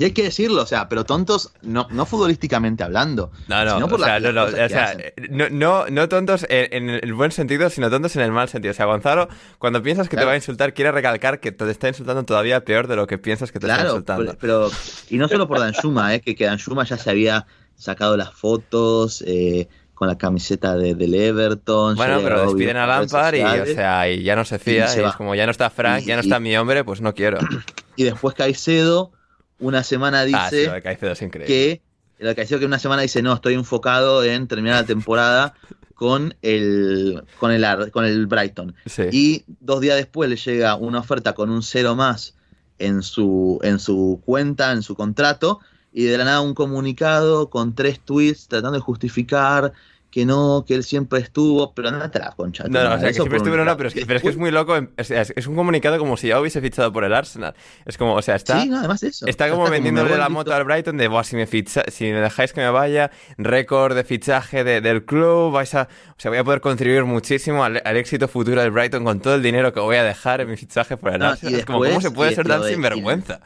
Y 0.01 0.05
hay 0.05 0.13
que 0.13 0.23
decirlo, 0.23 0.63
o 0.63 0.67
sea, 0.67 0.89
pero 0.89 1.05
tontos 1.05 1.53
no, 1.61 1.87
no 1.91 2.07
futbolísticamente 2.07 2.83
hablando. 2.83 3.33
No, 3.49 3.67
no, 3.67 3.85
o 3.85 3.99
sea, 3.99 4.19
no, 4.19 4.33
no, 4.33 4.45
o 4.45 4.51
sea 4.51 4.97
no, 5.29 5.91
no, 5.91 6.09
tontos 6.09 6.47
en, 6.49 6.89
el 6.89 7.13
buen 7.13 7.33
sentido, 7.33 7.69
sino 7.69 7.91
tontos 7.91 8.17
en 8.17 8.23
el 8.23 8.33
mal 8.33 8.49
sentido. 8.49 8.73
O 8.73 8.75
sea, 8.75 8.87
Gonzalo, 8.87 9.29
cuando 9.59 9.83
piensas 9.83 10.09
que 10.09 10.17
te 10.17 10.25
va 10.25 10.33
a 10.33 10.37
insultar, 10.37 10.73
quiere 10.73 10.91
recalcar 10.91 11.39
que 11.39 11.53
te 11.53 11.71
está 11.71 11.89
insultando 11.89 12.23
todavía 12.23 12.65
peor 12.65 12.87
de 12.87 12.97
lo 12.97 13.07
que 13.07 13.19
piensas 13.19 13.53
que 13.53 13.61
te 13.61 13.67
está 13.67 13.83
insultando. 13.83 14.39
Pero, 14.41 14.71
y 15.11 15.19
no 15.19 15.29
solo 15.29 15.47
por 15.47 15.59
Danshuma, 15.59 16.15
eh, 16.15 16.23
que, 16.23 16.35
que 16.35 16.47
Danshuma 16.47 16.85
ya 16.85 16.97
se 16.97 17.11
había 17.11 17.47
sacado 17.77 18.17
las 18.17 18.33
fotos, 18.33 19.23
eh, 19.27 19.69
con 20.01 20.09
la 20.09 20.17
camiseta 20.17 20.77
de, 20.77 20.95
del 20.95 21.15
Everton. 21.15 21.95
Bueno, 21.95 22.21
pero 22.23 22.47
despiden 22.47 22.79
a 22.79 22.87
Lampard 22.87 23.35
y, 23.35 23.43
o 23.43 23.67
sea, 23.67 24.11
y 24.11 24.23
ya 24.23 24.35
no 24.35 24.47
se 24.47 24.59
fía. 24.59 24.87
Y, 24.97 25.01
es 25.01 25.15
como 25.15 25.35
ya 25.35 25.45
no 25.45 25.51
está 25.53 25.69
Frank, 25.69 26.05
ya 26.07 26.15
no 26.15 26.23
está 26.23 26.41
mi 26.41 26.57
hombre, 26.57 26.85
pues 26.85 27.03
no 27.03 27.15
quiero. 27.15 27.39
Y 27.97 28.05
después 28.05 28.35
Caicedo, 28.35 29.13
una 29.59 29.85
semana 29.85 30.25
dice 30.25 30.39
ah, 30.41 30.49
sí, 30.49 30.65
lo 30.65 30.73
de 30.73 30.81
Caicedo 30.81 31.13
es 31.13 31.19
que 31.19 31.83
lo 32.19 32.35
Caicedo 32.35 32.59
que 32.59 32.65
una 32.65 32.79
semana 32.79 33.03
dice 33.03 33.21
no, 33.21 33.35
estoy 33.35 33.53
enfocado 33.53 34.25
en 34.25 34.49
terminar 34.49 34.81
la 34.81 34.87
temporada 34.87 35.53
con 35.93 36.35
el 36.41 37.23
con 37.39 37.51
el 37.51 37.91
con 37.91 38.07
el 38.07 38.27
Brighton. 38.27 38.75
Y 39.13 39.45
dos 39.47 39.83
días 39.83 39.97
después 39.97 40.31
le 40.31 40.37
llega 40.37 40.77
una 40.77 41.01
oferta 41.01 41.35
con 41.35 41.51
un 41.51 41.63
cero 41.63 41.95
más 41.95 42.37
en 42.79 43.03
su 43.03 43.61
en 43.63 43.79
su 43.79 44.23
cuenta, 44.25 44.73
en 44.73 44.83
su 44.83 44.95
contrato 44.95 45.61
y 45.93 46.05
de 46.05 46.19
la 46.19 46.25
nada 46.25 46.41
un 46.41 46.55
comunicado 46.55 47.51
con 47.51 47.75
tres 47.75 48.01
tweets 48.01 48.49
tratando 48.49 48.79
de 48.79 48.81
justificar 48.81 49.73
que 50.11 50.27
no, 50.27 50.65
que 50.67 50.75
él 50.75 50.83
siempre 50.83 51.21
estuvo, 51.21 51.73
pero 51.73 51.91
no 51.93 52.11
te 52.11 52.19
la 52.19 52.33
concha. 52.33 52.65
No, 52.69 52.83
no, 52.83 52.95
o 52.97 52.99
sea, 52.99 53.09
que 53.09 53.15
siempre 53.15 53.37
estuvo, 53.37 53.57
no, 53.57 53.77
pero 53.77 53.89
es 53.89 53.95
que, 53.95 54.05
pero 54.05 54.17
es, 54.17 54.23
que 54.23 54.29
es 54.31 54.37
muy 54.37 54.51
loco. 54.51 54.77
Es, 54.97 55.47
un 55.47 55.55
comunicado 55.55 55.99
como 55.99 56.17
si 56.17 56.29
ya 56.29 56.41
hubiese 56.41 56.61
fichado 56.61 56.93
por 56.93 57.05
el 57.05 57.15
Arsenal. 57.15 57.55
Es 57.87 57.97
como, 57.97 58.15
o 58.15 58.23
sea, 58.23 58.35
está. 58.35 58.61
Sí, 58.61 58.69
no, 58.69 58.79
además 58.79 59.03
eso. 59.05 59.27
Está 59.27 59.49
como 59.51 59.71
vendiéndole 59.71 60.19
la 60.19 60.29
moto 60.29 60.53
al 60.53 60.65
Brighton 60.65 60.97
de, 60.97 61.09
si 61.23 61.37
me, 61.37 61.47
ficha, 61.47 61.85
si 61.89 62.05
me 62.05 62.21
dejáis 62.21 62.53
que 62.53 62.61
me 62.61 62.71
vaya, 62.71 63.13
récord 63.39 63.95
de 63.95 64.03
fichaje 64.03 64.65
del 64.65 65.05
club, 65.05 65.53
vais 65.53 65.75
a. 65.75 65.83
O 65.83 66.15
sea, 66.21 66.31
voy 66.31 66.39
a 66.39 66.45
poder 66.45 66.61
contribuir 66.61 67.05
muchísimo 67.05 67.63
al, 67.63 67.77
éxito 67.97 68.27
futuro 68.27 68.61
del 68.61 68.73
Brighton 68.73 69.05
con 69.05 69.21
todo 69.21 69.37
el 69.37 69.43
dinero 69.43 69.73
que 69.73 69.81
voy 69.81 69.97
a 69.97 70.03
dejar 70.03 70.41
en 70.41 70.51
mi 70.51 70.57
fichaje 70.57 70.97
por 70.97 71.15
el 71.15 71.23
Arsenal. 71.23 71.55
es 71.55 71.65
como, 71.65 71.79
¿cómo 71.79 72.01
se 72.01 72.11
puede 72.11 72.35
ser 72.35 72.49
tan 72.49 72.65
sinvergüenza? 72.65 73.41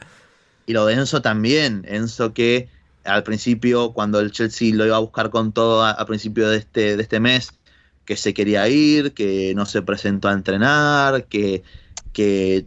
Y 0.65 0.73
lo 0.73 0.85
de 0.85 0.95
Enzo 0.95 1.21
también. 1.21 1.85
Enzo 1.87 2.33
que 2.33 2.69
al 3.03 3.23
principio, 3.23 3.93
cuando 3.93 4.19
el 4.19 4.31
Chelsea 4.31 4.73
lo 4.73 4.85
iba 4.85 4.95
a 4.95 4.99
buscar 4.99 5.29
con 5.29 5.51
todo 5.53 5.85
a, 5.85 6.05
principio 6.05 6.49
de 6.49 6.57
este, 6.57 6.97
de 6.97 7.03
este 7.03 7.19
mes, 7.19 7.51
que 8.03 8.17
se 8.17 8.33
quería 8.33 8.67
ir, 8.67 9.13
que 9.13 9.53
no 9.55 9.65
se 9.65 9.81
presentó 9.81 10.27
a 10.27 10.33
entrenar, 10.33 11.25
que, 11.25 11.63
que 12.13 12.65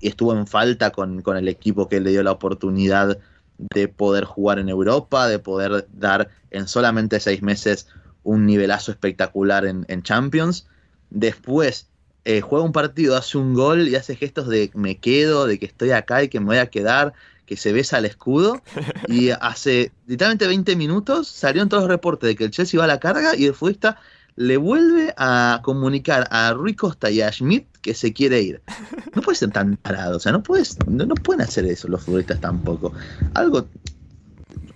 estuvo 0.00 0.34
en 0.34 0.46
falta 0.46 0.90
con, 0.90 1.22
el 1.36 1.48
equipo 1.48 1.88
que 1.88 2.00
le 2.00 2.10
dio 2.10 2.22
la 2.22 2.32
oportunidad 2.32 3.18
de 3.58 3.88
poder 3.88 4.24
jugar 4.24 4.58
en 4.58 4.68
Europa, 4.68 5.28
de 5.28 5.38
poder 5.38 5.86
dar 5.92 6.28
en 6.50 6.66
solamente 6.66 7.20
seis 7.20 7.42
meses 7.42 7.86
un 8.22 8.46
nivelazo 8.46 8.90
espectacular 8.90 9.64
en, 9.64 10.02
Champions. 10.02 10.66
Después 11.10 11.88
eh, 12.24 12.40
juega 12.40 12.64
un 12.64 12.72
partido, 12.72 13.16
hace 13.16 13.38
un 13.38 13.54
gol 13.54 13.88
y 13.88 13.96
hace 13.96 14.16
gestos 14.16 14.48
de 14.48 14.70
me 14.74 14.98
quedo, 14.98 15.46
de 15.46 15.58
que 15.58 15.66
estoy 15.66 15.90
acá 15.92 16.22
y 16.22 16.28
que 16.28 16.40
me 16.40 16.46
voy 16.46 16.58
a 16.58 16.70
quedar, 16.70 17.12
que 17.50 17.56
se 17.56 17.72
besa 17.72 17.96
al 17.96 18.04
escudo 18.04 18.62
y 19.08 19.30
hace 19.40 19.90
literalmente 20.06 20.46
20 20.46 20.76
minutos 20.76 21.26
salieron 21.26 21.68
todos 21.68 21.82
los 21.82 21.90
reportes 21.90 22.28
de 22.28 22.36
que 22.36 22.44
el 22.44 22.52
Chelsea 22.52 22.78
va 22.78 22.84
a 22.84 22.86
la 22.86 23.00
carga 23.00 23.34
y 23.36 23.44
el 23.44 23.54
futbolista 23.54 23.98
le 24.36 24.56
vuelve 24.56 25.12
a 25.16 25.58
comunicar 25.64 26.28
a 26.30 26.52
Rui 26.52 26.74
Costa 26.74 27.10
y 27.10 27.22
a 27.22 27.32
Schmidt 27.32 27.66
que 27.82 27.94
se 27.94 28.12
quiere 28.12 28.40
ir. 28.40 28.62
No 29.16 29.22
puede 29.22 29.34
ser 29.34 29.50
tan 29.50 29.76
parado, 29.78 30.18
o 30.18 30.20
sea, 30.20 30.30
no, 30.30 30.44
puedes, 30.44 30.78
no, 30.86 31.12
pueden 31.16 31.40
hacer 31.40 31.64
eso 31.64 31.88
los 31.88 32.04
futbolistas 32.04 32.40
tampoco. 32.40 32.92
Algo 33.34 33.66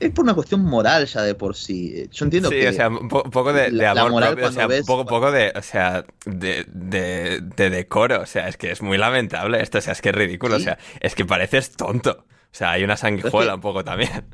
es 0.01 0.11
por 0.11 0.25
una 0.25 0.35
cuestión 0.35 0.64
moral 0.64 1.07
ya 1.07 1.22
de 1.22 1.37
por 1.37 1.55
sí. 1.55 2.09
Yo 2.11 2.25
entiendo 2.25 2.49
sí, 2.49 2.57
que. 2.57 2.70
o 2.70 2.72
sea, 2.72 2.89
un 2.89 3.09
poco 3.09 3.53
de, 3.53 3.70
de 3.70 3.87
amor 3.87 4.20
propio, 4.20 4.49
o 4.49 4.53
sea, 4.53 4.66
un 4.66 4.85
poco, 4.85 5.07
poco 5.07 5.31
de, 5.31 5.53
o 5.55 5.62
sea, 5.62 6.05
de, 6.27 6.66
de, 6.72 7.41
de, 7.41 7.70
decoro. 7.70 8.22
O 8.22 8.27
sea, 8.27 8.49
es 8.49 8.57
que 8.57 8.72
es 8.72 8.83
muy 8.83 8.99
lamentable 8.99 9.62
esto, 9.62 9.79
o 9.79 9.81
sea, 9.81 9.93
es 9.93 10.03
que 10.03 10.09
es 10.09 10.14
ridículo, 10.16 10.57
o 10.57 10.61
sea, 10.61 10.77
es 10.99 11.14
que 11.14 11.25
pareces 11.25 11.70
tonto. 11.77 12.25
O 12.55 12.57
sea, 12.57 12.71
hay 12.71 12.85
una 12.85 12.97
sanguijuela 12.97 13.57
un 13.57 13.61
poco 13.61 13.83
también. 13.83 14.25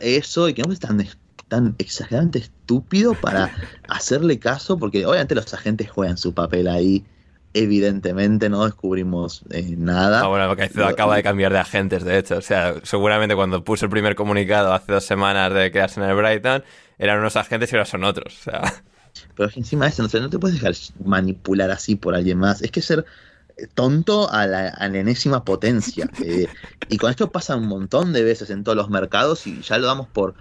eso, 0.00 0.48
y 0.48 0.54
que 0.54 0.62
no 0.64 0.72
es 0.72 0.80
tan, 0.80 1.06
tan 1.46 1.76
exageradamente 1.78 2.40
estúpido 2.40 3.14
para 3.14 3.54
hacerle 3.88 4.40
caso, 4.40 4.78
porque 4.80 5.06
obviamente 5.06 5.36
los 5.36 5.54
agentes 5.54 5.88
juegan 5.88 6.16
su 6.16 6.34
papel 6.34 6.66
ahí. 6.66 7.04
Evidentemente 7.54 8.48
no 8.48 8.64
descubrimos 8.64 9.44
eh, 9.50 9.76
nada. 9.78 10.22
Ah, 10.22 10.26
bueno, 10.26 10.48
porque 10.48 10.70
acaba 10.82 11.14
de 11.14 11.22
cambiar 11.22 11.52
de 11.52 11.60
agentes, 11.60 12.02
de 12.02 12.18
hecho. 12.18 12.36
O 12.36 12.42
sea, 12.42 12.74
seguramente 12.82 13.36
cuando 13.36 13.62
puso 13.62 13.84
el 13.84 13.92
primer 13.92 14.16
comunicado 14.16 14.72
hace 14.72 14.90
dos 14.90 15.04
semanas 15.04 15.54
de 15.54 15.70
quedarse 15.70 16.00
en 16.00 16.10
el 16.10 16.16
Brighton, 16.16 16.64
eran 16.98 17.20
unos 17.20 17.36
agentes 17.36 17.72
y 17.72 17.76
ahora 17.76 17.84
son 17.84 18.02
otros. 18.02 18.36
O 18.40 18.42
sea. 18.42 18.74
Pero 19.36 19.50
encima 19.54 19.84
de 19.84 19.92
eso, 19.92 20.02
no, 20.02 20.20
no 20.20 20.30
te 20.30 20.38
puedes 20.40 20.60
dejar 20.60 20.74
manipular 21.04 21.70
así 21.70 21.94
por 21.94 22.16
alguien 22.16 22.38
más. 22.38 22.60
Es 22.60 22.72
que 22.72 22.82
ser 22.82 23.06
tonto 23.74 24.30
a 24.30 24.46
la, 24.46 24.68
enésima 24.80 25.44
potencia. 25.44 26.08
Eh, 26.24 26.48
y 26.88 26.96
con 26.96 27.10
esto 27.10 27.30
pasa 27.30 27.56
un 27.56 27.68
montón 27.68 28.12
de 28.12 28.24
veces 28.24 28.50
en 28.50 28.64
todos 28.64 28.76
los 28.76 28.90
mercados 28.90 29.46
y 29.46 29.60
ya 29.62 29.78
lo 29.78 29.86
damos 29.86 30.08
por, 30.08 30.34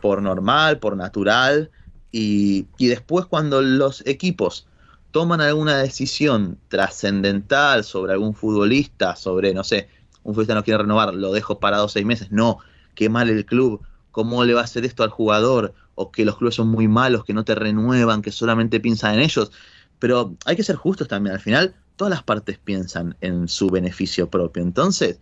por 0.00 0.20
normal, 0.20 0.78
por 0.78 0.96
natural. 0.96 1.70
Y, 2.10 2.66
después 2.78 3.24
cuando 3.26 3.62
los 3.62 4.06
equipos 4.06 4.66
toman 5.10 5.40
alguna 5.40 5.78
decisión 5.78 6.58
trascendental 6.68 7.84
sobre 7.84 8.12
algún 8.12 8.34
futbolista, 8.34 9.16
sobre, 9.16 9.54
no 9.54 9.64
sé, 9.64 9.88
un 10.22 10.34
futbolista 10.34 10.54
no 10.54 10.64
quiere 10.64 10.82
renovar, 10.82 11.14
lo 11.14 11.32
dejo 11.32 11.58
parado 11.58 11.88
seis 11.88 12.04
meses, 12.04 12.30
no, 12.30 12.58
qué 12.94 13.08
mal 13.08 13.30
el 13.30 13.46
club, 13.46 13.80
cómo 14.10 14.44
le 14.44 14.54
va 14.54 14.60
a 14.60 14.64
hacer 14.64 14.84
esto 14.84 15.02
al 15.02 15.10
jugador, 15.10 15.74
o 15.94 16.10
que 16.10 16.24
los 16.24 16.36
clubes 16.36 16.54
son 16.54 16.68
muy 16.68 16.88
malos, 16.88 17.24
que 17.24 17.34
no 17.34 17.44
te 17.44 17.54
renuevan, 17.54 18.22
que 18.22 18.32
solamente 18.32 18.80
piensan 18.80 19.14
en 19.14 19.20
ellos. 19.20 19.50
Pero 19.98 20.36
hay 20.44 20.56
que 20.56 20.64
ser 20.64 20.76
justos 20.76 21.08
también, 21.08 21.34
al 21.34 21.40
final 21.40 21.74
todas 21.96 22.10
las 22.10 22.22
partes 22.22 22.58
piensan 22.58 23.16
en 23.20 23.48
su 23.48 23.68
beneficio 23.68 24.30
propio. 24.30 24.62
Entonces, 24.62 25.20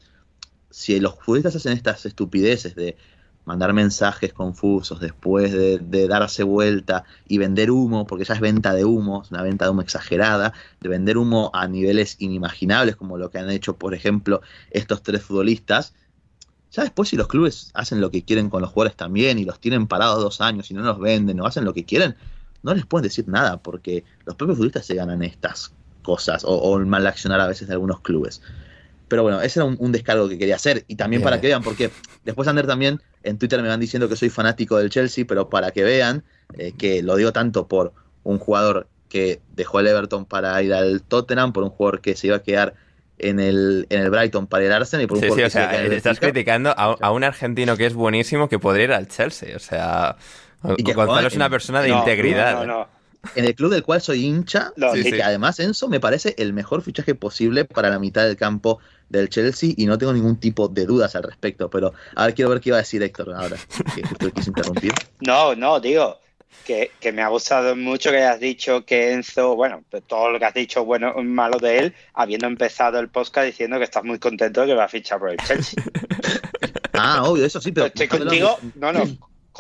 si 0.71 0.99
los 1.01 1.15
futbolistas 1.17 1.57
hacen 1.57 1.73
estas 1.73 2.07
estupideces 2.07 2.75
de 2.75 2.97
mandar 3.45 3.73
mensajes 3.73 4.33
confusos 4.33 5.01
después 5.01 5.53
de, 5.53 6.09
darse 6.09 6.43
vuelta 6.43 7.05
y 7.27 7.39
vender 7.39 7.71
humo, 7.71 8.07
porque 8.07 8.25
ya 8.25 8.35
es 8.35 8.41
venta 8.41 8.75
de 8.75 8.85
humo, 8.85 9.23
es 9.23 9.31
una 9.31 9.43
venta 9.43 9.65
de 9.65 9.73
humo 9.73 9.81
exagerada, 9.83 10.53
de 10.81 10.89
vender 10.89 11.19
humo 11.19 11.51
a 11.55 11.67
niveles 11.67 12.17
inimaginables, 12.21 12.97
como 12.97 13.19
lo 13.19 13.31
que 13.31 13.39
han 13.39 13.51
hecho, 13.51 13.77
por 13.77 13.95
ejemplo, 13.95 14.41
estos 14.71 15.03
tres 15.03 15.23
futbolistas, 15.23 15.95
ya 16.71 16.83
después 16.83 17.09
si 17.09 17.17
los 17.17 17.27
clubes 17.27 17.71
hacen 17.75 18.01
lo 18.01 18.13
que 18.13 18.23
quieren 18.23 18.49
con 18.49 18.63
los 18.63 18.71
jugadores 18.71 18.97
también 18.97 19.39
y 19.41 19.45
los 19.45 19.59
tienen 19.59 19.89
parados 19.89 20.23
dos 20.23 20.41
años 20.41 20.71
y 20.71 20.75
no 20.75 20.83
los 20.83 21.01
venden 21.01 21.41
o 21.41 21.47
hacen 21.47 21.65
lo 21.65 21.75
que 21.75 21.85
quieren, 21.85 22.15
no 22.63 22.75
les 22.75 22.87
pueden 22.87 23.05
decir 23.05 23.27
nada 23.27 23.57
porque 23.57 24.05
los 24.25 24.37
propios 24.37 24.59
futbolistas 24.59 24.87
se 24.87 24.95
ganan 24.95 25.25
estas 25.25 25.73
cosas 26.11 26.43
o, 26.45 26.77
el 26.79 26.87
mal 26.87 27.07
accionar 27.07 27.41
a 27.41 27.47
veces 27.47 27.69
de 27.69 27.75
algunos 27.75 28.01
clubes. 28.01 28.43
Pero 29.07 29.23
bueno, 29.23 29.41
ese 29.43 29.61
era 29.61 29.67
un, 29.67 29.77
un 29.79 29.93
descargo 29.93 30.29
que 30.29 30.39
quería 30.39 30.57
hacer. 30.57 30.85
Y 30.89 30.97
también 30.97 31.21
Bien. 31.21 31.27
para 31.29 31.41
que 31.41 31.47
vean, 31.47 31.63
porque 31.63 31.91
después 32.25 32.49
Ander 32.49 32.67
también 32.67 33.01
en 33.23 33.39
Twitter 33.39 33.63
me 33.63 33.69
van 33.69 33.79
diciendo 33.79 34.09
que 34.09 34.17
soy 34.17 34.29
fanático 34.31 34.77
del 34.77 34.91
Chelsea, 34.91 35.25
pero 35.29 35.49
para 35.49 35.71
que 35.71 35.83
vean 35.85 36.25
eh, 36.59 36.73
que 36.77 37.03
lo 37.03 37.15
digo 37.17 37.33
tanto 37.33 37.69
por 37.69 37.93
un 38.25 38.39
jugador 38.39 38.89
que 39.09 39.41
dejó 39.55 39.79
el 39.81 39.87
Everton 39.87 40.25
para 40.25 40.61
ir 40.63 40.73
al 40.75 41.03
Tottenham, 41.03 41.53
por 41.53 41.63
un 41.63 41.71
jugador 41.71 42.01
que 42.01 42.17
se 42.17 42.27
iba 42.29 42.37
a 42.37 42.43
quedar 42.43 42.75
en 43.19 43.39
el, 43.39 43.87
en 43.91 44.01
el 44.01 44.11
Brighton 44.11 44.47
para 44.47 44.65
ir 44.65 44.73
al 44.73 44.83
Arsenal 44.83 45.05
y 45.05 45.07
por 45.07 45.19
un 45.19 45.23
Sí, 45.23 45.29
sí, 45.31 45.31
jugador 45.31 45.45
o 45.45 45.47
que 45.47 45.51
se 45.51 45.59
iba 45.59 45.67
a 45.67 45.69
sea, 45.69 45.71
quedar 45.71 45.85
en 45.87 45.93
el 45.93 45.97
estás 45.99 46.21
criticando 46.21 46.71
a, 46.71 46.97
a 47.01 47.11
un 47.13 47.23
argentino 47.25 47.77
que 47.77 47.87
es 47.87 47.95
buenísimo 47.95 48.49
que 48.49 48.59
podría 48.59 48.85
ir 48.85 48.93
al 48.93 49.07
Chelsea. 49.09 49.55
O 49.57 49.61
sea, 49.61 50.17
Y 50.77 50.85
que 50.85 50.93
Gonzalo 50.95 51.27
es 51.29 51.35
una 51.37 51.51
persona 51.51 51.83
de 51.83 51.89
No, 51.89 51.99
integridad. 51.99 52.55
No, 52.55 52.67
no, 52.67 52.79
no. 52.81 53.00
En 53.35 53.45
el 53.45 53.55
club 53.55 53.71
del 53.71 53.83
cual 53.83 54.01
soy 54.01 54.25
hincha, 54.25 54.73
No, 54.77 54.93
sí, 54.95 55.03
que 55.03 55.11
sí. 55.11 55.21
además 55.21 55.61
Enzo 55.61 55.89
me 55.89 56.01
parece 56.01 56.35
el 56.39 56.53
mejor 56.53 56.83
fichaje 56.83 57.15
posible 57.15 57.65
para 57.65 57.91
la 57.91 57.99
mitad 57.99 58.25
del 58.25 58.37
campo 58.37 58.79
del 59.09 59.29
Chelsea 59.29 59.73
y 59.77 59.87
no 59.87 59.99
tengo 59.99 60.13
ningún 60.13 60.39
tipo 60.39 60.69
de 60.69 60.87
dudas 60.87 61.15
al 61.17 61.25
respecto. 61.25 61.69
Pero 61.71 61.93
a 62.15 62.27
ver, 62.27 62.35
quiero 62.35 62.51
ver 62.51 62.61
qué 62.61 62.71
iba 62.71 62.79
a 62.79 62.81
decir 62.81 63.03
Héctor 63.03 63.35
ahora, 63.35 63.57
que 63.95 64.03
justo 64.03 64.31
quise 64.31 64.51
interrumpir. 64.51 64.93
No, 65.21 65.55
no, 65.55 65.81
digo 65.81 66.19
que, 66.67 66.91
que 67.01 67.13
me 67.13 67.23
ha 67.23 67.29
gustado 67.29 67.75
mucho 67.77 68.11
que 68.11 68.19
hayas 68.19 68.41
dicho 68.41 68.85
que 68.85 69.13
Enzo, 69.13 69.55
bueno, 69.57 69.83
todo 70.07 70.31
lo 70.31 70.39
que 70.39 70.45
has 70.45 70.55
dicho 70.55 70.85
bueno 70.85 71.11
o 71.11 71.23
malo 71.23 71.59
de 71.59 71.79
él, 71.79 71.95
habiendo 72.15 72.47
empezado 72.47 72.99
el 73.01 73.09
podcast 73.09 73.47
diciendo 73.47 73.79
que 73.79 73.85
estás 73.85 74.05
muy 74.05 74.19
contento 74.19 74.61
de 74.63 74.69
que 74.69 74.75
va 74.75 74.85
a 74.85 74.89
fichar 74.89 75.19
por 75.19 75.31
el 75.31 75.37
Chelsea. 75.39 75.83
Ah, 76.93 77.23
obvio, 77.25 77.47
eso 77.47 77.63
sí, 77.63 77.73
pero 77.73 77.87
Estoy 77.87 78.09
contigo, 78.09 78.59
no, 78.75 78.93
no, 78.93 79.05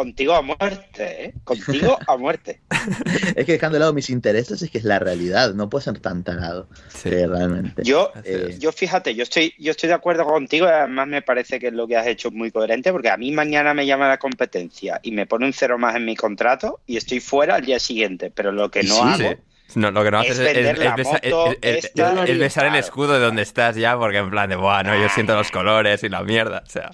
contigo 0.01 0.32
a 0.34 0.40
muerte, 0.40 1.24
¿eh? 1.24 1.34
Contigo 1.44 1.98
a 2.07 2.16
muerte. 2.16 2.61
es 3.36 3.44
que 3.44 3.53
dejando 3.53 3.74
de 3.74 3.80
lado 3.80 3.92
mis 3.92 4.09
intereses 4.09 4.62
es 4.62 4.70
que 4.70 4.78
es 4.78 4.84
la 4.84 4.98
realidad, 4.98 5.53
no 5.53 5.68
puedo 5.68 5.82
ser 5.82 5.98
tan 6.01 6.24
tarado, 6.24 6.68
Sí. 6.88 7.11
eh, 7.11 7.26
realmente. 7.26 7.82
Yo, 7.84 8.11
Eh, 8.24 8.57
yo 8.59 8.72
fíjate, 8.72 9.14
yo 9.14 9.24
estoy, 9.24 9.53
yo 9.59 9.72
estoy 9.72 9.88
de 9.88 9.94
acuerdo 9.94 10.24
contigo 10.24 10.64
y 10.66 10.70
además 10.70 11.07
me 11.07 11.20
parece 11.20 11.61
que 11.61 11.70
lo 11.70 11.86
que 11.86 11.98
has 11.98 12.07
hecho 12.07 12.28
es 12.28 12.34
muy 12.34 12.51
coherente 12.51 12.92
porque 12.92 13.11
a 13.11 13.18
mí 13.18 13.30
mañana 13.30 13.74
me 13.74 13.84
llama 13.84 14.09
la 14.09 14.16
competencia 14.18 15.01
y 15.03 15.12
me 15.12 15.26
pone 15.26 15.44
un 15.44 15.53
cero 15.53 15.76
más 15.78 15.96
en 15.96 16.07
mi 16.07 16.16
contrato 16.16 16.80
y 16.86 16.96
estoy 16.96 17.20
fuera 17.20 17.57
al 17.57 17.66
día 17.66 17.78
siguiente, 17.78 18.32
pero 18.34 18.53
lo 18.53 18.70
que 18.70 18.82
no 18.84 18.94
sí, 18.94 19.01
hago 19.03 19.16
Sí. 19.30 19.36
No, 19.74 19.90
lo 19.90 20.02
que 20.02 20.10
no 20.10 20.22
Es 20.22 20.30
haces 20.30 20.56
es, 20.56 22.38
besar 22.38 22.66
el 22.66 22.74
escudo 22.76 23.14
de 23.14 23.20
donde 23.20 23.42
estás 23.42 23.76
ya, 23.76 23.96
porque 23.96 24.18
en 24.18 24.30
plan 24.30 24.48
de, 24.48 24.56
buah, 24.56 24.82
no, 24.82 24.96
yo 25.00 25.08
siento 25.08 25.34
los 25.34 25.50
colores 25.50 26.02
y 26.02 26.08
la 26.08 26.22
mierda. 26.22 26.62
O 26.66 26.70
sea, 26.70 26.90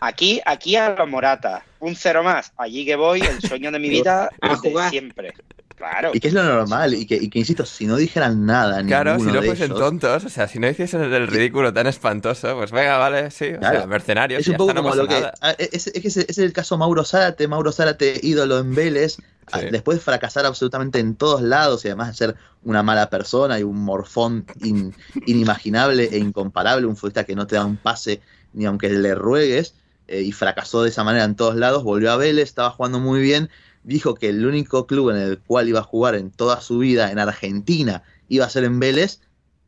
Aquí, 0.00 0.40
aquí 0.46 0.76
a 0.76 0.90
la 0.90 1.04
Morata, 1.04 1.62
un 1.78 1.94
cero 1.94 2.22
más. 2.22 2.52
Allí 2.56 2.86
que 2.86 2.96
voy, 2.96 3.20
el 3.20 3.40
sueño 3.42 3.70
de 3.70 3.78
mi 3.78 3.90
vida 3.90 4.30
A 4.40 4.52
es 4.52 4.62
de 4.62 4.70
jugar. 4.70 4.90
siempre. 4.90 5.34
Claro. 5.80 6.10
Y 6.12 6.20
que 6.20 6.28
es 6.28 6.34
lo 6.34 6.42
normal, 6.42 6.92
y 6.92 7.06
que, 7.06 7.16
y 7.16 7.30
que 7.30 7.38
insisto, 7.38 7.64
si 7.64 7.86
no 7.86 7.96
dijeran 7.96 8.44
nada, 8.44 8.84
claro, 8.84 9.18
si 9.18 9.24
no 9.24 9.42
fuesen 9.42 9.70
tontos, 9.72 10.24
o 10.26 10.28
sea, 10.28 10.46
si 10.46 10.58
no 10.58 10.68
hiciesen 10.68 11.00
el 11.00 11.26
ridículo 11.26 11.72
tan 11.72 11.86
espantoso, 11.86 12.54
pues 12.54 12.70
venga, 12.70 12.98
vale, 12.98 13.30
sí, 13.30 13.46
o 13.56 13.60
sea, 13.60 13.86
mercenarios, 13.86 14.42
Es 14.42 14.48
un 14.48 14.56
poco 14.58 14.74
no 14.74 14.82
como 14.82 14.94
lo 14.94 15.08
que. 15.08 15.14
ah, 15.40 15.54
Es, 15.58 15.86
es 15.86 16.36
el 16.38 16.52
caso 16.52 16.76
Mauro 16.76 17.02
Zárate. 17.02 17.48
Mauro 17.48 17.72
Zárate, 17.72 18.20
ídolo 18.22 18.58
en 18.58 18.74
Vélez. 18.74 19.16
Sí. 19.52 19.66
Después 19.72 19.98
de 19.98 20.04
fracasar 20.04 20.44
absolutamente 20.46 20.98
en 21.00 21.16
todos 21.16 21.40
lados 21.42 21.84
y 21.84 21.88
además 21.88 22.08
de 22.08 22.14
ser 22.14 22.36
una 22.62 22.82
mala 22.84 23.08
persona 23.10 23.58
y 23.58 23.62
un 23.64 23.78
morfón 23.82 24.44
in- 24.62 24.94
inimaginable 25.26 26.04
e 26.12 26.18
incomparable, 26.18 26.86
un 26.86 26.94
futbolista 26.96 27.24
que 27.24 27.34
no 27.34 27.46
te 27.46 27.56
da 27.56 27.64
un 27.64 27.76
pase 27.76 28.20
ni 28.52 28.66
aunque 28.66 28.90
le 28.90 29.14
ruegues, 29.14 29.74
eh, 30.08 30.20
y 30.22 30.32
fracasó 30.32 30.82
de 30.82 30.90
esa 30.90 31.04
manera 31.04 31.24
en 31.24 31.36
todos 31.36 31.56
lados. 31.56 31.82
Volvió 31.84 32.12
a 32.12 32.16
Vélez, 32.16 32.44
estaba 32.44 32.70
jugando 32.70 33.00
muy 33.00 33.20
bien. 33.20 33.48
Dijo 33.82 34.14
que 34.14 34.28
el 34.28 34.44
único 34.46 34.86
club 34.86 35.10
en 35.10 35.16
el 35.16 35.38
cual 35.40 35.68
iba 35.68 35.80
a 35.80 35.84
jugar 35.84 36.14
en 36.14 36.30
toda 36.30 36.60
su 36.60 36.78
vida 36.78 37.10
en 37.10 37.18
Argentina 37.18 38.02
iba 38.28 38.44
a 38.44 38.50
ser 38.50 38.64
en 38.64 38.78
Vélez. 38.78 39.20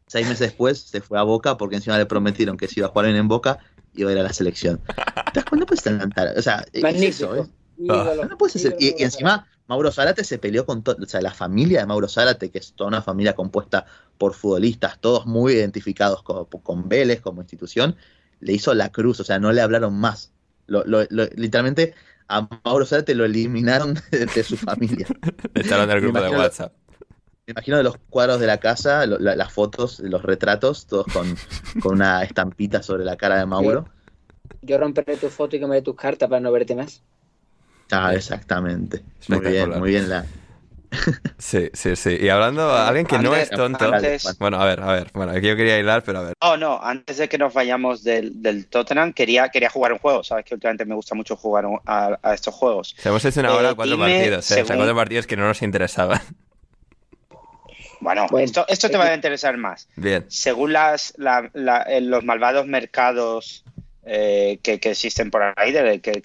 Seis 0.07 0.27
meses 0.27 0.41
después 0.41 0.79
se 0.81 1.01
fue 1.01 1.19
a 1.19 1.23
Boca 1.23 1.57
porque 1.57 1.77
encima 1.77 1.97
le 1.97 2.05
prometieron 2.07 2.57
que 2.59 2.69
si 2.69 2.81
iba 2.81 2.89
a 2.89 2.91
jugar 2.91 3.07
bien 3.07 3.17
en 3.17 3.29
Boca 3.29 3.59
iba 3.95 4.11
a 4.11 4.13
ir 4.13 4.19
a 4.19 4.23
la 4.23 4.33
selección. 4.33 4.81
¿Te 5.33 5.41
das 5.41 5.45
cuenta? 5.47 6.09
Tar- 6.15 6.35
O 6.37 6.43
sea, 6.43 6.65
es 6.73 6.83
Magnífico. 6.83 7.35
eso, 7.35 7.45
¿eh? 7.45 7.49
Ídolo, 7.79 8.25
No 8.27 8.37
puedes 8.39 8.57
hacer- 8.57 8.77
Y, 8.79 9.03
encima, 9.03 9.49
Mauro 9.67 9.91
Zárate 9.91 10.25
se 10.25 10.39
peleó 10.39 10.67
con. 10.67 10.85
O 10.87 11.07
sea, 11.07 11.23
la 11.23 11.33
familia 11.33 11.81
de 11.81 11.87
Mauro 11.87 12.07
Zárate, 12.09 12.51
que 12.51 12.59
es 12.59 12.75
toda 12.75 12.89
una 12.89 13.01
familia 13.03 13.35
compuesta 13.35 13.87
por 14.19 14.35
futbolistas, 14.35 14.99
todos 15.01 15.25
muy 15.27 15.55
identificados 15.55 16.23
con, 16.23 16.45
con 16.45 16.89
Vélez 16.89 17.21
como 17.23 17.41
institución, 17.41 17.97
le 18.41 18.53
hizo 18.53 18.75
la 18.75 18.91
cruz. 18.93 19.21
O 19.21 19.25
sea, 19.25 19.39
no 19.39 19.51
le 19.53 19.63
hablaron 19.63 19.95
más. 19.95 20.33
Lo- 20.67 20.85
lo- 20.85 21.07
lo- 21.11 21.27
literalmente 21.37 21.95
a 22.39 22.49
Mauro 22.65 22.87
Zárate 22.87 23.15
lo 23.15 23.25
eliminaron 23.25 23.95
de, 24.11 24.27
de 24.27 24.45
su 24.45 24.57
familia. 24.57 25.07
Le 25.55 25.63
echaron 25.63 25.89
del 25.89 26.01
Me 26.01 26.03
grupo 26.09 26.21
de 26.23 26.31
WhatsApp. 26.31 26.73
Me 27.47 27.53
imagino 27.53 27.77
de 27.77 27.83
los 27.83 27.97
cuadros 28.11 28.41
de 28.41 28.47
la 28.47 28.59
casa, 28.59 29.05
lo- 29.07 29.19
la- 29.19 29.37
las 29.37 29.53
fotos, 29.53 30.01
los 30.01 30.23
retratos, 30.23 30.87
todos 30.87 31.07
con, 31.07 31.37
con 31.81 31.95
una 31.95 32.23
estampita 32.23 32.83
sobre 32.83 33.05
la 33.05 33.17
cara 33.17 33.39
de 33.39 33.47
Mauro. 33.47 33.85
Yo 34.63 34.79
romperé 34.79 35.17
tu 35.17 35.29
foto 35.29 35.57
y 35.57 35.61
quemaré 35.61 35.83
tus 35.83 35.97
cartas 35.97 36.29
para 36.29 36.41
no 36.41 36.53
verte 36.53 36.75
más. 36.77 37.03
Ah, 37.91 38.15
exactamente. 38.15 39.03
Muy 39.29 39.41
bien, 39.41 39.69
muy 39.79 39.91
bien 39.91 40.09
la. 40.09 40.25
Sí, 41.39 41.71
sí, 41.73 41.97
sí. 41.97 42.17
Y 42.21 42.29
hablando 42.29 42.71
a 42.71 42.87
alguien 42.89 43.07
que 43.07 43.19
no 43.19 43.35
es 43.35 43.49
tonto. 43.51 43.93
antes- 43.93 44.37
Bueno, 44.39 44.61
a 44.61 44.65
ver, 44.67 44.81
a 44.81 44.93
ver. 44.93 45.11
Bueno, 45.15 45.33
aquí 45.33 45.47
yo 45.49 45.57
quería 45.57 45.79
hilar, 45.79 46.03
pero 46.05 46.19
a 46.19 46.23
ver. 46.23 46.35
No, 46.43 46.57
no, 46.57 46.81
antes 46.83 47.17
de 47.17 47.29
que 47.29 47.39
nos 47.39 47.53
vayamos 47.55 48.05
del, 48.05 48.43
del 48.43 48.67
Tottenham, 48.67 49.13
quería, 49.13 49.49
quería 49.49 49.71
jugar 49.71 49.93
un 49.93 49.99
juego. 49.99 50.23
Sabes 50.23 50.45
que 50.45 50.55
últimamente 50.55 50.85
me 50.85 50.95
gusta 50.95 51.15
mucho 51.15 51.35
jugar 51.37 51.67
un- 51.67 51.81
a, 51.87 52.19
a 52.23 52.35
estos 52.35 52.55
juegos. 52.55 52.95
O 52.99 53.03
sea, 53.03 53.11
hemos 53.11 53.25
hecho 53.25 53.41
una 53.41 53.49
Eh, 53.51 53.53
hora 53.53 53.75
cuatro 53.75 53.97
dime, 53.97 54.05
partidos, 54.19 54.51
¿eh? 54.51 54.55
O 54.55 54.57
sea, 54.57 54.65
según- 54.65 54.77
cuatro 54.77 54.97
partidos 54.97 55.27
que 55.27 55.37
no 55.37 55.47
nos 55.47 55.63
interesaban. 55.63 56.21
Bueno, 58.01 58.27
Bueno, 58.31 58.45
esto, 58.45 58.65
esto 58.69 58.91
te 58.91 58.97
va 58.97 59.05
a 59.07 59.15
interesar 59.15 59.57
más. 59.57 59.89
Bien. 59.95 60.25
Según 60.29 60.73
las, 60.73 61.15
la- 61.19 61.51
la- 61.55 61.83
eh, 61.83 62.01
los 62.01 62.25
malvados 62.25 62.67
mercados 62.67 63.65
eh, 64.05 64.59
que, 64.65 64.81
que 64.81 64.91
existen 64.91 65.31
por 65.31 65.43
ahí, 65.57 65.71
de- 65.71 66.01
que- 66.01 66.21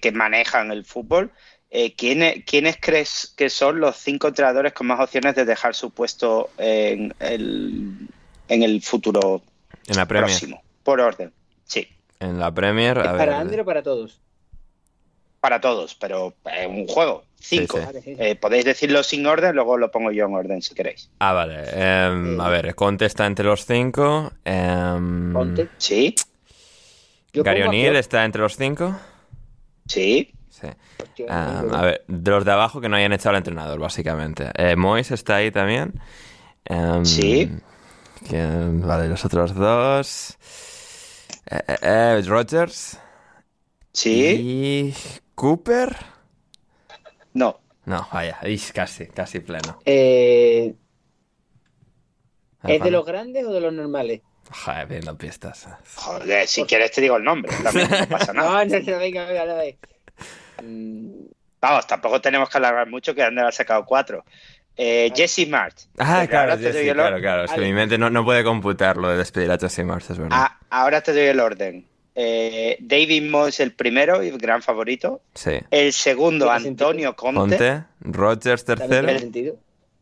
que 0.00 0.12
manejan 0.12 0.70
el 0.72 0.86
fútbol, 0.86 1.30
eh, 1.76 1.92
¿quiénes, 1.96 2.44
¿quiénes 2.44 2.76
crees 2.80 3.34
que 3.36 3.50
son 3.50 3.80
los 3.80 3.96
cinco 3.96 4.28
entrenadores 4.28 4.72
con 4.72 4.86
más 4.86 5.00
opciones 5.00 5.34
de 5.34 5.44
dejar 5.44 5.74
su 5.74 5.90
puesto 5.90 6.50
en 6.56 7.12
el, 7.18 8.08
en 8.48 8.62
el 8.62 8.80
futuro 8.80 9.42
En 9.88 9.96
la 9.96 10.06
Premier. 10.06 10.28
próximo? 10.30 10.62
Por 10.84 11.00
orden. 11.00 11.32
Sí, 11.64 11.88
En 12.20 12.38
la 12.38 12.52
Premier, 12.54 12.96
¿Es 12.98 13.04
para. 13.04 13.40
Ander 13.40 13.60
o 13.60 13.64
para 13.64 13.82
todos? 13.82 14.20
para 15.40 15.60
todos, 15.60 15.94
pero 15.96 16.32
eh, 16.46 16.66
un 16.66 16.86
juego. 16.86 17.24
Cinco. 17.38 17.76
Sí, 17.78 17.84
Vale, 17.84 18.00
sí. 18.00 18.16
Eh, 18.18 18.34
podéis 18.36 18.64
decirlo 18.64 19.02
sin 19.02 19.26
orden, 19.26 19.54
luego 19.54 19.76
lo 19.76 19.90
pongo 19.90 20.10
yo 20.10 20.24
en 20.24 20.34
orden 20.34 20.62
si 20.62 20.74
queréis. 20.74 21.10
Ah, 21.18 21.34
vale. 21.34 21.64
Em, 21.70 22.40
a 22.40 22.48
ver, 22.48 22.74
Conte 22.74 23.04
está 23.04 23.26
entre 23.26 23.44
los 23.44 23.66
cinco. 23.66 24.32
em, 24.44 25.32
Ponte. 25.34 25.68
¿Sí? 25.76 26.14
Gary 27.34 27.60
O'Neill 27.62 27.96
está 27.96 28.24
entre 28.24 28.40
los 28.40 28.56
cinco. 28.56 28.96
Sí. 29.86 30.33
Sí. 31.16 31.24
No, 31.28 31.34
a 31.76 31.82
ver, 31.82 32.04
de 32.08 32.30
los 32.30 32.44
de 32.44 32.52
abajo 32.52 32.80
que 32.80 32.88
no 32.88 32.96
hayan 32.96 33.12
echado 33.12 33.30
al 33.30 33.36
entrenador, 33.36 33.78
básicamente. 33.78 34.50
Eh, 34.56 34.76
Mois 34.76 35.10
está 35.10 35.36
ahí 35.36 35.50
también. 35.50 36.00
Em, 36.64 37.04
Sí. 37.04 37.50
Vale, 38.30 39.08
los 39.08 39.24
otros 39.24 39.54
dos. 39.54 40.38
Eh, 41.50 41.60
eh, 41.68 41.76
eh, 41.82 42.22
Rogers. 42.26 42.98
Sí. 43.92 44.92
Y. 44.92 44.94
Cooper. 45.34 45.96
No. 47.34 47.60
No, 47.84 48.08
vaya, 48.12 48.38
casi, 48.72 49.06
casi 49.08 49.40
pleno. 49.40 49.78
Eh, 49.84 50.74
¿Es 52.62 52.82
de 52.82 52.90
los 52.90 53.04
grandes 53.04 53.44
o 53.44 53.52
de 53.52 53.60
los 53.60 53.72
normales? 53.72 54.22
Joder, 54.50 54.86
viendo 54.86 55.16
pistas. 55.18 55.68
Joder, 55.96 56.46
si 56.46 56.64
quieres 56.64 56.92
te 56.92 57.00
digo 57.02 57.16
el 57.16 57.24
nombre. 57.24 57.52
También 57.62 57.88
no 57.90 58.08
pasa 58.08 58.32
nada. 58.34 58.64
No, 58.64 58.78
no, 58.78 58.80
no, 58.80 58.98
venga, 58.98 59.26
venga, 59.26 59.46
dale. 59.46 59.78
Mm, 60.62 61.24
Vamos, 61.60 61.86
tampoco 61.86 62.20
tenemos 62.20 62.50
que 62.50 62.58
alargar 62.58 62.86
mucho 62.90 63.14
que 63.14 63.22
Ander 63.22 63.46
ha 63.46 63.50
sacado 63.52 63.86
cuatro. 63.86 64.22
Eh, 64.76 65.10
Jesse 65.16 65.48
March. 65.48 65.86
Ah, 65.98 66.26
claro, 66.28 66.50
ahora 66.52 66.56
te 66.58 66.66
sí, 66.66 66.72
doy 66.72 66.82
sí, 66.82 66.88
el 66.90 66.94
claro, 66.94 67.18
claro. 67.20 67.44
Es 67.44 67.52
que 67.52 67.60
mi 67.62 67.72
mente 67.72 67.96
no, 67.96 68.10
no 68.10 68.22
puede 68.22 68.44
computar 68.44 68.98
lo 68.98 69.08
de 69.08 69.16
despedir 69.16 69.50
a 69.50 69.56
Jesse 69.56 69.82
Marsh, 69.84 70.10
es 70.10 70.18
verdad. 70.18 70.36
Ah, 70.38 70.58
ahora 70.68 71.00
te 71.00 71.12
doy 71.14 71.22
el 71.22 71.40
orden. 71.40 71.86
Eh, 72.16 72.76
David 72.80 73.30
Moyes 73.30 73.60
el 73.60 73.72
primero 73.72 74.22
y 74.22 74.30
gran 74.32 74.60
favorito. 74.62 75.22
sí. 75.34 75.52
El 75.70 75.92
segundo. 75.94 76.50
Antonio 76.50 77.16
Conte. 77.16 77.56
Conte, 77.56 77.84
Rogers 78.00 78.64
tercero. 78.66 79.08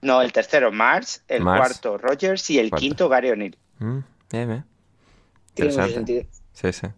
No, 0.01 0.21
el 0.21 0.33
tercero, 0.33 0.73
March. 0.73 1.21
El 1.29 1.43
March. 1.45 1.59
cuarto, 1.61 1.97
Rogers. 1.99 2.51
Y 2.51 2.59
el 2.59 2.71
Cuarto. 2.71 2.81
quinto, 2.81 3.09
Gary 3.09 3.31
O'Neill. 3.31 3.57
Mm, 3.79 3.99
bien, 4.33 4.49
bien. 4.49 4.65
Tiene 5.55 5.71
mucho 5.77 5.89
sentido. 5.95 6.25
Sí, 6.55 6.73
sí. 6.73 6.89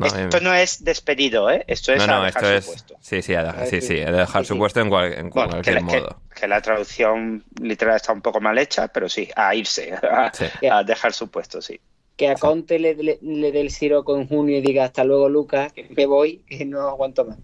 No, 0.00 0.06
Esto 0.06 0.40
no 0.40 0.54
es 0.54 0.82
despedido, 0.82 1.50
¿eh? 1.50 1.64
Esto 1.66 1.92
es 1.92 2.06
No, 2.06 2.22
a 2.22 2.26
dejar 2.26 2.42
esto 2.44 2.48
su 2.48 2.56
es. 2.58 2.66
puesto. 2.66 2.94
Sí, 3.02 3.22
sí, 3.22 3.34
a 3.34 3.42
dejar, 3.44 3.66
sí, 3.66 3.80
sí, 3.82 4.00
a 4.00 4.10
dejar 4.10 4.42
Sí, 4.42 4.48
su 4.48 4.54
sí. 4.54 4.58
puesto 4.58 4.80
en, 4.80 4.88
cual- 4.88 5.12
en 5.12 5.28
Bueno, 5.30 5.50
cualquier 5.50 5.76
que- 5.76 5.82
modo. 5.82 6.20
que 6.34 6.48
la 6.48 6.60
traducción 6.62 7.44
literal 7.60 7.96
está 7.96 8.12
un 8.12 8.22
poco 8.22 8.40
mal 8.40 8.56
hecha, 8.58 8.88
pero 8.88 9.08
sí, 9.08 9.28
a 9.36 9.54
irse, 9.54 9.92
a, 10.02 10.32
Sí. 10.32 10.46
a 10.66 10.82
dejar 10.84 11.12
su 11.12 11.28
puesto, 11.30 11.60
sí. 11.60 11.78
Que 12.16 12.28
a 12.28 12.34
Conte 12.34 12.78
le, 12.78 12.94
le, 12.94 13.18
le 13.22 13.52
dé 13.52 13.60
el 13.60 13.70
siroco 13.70 14.16
en 14.18 14.26
junio 14.26 14.58
y 14.58 14.60
diga 14.60 14.84
hasta 14.84 15.04
luego, 15.04 15.28
Lucas, 15.28 15.72
que 15.72 15.86
me 15.96 16.06
voy, 16.06 16.38
que 16.48 16.64
no 16.64 16.80
aguanto 16.88 17.24
más. 17.24 17.36
¿Qué 17.36 17.42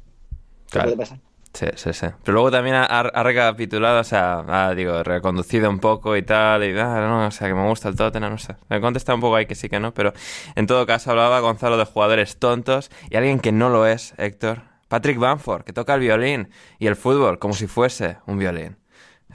Claro. 0.72 0.86
puede 0.88 0.96
pasar? 0.98 1.18
Sí, 1.56 1.64
sí, 1.74 1.94
sí. 1.94 2.06
Pero 2.22 2.34
luego 2.34 2.50
también 2.50 2.76
ha, 2.76 3.22
recapitulado, 3.22 4.00
o 4.00 4.04
sea, 4.04 4.44
ha, 4.46 4.74
digo, 4.74 5.02
reconducido 5.02 5.70
un 5.70 5.78
poco 5.78 6.14
y 6.14 6.22
tal, 6.22 6.62
y 6.64 6.78
ah, 6.78 7.00
no, 7.08 7.26
o 7.28 7.30
sea, 7.30 7.48
que 7.48 7.54
me 7.54 7.66
gusta 7.66 7.88
el 7.88 7.96
Tottenham, 7.96 8.32
no 8.32 8.38
sé. 8.38 8.56
Me 8.68 8.78
contesta 8.78 9.14
un 9.14 9.22
poco 9.22 9.36
ahí 9.36 9.46
que 9.46 9.54
sí 9.54 9.70
que 9.70 9.80
no, 9.80 9.94
pero 9.94 10.12
en 10.54 10.66
todo 10.66 10.84
caso 10.84 11.12
hablaba 11.12 11.40
Gonzalo 11.40 11.78
de 11.78 11.86
jugadores 11.86 12.38
tontos 12.38 12.90
y 13.08 13.16
alguien 13.16 13.40
que 13.40 13.52
no 13.52 13.70
lo 13.70 13.86
es, 13.86 14.12
Héctor. 14.18 14.64
Patrick 14.88 15.18
Bamford, 15.18 15.64
que 15.64 15.72
toca 15.72 15.94
el 15.94 16.00
violín 16.00 16.50
y 16.78 16.88
el 16.88 16.94
fútbol 16.94 17.38
como 17.38 17.54
si 17.54 17.66
fuese 17.66 18.18
un 18.26 18.38
violín 18.38 18.76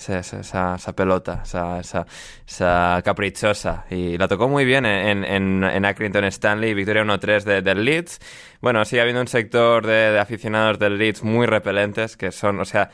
esa, 0.10 0.76
esa, 0.76 0.96
pelota, 0.96 1.42
esa, 1.44 2.06
esa, 2.46 3.02
caprichosa. 3.04 3.86
Y 3.90 4.18
la 4.18 4.28
tocó 4.28 4.48
muy 4.48 4.66
bien 4.66 4.86
en, 4.86 5.24
en, 5.24 5.64
en 5.64 5.86
Accrington 5.86 6.24
Stanley, 6.26 6.74
victoria 6.74 7.04
1-3 7.04 7.62
del 7.62 7.86
Leeds. 7.86 8.20
Bueno, 8.62 8.84
sigue 8.86 9.02
habiendo 9.02 9.22
un 9.22 9.28
sector 9.28 9.86
de, 9.86 10.12
de, 10.12 10.20
aficionados 10.20 10.80
del 10.80 10.98
Leeds 10.98 11.24
muy 11.24 11.46
repelentes, 11.46 12.18
que 12.18 12.32
son, 12.32 12.60
o 12.60 12.66
sea, 12.66 12.90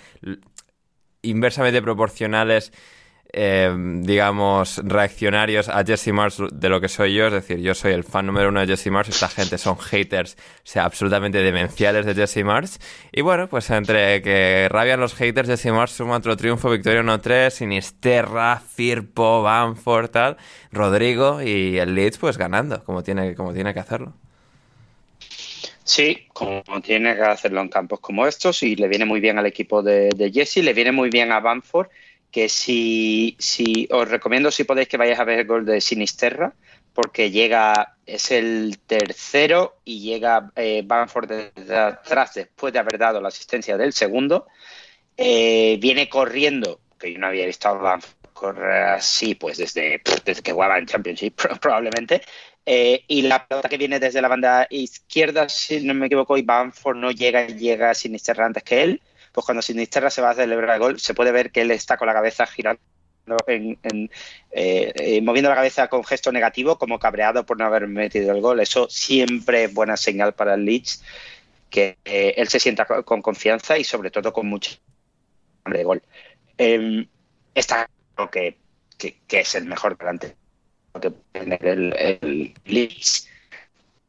inversamente 1.21 1.81
proporcionales 1.81 2.71
eh, 3.33 3.73
digamos, 4.01 4.81
reaccionarios 4.83 5.69
a 5.69 5.83
Jesse 5.83 6.13
Mars 6.13 6.41
de 6.51 6.69
lo 6.69 6.79
que 6.79 6.87
soy 6.87 7.13
yo. 7.13 7.27
Es 7.27 7.33
decir, 7.33 7.59
yo 7.59 7.75
soy 7.75 7.93
el 7.93 8.03
fan 8.03 8.25
número 8.25 8.49
uno 8.49 8.61
de 8.61 8.67
Jesse 8.67 8.87
Mars. 8.87 9.09
Esta 9.09 9.27
gente 9.27 9.57
son 9.57 9.77
haters, 9.77 10.37
o 10.39 10.61
sea, 10.63 10.85
absolutamente 10.85 11.39
demenciales 11.39 12.05
de 12.05 12.15
Jesse 12.15 12.43
Mars. 12.43 12.79
Y 13.11 13.21
bueno, 13.21 13.47
pues 13.47 13.69
entre 13.69 14.21
que 14.21 14.67
rabian 14.69 14.99
los 14.99 15.13
haters, 15.15 15.49
Jesse 15.49 15.71
Mars 15.71 15.91
suma 15.91 16.17
otro 16.17 16.37
triunfo, 16.37 16.69
victoria 16.69 17.01
1-3, 17.01 17.49
Sinisterra, 17.49 18.59
Firpo, 18.59 19.41
Banford, 19.43 20.09
tal, 20.09 20.37
Rodrigo 20.71 21.41
y 21.41 21.77
el 21.77 21.95
Leeds, 21.95 22.17
pues 22.17 22.37
ganando, 22.37 22.83
como 22.83 23.03
tiene, 23.03 23.35
como 23.35 23.53
tiene 23.53 23.73
que 23.73 23.79
hacerlo. 23.79 24.13
Sí, 25.83 26.27
como 26.33 26.63
tiene 26.83 27.15
que 27.15 27.21
hacerlo 27.21 27.61
en 27.61 27.69
campos 27.69 28.01
como 28.01 28.27
estos 28.27 28.61
y 28.61 28.75
le 28.75 28.89
viene 28.89 29.05
muy 29.05 29.21
bien 29.21 29.39
al 29.39 29.45
equipo 29.45 29.81
de, 29.81 30.09
de 30.09 30.31
Jesse, 30.31 30.57
le 30.57 30.73
viene 30.73 30.91
muy 30.91 31.09
bien 31.09 31.31
a 31.31 31.39
Banford 31.39 31.87
que 32.31 32.49
si, 32.49 33.35
si 33.39 33.87
os 33.91 34.07
recomiendo 34.09 34.51
si 34.51 34.63
podéis 34.63 34.87
que 34.87 34.97
vayáis 34.97 35.19
a 35.19 35.23
ver 35.23 35.39
el 35.39 35.47
gol 35.47 35.65
de 35.65 35.81
Sinisterra, 35.81 36.53
porque 36.93 37.29
llega, 37.29 37.95
es 38.05 38.31
el 38.31 38.79
tercero 38.85 39.77
y 39.85 40.01
llega 40.01 40.51
eh, 40.55 40.81
Banford 40.83 41.31
atrás 41.71 42.33
después 42.33 42.73
de 42.73 42.79
haber 42.79 42.97
dado 42.97 43.21
la 43.21 43.27
asistencia 43.27 43.77
del 43.77 43.93
segundo. 43.93 44.47
Eh, 45.15 45.77
viene 45.79 46.09
corriendo, 46.09 46.79
que 46.99 47.13
yo 47.13 47.19
no 47.19 47.27
había 47.27 47.45
visto 47.45 47.67
a 47.67 47.73
Banford 47.73 48.17
correr 48.33 48.83
así, 48.83 49.35
pues 49.35 49.57
desde, 49.57 50.01
desde 50.23 50.41
que 50.41 50.53
jugaba 50.53 50.77
en 50.77 50.85
Championship 50.85 51.35
probablemente. 51.61 52.21
Eh, 52.65 53.03
y 53.07 53.21
la 53.23 53.47
pelota 53.47 53.69
que 53.69 53.77
viene 53.77 53.99
desde 53.99 54.21
la 54.21 54.27
banda 54.27 54.67
izquierda, 54.69 55.47
si 55.49 55.81
no 55.81 55.93
me 55.93 56.07
equivoco, 56.07 56.37
y 56.37 56.41
Banford 56.41 56.97
no 56.97 57.11
llega, 57.11 57.47
llega 57.47 57.93
Sinisterra 57.93 58.45
antes 58.45 58.63
que 58.63 58.83
él 58.83 59.01
pues 59.37 59.45
cuando 59.45 59.61
Sinisterra 59.61 60.09
se 60.09 60.19
va 60.19 60.31
a 60.31 60.33
celebrar 60.33 60.73
el 60.73 60.79
gol, 60.79 60.99
se 60.99 61.13
puede 61.13 61.31
ver 61.31 61.51
que 61.51 61.61
él 61.61 61.69
está 61.69 61.95
con 61.95 62.07
la 62.07 62.13
cabeza 62.15 62.47
girando 62.47 62.81
eh, 63.45 64.09
eh, 64.49 65.21
moviendo 65.21 65.51
la 65.51 65.55
cabeza 65.55 65.87
con 65.89 66.03
gesto 66.03 66.31
negativo, 66.31 66.79
como 66.79 66.97
cabreado 66.97 67.45
por 67.45 67.55
no 67.55 67.65
haber 67.65 67.87
metido 67.87 68.33
el 68.33 68.41
gol. 68.41 68.59
Eso 68.61 68.89
siempre 68.89 69.65
es 69.65 69.73
buena 69.75 69.95
señal 69.95 70.33
para 70.33 70.55
el 70.55 70.65
Leeds, 70.65 71.03
que 71.69 71.99
eh, 72.03 72.33
él 72.35 72.47
se 72.47 72.59
sienta 72.59 72.85
con 72.85 73.21
confianza 73.21 73.77
y 73.77 73.83
sobre 73.83 74.09
todo 74.09 74.33
con 74.33 74.47
mucho 74.47 74.71
hambre 75.63 75.77
de 75.77 75.85
gol. 75.85 76.01
Em, 76.57 77.07
está 77.53 77.87
claro 78.15 78.31
que, 78.31 78.57
es 79.29 79.53
el 79.53 79.65
mejor 79.65 79.95
delante 79.99 80.35
que 80.99 81.11
tiene 81.31 81.59
el, 81.61 81.93
el 81.95 82.53
Leeds. 82.65 83.29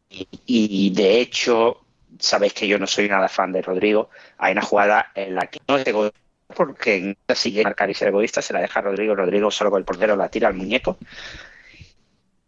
y, 0.09 0.89
de 0.95 1.21
hecho, 1.21 1.85
sabéis 2.19 2.53
que 2.53 2.69
yo 2.69 2.79
no 2.79 2.87
soy 2.87 3.09
nada 3.09 3.29
fan 3.29 3.53
de 3.53 3.63
Rodrigo. 3.63 4.11
Hay 4.39 4.53
una 4.53 4.63
jugada 4.63 5.13
en 5.15 5.35
la 5.35 5.47
que 5.47 5.61
no 5.69 5.77
es 5.77 5.87
egoísta, 5.87 6.19
porque 6.55 7.17
la 7.27 7.35
sigue 7.35 7.63
marcar 7.63 7.91
y 7.91 7.95
ser 7.95 8.09
egoísta, 8.09 8.43
se 8.43 8.53
la 8.53 8.61
deja 8.61 8.81
Rodrigo. 8.81 9.15
Rodrigo 9.15 9.51
solo 9.51 9.71
con 9.71 9.79
el 9.79 9.85
portero 9.85 10.17
la 10.17 10.29
tira 10.29 10.49
al 10.49 10.55
muñeco. 10.55 10.99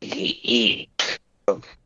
Y, 0.01 0.89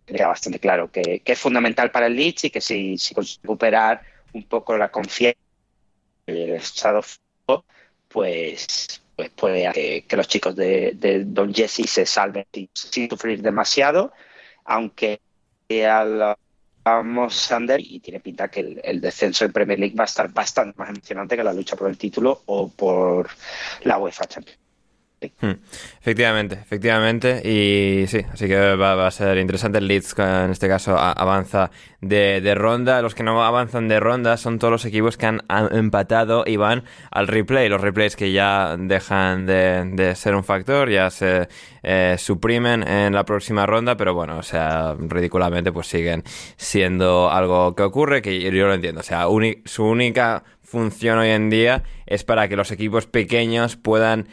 queda 0.06 0.28
bastante 0.28 0.58
claro 0.58 0.90
que, 0.90 1.22
es 1.24 1.38
fundamental 1.38 1.90
para 1.90 2.06
el 2.06 2.16
Leeds 2.16 2.44
y 2.44 2.50
que 2.50 2.60
si, 2.60 2.98
si 2.98 3.14
recuperar 3.14 4.02
un 4.32 4.44
poco 4.44 4.76
la 4.76 4.90
confianza 4.90 5.38
en 6.26 6.36
el 6.36 6.50
estado 6.54 7.02
pues, 8.08 9.00
pues 9.16 9.30
puede 9.30 10.04
que, 10.06 10.16
los 10.16 10.28
chicos 10.28 10.54
de, 10.54 11.24
Don 11.26 11.52
Jesse 11.52 11.88
se 11.88 12.06
salven 12.06 12.46
sin, 12.52 12.68
sin 12.72 13.10
sufrir 13.10 13.42
demasiado, 13.42 14.12
aunque 14.64 15.20
a 15.70 16.04
la 16.04 16.38
vamos 16.84 17.34
Sander 17.34 17.80
y 17.80 18.00
tiene 18.00 18.20
pinta 18.20 18.48
que 18.48 18.80
el, 18.82 19.00
descenso 19.00 19.44
en 19.44 19.52
Premier 19.52 19.78
League 19.78 19.96
va 19.96 20.04
a 20.04 20.06
estar 20.06 20.30
bastante 20.32 20.78
más 20.78 20.90
emocionante 20.90 21.36
que 21.36 21.44
la 21.44 21.52
lucha 21.52 21.76
por 21.76 21.88
el 21.88 21.98
título 21.98 22.42
o 22.46 22.68
por 22.68 23.28
la 23.82 23.98
UEFA 23.98 24.26
Champions. 24.26 24.63
Hmm. 25.40 25.52
Efectivamente, 26.00 26.54
efectivamente. 26.56 27.40
Y 27.44 28.06
sí, 28.08 28.20
así 28.32 28.46
que 28.46 28.76
va, 28.76 29.06
a 29.06 29.10
ser 29.10 29.38
interesante. 29.38 29.78
El 29.78 29.88
Leeds, 29.88 30.14
en 30.18 30.50
este 30.50 30.68
caso, 30.68 30.98
avanza 30.98 31.70
de, 32.00 32.54
ronda. 32.54 33.02
Los 33.02 33.14
que 33.14 33.22
no 33.22 33.42
avanzan 33.42 33.88
de 33.88 34.00
ronda 34.00 34.36
son 34.36 34.58
todos 34.58 34.70
los 34.70 34.84
equipos 34.84 35.16
que 35.16 35.26
han, 35.26 35.42
empatado 35.48 36.44
y 36.46 36.56
van 36.56 36.84
al 37.10 37.28
replay. 37.28 37.68
Los 37.68 37.80
replays 37.80 38.16
que 38.16 38.32
ya 38.32 38.76
dejan 38.78 39.46
de, 39.46 40.12
ser 40.16 40.34
un 40.34 40.44
factor, 40.44 40.90
ya 40.90 41.10
se 41.10 41.48
eh, 41.82 42.16
suprimen 42.18 42.86
en 42.86 43.14
la 43.14 43.24
próxima 43.24 43.66
ronda. 43.66 43.96
Pero 43.96 44.14
bueno, 44.14 44.38
o 44.38 44.42
sea, 44.42 44.94
ridículamente, 44.98 45.72
pues 45.72 45.86
siguen 45.86 46.22
siendo 46.56 47.30
algo 47.30 47.74
que 47.74 47.82
ocurre, 47.82 48.22
que 48.22 48.40
yo, 48.40 48.50
lo 48.66 48.74
entiendo. 48.74 49.00
O 49.00 49.04
sea, 49.04 49.26
su 49.64 49.84
única 49.84 50.44
función 50.74 51.18
hoy 51.18 51.30
en 51.30 51.50
día 51.50 51.84
es 52.06 52.24
para 52.24 52.48
que 52.48 52.56
los 52.56 52.72
equipos 52.72 53.06
pequeños 53.06 53.76
puedan 53.76 54.28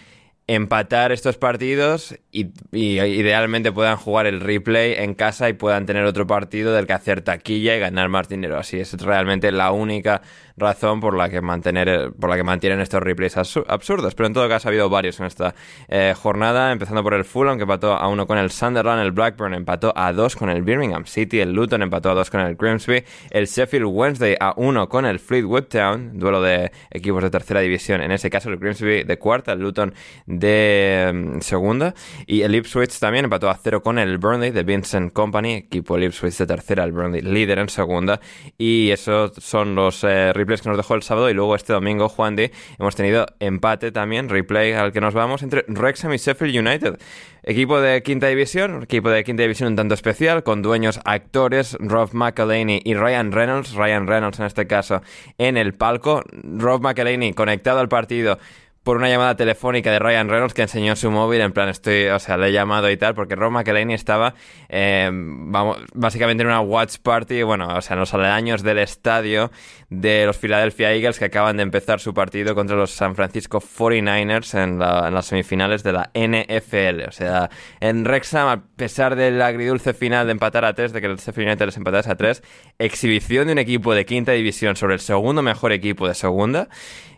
empatar 0.48 1.12
estos 1.12 1.38
partidos 1.38 2.16
y, 2.32 2.48
idealmente 2.74 3.72
puedan 3.72 3.98
jugar 3.98 4.26
el 4.26 4.42
replay 4.42 4.94
en 4.94 5.14
casa 5.14 5.48
y 5.50 5.54
puedan 5.54 5.86
tener 5.86 6.04
otro 6.06 6.28
partido 6.28 6.74
del 6.74 6.88
que 6.88 6.94
hacer 6.94 7.22
taquilla 7.22 7.76
y 7.76 7.80
ganar 7.80 8.10
más 8.10 8.28
dinero. 8.28 8.58
Así 8.58 8.80
es 8.80 8.94
realmente 9.02 9.52
la 9.52 9.72
única 9.72 10.22
razón 10.62 11.00
por 11.00 11.16
la 11.16 11.30
que 11.30 11.42
mantener 11.42 12.12
por 12.20 12.30
la 12.30 12.38
que 12.38 12.44
mantienen 12.44 12.80
estos 12.80 13.02
replays 13.02 13.36
absurdos. 13.38 14.16
Pero 14.16 14.28
en 14.28 14.34
todo 14.34 14.48
caso 14.48 14.68
ha 14.68 14.70
habido 14.70 14.90
varios 14.90 15.20
en 15.20 15.26
esta 15.26 15.56
eh, 15.88 16.14
jornada, 16.16 16.72
empezando 16.72 17.04
por 17.04 17.14
el 17.14 17.26
Fulham 17.26 17.58
que 17.58 17.64
empató 17.64 17.94
a 17.94 18.08
uno 18.08 18.28
con 18.28 18.38
el 18.38 18.52
Sunderland, 18.52 19.02
el 19.02 19.12
Blackburn 19.12 19.54
empató 19.54 19.94
a 19.96 20.14
dos 20.14 20.36
con 20.36 20.50
el 20.50 20.62
Birmingham 20.62 21.06
City, 21.06 21.40
el 21.40 21.54
Luton 21.54 21.82
empató 21.82 22.12
a 22.12 22.14
dos 22.14 22.30
con 22.30 22.42
el 22.42 22.56
Grimsby, 22.56 23.04
el 23.32 23.48
Sheffield 23.48 23.86
Wednesday 23.86 24.36
a 24.40 24.54
uno 24.58 24.88
con 24.88 25.06
el 25.06 25.20
Fleetwood 25.20 25.64
Town, 25.64 26.20
duelo 26.20 26.42
de 26.42 26.72
equipos 26.92 27.24
de 27.24 27.30
tercera 27.30 27.60
división. 27.62 28.02
En 28.02 28.12
ese 28.12 28.30
caso 28.30 28.50
el 28.50 28.58
Grimsby 28.58 29.04
de 29.04 29.18
cuarta, 29.18 29.54
el 29.54 29.60
Luton 29.60 29.94
de 30.26 31.12
mm, 31.14 31.40
segunda 31.42 31.94
y 32.28 32.44
el 32.44 32.56
Ipswich 32.56 33.00
también 33.00 33.26
empató 33.26 33.50
a 33.50 33.56
cero 33.56 33.82
con 33.82 33.98
el 33.98 34.18
Burnley 34.18 34.52
de 34.52 34.64
Vincent 34.64 35.14
Company, 35.14 35.54
equipo 35.56 35.96
el 35.96 36.06
Ipswich 36.06 36.38
de 36.38 36.46
tercera, 36.46 36.84
el 36.84 36.92
Burnley 36.92 37.22
líder 37.22 37.60
en 37.60 37.70
segunda 37.70 38.20
y 38.58 38.92
esos 38.92 39.34
son 39.38 39.76
los 39.76 40.04
eh, 40.04 40.34
replays 40.34 40.51
que 40.60 40.68
nos 40.68 40.78
dejó 40.78 40.96
el 40.96 41.04
sábado 41.04 41.30
y 41.30 41.34
luego 41.34 41.56
este 41.56 41.72
domingo, 41.72 42.10
Juan 42.10 42.36
de, 42.36 42.52
hemos 42.78 42.96
tenido 42.96 43.28
empate 43.40 43.94
también, 43.94 44.28
replay 44.28 44.74
al 44.74 44.92
que 44.92 45.00
nos 45.00 45.14
vamos 45.14 45.44
entre 45.44 45.64
Wrexham 45.70 46.14
y 46.14 46.18
Sheffield 46.18 46.68
United. 46.68 47.00
Equipo 47.44 47.80
de 47.80 48.04
quinta 48.04 48.28
división, 48.28 48.84
equipo 48.84 49.10
de 49.10 49.24
quinta 49.24 49.44
división 49.44 49.70
un 49.70 49.76
tanto 49.76 49.94
especial, 49.94 50.44
con 50.44 50.62
dueños 50.62 51.00
actores, 51.06 51.78
Rob 51.80 52.10
McElhaney 52.14 52.82
y 52.84 52.94
Ryan 52.96 53.32
Reynolds, 53.32 53.74
Ryan 53.74 54.08
Reynolds 54.08 54.40
en 54.40 54.46
este 54.46 54.68
caso 54.68 55.02
en 55.38 55.56
el 55.56 55.74
palco, 55.74 56.24
Rob 56.44 56.82
McElhaney 56.82 57.34
conectado 57.34 57.80
al 57.80 57.88
partido 57.88 58.38
por 58.84 58.98
una 58.98 59.10
llamada 59.10 59.36
telefónica 59.36 59.92
de 59.92 60.00
Ryan 60.00 60.28
Reynolds 60.28 60.54
que 60.54 60.64
enseñó 60.64 60.96
su 60.96 61.12
móvil, 61.12 61.42
en 61.42 61.52
plan 61.52 61.70
estoy, 61.70 62.08
o 62.08 62.20
sea, 62.20 62.38
le 62.38 62.48
he 62.48 62.52
llamado 62.52 62.90
y 62.90 62.98
tal, 62.98 63.14
porque 63.14 63.36
Rob 63.36 63.52
McElhaney 63.52 63.94
estaba, 63.94 64.34
eh, 64.70 65.10
vamos, 65.12 65.78
básicamente 65.94 66.42
en 66.42 66.48
una 66.48 66.62
watch 66.62 66.98
party, 66.98 67.44
bueno, 67.44 67.68
o 67.76 67.82
sea, 67.82 67.94
en 67.94 68.00
los 68.00 68.14
aledaños 68.14 68.64
del 68.64 68.80
estadio 68.80 69.52
de 69.92 70.26
los 70.26 70.38
Philadelphia 70.38 70.94
Eagles 70.94 71.20
que 71.20 71.26
acaban 71.26 71.58
de 71.58 71.64
empezar 71.64 72.00
su 72.00 72.14
partido 72.14 72.56
contra 72.56 72.76
los 72.76 72.92
San 72.92 73.14
Francisco 73.14 73.60
49ers 73.60 74.58
en, 74.58 74.80
las 74.80 75.26
semifinales 75.26 75.84
de 75.84 75.92
la 75.92 76.10
NFL. 76.16 77.08
O 77.08 77.12
sea, 77.12 77.50
en 77.82 78.04
Wrexham, 78.04 78.48
a 78.48 78.64
pesar 78.78 79.16
del 79.16 79.42
agridulce 79.42 79.94
final 79.94 80.26
de 80.26 80.32
empatar 80.32 80.66
a 80.66 80.74
tres, 80.74 80.94
de 80.94 81.02
que 81.02 81.08
el 81.08 81.18
Sheffield 81.18 81.50
United 81.50 81.66
les 81.66 81.78
empatase 81.78 82.10
a 82.10 82.16
tres, 82.16 82.42
exhibición 82.80 83.48
de 83.48 83.54
un 83.54 83.60
equipo 83.60 83.94
de 83.94 84.06
quinta 84.06 84.32
división 84.32 84.76
sobre 84.76 84.96
el 84.96 85.02
segundo 85.02 85.42
mejor 85.42 85.72
equipo 85.72 86.08
de 86.08 86.16
segunda 86.16 86.70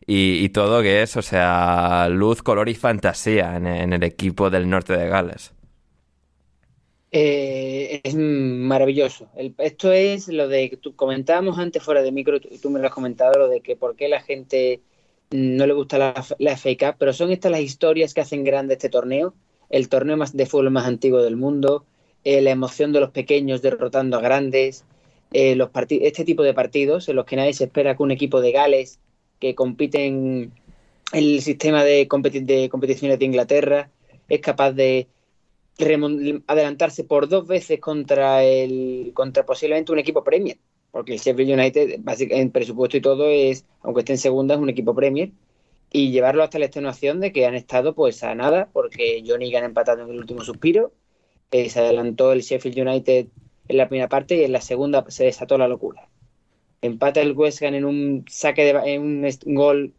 y, 0.05 0.49
todo 0.49 0.81
que 0.81 1.01
es, 1.01 1.15
o 1.17 1.21
sea, 1.21 2.07
luz, 2.09 2.41
color 2.41 2.69
y 2.69 2.75
fantasía 2.75 3.55
en, 3.55 3.93
el 3.93 4.03
equipo 4.03 4.49
del 4.49 4.69
norte 4.69 4.97
de 4.97 5.07
Gales. 5.07 5.53
Eh, 7.11 8.01
es 8.03 8.15
maravilloso. 8.15 9.29
esto 9.59 9.91
es 9.91 10.27
lo 10.27 10.47
de 10.47 10.71
que 10.71 10.77
tú 10.77 10.95
comentábamos 10.95 11.59
antes 11.59 11.83
fuera 11.83 12.01
de 12.01 12.11
micro, 12.11 12.39
tú, 12.41 12.69
me 12.69 12.79
lo 12.79 12.87
has 12.87 12.93
comentado, 12.93 13.37
lo 13.37 13.47
de 13.47 13.61
que 13.61 13.75
por 13.75 13.95
qué 13.95 14.09
la 14.09 14.21
gente 14.21 14.81
no 15.31 15.65
le 15.67 15.73
gusta 15.73 15.97
la, 15.97 16.25
la 16.39 16.57
FA 16.57 16.69
Cup, 16.79 16.95
pero 16.97 17.13
son 17.13 17.31
estas 17.31 17.51
las 17.51 17.61
historias 17.61 18.13
que 18.13 18.21
hacen 18.21 18.43
grande 18.43 18.73
este 18.73 18.89
torneo, 18.89 19.33
el 19.69 19.89
torneo 19.89 20.17
más 20.17 20.35
de 20.35 20.45
fútbol 20.45 20.71
más 20.71 20.85
antiguo 20.85 21.21
del 21.21 21.35
mundo, 21.35 21.85
eh, 22.23 22.41
la 22.41 22.51
emoción 22.51 22.93
de 22.93 22.99
los 22.99 23.11
pequeños 23.11 23.61
derrotando 23.61 24.17
a 24.17 24.21
grandes, 24.21 24.85
eh, 25.33 25.55
los 25.55 25.69
este 25.89 26.23
tipo 26.23 26.43
de 26.43 26.53
partidos 26.53 27.09
en 27.09 27.15
los 27.15 27.25
que 27.25 27.35
nadie 27.35 27.53
se 27.53 27.65
espera 27.65 27.95
que 27.95 28.03
un 28.03 28.11
equipo 28.11 28.39
de 28.39 28.51
Gales 28.51 28.99
que 29.43 29.55
compite 29.55 30.05
en 30.05 30.53
el 31.11 31.41
sistema 31.41 31.83
de, 31.83 32.07
de 32.43 32.69
competiciones 32.69 33.19
de 33.19 33.25
Inglaterra, 33.25 33.89
es 34.29 34.39
capaz 34.39 34.71
de 34.71 35.09
adelantarse 36.47 37.03
por 37.03 37.27
dos 37.27 37.45
veces 37.45 37.81
contra 37.81 38.41
el 38.45 39.11
contra 39.13 39.45
posiblemente 39.45 39.91
un 39.91 39.99
equipo 39.99 40.23
Premier, 40.23 40.57
porque 40.91 41.15
el 41.15 41.19
Sheffield 41.19 41.59
United, 41.59 41.99
en 42.31 42.51
presupuesto 42.51 42.95
y 42.95 43.01
todo, 43.01 43.27
es, 43.27 43.65
aunque 43.81 43.99
esté 43.99 44.13
en 44.13 44.19
segunda, 44.19 44.55
es 44.55 44.61
un 44.61 44.69
equipo 44.69 44.95
Premier, 44.95 45.31
y 45.91 46.11
llevarlo 46.11 46.41
hasta 46.41 46.57
la 46.57 46.65
extenuación 46.65 47.19
de 47.19 47.33
que 47.33 47.45
han 47.45 47.55
estado 47.55 47.93
pues 47.95 48.23
a 48.23 48.33
nada, 48.35 48.69
porque 48.71 49.23
Johnny 49.27 49.53
han 49.55 49.65
empatado 49.65 50.03
en 50.03 50.09
el 50.09 50.19
último 50.19 50.41
suspiro, 50.41 50.93
eh, 51.51 51.69
se 51.69 51.79
adelantó 51.81 52.31
el 52.31 52.43
Sheffield 52.43 52.87
United 52.87 53.27
en 53.67 53.77
la 53.77 53.89
primera 53.89 54.07
parte 54.07 54.37
y 54.37 54.43
en 54.45 54.53
la 54.53 54.61
segunda 54.61 55.03
se 55.09 55.25
desató 55.25 55.57
la 55.57 55.67
locura. 55.67 56.07
Empata 56.83 57.21
el 57.21 57.31
West 57.31 57.63
Ham 57.63 57.75
en 57.75 57.85
un 57.85 58.25
saque 58.27 58.65
de 58.65 58.93
en 58.93 59.01
un 59.01 59.55
gol 59.55 59.93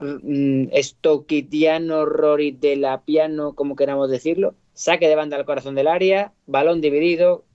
estoquitiano, 0.71 2.05
Rory 2.05 2.51
de 2.51 2.77
la 2.77 3.01
piano, 3.01 3.55
como 3.55 3.75
queramos 3.75 4.11
decirlo. 4.11 4.55
Saque 4.75 5.09
de 5.09 5.15
banda 5.15 5.39
al 5.39 5.47
corazón 5.47 5.75
del 5.77 5.87
área, 5.87 6.35
balón 6.47 6.83
dividido, 6.83 7.47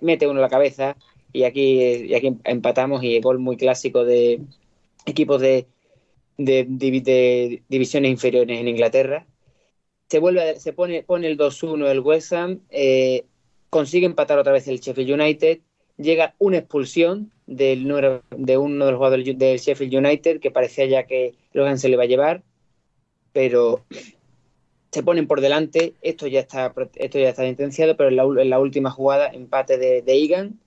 mete 0.00 0.26
uno 0.26 0.40
la 0.40 0.48
cabeza 0.48 0.96
y 1.32 1.44
aquí, 1.44 1.82
y 2.04 2.14
aquí 2.14 2.36
empatamos 2.42 3.04
y 3.04 3.20
gol 3.20 3.38
muy 3.38 3.56
clásico 3.56 4.04
de 4.04 4.40
equipos 5.06 5.40
de, 5.40 5.68
de, 6.36 7.62
divisiones 7.68 8.10
inferiores 8.10 8.58
en 8.58 8.66
Inglaterra. 8.66 9.24
Se 10.08 10.18
vuelve 10.18 10.58
se 10.58 10.72
pone, 10.72 11.04
pone 11.04 11.28
el 11.28 11.38
2-1 11.38 11.86
el 11.92 12.00
West 12.00 12.32
Ham, 12.32 12.58
eh, 12.70 13.24
consigue 13.70 14.06
empatar 14.06 14.36
otra 14.40 14.52
vez 14.52 14.66
el 14.66 14.80
Sheffield 14.80 15.12
United, 15.12 15.60
llega 15.96 16.34
una 16.40 16.58
expulsión 16.58 17.30
del 17.46 17.86
número, 17.86 18.22
de 18.30 18.56
uno 18.56 18.84
de 18.84 18.90
los 18.92 18.98
jugadores 18.98 19.38
del 19.38 19.58
Sheffield 19.58 19.94
United 19.94 20.40
que 20.40 20.50
parecía 20.50 20.86
ya 20.86 21.04
que 21.04 21.34
Logan 21.52 21.78
se 21.78 21.88
le 21.88 21.96
va 21.96 22.04
a 22.04 22.06
llevar, 22.06 22.42
pero 23.32 23.84
se 24.92 25.02
ponen 25.02 25.26
por 25.26 25.40
delante, 25.40 25.94
esto 26.02 26.26
ya 26.26 26.40
está, 26.40 26.72
esto 26.96 27.18
ya 27.18 27.28
está 27.28 27.42
sentenciado, 27.42 27.96
pero 27.96 28.10
en 28.10 28.50
la, 28.50 28.58
última 28.58 28.90
jugada 28.90 29.28
empate 29.28 29.78
de, 29.78 30.02
de 30.02 30.14
Egan 30.22 30.60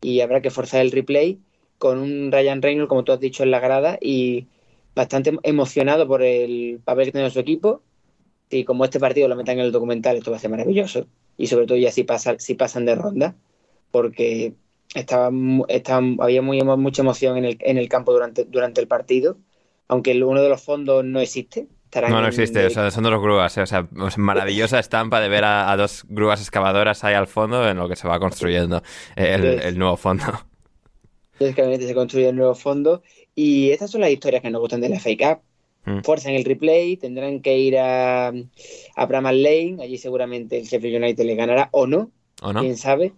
y 0.00 0.20
habrá 0.20 0.40
que 0.40 0.50
forzar 0.50 0.80
el 0.80 0.92
replay 0.92 1.38
con 1.78 1.98
un 1.98 2.32
Ryan 2.32 2.62
Reynolds, 2.62 2.88
como 2.88 3.04
tú 3.04 3.12
has 3.12 3.20
dicho, 3.20 3.42
en 3.42 3.50
la 3.50 3.60
grada 3.60 3.98
y 4.00 4.46
bastante 4.94 5.36
emocionado 5.42 6.08
por 6.08 6.22
el 6.22 6.80
papel 6.84 7.06
que 7.06 7.12
tiene 7.12 7.30
su 7.30 7.40
equipo. 7.40 7.82
Y 8.48 8.64
como 8.64 8.84
este 8.84 9.00
partido 9.00 9.28
lo 9.28 9.36
metan 9.36 9.58
en 9.58 9.66
el 9.66 9.72
documental, 9.72 10.16
esto 10.16 10.30
va 10.30 10.36
a 10.36 10.40
ser 10.40 10.50
maravilloso. 10.50 11.06
Y 11.36 11.48
sobre 11.48 11.66
todo 11.66 11.76
ya 11.78 11.90
si, 11.90 12.04
pasa, 12.04 12.38
si 12.38 12.54
pasan 12.54 12.86
de 12.86 12.94
ronda, 12.94 13.36
porque 13.90 14.54
estaba, 14.94 15.30
había 16.20 16.42
muy, 16.42 16.62
mucha 16.62 17.02
emoción 17.02 17.36
en 17.36 17.44
el, 17.44 17.58
en 17.60 17.78
el 17.78 17.88
campo 17.88 18.12
durante, 18.12 18.44
durante 18.44 18.80
el 18.80 18.88
partido, 18.88 19.38
aunque 19.88 20.22
uno 20.22 20.42
de 20.42 20.48
los 20.48 20.62
fondos 20.62 21.04
no 21.04 21.20
existe. 21.20 21.68
No, 21.94 22.20
no 22.20 22.26
existe, 22.26 22.66
o 22.66 22.70
sea, 22.70 22.90
son 22.90 23.04
dos 23.04 23.22
grúas, 23.22 23.56
eh, 23.56 23.62
o 23.62 23.66
sea, 23.66 23.88
maravillosa 24.18 24.78
estampa 24.78 25.20
de 25.20 25.28
ver 25.28 25.44
a, 25.44 25.74
dos 25.76 26.04
grúas 26.08 26.40
excavadoras 26.40 27.04
ahí 27.04 27.14
al 27.14 27.26
fondo 27.26 27.66
en 27.66 27.78
lo 27.78 27.88
que 27.88 27.96
se 27.96 28.06
va 28.06 28.18
construyendo 28.18 28.82
el, 29.14 29.78
nuevo 29.78 29.96
fondo. 29.96 30.24
Básicamente 31.40 31.86
se 31.86 31.94
construye 31.94 32.28
el 32.28 32.36
nuevo 32.36 32.54
fondo 32.54 33.02
y 33.34 33.70
estas 33.70 33.90
son 33.90 34.02
las 34.02 34.10
historias 34.10 34.42
que 34.42 34.50
nos 34.50 34.60
gustan 34.60 34.80
de 34.80 34.90
la 34.90 35.00
FA 35.00 35.10
Cup. 35.16 35.42
Mm. 35.86 36.02
Fuerza 36.02 36.28
en 36.28 36.34
el 36.34 36.44
replay, 36.44 36.96
tendrán 36.96 37.40
que 37.40 37.56
ir 37.56 37.78
a, 37.78 38.28
a 38.28 39.06
Bramall 39.06 39.42
Lane, 39.42 39.76
allí 39.80 39.96
seguramente 39.96 40.58
el 40.58 40.64
Sheffield 40.64 41.02
United 41.02 41.24
le 41.24 41.34
ganará 41.34 41.68
o 41.70 41.86
no, 41.86 42.10
¿O 42.42 42.52
no? 42.52 42.60
quién 42.60 42.76
sabe 42.76 43.12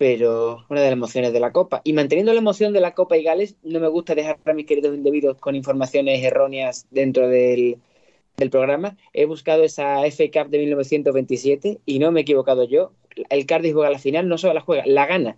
pero 0.00 0.64
una 0.70 0.80
de 0.80 0.86
las 0.86 0.94
emociones 0.94 1.30
de 1.34 1.40
la 1.40 1.52
Copa. 1.52 1.82
Y 1.84 1.92
manteniendo 1.92 2.32
la 2.32 2.38
emoción 2.38 2.72
de 2.72 2.80
la 2.80 2.94
Copa 2.94 3.18
y 3.18 3.22
Gales, 3.22 3.56
no 3.62 3.80
me 3.80 3.88
gusta 3.88 4.14
dejar 4.14 4.38
a 4.46 4.54
mis 4.54 4.64
queridos 4.64 4.96
indebidos 4.96 5.36
con 5.36 5.54
informaciones 5.54 6.24
erróneas 6.24 6.86
dentro 6.90 7.28
del, 7.28 7.76
programa. 8.50 8.96
He 9.12 9.26
buscado 9.26 9.62
esa 9.62 10.00
FA 10.10 10.24
Cup 10.32 10.48
de 10.48 10.60
1927 10.60 11.80
y 11.84 11.98
no 11.98 12.12
me 12.12 12.20
he 12.20 12.22
equivocado 12.22 12.64
yo. 12.64 12.92
El 13.28 13.44
Cardiff 13.44 13.74
juega 13.74 13.90
la 13.90 13.98
final, 13.98 14.26
no 14.26 14.38
solo 14.38 14.54
la 14.54 14.62
juega, 14.62 14.84
la 14.86 15.04
gana. 15.04 15.36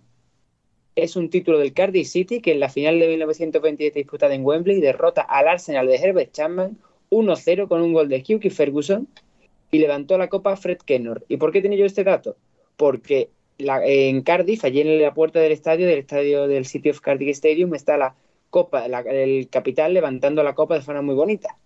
Es 0.95 1.17
un 1.17 1.29
título 1.29 1.59
del 1.59 1.73
Cardiff 1.73 2.07
City 2.07 2.39
que 2.39 2.53
en 2.53 2.61
la 2.61 2.69
final 2.69 2.99
de 2.99 3.09
1927 3.09 3.99
disputada 3.99 4.33
en 4.33 4.45
Wembley 4.45 4.79
derrota 4.79 5.23
al 5.23 5.49
Arsenal 5.49 5.87
de 5.87 5.97
Herbert 5.97 6.31
Chapman 6.31 6.77
1-0 7.09 7.67
con 7.67 7.81
un 7.81 7.91
gol 7.91 8.07
de 8.07 8.23
Hugh 8.25 8.49
Ferguson 8.49 9.09
y 9.71 9.79
levantó 9.79 10.17
la 10.17 10.29
copa 10.29 10.55
Fred 10.55 10.77
Kennor. 10.77 11.25
¿Y 11.27 11.35
por 11.35 11.51
qué 11.51 11.61
tenía 11.61 11.79
yo 11.79 11.85
este 11.85 12.05
dato? 12.05 12.37
Porque 12.77 13.29
en 13.57 14.21
Cardiff, 14.21 14.65
allí 14.65 14.81
en 14.81 15.01
la 15.01 15.13
puerta 15.13 15.39
del 15.39 15.51
estadio, 15.51 15.87
del 15.87 15.99
estadio 15.99 16.47
del 16.47 16.65
City 16.65 16.89
of 16.89 16.99
Cardiff 16.99 17.29
Stadium, 17.29 17.73
está 17.75 17.97
la 17.97 18.15
copa, 18.49 18.85
el 18.85 19.49
capital 19.49 19.93
levantando 19.93 20.43
la 20.43 20.53
copa 20.53 20.75
de 20.75 20.81
forma 20.81 21.01
muy 21.01 21.15
bonita. 21.15 21.57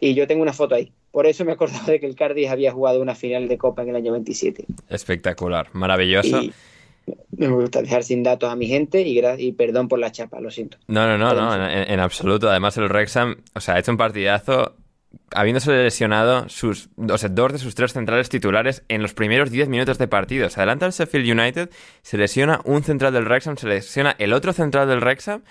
Y 0.00 0.14
yo 0.14 0.26
tengo 0.26 0.42
una 0.42 0.52
foto 0.52 0.76
ahí. 0.76 0.92
Por 1.10 1.26
eso 1.26 1.44
me 1.44 1.52
acordaba 1.52 1.86
de 1.86 1.98
que 1.98 2.06
el 2.06 2.14
Cardiff 2.14 2.50
había 2.50 2.72
jugado 2.72 3.02
una 3.02 3.14
final 3.14 3.48
de 3.48 3.58
copa 3.58 3.82
en 3.82 3.88
el 3.90 3.96
año 3.96 4.12
27. 4.12 4.66
Espectacular, 4.88 5.68
maravilloso. 5.72 6.40
me 7.36 7.48
gusta 7.48 7.82
dejar 7.82 8.04
sin 8.04 8.22
datos 8.22 8.50
a 8.50 8.56
mi 8.56 8.66
gente 8.66 9.02
y, 9.02 9.20
y 9.38 9.52
perdón 9.52 9.88
por 9.88 9.98
la 9.98 10.12
chapa, 10.12 10.40
lo 10.40 10.50
siento. 10.50 10.78
No, 10.86 11.06
no, 11.06 11.18
no, 11.18 11.34
no 11.34 11.68
en, 11.68 11.90
en, 11.90 12.00
absoluto. 12.00 12.48
Además, 12.48 12.76
el 12.76 12.88
Wrexham, 12.88 13.36
o 13.54 13.60
sea, 13.60 13.74
ha 13.74 13.78
hecho 13.80 13.90
un 13.90 13.96
partidazo 13.96 14.76
habiéndose 15.34 15.70
lesionado 15.72 16.48
sus, 16.48 16.90
o 16.96 17.18
sea, 17.18 17.28
dos 17.28 17.52
de 17.52 17.58
sus 17.58 17.74
tres 17.74 17.92
centrales 17.92 18.28
titulares 18.28 18.82
en 18.88 19.02
los 19.02 19.14
primeros 19.14 19.50
10 19.50 19.68
minutos 19.68 19.98
de 19.98 20.08
partido. 20.08 20.48
Se 20.50 20.60
adelanta 20.60 20.86
el 20.86 20.92
Sheffield 20.92 21.38
United, 21.38 21.70
se 22.02 22.18
lesiona 22.18 22.60
un 22.64 22.82
central 22.82 23.12
del 23.12 23.24
Wrexham, 23.24 23.56
se 23.56 23.68
lesiona 23.68 24.14
el 24.18 24.32
otro 24.32 24.52
central 24.52 24.88
del 24.88 25.00
Wrexham 25.00 25.42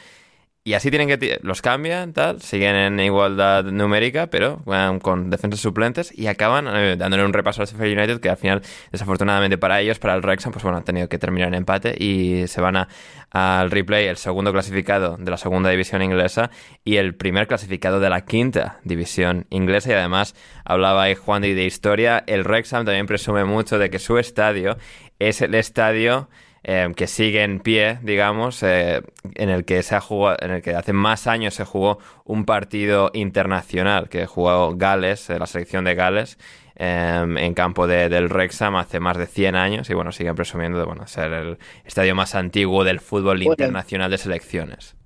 y 0.68 0.74
así 0.74 0.90
tienen 0.90 1.08
que 1.08 1.40
los 1.44 1.62
cambian, 1.62 2.12
tal, 2.12 2.42
siguen 2.42 2.76
en 2.76 3.00
igualdad 3.00 3.64
numérica, 3.64 4.28
pero 4.28 4.62
con 5.02 5.30
defensas 5.30 5.62
suplentes 5.62 6.12
y 6.14 6.28
acaban 6.28 6.68
eh, 6.68 6.98
dándole 6.98 7.24
un 7.24 7.32
repaso 7.32 7.62
al 7.62 7.70
Sheffield 7.70 7.98
United 7.98 8.20
que 8.20 8.30
al 8.30 8.36
final, 8.36 8.62
desafortunadamente 8.92 9.58
para 9.58 9.80
ellos, 9.80 9.98
para 9.98 10.14
el 10.14 10.22
Wrexham, 10.22 10.52
pues 10.52 10.64
bueno, 10.64 10.78
han 10.78 10.84
tenido 10.84 11.08
que 11.08 11.18
terminar 11.18 11.48
en 11.48 11.54
empate 11.54 11.96
y 11.98 12.48
se 12.48 12.60
van 12.60 12.76
a, 12.76 12.90
al 13.32 13.72
replay 13.72 14.08
el 14.08 14.18
segundo 14.18 14.52
clasificado 14.52 15.16
de 15.18 15.32
la 15.32 15.38
segunda 15.38 15.70
división 15.70 16.02
inglesa 16.02 16.52
y 16.84 16.98
el 16.98 17.16
primer 17.16 17.48
clasificado 17.48 18.02
de 18.02 18.10
la 18.10 18.26
quinta 18.26 18.82
división 18.84 19.46
inglesa. 19.50 19.92
Y 19.92 19.94
además 19.94 20.36
hablaba 20.66 21.04
ahí 21.04 21.16
Juan 21.16 21.44
de, 21.44 21.64
historia, 21.64 22.26
el 22.28 22.44
Wrexham 22.44 22.84
también 22.84 23.06
presume 23.06 23.46
mucho 23.46 23.80
de 23.80 23.90
que 23.90 24.00
su 24.00 24.18
estadio 24.18 24.76
es 25.18 25.42
el 25.42 25.56
estadio 25.56 26.28
Em, 26.70 26.94
que 26.94 27.08
sigue 27.08 27.44
en 27.44 27.62
pie, 27.62 27.98
digamos, 28.02 28.62
eh, 28.62 29.02
en 29.36 29.50
el 29.50 29.64
que 29.64 29.82
se 29.84 29.96
ha 29.96 30.02
jugado, 30.02 30.36
en 30.42 30.52
el 30.52 30.62
que 30.62 30.76
hace 30.76 30.92
más 30.92 31.26
años 31.26 31.54
se 31.54 31.64
jugó 31.64 31.98
un 32.26 32.44
partido 32.44 33.10
internacional 33.14 34.10
que 34.10 34.26
jugó 34.26 34.76
Gales, 34.76 35.30
eh, 35.30 35.40
la 35.40 35.48
selección 35.48 35.86
de 35.86 35.96
Gales, 35.96 36.38
em, 36.76 37.38
en 37.38 37.54
campo 37.54 37.88
de, 37.88 38.10
del 38.10 38.28
Wrexham 38.28 38.76
hace 38.76 39.00
más 39.00 39.18
de 39.18 39.28
100 39.28 39.56
años 39.56 39.90
y 39.90 39.94
bueno, 39.94 40.12
siguen 40.12 40.36
presumiendo 40.36 40.78
de 40.78 40.84
bueno, 40.84 41.08
ser 41.08 41.32
el 41.32 41.58
estadio 41.86 42.16
más 42.16 42.36
antiguo 42.36 42.84
del 42.84 43.00
fútbol 43.00 43.44
internacional 43.44 44.12
de 44.12 44.18
selecciones. 44.18 44.98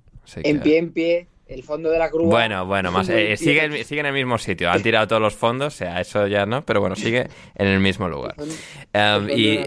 En 0.42 0.58
pie, 0.58 0.78
en 0.78 0.90
pie, 0.90 1.28
el 1.46 1.62
fondo 1.62 1.90
de 1.90 1.98
la 2.00 2.08
grúa. 2.08 2.28
Bueno, 2.28 2.66
bueno, 2.66 2.90
más, 2.90 3.08
eh, 3.08 3.36
sigue, 3.36 3.84
sigue, 3.84 4.00
en 4.00 4.06
el 4.06 4.14
mismo 4.14 4.36
sitio. 4.36 4.68
Han 4.68 4.82
tirado 4.82 5.06
todos 5.06 5.22
los 5.22 5.36
fondos, 5.36 5.74
o 5.74 5.76
sea, 5.76 6.00
eso 6.00 6.26
ya 6.26 6.44
no, 6.44 6.64
pero 6.64 6.80
bueno, 6.80 6.96
sigue 6.96 7.28
en 7.54 7.66
el 7.68 7.78
mismo 7.78 8.08
lugar. 8.08 8.34
Em, 8.92 9.30
y, 9.30 9.60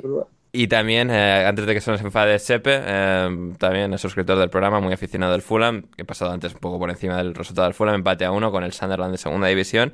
y 0.56 0.68
también, 0.68 1.10
eh, 1.12 1.46
antes 1.46 1.66
de 1.66 1.74
que 1.74 1.82
se 1.82 1.92
nos 1.92 2.02
enfade 2.02 2.40
Sepe, 2.40 2.80
eh, 2.82 3.54
también 3.58 3.94
es 3.94 4.02
suscriptor 4.02 4.38
del 4.38 4.50
programa, 4.50 4.80
muy 4.80 4.94
aficionado 4.94 5.34
del 5.34 5.42
Fulham, 5.42 5.84
que 5.96 6.04
he 6.04 6.06
pasado 6.06 6.32
antes 6.32 6.54
un 6.54 6.60
poco 6.60 6.80
por 6.80 6.90
encima 6.90 7.18
del 7.18 7.36
resultado 7.36 7.68
del 7.68 7.74
Fulham, 7.74 7.96
empate 7.96 8.26
a 8.26 8.32
uno 8.32 8.52
con 8.52 8.64
el 8.64 8.72
Sunderland 8.72 9.12
de 9.12 9.18
segunda 9.18 9.48
división. 9.48 9.94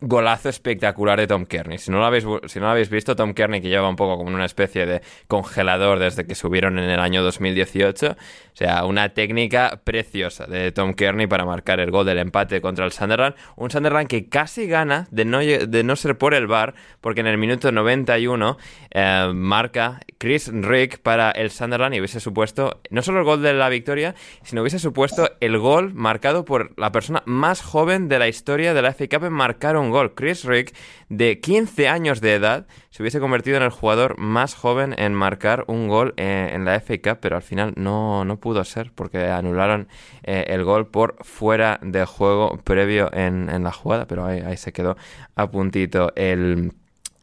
Golazo 0.00 0.48
espectacular 0.48 1.20
de 1.20 1.26
Tom 1.26 1.44
Kearney. 1.44 1.76
Si 1.76 1.90
no 1.90 1.98
lo 1.98 2.06
habéis, 2.06 2.24
si 2.46 2.58
no 2.58 2.66
lo 2.66 2.70
habéis 2.70 2.88
visto, 2.88 3.16
Tom 3.16 3.34
Kearney, 3.34 3.60
que 3.60 3.68
lleva 3.68 3.86
un 3.86 3.96
poco 3.96 4.16
como 4.16 4.34
una 4.34 4.46
especie 4.46 4.86
de 4.86 5.02
congelador 5.28 5.98
desde 5.98 6.26
que 6.26 6.34
subieron 6.34 6.78
en 6.78 6.88
el 6.88 7.00
año 7.00 7.22
2018. 7.22 8.12
O 8.12 8.16
sea, 8.56 8.86
una 8.86 9.10
técnica 9.10 9.82
preciosa 9.84 10.46
de 10.46 10.72
Tom 10.72 10.94
Kearney 10.94 11.26
para 11.26 11.44
marcar 11.44 11.80
el 11.80 11.90
gol 11.90 12.06
del 12.06 12.18
empate 12.18 12.62
contra 12.62 12.86
el 12.86 12.92
Sunderland. 12.92 13.34
Un 13.56 13.70
Sunderland 13.70 14.08
que 14.08 14.28
casi 14.30 14.66
gana 14.66 15.06
de 15.10 15.26
no, 15.26 15.40
de 15.40 15.84
no 15.84 15.96
ser 15.96 16.16
por 16.16 16.32
el 16.32 16.46
bar, 16.46 16.74
porque 17.02 17.20
en 17.20 17.26
el 17.26 17.36
minuto 17.36 17.70
91 17.70 18.56
eh, 18.90 19.32
marca 19.34 20.00
Chris 20.16 20.50
Rick 20.50 21.00
para 21.00 21.30
el 21.30 21.50
Sunderland 21.50 21.94
y 21.94 21.98
hubiese 21.98 22.20
supuesto 22.20 22.80
no 22.88 23.02
solo 23.02 23.18
el 23.18 23.24
gol 23.24 23.42
de 23.42 23.52
la 23.52 23.68
victoria, 23.68 24.14
sino 24.44 24.62
hubiese 24.62 24.78
supuesto 24.78 25.30
el 25.40 25.58
gol 25.58 25.92
marcado 25.92 26.46
por 26.46 26.72
la 26.78 26.90
persona 26.90 27.22
más 27.26 27.60
joven 27.60 28.08
de 28.08 28.18
la 28.18 28.28
historia 28.28 28.72
de 28.72 28.80
la 28.80 28.94
FA 28.94 29.08
Cup 29.08 29.24
en 29.24 29.32
marcar 29.32 29.73
un 29.76 29.90
gol. 29.90 30.14
Chris 30.14 30.44
Rick, 30.44 30.74
de 31.08 31.40
15 31.40 31.88
años 31.88 32.20
de 32.20 32.34
edad, 32.34 32.66
se 32.90 33.02
hubiese 33.02 33.20
convertido 33.20 33.56
en 33.56 33.62
el 33.62 33.70
jugador 33.70 34.18
más 34.18 34.54
joven 34.54 34.94
en 34.98 35.14
marcar 35.14 35.64
un 35.66 35.88
gol 35.88 36.14
eh, 36.16 36.50
en 36.52 36.64
la 36.64 36.80
FA 36.80 37.16
pero 37.20 37.36
al 37.36 37.42
final 37.42 37.72
no, 37.76 38.24
no 38.24 38.38
pudo 38.38 38.64
ser 38.64 38.92
porque 38.94 39.26
anularon 39.26 39.88
eh, 40.22 40.44
el 40.48 40.64
gol 40.64 40.86
por 40.86 41.16
fuera 41.24 41.78
de 41.82 42.04
juego 42.04 42.58
previo 42.64 43.10
en, 43.12 43.64
la 43.64 43.72
jugada, 43.72 44.06
pero 44.06 44.24
ahí, 44.24 44.40
ahí 44.40 44.56
se 44.56 44.72
quedó 44.72 44.96
a 45.34 45.50
puntito 45.50 46.12
el 46.16 46.72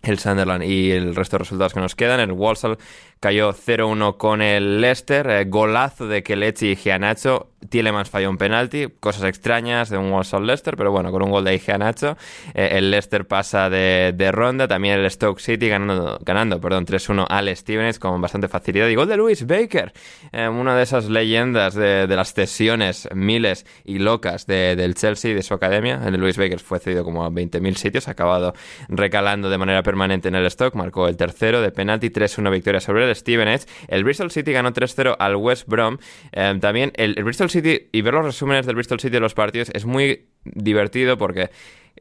el 0.04 0.20
Sunderland 0.20 0.64
y 0.64 0.92
el 0.92 1.16
resto 1.16 1.36
de 1.36 1.40
resultados 1.40 1.74
que 1.74 1.80
nos 1.80 1.96
quedan. 1.96 2.20
El 2.20 2.32
Walsall 2.32 2.78
cayó 3.22 3.54
0-1 3.54 4.18
con 4.18 4.42
el 4.42 4.82
Leicester, 4.82 5.30
eh, 5.30 5.46
golazo 5.46 6.08
de 6.08 6.24
Kelechi 6.24 6.72
y 6.72 6.76
Gianacho, 6.76 7.52
Tielemans 7.70 8.10
falló 8.10 8.30
un 8.30 8.38
penalti, 8.38 8.88
cosas 9.00 9.24
extrañas 9.26 9.90
de 9.90 9.98
un 9.98 10.12
Walsall 10.12 10.46
Leicester, 10.46 10.76
pero 10.76 10.92
bueno, 10.92 11.12
con 11.12 11.22
un 11.24 11.30
gol 11.30 11.44
de 11.44 11.56
Igea 11.56 11.78
Nacho, 11.78 12.18
eh, 12.54 12.70
el 12.74 12.92
Leicester 12.92 13.26
pasa 13.28 13.70
de, 13.70 14.32
ronda, 14.32 14.68
también 14.68 15.00
el 15.00 15.10
Stoke 15.10 15.40
City 15.40 15.70
ganando, 15.70 16.20
ganando 16.24 16.60
perdón, 16.60 16.86
3-1 16.86 17.26
al 17.30 17.56
Stevens 17.56 18.00
con 18.00 18.20
bastante 18.22 18.48
facilidad. 18.48 18.88
Y 18.88 18.96
gol 18.96 19.08
de 19.08 19.18
Luis 19.18 19.46
Baker, 19.46 19.94
eh, 20.32 20.48
una 20.48 20.76
de 20.76 20.84
esas 20.84 21.10
leyendas 21.10 21.76
de, 21.76 22.08
las 22.08 22.34
cesiones 22.34 23.08
miles 23.14 23.66
y 23.86 24.00
locas 24.00 24.46
del 24.46 24.96
Chelsea, 24.96 25.34
de 25.34 25.44
su 25.44 25.54
academia. 25.54 26.02
El 26.06 26.20
Luis 26.20 26.38
Baker 26.38 26.60
fue 26.60 26.80
cedido 26.80 27.04
como 27.04 27.24
a 27.24 27.30
20.000 27.30 27.76
sitios, 27.76 28.08
ha 28.08 28.12
acabado 28.12 28.54
recalando 28.90 29.50
de 29.50 29.58
manera 29.58 29.84
permanente 29.84 30.28
en 30.28 30.36
el 30.36 30.50
Stoke, 30.50 30.76
marcó 30.76 31.08
el 31.08 31.16
tercero 31.16 31.62
de 31.62 31.72
penalti, 31.72 32.10
3-1 32.10 32.52
victoria 32.52 32.82
sobre 32.82 33.06
el 33.06 33.11
Stevenage. 33.16 33.66
El 33.88 34.04
Bristol 34.04 34.32
City 34.32 34.52
ganó 34.52 34.74
3-0 34.74 35.16
al 35.18 35.36
West 35.36 35.68
Brom. 35.68 35.98
Eh, 36.32 36.58
también 36.60 36.92
el 36.96 37.16
Bristol 37.24 37.50
City 37.50 37.90
y 37.92 38.02
ver 38.02 38.14
los 38.14 38.26
resúmenes 38.26 38.66
del 38.66 38.76
Bristol 38.76 39.00
City 39.00 39.14
de 39.14 39.20
los 39.20 39.34
partidos 39.34 39.70
es 39.74 39.86
muy 39.86 40.26
divertido 40.44 41.18
porque, 41.18 41.50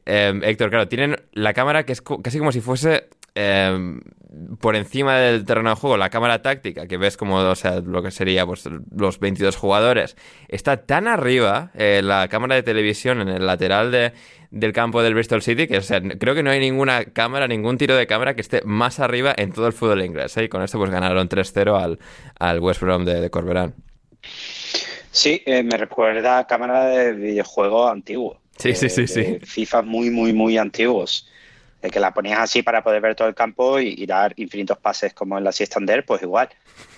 eh, 0.05 0.39
Héctor, 0.43 0.69
claro, 0.69 0.87
tienen 0.87 1.17
la 1.33 1.53
cámara 1.53 1.83
que 1.83 1.93
es 1.93 2.01
casi 2.01 2.39
como 2.39 2.51
si 2.51 2.61
fuese 2.61 3.09
eh, 3.35 3.99
por 4.59 4.75
encima 4.75 5.17
del 5.17 5.45
terreno 5.45 5.71
de 5.71 5.75
juego, 5.75 5.97
la 5.97 6.09
cámara 6.09 6.41
táctica, 6.41 6.87
que 6.87 6.97
ves 6.97 7.17
como, 7.17 7.37
o 7.37 7.55
sea, 7.55 7.81
lo 7.81 8.01
que 8.01 8.11
sería 8.11 8.45
pues, 8.45 8.63
los 8.95 9.19
22 9.19 9.55
jugadores, 9.55 10.15
está 10.47 10.85
tan 10.85 11.07
arriba 11.07 11.71
eh, 11.75 12.01
la 12.03 12.27
cámara 12.29 12.55
de 12.55 12.63
televisión 12.63 13.19
en 13.21 13.27
el 13.27 13.45
lateral 13.45 13.91
de, 13.91 14.13
del 14.51 14.71
campo 14.71 15.03
del 15.03 15.15
Bristol 15.15 15.41
City 15.41 15.67
que, 15.67 15.77
o 15.77 15.81
sea, 15.81 16.01
creo 16.01 16.33
que 16.33 16.43
no 16.43 16.49
hay 16.49 16.59
ninguna 16.59 17.05
cámara, 17.05 17.47
ningún 17.47 17.77
tiro 17.77 17.95
de 17.95 18.07
cámara 18.07 18.33
que 18.33 18.41
esté 18.41 18.61
más 18.63 18.99
arriba 18.99 19.33
en 19.37 19.51
todo 19.51 19.67
el 19.67 19.73
fútbol 19.73 20.03
inglés. 20.03 20.35
Y 20.37 20.47
con 20.47 20.61
esto 20.61 20.77
pues 20.77 20.91
ganaron 20.91 21.27
3-0 21.27 21.81
al, 21.81 21.99
al 22.39 22.59
West 22.59 22.81
Brom 22.81 23.03
de, 23.03 23.19
de 23.19 23.29
Corberán. 23.29 23.75
Sí, 25.11 25.41
eh, 25.45 25.61
me 25.63 25.75
recuerda 25.77 26.39
a 26.39 26.47
cámara 26.47 26.85
de 26.85 27.13
videojuegos 27.13 27.91
antiguos. 27.91 28.37
Sí, 28.57 28.75
sí, 28.75 28.89
sí, 28.89 29.07
sí. 29.07 29.39
FIFA 29.41 29.81
muy, 29.81 30.09
muy, 30.09 30.33
muy 30.33 30.57
antiguos. 30.57 31.27
De 31.81 31.89
que 31.89 31.99
la 31.99 32.13
ponías 32.13 32.39
así 32.39 32.61
para 32.61 32.83
poder 32.83 33.01
ver 33.01 33.15
todo 33.15 33.27
el 33.27 33.35
campo 33.35 33.79
y, 33.79 34.05
dar 34.05 34.33
infinitos 34.37 34.77
pases 34.77 35.13
como 35.13 35.37
en 35.37 35.43
la 35.43 35.51
Siestander, 35.51 36.05
pues 36.05 36.21
igual. 36.21 36.49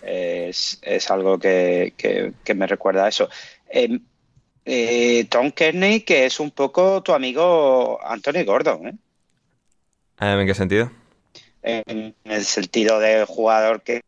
es, 0.02 0.80
algo 1.10 1.40
que, 1.40 1.94
me 2.56 2.68
recuerda 2.68 3.06
a 3.06 3.10
eso. 3.10 3.30
Em, 3.70 4.00
eh, 4.66 5.26
Tom 5.30 5.52
Kearney, 5.52 6.02
que 6.02 6.26
es 6.26 6.40
un 6.40 6.52
poco 6.52 7.02
tu 7.02 7.14
amigo 7.14 8.00
Anthony 8.04 8.44
Gordon, 8.46 8.88
¿eh? 8.88 8.94
¿En 10.20 10.48
qué 10.48 10.54
sentido? 10.54 10.92
En 11.62 12.16
el 12.24 12.46
sentido 12.46 13.00
de 13.00 13.26
jugador 13.26 13.82
que 13.82 14.02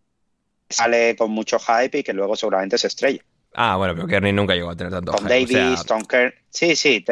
sale 0.70 1.16
con 1.16 1.32
mucho 1.32 1.58
hype 1.60 2.00
y 2.00 2.04
que 2.04 2.14
luego 2.14 2.36
seguramente 2.36 2.78
se 2.78 2.88
estrella. 2.88 3.22
Ah, 3.54 3.78
bueno, 3.78 3.96
pero 3.96 4.08
Kearney 4.08 4.34
nunca 4.34 4.54
llegó 4.54 4.70
a 4.70 4.76
tener 4.76 4.92
tanto 4.92 5.14
Tom 5.14 5.28
Davis, 5.28 5.86
Tom 5.86 6.04
Kearney. 6.04 6.34
Sí, 6.50 6.76
sí. 6.76 7.04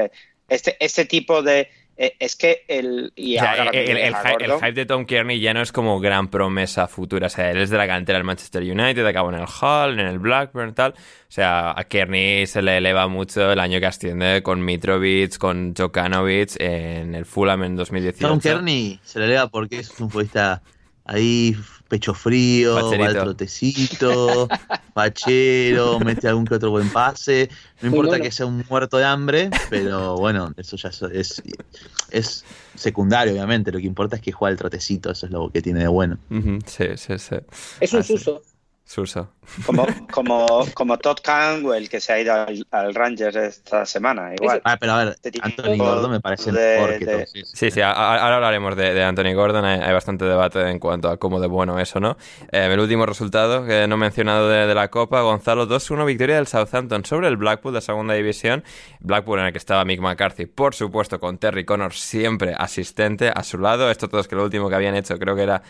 este, 0.50 0.78
este 0.80 1.06
tipo 1.06 1.42
de. 1.42 1.70
Eh, 1.96 2.16
es 2.20 2.36
que 2.36 2.66
el. 2.68 3.14
Y 3.16 3.38
ahora 3.38 3.70
el, 3.72 3.98
el, 3.98 4.16
hype, 4.16 4.72
de 4.74 4.86
Tom 4.86 5.06
Kearney 5.06 5.40
ya 5.40 5.54
no 5.54 5.62
es 5.62 5.72
como 5.72 6.00
gran 6.00 6.28
promesa 6.30 6.88
futura. 6.88 7.28
O 7.28 7.30
sea, 7.30 7.52
él 7.52 7.58
es 7.58 7.70
de 7.70 7.78
la 7.78 7.86
cantera 7.86 8.18
del 8.18 8.26
Manchester 8.26 8.64
United, 8.64 9.06
acabó 9.06 9.30
en 9.30 9.36
el 9.36 9.46
Hull, 9.46 10.00
en 10.00 10.08
el 10.08 10.18
Blackburn, 10.18 10.74
tal. 10.74 10.92
O 10.94 11.32
sea, 11.32 11.78
a 11.78 11.84
Kearney 11.84 12.48
se 12.48 12.62
le 12.64 12.78
eleva 12.78 13.08
mucho 13.08 13.52
el 13.52 13.60
año 13.60 13.80
que 13.80 13.86
asciende 13.86 14.42
con 14.42 14.66
Mitrovic, 14.66 15.38
con 15.38 15.76
Jokanovic 15.76 16.60
en 16.60 17.14
el 17.14 17.26
Fulham 17.26 17.64
en 17.64 17.76
2018. 17.76 18.28
Tom 18.28 18.40
Kearney 18.40 19.00
se 19.04 19.20
le 19.20 19.26
eleva 19.26 19.48
porque 19.50 19.80
es 19.80 19.90
un 19.92 20.10
futbolista 20.10 20.64
ahí 21.06 21.56
pecho 21.94 22.16
frío, 22.16 22.74
va 22.74 23.06
al 23.06 23.14
trotecito, 23.14 24.48
pachero, 24.96 26.00
mete 26.00 26.28
algún 26.28 26.44
que 26.44 26.56
otro 26.56 26.72
buen 26.72 26.90
pase. 26.90 27.52
No 27.82 27.90
importa 27.90 28.20
que 28.20 28.32
sea 28.32 28.48
un 28.48 28.66
muerto 28.68 28.98
de 28.98 29.06
hambre, 29.06 29.52
pero 29.70 30.16
bueno, 30.16 30.52
eso 30.58 30.76
ya 30.76 30.90
es, 31.12 31.44
es 32.10 32.46
secundario, 32.74 33.34
obviamente. 33.34 33.72
Lo 33.72 33.78
que 33.78 33.86
importa 33.86 34.16
es 34.16 34.24
que 34.24 34.32
juega 34.32 34.52
el 34.52 34.58
trotecito, 34.58 35.12
eso 35.12 35.28
es 35.28 35.32
lo 35.32 35.52
que 35.52 35.62
tiene 35.62 35.82
de 35.82 35.88
bueno. 35.88 36.18
Sí, 36.66 36.86
sí, 36.96 37.20
sí. 37.20 37.36
Es 37.80 37.94
un 37.94 38.04
suso. 38.04 38.42
Suso. 38.86 39.30
Como, 39.66 39.86
como, 40.10 40.66
como 40.74 40.98
Todd 40.98 41.18
Canwell, 41.22 41.90
que 41.90 42.00
se 42.00 42.14
ha 42.14 42.20
ido 42.20 42.34
al, 42.72 42.96
Rangers 42.96 43.36
esta 43.36 43.86
semana, 43.86 44.34
igual. 44.34 44.62
Ah, 44.64 44.78
pero 44.80 44.94
a 44.94 45.04
ver, 45.04 45.18
este 45.22 45.32
Anthony 45.42 45.78
Gordon 45.78 46.12
me 46.12 46.22
parece 46.22 46.52
mejor 46.52 46.98
que 46.98 47.06
todos. 47.06 47.34
Sí, 47.54 47.70
sí, 47.70 47.82
ahora 47.82 48.36
hablaremos 48.36 48.76
de, 48.78 49.04
Anthony 49.04 49.34
Gordon. 49.34 49.66
Hay, 49.66 49.94
bastante 49.94 50.24
debate 50.26 50.70
en 50.70 50.80
cuanto 50.80 51.10
a 51.10 51.18
cómo 51.18 51.42
de 51.42 51.48
bueno 51.48 51.78
eso, 51.78 52.00
¿no? 52.00 52.18
Eh, 52.54 52.70
el 52.72 52.80
último 52.80 53.06
resultado 53.06 53.66
que 53.66 53.86
no 53.88 53.96
he 53.96 53.98
mencionado 53.98 54.48
de, 54.48 54.74
la 54.74 54.88
Copa, 54.90 55.22
Gonzalo 55.22 55.68
2-1, 55.68 56.06
victoria 56.06 56.38
del 56.38 56.48
Southampton 56.48 57.04
sobre 57.04 57.28
el 57.28 57.36
Blackpool 57.36 57.74
de 57.74 57.82
segunda 57.82 58.14
división. 58.14 58.64
Blackpool 59.02 59.40
en 59.40 59.48
el 59.48 59.52
que 59.52 59.58
estaba 59.58 59.84
Mick 59.84 60.00
McCarthy, 60.00 60.46
por 60.46 60.74
supuesto, 60.74 61.20
con 61.20 61.38
Terry 61.38 61.66
Connor 61.66 61.94
siempre 61.94 62.56
asistente 62.58 63.30
a 63.30 63.44
su 63.44 63.58
lado. 63.58 63.92
Esto 63.92 64.08
todos 64.08 64.30
que 64.30 64.36
lo 64.36 64.46
último 64.46 64.70
que 64.70 64.76
habían 64.76 64.96
hecho 64.96 65.20
creo 65.20 65.36
que 65.36 65.44
era 65.44 65.64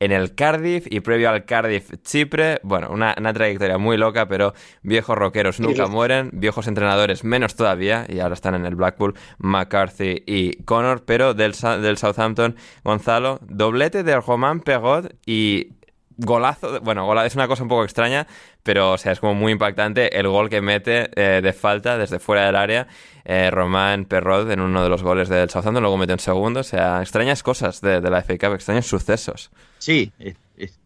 en 0.00 0.12
el 0.12 0.34
Cardiff 0.34 0.86
y 0.90 1.00
previo 1.00 1.30
al 1.30 1.44
Cardiff 1.44 1.92
Chipre. 2.02 2.60
Bueno, 2.62 2.88
una, 2.90 3.14
trayectoria 3.14 3.78
muy 3.78 3.96
loca, 3.96 4.28
pero 4.28 4.54
viejos 4.82 5.16
rockeros 5.16 5.60
nunca 5.60 5.86
mueren, 5.86 6.30
viejos 6.32 6.66
entrenadores 6.66 7.24
menos 7.24 7.54
todavía, 7.54 8.06
y 8.08 8.20
ahora 8.20 8.34
están 8.34 8.54
en 8.54 8.64
el 8.64 8.74
Blackpool, 8.74 9.14
McCarthy 9.38 10.22
y 10.26 10.62
Connor, 10.64 11.04
pero 11.04 11.34
del, 11.34 11.52
del 11.52 11.96
Southampton, 11.98 12.56
Gonzalo, 12.84 13.40
doblete 13.42 14.02
de 14.02 14.20
Román 14.20 14.60
Perrot 14.60 15.14
y 15.26 15.77
golazo, 16.18 16.80
bueno, 16.80 17.22
es 17.22 17.34
una 17.36 17.48
cosa 17.48 17.62
un 17.62 17.68
poco 17.68 17.84
extraña, 17.84 18.26
pero 18.62 18.92
o 18.92 18.98
sea, 18.98 19.12
es 19.12 19.20
como 19.20 19.34
muy 19.34 19.52
impactante 19.52 20.18
el 20.18 20.28
gol 20.28 20.50
que 20.50 20.60
mete 20.60 21.10
eh, 21.14 21.40
de 21.40 21.52
falta 21.52 21.96
desde 21.96 22.18
fuera 22.18 22.44
del 22.46 22.56
área 22.56 22.88
eh, 23.24 23.50
Román 23.50 24.04
Perrot 24.04 24.50
en 24.50 24.60
uno 24.60 24.82
de 24.82 24.88
los 24.88 25.02
goles 25.02 25.28
del 25.28 25.48
Southampton, 25.48 25.82
luego 25.82 25.96
mete 25.96 26.12
en 26.12 26.18
segundo, 26.18 26.60
o 26.60 26.64
sea, 26.64 27.00
extrañas 27.00 27.42
cosas 27.42 27.80
de, 27.80 28.00
la 28.00 28.22
FA 28.22 28.36
Cup, 28.36 28.54
extraños 28.54 28.86
sucesos. 28.86 29.50
Sí, 29.78 30.12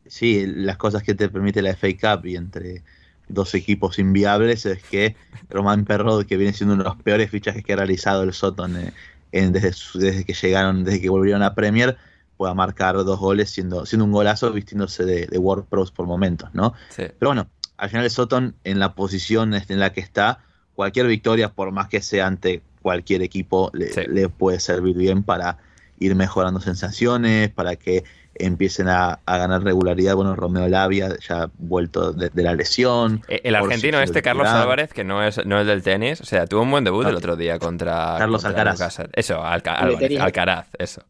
sí, 0.06 0.44
las 0.46 0.76
cosas 0.76 1.02
que 1.02 1.14
te 1.14 1.28
permite 1.28 1.62
la 1.62 1.74
FA 1.74 1.88
Cup 1.98 2.26
y 2.26 2.36
entre 2.36 2.82
dos 3.28 3.54
equipos 3.54 3.98
inviables 3.98 4.66
es 4.66 4.82
que 4.82 5.16
Román 5.48 5.84
Perrot, 5.84 6.26
que 6.26 6.36
viene 6.36 6.52
siendo 6.52 6.74
uno 6.74 6.84
de 6.84 6.90
los 6.90 7.02
peores 7.02 7.30
fichajes 7.30 7.64
que 7.64 7.72
ha 7.72 7.76
realizado 7.76 8.22
el 8.22 8.34
Soton 8.34 8.76
eh, 8.76 8.92
desde, 9.32 9.72
desde 9.94 10.24
que 10.24 10.34
llegaron, 10.34 10.84
desde 10.84 11.00
que 11.00 11.08
volvieron 11.08 11.42
a 11.42 11.54
Premier, 11.54 11.96
pueda 12.42 12.54
marcar 12.54 12.96
dos 12.96 13.20
goles 13.20 13.50
siendo, 13.50 13.86
siendo 13.86 14.04
un 14.04 14.10
golazo 14.10 14.52
vistiéndose 14.52 15.04
de, 15.04 15.28
de 15.28 15.38
World 15.38 15.66
Pros 15.66 15.92
por 15.92 16.06
momentos, 16.06 16.52
¿no? 16.54 16.74
Pero 16.96 17.14
bueno, 17.20 17.46
al 17.76 17.88
final 17.88 18.10
Soton 18.10 18.56
en 18.64 18.80
la 18.80 18.96
posición 18.96 19.54
en 19.54 19.78
la 19.78 19.92
que 19.92 20.00
está, 20.00 20.40
cualquier 20.74 21.06
victoria, 21.06 21.52
por 21.52 21.70
más 21.70 21.86
que 21.86 22.02
sea 22.02 22.26
ante 22.26 22.60
cualquier 22.80 23.22
equipo, 23.22 23.70
le, 23.74 24.28
puede 24.28 24.58
servir 24.58 24.96
bien 24.96 25.22
para 25.22 25.58
ir 26.00 26.16
mejorando 26.16 26.58
sensaciones, 26.58 27.48
para 27.50 27.76
que 27.76 28.02
empiecen 28.46 28.88
a, 28.88 29.20
ganar 29.26 29.62
regularidad. 29.62 30.14
Bueno, 30.14 30.34
Romeo 30.36 30.68
Lavia 30.68 31.16
ya 31.18 31.50
vuelto 31.58 32.12
de, 32.12 32.30
la 32.42 32.54
lesión. 32.54 33.22
Eh, 33.28 33.40
el 33.44 33.54
argentino 33.54 34.00
este, 34.00 34.22
Carlos 34.22 34.48
Álvarez, 34.48 34.92
que 34.92 35.04
no 35.04 35.22
es, 35.22 35.44
no 35.46 35.60
es 35.60 35.66
del 35.66 35.82
tenis, 35.82 36.20
o 36.20 36.24
sea, 36.24 36.46
tuvo 36.46 36.62
un 36.62 36.70
buen 36.70 36.84
debut 36.84 37.06
el 37.06 37.16
otro 37.16 37.36
día 37.36 37.58
contra 37.58 38.16
Carlos 38.18 38.44
Alcaraz. 38.44 38.98
Eso, 39.12 39.42
Alcaraz, 39.42 40.68
eso. 40.78 41.02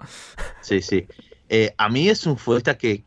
Sí, 0.61 0.83
sí. 0.83 1.07
Eh, 1.49 1.75
a 1.77 1.89
mí 1.89 2.09
es 2.09 2.27
un 2.27 2.39
futbolista 2.39 2.79
que 2.79 3.05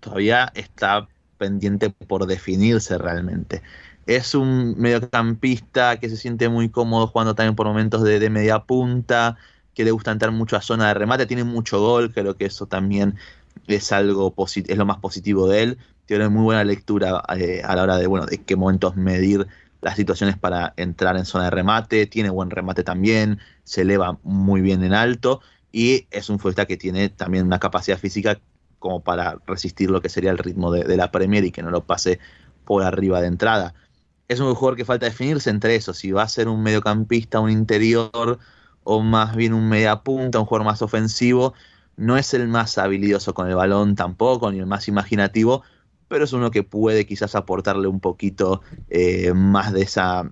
todavía 0.00 0.50
está 0.54 1.06
pendiente 1.38 1.90
por 1.90 2.26
definirse 2.26 2.96
realmente. 2.98 3.62
Es 4.06 4.34
un 4.34 4.74
mediocampista 4.78 5.98
que 5.98 6.08
se 6.08 6.16
siente 6.16 6.48
muy 6.48 6.68
cómodo 6.68 7.06
jugando 7.06 7.34
también 7.34 7.56
por 7.56 7.66
momentos 7.66 8.02
de, 8.02 8.30
media 8.30 8.60
punta, 8.60 9.36
que 9.74 9.84
le 9.84 9.90
gusta 9.90 10.12
entrar 10.12 10.30
mucho 10.30 10.56
a 10.56 10.62
zona 10.62 10.88
de 10.88 10.94
remate, 10.94 11.26
tiene 11.26 11.44
mucho 11.44 11.80
gol, 11.80 12.12
creo 12.12 12.36
que 12.36 12.46
eso 12.46 12.66
también 12.66 13.16
es 13.66 13.92
algo 13.92 14.34
es 14.46 14.76
lo 14.76 14.86
más 14.86 14.98
positivo 14.98 15.48
de 15.48 15.62
él. 15.62 15.78
Tiene 16.06 16.28
muy 16.28 16.42
buena 16.42 16.64
lectura 16.64 17.22
eh, 17.36 17.62
a 17.64 17.76
la 17.76 17.82
hora 17.82 17.96
de, 17.96 18.06
bueno, 18.06 18.26
de 18.26 18.38
qué 18.38 18.56
momentos 18.56 18.96
medir 18.96 19.46
las 19.80 19.96
situaciones 19.96 20.38
para 20.38 20.72
entrar 20.76 21.16
en 21.16 21.26
zona 21.26 21.44
de 21.44 21.50
remate, 21.50 22.06
tiene 22.06 22.30
buen 22.30 22.50
remate 22.50 22.82
también, 22.82 23.38
se 23.64 23.82
eleva 23.82 24.18
muy 24.22 24.62
bien 24.62 24.82
en 24.82 24.94
alto 24.94 25.42
y 25.72 26.06
es 26.10 26.30
un 26.30 26.38
futbolista 26.38 26.64
que 26.64 26.78
tiene 26.78 27.10
también 27.10 27.44
una 27.44 27.58
capacidad 27.58 27.98
física 27.98 28.40
como 28.78 29.02
para 29.02 29.38
resistir 29.46 29.90
lo 29.90 30.00
que 30.00 30.08
sería 30.08 30.30
el 30.30 30.38
ritmo 30.38 30.70
de, 30.70 30.96
la 30.96 31.10
Premier 31.10 31.44
y 31.44 31.50
que 31.50 31.62
no 31.62 31.70
lo 31.70 31.84
pase 31.84 32.18
por 32.64 32.82
arriba 32.82 33.20
de 33.20 33.26
entrada. 33.26 33.74
Es 34.28 34.40
un 34.40 34.54
jugador 34.54 34.76
que 34.76 34.84
falta 34.84 35.06
definirse 35.06 35.50
entre 35.50 35.74
eso, 35.74 35.92
si 35.92 36.12
va 36.12 36.22
a 36.22 36.28
ser 36.28 36.48
un 36.48 36.62
mediocampista, 36.62 37.40
un 37.40 37.50
interior 37.50 38.38
o 38.84 39.00
más 39.00 39.36
bien 39.36 39.52
un 39.52 39.68
mediapunta, 39.68 40.38
un 40.38 40.46
jugador 40.46 40.66
más 40.66 40.80
ofensivo. 40.80 41.54
No 41.96 42.16
es 42.16 42.34
el 42.34 42.48
más 42.48 42.78
habilidoso 42.78 43.34
con 43.34 43.48
el 43.48 43.54
balón 43.54 43.94
tampoco, 43.94 44.50
ni 44.50 44.58
el 44.58 44.66
más 44.66 44.88
imaginativo, 44.88 45.62
pero 46.08 46.24
es 46.24 46.32
uno 46.32 46.50
que 46.50 46.62
puede 46.62 47.06
quizás 47.06 47.34
aportarle 47.34 47.88
un 47.88 48.00
poquito 48.00 48.62
eh, 48.90 49.32
más 49.34 49.72
de 49.72 49.82
esa 49.82 50.30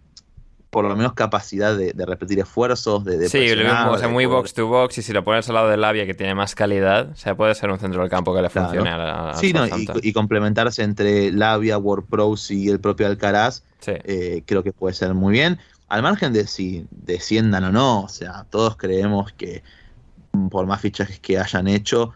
por 0.71 0.87
lo 0.87 0.97
menos 0.97 1.13
capacidad 1.13 1.77
de, 1.77 1.93
de 1.93 2.07
repetir 2.07 2.39
esfuerzos, 2.39 3.05
de, 3.05 3.19
de 3.19 3.29
Sí, 3.29 3.47
lo 3.55 3.63
mismo, 3.63 3.91
o 3.91 3.99
sea, 3.99 4.09
muy 4.09 4.25
poder- 4.25 4.39
box 4.39 4.55
to 4.55 4.67
box 4.69 4.97
y 4.97 5.03
si 5.03 5.13
lo 5.13 5.23
pones 5.23 5.47
al 5.51 5.57
lado 5.57 5.69
de 5.69 5.77
Labia 5.77 6.07
que 6.07 6.15
tiene 6.15 6.35
más 6.35 6.55
calidad, 6.55 7.11
o 7.11 7.15
sea, 7.15 7.35
puede 7.35 7.55
ser 7.55 7.71
un 7.71 7.79
centro 7.79 8.01
del 8.01 8.09
campo 8.09 8.35
que 8.35 8.41
le 8.41 8.49
Claro. 8.49 8.69
funcione 8.69 8.89
a, 8.89 9.31
a 9.31 9.35
Sí, 9.35 9.53
no, 9.53 9.67
y, 10.03 10.13
complementarse 10.15 10.83
entre 10.83 11.31
Labia, 11.31 11.77
WordPros 11.77 12.51
y 12.51 12.71
el 12.71 12.81
propio 12.81 13.07
Alcaraz, 13.07 13.65
Sí. 13.81 13.93
eh, 14.05 14.45
creo 14.47 14.63
que 14.63 14.73
puede 14.73 14.95
ser 14.95 15.13
muy 15.13 15.33
bien. 15.35 15.59
Al 15.89 16.01
margen 16.03 16.33
de 16.33 16.47
si 16.47 16.87
desciendan 16.91 17.65
o 17.65 17.71
no, 17.71 18.05
o 18.05 18.09
sea, 18.09 18.47
todos 18.49 18.79
creemos 18.79 19.31
que 19.35 19.63
por 20.51 20.67
más 20.67 20.81
fichajes 20.81 21.21
que 21.21 21.39
hayan 21.39 21.69
hecho, 21.69 22.15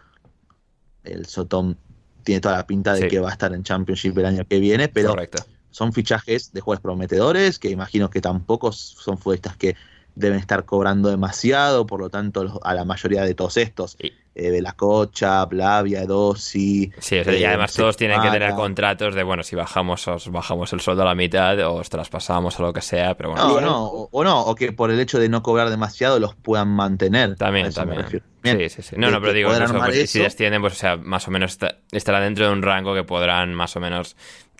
el 1.03 1.25
Sotón 1.25 1.77
tiene 2.23 2.41
toda 2.41 2.57
la 2.57 2.67
pinta 2.67 2.93
de 2.93 3.01
Sí. 3.03 3.07
que 3.07 3.19
va 3.19 3.29
a 3.29 3.31
estar 3.31 3.53
en 3.53 3.63
Championship 3.63 4.17
el 4.17 4.25
año 4.25 4.45
que 4.45 4.59
viene, 4.59 4.87
pero 4.89 5.09
Correcto. 5.09 5.43
son 5.71 5.93
fichajes 5.93 6.51
de 6.51 6.61
jugadores 6.61 6.81
prometedores, 6.83 7.59
que 7.59 7.69
imagino 7.69 8.09
que 8.09 8.19
tampoco 8.21 8.71
son 8.71 9.17
futbolistas 9.17 9.55
que 9.55 9.75
deben 10.17 10.39
estar 10.39 10.65
cobrando 10.65 11.09
demasiado, 11.09 11.85
por 11.85 11.99
lo 12.01 12.09
tanto 12.09 12.43
los- 12.43 12.59
a 12.63 12.73
la 12.73 12.83
mayoría 12.85 13.23
de 13.23 13.33
todos 13.35 13.57
estos, 13.57 13.95
Y- 14.01 14.11
eh, 14.39 14.51
de 14.51 14.61
la 14.61 14.73
Cocha, 14.73 15.43
Blavia, 15.45 16.05
Dossi, 16.05 16.91
Sí, 16.99 17.17
o 17.19 17.23
sea, 17.23 17.33
y 17.35 17.41
eh, 17.43 17.47
además 17.47 17.73
todos 17.73 17.97
tienen 17.97 18.21
que 18.21 18.29
tener 18.29 18.53
contratos 18.53 19.15
de, 19.15 19.23
bueno, 19.23 19.41
si 19.43 19.55
bajamos 19.55 20.07
os 20.07 20.29
bajamos 20.31 20.71
el 20.73 20.79
sueldo 20.81 21.01
a 21.01 21.05
la 21.05 21.15
mitad 21.15 21.59
o 21.67 21.75
os 21.75 21.89
traspasamos 21.89 22.59
o 22.59 22.63
lo 22.63 22.73
que 22.73 22.81
sea, 22.81 23.15
pero 23.15 23.31
bueno. 23.31 23.47
No, 23.47 23.53
Bien. 23.53 23.65
no, 23.65 23.85
o, 23.85 24.09
o 24.11 24.23
no, 24.23 24.41
o 24.41 24.53
que 24.55 24.71
por 24.73 24.91
el 24.91 24.99
hecho 24.99 25.17
de 25.19 25.27
no 25.29 25.41
cobrar 25.41 25.69
demasiado 25.69 26.19
los 26.19 26.35
puedan 26.35 26.67
mantener. 26.69 27.35
También, 27.35 27.71
también. 27.73 28.05
Bien. 28.43 28.59
Sí, 28.59 28.69
sí, 28.69 28.81
sí. 28.81 28.95
No, 28.97 29.09
no, 29.09 29.19
pero 29.19 29.31
que 29.33 29.37
digo, 29.39 29.53
eso, 29.53 29.73
pues, 29.73 30.09
si 30.09 30.19
descienden, 30.19 30.61
pues, 30.61 30.73
o 30.73 30.77
sea, 30.77 30.97
más 30.97 31.27
o 31.27 31.31
menos 31.31 31.51
está- 31.51 31.77
estará 31.91 32.19
dentro 32.21 32.45
de 32.45 32.53
un 32.53 32.61
rango 32.61 32.93
que 32.93 33.03
podrán 33.03 33.53
más 33.55 33.75
o 33.75 33.79
menos 33.79 34.15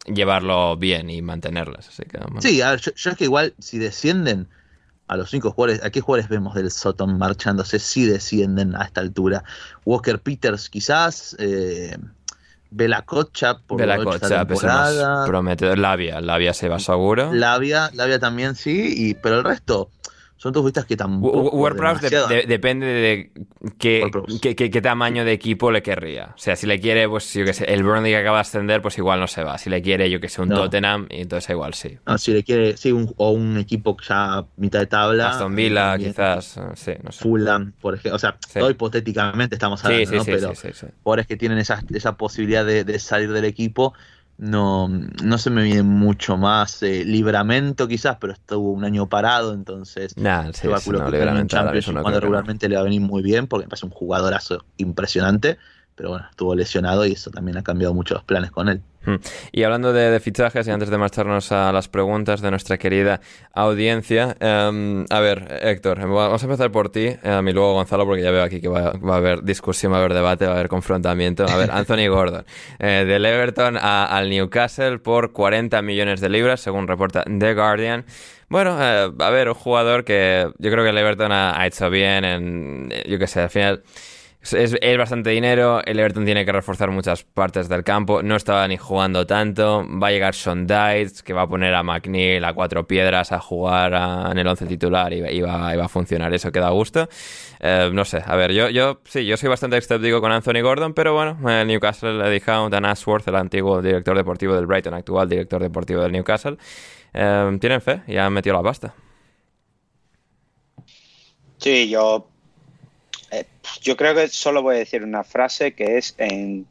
llevarlo 0.06 0.76
bien 0.78 1.10
y 1.10 1.22
mantenerlas. 1.22 1.88
Así 1.90 2.04
que, 2.04 2.18
bueno. 2.18 2.42
Sí, 2.42 2.62
a 2.62 2.72
ver, 2.72 2.80
yo, 2.82 2.92
yo 2.96 3.12
es 3.12 3.18
que 3.18 3.26
igual 3.26 3.54
si 3.60 3.78
descienden 3.78 4.48
a 5.08 5.18
los 5.18 5.30
cinco 5.30 5.52
jugadores, 5.52 5.84
¿a 5.84 5.90
qué 5.90 6.02
jugadores 6.02 6.30
vemos 6.30 6.56
del 6.56 6.72
Soton 6.72 7.18
marchándose 7.18 7.80
si 7.80 8.06
descienden 8.06 8.76
a 8.76 8.84
esta 8.84 9.02
altura? 9.02 9.44
Walker 9.86 10.20
Peters 10.20 10.70
quizás, 10.70 11.36
eh, 11.40 11.98
Bela 12.70 13.04
Cocha 13.04 13.60
por 13.60 13.80
Vela 13.80 13.96
lo 13.96 14.04
hecho 14.04 14.16
esta 14.16 14.28
Cocha, 14.28 14.42
el 14.42 14.48
más 14.48 14.60
temporada, 14.60 15.26
prometedor. 15.26 15.78
Labia, 15.78 16.20
Labia 16.22 16.54
se 16.54 16.68
va 16.68 16.80
seguro. 16.80 17.34
Labia, 17.34 17.90
Labia 17.94 18.20
también 18.20 18.56
sí, 18.56 18.94
y, 18.96 19.14
pero 19.14 19.38
el 19.38 19.44
resto 19.44 19.90
son 20.38 20.54
todos 20.54 20.62
futbolistas 20.64 20.86
que 20.86 20.96
tampoco 20.96 21.50
WordPress 21.50 22.02
de- 22.02 22.36
de- 22.36 22.44
depende 22.48 22.86
de 22.86 23.32
qué, 23.80 24.10
qué, 24.42 24.56
qué- 24.56 24.70
qué 24.70 24.82
tamaño 24.82 25.26
de 25.26 25.32
equipo 25.32 25.72
le 25.72 25.82
querría. 25.82 26.34
O 26.36 26.38
sea, 26.38 26.56
si 26.56 26.68
le 26.68 26.80
quiere, 26.80 27.10
pues 27.10 27.34
yo 27.34 27.44
que 27.44 27.54
sé, 27.54 27.66
el 27.66 27.84
Burnley 27.84 28.12
que 28.12 28.18
acaba 28.18 28.38
de 28.38 28.42
ascender, 28.42 28.82
pues 28.82 28.98
igual 29.00 29.20
no 29.20 29.28
se 29.28 29.44
va. 29.44 29.58
Si 29.58 29.70
le 29.70 29.82
quiere, 29.82 30.10
yo 30.12 30.20
que 30.20 30.30
sé, 30.30 30.42
un 30.42 30.50
No. 30.50 30.56
Tottenham, 30.56 31.08
entonces 31.10 31.50
igual 31.50 31.74
sí. 31.74 31.98
No, 32.06 32.18
si 32.20 32.34
le 32.34 32.44
quiere, 32.44 32.78
sí, 32.78 32.92
un, 32.92 33.12
o 33.18 33.32
un 33.32 33.58
equipo 33.58 33.98
ya 34.08 34.46
mitad 34.58 34.80
de 34.80 34.86
tabla. 34.88 35.30
Aston 35.32 35.56
Villa, 35.56 35.92
también. 35.92 36.12
quizás, 36.12 36.58
eh, 36.58 36.62
sí, 36.76 36.92
no 37.04 37.12
sé. 37.12 37.20
Fulham, 37.24 37.74
por 37.82 37.96
ejemplo. 37.96 38.16
O 38.16 38.20
sea, 38.20 38.38
Sí. 38.48 38.60
todo 38.60 38.70
hipotéticamente 38.70 39.56
estamos 39.56 39.84
hablando, 39.84 40.08
sí, 40.10 40.16
¿no? 40.18 40.24
sí, 40.24 40.32
Pero 40.32 40.56
sí, 40.56 40.68
sí. 40.74 40.86
jugadores 41.04 41.26
que 41.28 41.36
tienen 41.38 41.58
esa, 41.58 41.84
esa 41.94 42.16
posibilidad 42.16 42.64
de, 42.66 42.84
de 42.84 43.00
salir 43.00 43.32
del 43.32 43.46
equipo, 43.46 43.94
no, 44.38 44.88
no 44.88 45.38
se 45.38 45.50
me 45.50 45.64
viene 45.64 45.84
mucho 45.84 46.38
más. 46.38 46.82
eh, 46.84 47.04
libramento 47.06 47.88
quizás, 47.88 48.18
pero 48.20 48.34
estuvo 48.34 48.72
un 48.72 48.84
año 48.86 49.08
parado, 49.10 49.54
entonces 49.54 50.14
Nah, 50.16 50.52
sí, 50.54 50.68
yo 50.68 50.70
sí, 50.78 50.92
calculo 50.92 51.00
no, 51.00 51.12
que 51.12 51.18
en 51.42 51.48
Champions 51.48 51.88
no 51.94 52.02
cuando 52.02 52.20
no. 52.20 52.22
regularmente 52.22 52.70
le 52.70 52.76
va 52.76 52.82
a 52.82 52.84
venir 52.86 53.02
muy 53.02 53.22
bien, 53.24 53.48
porque 53.48 53.66
me 53.66 53.70
parece 53.70 53.86
un 53.86 53.92
jugadorazo 53.92 54.66
impresionante, 54.78 55.58
pero 55.98 56.10
bueno, 56.12 56.26
estuvo 56.30 56.56
lesionado 56.56 57.06
y 57.06 57.12
eso 57.14 57.30
también 57.32 57.58
ha 57.58 57.64
cambiado 57.64 57.94
mucho 57.94 58.14
los 58.14 58.24
planes 58.24 58.52
con 58.52 58.70
él. 58.70 58.82
Y 59.54 59.64
hablando 59.64 59.94
de, 59.94 60.12
de 60.12 60.20
fichajes, 60.20 60.68
y 60.68 60.72
antes 60.72 60.90
de 60.90 60.98
marcharnos 60.98 61.54
a 61.54 61.72
las 61.72 61.88
preguntas 61.88 62.42
de 62.42 62.52
nuestra 62.52 62.78
querida 62.78 63.22
audiencia, 63.54 64.36
em, 64.42 65.06
a 65.10 65.20
ver, 65.22 65.48
Héctor, 65.62 66.00
vamos 66.00 66.42
a 66.42 66.46
empezar 66.46 66.72
por 66.72 66.90
ti 66.90 67.16
em, 67.24 67.48
y 67.48 67.54
luego 67.54 67.74
Gonzalo, 67.74 68.06
porque 68.06 68.22
ya 68.22 68.32
veo 68.32 68.44
aquí 68.44 68.60
que 68.60 68.68
va, 68.68 68.92
va 68.92 69.14
a 69.14 69.18
haber 69.18 69.44
discusión, 69.44 69.94
va 69.94 69.98
a 69.98 70.00
haber 70.00 70.14
debate, 70.14 70.46
va 70.46 70.52
a 70.52 70.56
haber 70.56 70.68
confrontamiento. 70.68 71.46
A 71.48 71.56
ver, 71.56 71.72
Anthony 71.74 72.08
Gordon, 72.10 72.46
eh, 72.80 73.06
del 73.08 73.26
Everton 73.26 73.78
a- 73.78 74.06
al 74.06 74.30
Newcastle 74.30 75.00
por 75.00 75.32
40 75.32 75.82
millones 75.82 76.20
de 76.20 76.28
libras, 76.30 76.60
según 76.60 76.88
reporta 76.88 77.24
The 77.24 77.54
Guardian. 77.54 78.06
Bueno, 78.50 78.78
eh, 78.82 79.10
a 79.20 79.30
ver, 79.30 79.48
un 79.48 79.56
jugador 79.56 80.04
que 80.04 80.50
yo 80.58 80.70
creo 80.72 80.84
que 80.84 80.90
el 80.90 80.98
Everton 80.98 81.32
ha, 81.32 81.58
ha 81.60 81.66
hecho 81.66 81.90
bien 81.90 82.26
en, 82.26 82.90
eh, 82.92 83.04
yo 83.08 83.18
qué 83.18 83.28
sé, 83.28 83.40
al 83.40 83.50
final... 83.50 83.84
Es, 84.54 84.74
es- 84.82 84.98
bastante 84.98 85.30
dinero, 85.32 85.82
el 85.86 86.00
Everton 86.00 86.26
tiene 86.26 86.46
que 86.46 86.52
reforzar 86.52 86.90
muchas 86.92 87.24
partes 87.24 87.68
del 87.70 87.84
campo, 87.84 88.24
no 88.24 88.36
estaba 88.36 88.68
ni 88.68 88.78
jugando 88.78 89.26
tanto, 89.28 89.86
va 90.02 90.08
a 90.08 90.12
llegar 90.12 90.34
Dyche, 90.34 91.24
que 91.24 91.34
va 91.34 91.44
a 91.44 91.48
poner 91.48 91.74
a 91.74 91.84
McNeil 91.84 92.44
a 92.46 92.54
cuatro 92.54 92.88
piedras 92.88 93.32
a 93.32 93.40
jugar 93.40 93.94
en 94.32 94.38
el 94.38 94.48
once 94.48 94.66
titular 94.66 95.12
y, 95.14 95.18
y 95.18 95.42
va, 95.42 95.72
a 95.72 95.88
funcionar, 95.90 96.34
eso 96.34 96.52
que 96.52 96.60
da 96.60 96.70
gusto. 96.70 97.10
Eh, 97.60 97.90
no 97.92 98.06
sé, 98.06 98.22
a 98.26 98.36
ver, 98.36 98.52
yo, 98.54 98.70
yo 98.70 99.02
sí, 99.06 99.26
yo 99.26 99.36
soy 99.38 99.50
bastante 99.50 99.78
escéptico 99.78 100.22
con 100.22 100.32
Anthony 100.32 100.62
Gordon, 100.62 100.94
pero 100.94 101.14
bueno, 101.14 101.38
el 101.50 101.68
Newcastle, 101.68 102.26
Eddie 102.28 102.42
Howe, 102.48 102.70
Dan 102.70 102.86
Ashworth, 102.86 103.28
el 103.28 103.36
antiguo 103.36 103.82
director 103.82 104.16
deportivo 104.16 104.56
del 104.56 104.66
Brighton, 104.66 104.94
actual 104.94 105.28
director 105.30 105.62
deportivo 105.62 106.02
del 106.02 106.12
Newcastle, 106.12 106.58
eh, 107.14 107.58
tienen 107.60 107.82
fe 107.82 108.02
y 108.08 108.18
han 108.18 108.32
metido 108.34 108.56
la 108.56 108.64
pasta. 108.64 108.94
Sí, 111.58 111.90
yo, 111.90 112.28
yo 113.82 113.96
creo 113.98 114.14
que 114.16 114.28
solo 114.28 114.62
voy 114.62 114.76
a 114.76 114.80
decir 114.80 115.04
una 115.04 115.24
frase 115.24 115.74
que 115.74 115.98
es 115.98 116.16
en 116.18 116.66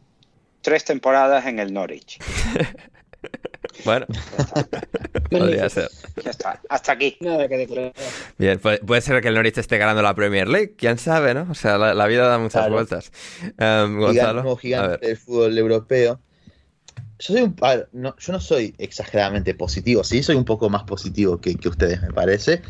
tres 0.62 0.84
temporadas 0.84 1.46
en 1.46 1.58
el 1.58 1.72
Norwich. 1.72 2.18
Bueno, 3.84 4.06
podría 5.30 5.68
ser. 5.68 5.90
Ya 6.24 6.30
está, 6.30 6.60
hasta 6.68 6.92
aquí. 6.92 7.16
Nada 7.20 7.46
que. 7.48 7.92
Bien, 8.38 8.58
puede, 8.58 8.78
puede 8.78 9.00
ser 9.00 9.20
que 9.20 9.28
el 9.28 9.34
Norwich 9.34 9.58
esté 9.58 9.76
ganando 9.78 10.02
la 10.02 10.14
Premier 10.14 10.48
League, 10.48 10.74
quién 10.76 10.98
sabe, 10.98 11.34
¿no? 11.34 11.46
O 11.50 11.54
sea, 11.54 11.76
la, 11.76 11.92
la 11.92 12.06
vida 12.06 12.26
da 12.26 12.38
muchas 12.38 12.62
Claro. 12.62 12.74
vueltas. 12.74 13.12
Em, 13.58 13.98
Gonzalo, 13.98 14.56
Gigante, 14.56 15.06
del 15.06 15.16
fútbol 15.16 15.58
europeo. 15.58 16.20
Yo 17.18 17.34
soy 17.34 17.42
un, 17.42 17.56
a 17.60 17.76
ver, 17.76 17.88
no, 17.92 18.14
yo 18.18 18.32
no 18.32 18.40
soy 18.40 18.74
exageradamente 18.78 19.54
positivo, 19.54 20.04
sí, 20.04 20.22
soy 20.22 20.36
un 20.36 20.44
poco 20.44 20.68
más 20.70 20.84
positivo 20.84 21.40
que, 21.40 21.54
que 21.56 21.68
ustedes, 21.68 22.00
me 22.02 22.12
parece. 22.12 22.62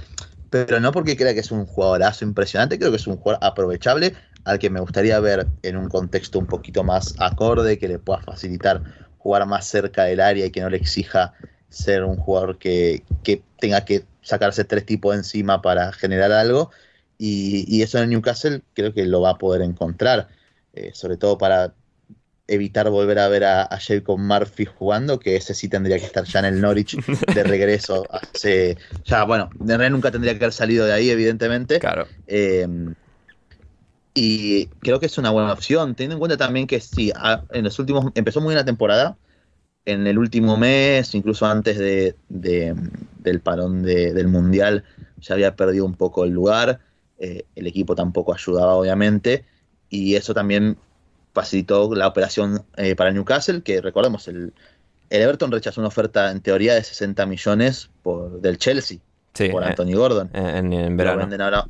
Pero 0.65 0.81
no 0.81 0.93
porque 0.93 1.17
crea 1.17 1.35
que 1.35 1.41
es 1.41 1.51
un 1.51 1.67
jugadorazo 1.67 2.25
impresionante, 2.25 2.79
creo 2.79 2.91
que 2.91 2.97
es 2.97 3.07
un 3.07 3.17
jugador 3.17 3.45
aprovechable 3.45 4.15
al 4.45 4.59
que 4.59 4.71
me 4.71 4.81
gustaría 4.81 5.19
ver 5.21 5.49
en 5.63 5.77
un 5.77 5.89
contexto 5.89 6.39
un 6.39 6.47
poquito 6.47 6.85
más 6.85 7.15
acorde, 7.19 7.79
que 7.79 7.89
le 7.89 7.99
pueda 7.99 8.21
facilitar 8.21 8.83
jugar 9.19 9.45
más 9.47 9.67
cerca 9.67 10.05
del 10.05 10.21
área 10.21 10.47
y 10.47 10.51
que 10.51 10.61
no 10.61 10.71
le 10.71 10.77
exija 10.77 11.35
ser 11.69 12.05
un 12.05 12.17
jugador 12.17 12.59
que, 12.59 13.03
que 13.25 13.43
tenga 13.59 13.85
que 13.85 14.05
sacarse 14.23 14.65
tres 14.65 14.87
tipos 14.87 15.17
encima 15.17 15.61
para 15.61 15.93
generar 15.93 16.31
algo. 16.33 16.71
Y, 17.19 17.65
y 17.69 17.83
eso 17.83 17.99
en 17.99 18.05
el 18.05 18.11
Newcastle 18.11 18.63
creo 18.75 18.95
que 18.95 19.05
lo 19.07 19.21
va 19.21 19.31
a 19.31 19.39
poder 19.39 19.63
encontrar, 19.63 20.29
eh, 20.75 20.93
sobre 20.95 21.17
todo 21.17 21.39
para 21.39 21.75
evitar 22.49 22.89
volver 22.91 23.19
a 23.19 23.29
ver 23.29 23.45
a, 23.45 23.63
a 23.63 23.79
Jacob 23.81 24.19
Murphy 24.19 24.65
jugando, 24.67 25.19
que 25.19 25.37
ese 25.37 25.55
sí 25.55 25.69
tendría 25.69 25.99
que 25.99 26.07
estar 26.07 26.25
ya 26.25 26.39
en 26.41 26.45
el 26.47 26.61
Norwich 26.61 26.97
de 27.05 27.43
regreso. 27.45 28.07
Hace, 28.11 28.77
ya, 29.05 29.25
bueno, 29.25 29.51
de 29.59 29.77
realidad 29.77 29.91
nunca 29.91 30.11
tendría 30.11 30.39
que 30.39 30.45
haber 30.45 30.53
salido 30.53 30.87
de 30.87 30.93
ahí, 30.93 31.11
evidentemente. 31.11 31.79
Claro. 31.81 32.07
Eh, 32.27 32.67
y 34.15 34.67
creo 34.81 34.99
que 34.99 35.07
es 35.07 35.19
una 35.19 35.31
buena 35.31 35.53
opción, 35.53 35.95
teniendo 35.95 36.15
en 36.15 36.21
cuenta 36.21 36.37
también 36.37 36.67
que 36.67 36.81
sí, 36.81 37.13
a- 37.15 37.45
en 37.51 37.65
los 37.65 37.79
últimos, 37.79 38.07
empezó 38.15 38.41
muy 38.41 38.51
bien 38.51 38.59
la 38.59 38.65
temporada, 38.65 39.19
en 39.85 40.07
el 40.07 40.19
último 40.19 40.57
mes, 40.57 41.15
incluso 41.15 41.47
antes 41.47 41.79
de, 41.79 42.17
de- 42.29 42.75
del 43.19 43.41
parón 43.41 43.83
de- 43.83 44.15
del 44.15 44.29
Mundial, 44.29 44.85
ya 45.21 45.35
había 45.35 45.55
perdido 45.55 45.85
un 45.85 45.95
poco 45.95 46.25
el 46.25 46.31
lugar, 46.31 46.81
eh, 47.19 47.45
el 47.55 47.67
equipo 47.67 47.95
tampoco 47.95 48.35
ayudaba 48.35 48.75
obviamente, 48.75 49.45
y 49.91 50.15
eso 50.15 50.33
también 50.35 50.77
facilitó 51.37 51.95
la 51.95 52.07
operación 52.09 52.65
eh, 52.79 52.97
para 52.97 53.13
Newcastle, 53.13 53.61
que 53.63 53.83
recordemos, 53.83 54.27
el, 54.27 54.55
el 55.11 55.23
Everton 55.23 55.53
rechazó 55.53 55.83
una 55.83 55.89
oferta 55.89 56.31
en 56.31 56.41
teoría 56.41 56.75
de 56.75 56.83
60 56.83 57.27
millones 57.27 57.91
por, 58.03 58.41
del 58.41 58.57
Chelsea 58.57 58.99
Sí, 59.35 59.51
por 59.51 59.63
eh, 59.63 59.67
Anthony 59.67 59.93
Gordon 59.95 60.31
en, 60.33 60.73
en 60.73 60.91
lo 60.93 60.97
verano. 60.97 61.19
venden 61.19 61.43
ahora, 61.43 61.69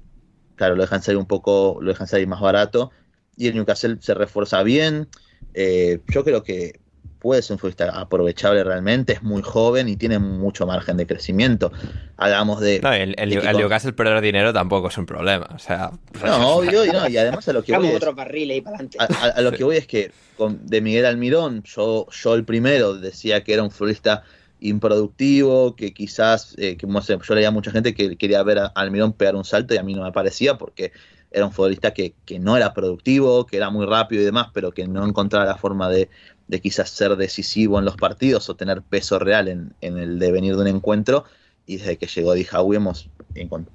claro, 0.55 0.77
lo 0.77 0.83
dejan 0.83 1.03
salir 1.03 1.19
un 1.19 1.27
poco, 1.27 1.79
lo 1.81 1.89
dejan 1.91 2.07
salir 2.07 2.29
más 2.29 2.41
barato. 2.41 2.93
Y 3.37 3.49
el 3.49 3.55
Newcastle 3.57 3.97
se 4.01 4.15
refuerza 4.15 4.63
bien. 4.63 5.09
Eh, 5.53 6.01
yo 6.09 6.23
creo 6.23 6.45
que 6.45 6.81
puede 7.27 7.43
ser 7.43 7.55
un 7.55 7.59
futbolista 7.59 7.91
aprovechable 7.91 8.63
realmente, 8.63 9.15
es 9.15 9.23
muy 9.25 9.43
joven 9.43 9.89
y 9.89 9.97
tiene 9.97 10.21
mucho 10.21 10.65
margen 10.65 10.97
de 10.97 11.09
crecimiento. 11.09 11.73
Hagamos 12.17 12.61
de. 12.61 12.79
No, 12.81 12.93
el, 12.93 13.17
el, 13.19 13.31
de 13.31 13.37
el 13.39 13.57
Newcastle 13.57 13.93
perder 13.95 14.21
dinero 14.21 14.53
tampoco 14.53 14.87
es 14.87 14.97
un 14.97 15.07
problema. 15.07 15.49
O 15.53 15.59
sea, 15.59 15.91
No, 16.25 16.49
obvio, 16.59 16.85
y, 16.85 16.91
no, 16.91 17.09
y 17.09 17.17
además 17.17 17.49
a 17.49 17.53
lo 17.53 17.65
que 17.65 17.77
voy 17.77 17.89
es, 17.89 18.15
barriles 18.15 18.55
ahí 18.55 18.61
para 18.61 18.77
adelante. 18.77 18.99
a, 19.01 19.05
a- 19.05 19.31
a 19.31 19.41
lo 19.41 19.51
que 19.51 19.65
voy 19.65 19.77
es 19.77 19.89
que 19.89 20.13
con, 20.37 20.65
de 20.69 20.81
Miguel 20.81 21.05
Almirón, 21.05 21.65
yo, 21.65 22.07
yo 22.13 22.35
el 22.37 22.45
primero 22.45 22.95
decía 22.95 23.43
que 23.43 23.55
era 23.55 23.65
un 23.65 23.73
futbolista 23.73 24.23
improductivo, 24.61 25.75
que 25.75 25.93
quizás, 25.93 26.55
eh, 26.59 26.77
que 26.77 26.87
no 26.87 27.03
sé, 27.03 27.19
yo 27.21 27.35
leía 27.35 27.49
a 27.49 27.51
mucha 27.51 27.73
gente 27.73 27.93
que 27.93 28.17
quería 28.17 28.41
ver 28.45 28.61
a 28.61 28.67
Almirón 28.67 29.15
pegar 29.15 29.35
un 29.35 29.45
salto 29.45 29.75
y 29.75 29.79
a 29.79 29.83
mí 29.83 29.95
no 29.95 30.05
me 30.05 30.13
parecía 30.13 30.57
porque 30.57 30.93
era 31.31 31.45
un 31.45 31.53
futbolista 31.53 31.93
que, 31.93 32.15
que 32.25 32.39
no 32.39 32.57
era 32.57 32.73
productivo, 32.73 33.47
que 33.47 33.57
era 33.57 33.69
muy 33.69 33.85
rápido 33.85 34.23
y 34.23 34.25
demás, 34.25 34.49
pero 34.55 34.71
que 34.73 34.87
no 34.87 35.05
encontraba 35.05 35.45
la 35.45 35.57
forma 35.57 35.89
de, 35.91 36.09
de 36.47 36.61
quizás 36.61 36.91
ser 36.91 37.17
decisivo 37.17 37.79
en 37.79 37.85
los 37.85 37.97
partidos 37.97 38.49
o 38.49 38.57
tener 38.57 38.83
peso 38.83 39.19
real 39.19 39.49
en, 39.49 39.75
en 39.81 39.99
el 39.99 40.19
devenir 40.19 40.55
de 40.57 40.63
un 40.63 40.69
encuentro. 40.69 41.25
y 41.67 41.79
desde 41.79 41.99
que 41.99 42.07
llegó 42.07 42.33
Di 42.35 42.47
Howie 42.53 42.77
hemos 42.77 43.11
encont- 43.35 43.69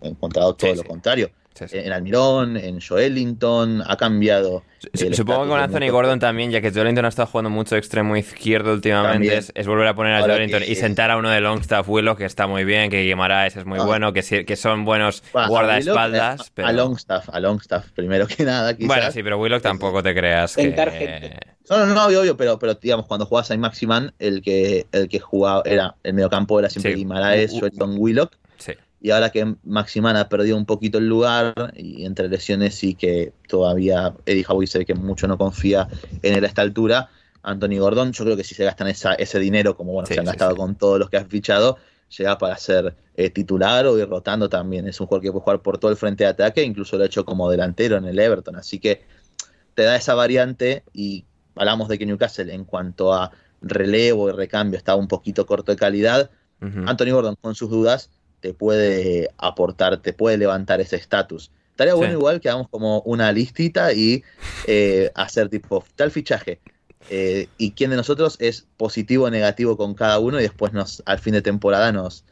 encontrado 0.00 0.54
todo 0.54 0.70
Sí, 0.70 0.76
lo 0.76 0.82
sí. 0.82 0.88
contrario. 0.88 1.30
Sí, 1.54 1.68
sí. 1.68 1.78
En 1.78 1.92
Almirón, 1.92 2.56
en 2.56 2.80
Joelinton, 2.80 3.82
ha 3.86 3.96
cambiado. 3.96 4.64
Supongo 5.12 5.44
que 5.44 5.48
con 5.50 5.60
Anthony 5.60 5.88
Gordon 5.90 6.18
también, 6.18 6.50
ya 6.50 6.60
que 6.60 6.70
Jolinton 6.72 7.04
ha 7.04 7.08
estado 7.08 7.26
jugando 7.28 7.48
mucho 7.48 7.76
extremo 7.76 8.16
izquierdo 8.16 8.72
últimamente, 8.72 9.36
es, 9.36 9.52
es 9.54 9.66
volver 9.66 9.86
a 9.86 9.94
poner 9.94 10.14
a 10.14 10.24
que- 10.26 10.70
y 10.70 10.74
sentar 10.74 11.10
a 11.10 11.16
uno 11.16 11.30
de 11.30 11.40
Longstaff 11.40 11.88
Willock, 11.88 12.18
que 12.18 12.24
está 12.24 12.46
muy 12.46 12.64
bien, 12.64 12.90
que 12.90 13.02
Guimaraes 13.02 13.56
es 13.56 13.64
muy 13.64 13.78
Ah. 13.78 13.84
bueno, 13.84 14.12
que, 14.12 14.44
que 14.44 14.56
son 14.56 14.84
buenos 14.84 15.22
a 15.32 15.46
guardaespaldas. 15.48 16.40
Eh, 16.40 16.50
pero... 16.54 16.68
A 16.68 16.72
Longstaff, 16.72 17.28
a 17.30 17.40
Longstaff, 17.40 17.90
primero 17.92 18.26
que 18.26 18.44
nada, 18.44 18.74
quizás. 18.74 18.88
Bueno, 18.88 19.10
sí, 19.12 19.22
pero 19.22 19.38
Willock 19.38 19.62
tampoco 19.62 20.02
te 20.02 20.14
creas 20.14 20.56
que... 20.56 20.62
Gente. 20.72 21.38
No, 21.70 21.78
no, 21.86 21.94
no, 21.94 22.04
obvio, 22.06 22.20
obvio, 22.20 22.36
pero, 22.36 22.58
pero 22.58 22.74
digamos, 22.74 23.06
cuando 23.06 23.24
jugabas 23.24 23.50
a 23.50 23.56
Maximan, 23.56 24.12
el 24.18 24.42
que, 24.42 24.86
el 24.92 25.08
que 25.08 25.18
jugaba 25.18 25.62
era 25.64 25.94
el 26.02 26.12
mediocampo 26.12 26.58
era 26.58 26.68
siempre 26.68 26.92
Sí. 26.92 26.98
Guimaraes, 26.98 27.52
Joelinton, 27.52 27.94
Willock. 27.96 28.32
Y 29.04 29.10
ahora 29.10 29.28
que 29.28 29.54
Maximan 29.64 30.16
ha 30.16 30.30
perdido 30.30 30.56
un 30.56 30.64
poquito 30.64 30.96
el 30.96 31.06
lugar 31.06 31.74
y 31.76 32.06
entre 32.06 32.26
lesiones 32.26 32.82
y 32.84 32.94
que 32.94 33.34
todavía 33.46 34.14
Eddie 34.24 34.46
Howe 34.48 34.62
dice 34.62 34.86
que 34.86 34.94
mucho 34.94 35.28
no 35.28 35.36
confía 35.36 35.88
en 36.22 36.32
él 36.32 36.42
a 36.42 36.46
esta 36.46 36.62
altura, 36.62 37.10
Anthony 37.42 37.78
Gordon, 37.80 38.12
yo 38.12 38.24
creo 38.24 38.34
que 38.34 38.44
si 38.44 38.54
se 38.54 38.64
gastan 38.64 38.88
esa, 38.88 39.12
ese 39.12 39.38
dinero, 39.38 39.76
como 39.76 39.92
bueno, 39.92 40.06
Sí, 40.06 40.14
se 40.14 40.20
han 40.20 40.24
sí, 40.24 40.30
gastado 40.30 40.52
sí. 40.52 40.56
con 40.56 40.76
todos 40.76 40.98
los 40.98 41.10
que 41.10 41.18
han 41.18 41.28
fichado, 41.28 41.76
llega 42.16 42.38
para 42.38 42.56
ser 42.56 42.96
eh, 43.14 43.28
titular 43.28 43.86
o 43.86 43.98
ir 43.98 44.08
rotando 44.08 44.48
también. 44.48 44.88
Es 44.88 44.98
un 45.02 45.06
jugador 45.06 45.22
que 45.22 45.32
puede 45.32 45.44
jugar 45.44 45.60
por 45.60 45.76
todo 45.76 45.90
el 45.90 45.98
frente 45.98 46.24
de 46.24 46.30
ataque, 46.30 46.62
incluso 46.62 46.96
lo 46.96 47.02
ha 47.02 47.06
hecho 47.06 47.26
como 47.26 47.50
delantero 47.50 47.98
en 47.98 48.06
el 48.06 48.18
Everton. 48.18 48.56
Así 48.56 48.78
que 48.78 49.02
te 49.74 49.82
da 49.82 49.96
esa 49.96 50.14
variante 50.14 50.82
y 50.94 51.26
hablamos 51.56 51.88
de 51.88 51.98
que 51.98 52.06
Newcastle 52.06 52.54
en 52.54 52.64
cuanto 52.64 53.12
a 53.12 53.32
relevo 53.60 54.30
y 54.30 54.32
recambio 54.32 54.78
estaba 54.78 54.96
un 54.96 55.08
poquito 55.08 55.44
corto 55.44 55.72
de 55.72 55.76
calidad. 55.76 56.30
Anthony 56.86 57.10
Gordon 57.10 57.36
con 57.38 57.54
sus 57.54 57.68
dudas 57.68 58.08
te 58.44 58.52
puede 58.52 59.30
aportar, 59.38 59.96
te 60.02 60.12
puede 60.12 60.36
levantar 60.36 60.78
ese 60.82 60.96
estatus. 60.96 61.50
Estaría 61.70 61.94
bueno 61.94 62.12
Sí. 62.12 62.18
igual 62.18 62.40
que 62.42 62.50
hagamos 62.50 62.68
como 62.68 63.00
una 63.06 63.32
listita 63.32 63.94
y 63.94 64.22
eh, 64.66 65.10
hacer 65.14 65.48
tipo 65.48 65.82
tal 65.96 66.10
fichaje. 66.10 66.60
eh, 67.08 67.48
y 67.56 67.70
quién 67.70 67.88
de 67.90 67.96
nosotros 67.96 68.36
es 68.40 68.66
positivo 68.76 69.24
o 69.24 69.30
negativo 69.30 69.78
con 69.78 69.94
cada 69.94 70.18
uno 70.18 70.38
y 70.40 70.42
después 70.42 70.74
nos 70.74 71.02
al 71.06 71.18
fin 71.20 71.32
de 71.32 71.40
temporada 71.40 71.90
nos, 71.90 72.24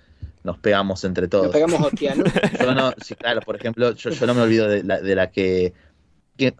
nos 0.44 0.58
pegamos 0.58 1.02
entre 1.04 1.28
todos. 1.28 1.44
Nos 1.46 1.54
pegamos. 1.54 1.90
Yo 2.60 2.74
no, 2.74 2.92
sí, 3.02 3.14
claro, 3.14 3.40
por 3.40 3.56
ejemplo, 3.56 3.92
yo, 3.92 4.10
yo 4.10 4.26
no 4.26 4.34
me 4.34 4.42
olvido 4.42 4.68
de 4.68 4.82
la, 4.82 5.00
de 5.00 5.14
la 5.14 5.30
que, 5.30 5.72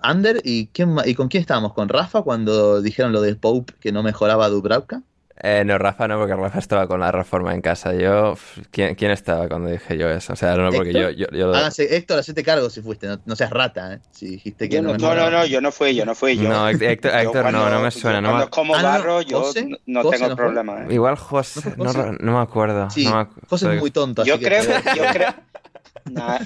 Ander 0.01 0.41
y 0.45 0.69
quién 0.69 0.97
y 1.05 1.15
con 1.15 1.29
quién 1.29 1.43
estábamos 1.43 1.75
con 1.75 1.89
Rafa 1.91 2.23
cuando 2.23 2.81
dijeron 2.81 3.13
lo 3.13 3.21
del 3.21 3.37
Pope 3.37 3.75
que 3.81 3.93
no 3.93 4.03
mejoraba 4.03 4.49
Dubravka. 4.49 5.03
Eh, 5.43 5.65
no, 5.65 5.79
Rafa 5.79 6.07
no, 6.09 6.19
porque 6.19 6.35
Rafa 6.37 6.59
estaba 6.59 6.87
con 6.87 7.01
la 7.01 7.11
reforma 7.11 7.55
en 7.55 7.63
casa. 7.63 7.95
Yo, 7.95 8.37
¿quién, 8.71 8.95
quién 8.95 9.11
estaba 9.11 9.49
cuando 9.49 9.71
dije 9.71 9.97
yo 9.97 10.09
eso? 10.11 10.35
O 10.35 10.37
sea, 10.37 10.55
no, 10.57 10.71
porque 10.71 10.93
yo, 10.93 11.09
¿Héctor? 11.09 11.15
yo, 11.33 11.39
yo 11.39 11.47
lo- 11.49 11.55
Hágase, 11.57 11.97
Héctor, 11.97 12.19
hacete 12.19 12.45
cargo 12.45 12.69
si 12.71 12.83
fuiste, 12.83 13.07
no, 13.09 13.19
no 13.25 13.35
seas 13.35 13.51
rata, 13.51 13.95
¿eh? 13.95 14.01
Si 14.11 14.27
dijiste 14.29 14.69
que 14.69 14.77
Yo 14.77 14.83
no, 14.83 14.93
no- 14.93 14.99
No, 14.99 15.15
no, 15.15 15.31
no, 15.31 15.47
yo 15.47 15.61
no 15.61 15.73
fui, 15.73 15.95
yo 15.95 16.05
no 16.05 16.15
fui. 16.15 16.37
Yo, 16.37 16.49
No, 16.49 16.69
Héctor, 16.69 17.13
yo 17.13 17.19
Héctor 17.19 17.53
no, 17.53 17.71
no 17.71 17.79
me 17.81 17.91
yo 17.91 17.91
suena. 17.93 18.21
No 18.21 18.29
cuando 18.29 18.51
como 18.51 18.75
Ah, 18.77 18.83
no, 18.83 18.89
barro, 18.89 19.23
yo 19.23 19.41
¿José? 19.43 19.65
no, 19.65 19.77
no 19.87 20.03
¿José 20.03 20.19
tengo 20.19 20.37
problema. 20.37 20.83
¿eh? 20.83 20.95
Igual 20.95 21.17
José, 21.17 21.75
¿No 21.77 21.85
José? 21.87 22.13
no 22.21 22.33
me 22.37 22.39
acuerdo. 22.43 22.91
Sí, 22.91 23.05
no 23.07 23.17
me 23.17 23.23
acu- 23.23 23.47
José 23.49 23.75
es 23.75 23.81
muy 23.81 23.91
tonto, 23.91 24.25
Yo 24.25 24.35
así 24.35 24.45
que 24.45 24.49
creo, 24.51 24.63
te- 24.65 24.97
yo 24.97 25.05
creo, 25.13 25.35
Nah, 26.05 26.39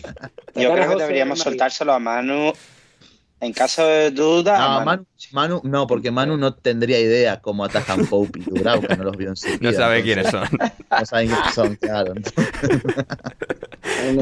yo 0.54 0.72
creo 0.72 0.88
que 0.90 0.96
deberíamos 1.02 1.40
soltárselo 1.40 1.92
a 1.92 1.98
Manu. 1.98 2.52
En 3.38 3.52
caso 3.52 3.86
de 3.86 4.10
duda, 4.12 4.58
No, 4.58 4.68
Manu. 4.84 4.86
Manu, 4.86 5.06
Manu, 5.32 5.60
no, 5.64 5.86
porque 5.86 6.10
Manu 6.10 6.36
no 6.38 6.54
tendría 6.54 6.98
idea 6.98 7.40
cómo 7.40 7.64
atajan 7.66 8.06
Pope 8.06 8.38
y 8.40 8.42
Dubravka, 8.44 8.96
no 8.96 9.04
los 9.04 9.16
vio 9.16 9.28
en 9.28 9.36
su 9.36 9.46
No 9.60 9.72
sabe 9.72 10.02
quiénes 10.02 10.28
son. 10.30 10.48
No 10.90 11.04
saben 11.06 11.28
quiénes 11.28 11.54
son, 11.54 11.76
claro. 11.76 12.14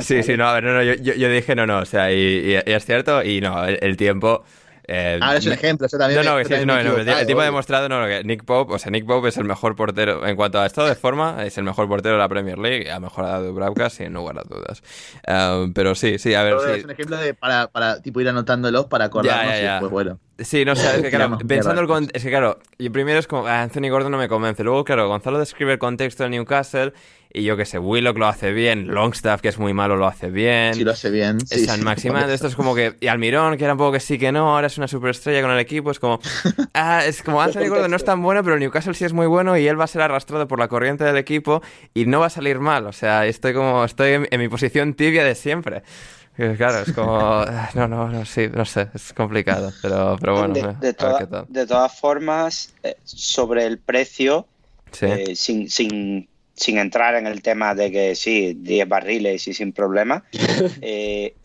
Sí, 0.01 0.23
sí, 0.23 0.36
no, 0.36 0.47
a 0.49 0.55
ver, 0.55 0.65
no, 0.65 0.74
no, 0.74 0.82
yo, 0.82 0.95
yo, 0.95 1.15
yo 1.15 1.28
dije 1.31 1.55
no, 1.55 1.66
no, 1.66 1.78
o 1.81 1.85
sea, 1.85 2.12
y, 2.12 2.16
y- 2.16 2.53
y 2.55 2.73
es 2.73 2.85
cierto, 2.85 3.23
y 3.23 3.41
no, 3.41 3.65
el, 3.65 3.78
el 3.82 3.97
tiempo. 3.97 4.45
Eh, 4.86 5.19
Ah, 5.23 5.36
es 5.36 5.47
un 5.47 5.52
ejemplo, 5.52 5.86
yo 5.90 5.98
también 5.98 6.24
No, 6.24 6.32
no, 6.39 6.43
sí, 6.44 6.48
también 6.51 6.66
no, 6.69 6.74
no, 6.82 6.97
el, 6.98 7.09
el 7.09 7.27
tipo 7.27 7.40
ha 7.40 7.44
demostrado 7.44 7.89
no, 7.89 8.06
que 8.06 8.23
Nick 8.24 8.44
Pope, 8.44 8.74
o 8.74 8.78
sea, 8.78 8.90
Nick 8.90 9.06
Pope 9.06 9.28
es 9.28 9.36
el 9.39 9.44
mejor 9.44 9.74
portero 9.77 10.27
en 10.27 10.36
cuanto 10.36 10.61
a 10.61 10.66
estado 10.66 10.89
de 10.89 10.94
forma, 10.94 11.44
es 11.44 11.56
el 11.59 11.65
mejor 11.65 11.89
portero 11.89 12.15
de 12.16 12.20
la 12.20 12.28
Premier 12.28 12.59
League, 12.59 12.90
ha 12.90 13.01
mejorado 13.01 13.35
a 13.35 13.40
Dubravka 13.40 13.90
sin 13.90 14.12
lugar 14.12 14.39
a 14.39 14.43
dudas. 14.43 14.82
Um, 15.27 15.73
pero 15.73 15.94
sí, 15.94 16.19
sí, 16.19 16.35
a 16.35 16.43
ver, 16.43 16.56
Pero 16.59 16.73
sí. 16.74 16.78
Es 16.81 16.85
un 16.85 16.90
ejemplo 16.90 17.16
de 17.16 17.35
para, 17.35 17.69
para 17.69 18.01
tipo 18.02 18.20
ir 18.20 18.28
anotándolos 18.28 18.86
para 18.86 19.06
acordarnos 19.06 19.44
Ya, 19.47 19.52
ya, 19.55 19.59
y 19.61 19.62
ya. 19.65 19.73
después, 19.73 19.90
bueno. 19.93 20.19
Sí, 20.39 20.65
no 20.65 20.74
sé, 20.74 20.97
es 20.97 21.02
que 21.02 21.11
claro, 21.11 21.39
pensando 21.47 21.81
el 21.81 21.86
con- 21.86 22.11
es 22.12 22.23
que 22.24 22.28
claro, 22.28 22.59
y 22.77 22.89
primero 22.90 23.20
es 23.20 23.28
como 23.28 23.47
ah, 23.47 23.62
Anthony 23.62 23.89
Gordon 23.89 24.11
no 24.11 24.19
me 24.19 24.28
convence. 24.28 24.65
Luego, 24.65 24.82
claro, 24.85 25.06
Gonzalo 25.06 25.39
describe 25.39 25.73
el 25.74 25.78
contexto 25.78 26.24
del 26.24 26.32
Newcastle 26.32 26.93
y 27.36 27.43
yo 27.43 27.56
que 27.56 27.65
sé, 27.66 27.78
Willock 27.78 28.16
lo 28.16 28.27
hace 28.27 28.52
bien, 28.52 28.86
Longstaff, 28.86 29.40
que 29.43 29.48
es 29.48 29.59
muy 29.59 29.74
malo, 29.74 29.97
lo 29.97 30.06
hace 30.06 30.31
bien. 30.31 30.73
Si 30.73 30.85
lo 30.85 30.93
hace 30.93 31.11
bien. 31.11 31.44
sí, 31.44 31.66
San 31.66 31.78
sí, 31.81 31.85
Maximan, 31.85 32.23
por 32.23 32.31
esto 32.31 32.47
es 32.47 32.55
como 32.55 32.74
que. 32.74 32.97
Y 33.01 33.09
Almirón, 33.09 33.56
que 33.59 33.65
era 33.65 33.73
un 33.74 33.78
poco 33.78 33.93
que 33.93 34.01
sí 34.01 34.19
que 34.19 34.31
no, 34.32 34.55
ahora 34.55 34.69
es 34.69 34.78
una 34.78 34.86
superestrella 34.89 35.43
con 35.43 35.51
el 35.51 35.59
equipo. 35.59 35.90
Es 35.90 35.98
como. 35.98 36.20
Ah, 36.77 37.05
es 37.05 37.23
como 37.23 37.40
Anthony 37.40 37.69
Gordon 37.69 37.90
no 37.90 37.97
es 37.97 38.05
tan 38.05 38.20
bueno, 38.23 38.43
pero 38.43 38.55
el 38.55 38.61
Newcastle 38.61 38.94
sí 38.94 39.05
es 39.05 39.12
muy 39.12 39.27
bueno 39.27 39.56
y 39.56 39.66
él 39.69 39.78
va 39.78 39.85
a 39.85 39.89
ser 39.89 40.02
arrastrado 40.02 40.48
por 40.48 40.59
la 40.59 40.66
corriente 40.69 41.05
del 41.05 41.16
equipo 41.16 41.62
y 41.94 42.06
no 42.06 42.20
va 42.20 42.27
a 42.27 42.31
salir 42.31 42.59
mal. 42.59 42.86
O 42.86 42.93
sea, 42.93 43.27
estoy 43.27 43.52
como. 43.55 43.85
Estoy 43.85 44.12
en, 44.12 44.28
en 44.31 44.40
mi 44.40 44.48
posición 44.48 44.94
tibia 44.94 45.24
de 45.24 45.35
siempre. 45.35 45.82
Claro, 46.56 46.81
es 46.81 46.93
como. 46.93 47.16
ah, 47.48 47.70
No, 47.74 47.86
no, 47.86 48.09
no, 48.09 48.24
sí, 48.24 48.48
no 48.52 48.65
sé, 48.65 48.89
es 48.94 49.12
complicado. 49.12 49.73
Pero, 49.82 50.16
pero 50.20 50.36
bueno, 50.39 50.55
de, 50.55 50.61
de 50.62 50.66
a 50.69 50.73
ver 50.81 50.94
toda- 50.94 51.19
qué 51.19 51.27
tal. 51.27 51.47
de 51.48 51.66
todas 51.66 52.01
formas, 52.01 52.74
eh, 52.82 52.97
sobre 53.05 53.66
el 53.66 53.78
precio, 53.78 54.47
Sí. 54.90 55.06
eh, 55.06 55.36
sin, 55.36 55.70
sin, 55.70 56.28
sin 56.55 56.78
entrar 56.78 57.14
en 57.16 57.26
el 57.26 57.43
tema 57.43 57.74
de 57.74 57.90
que 57.90 58.14
sí, 58.14 58.55
10 58.55 58.89
barriles 58.89 59.47
y 59.48 59.55
sin 59.55 59.72
problema, 59.72 60.24
eh, 60.81 61.36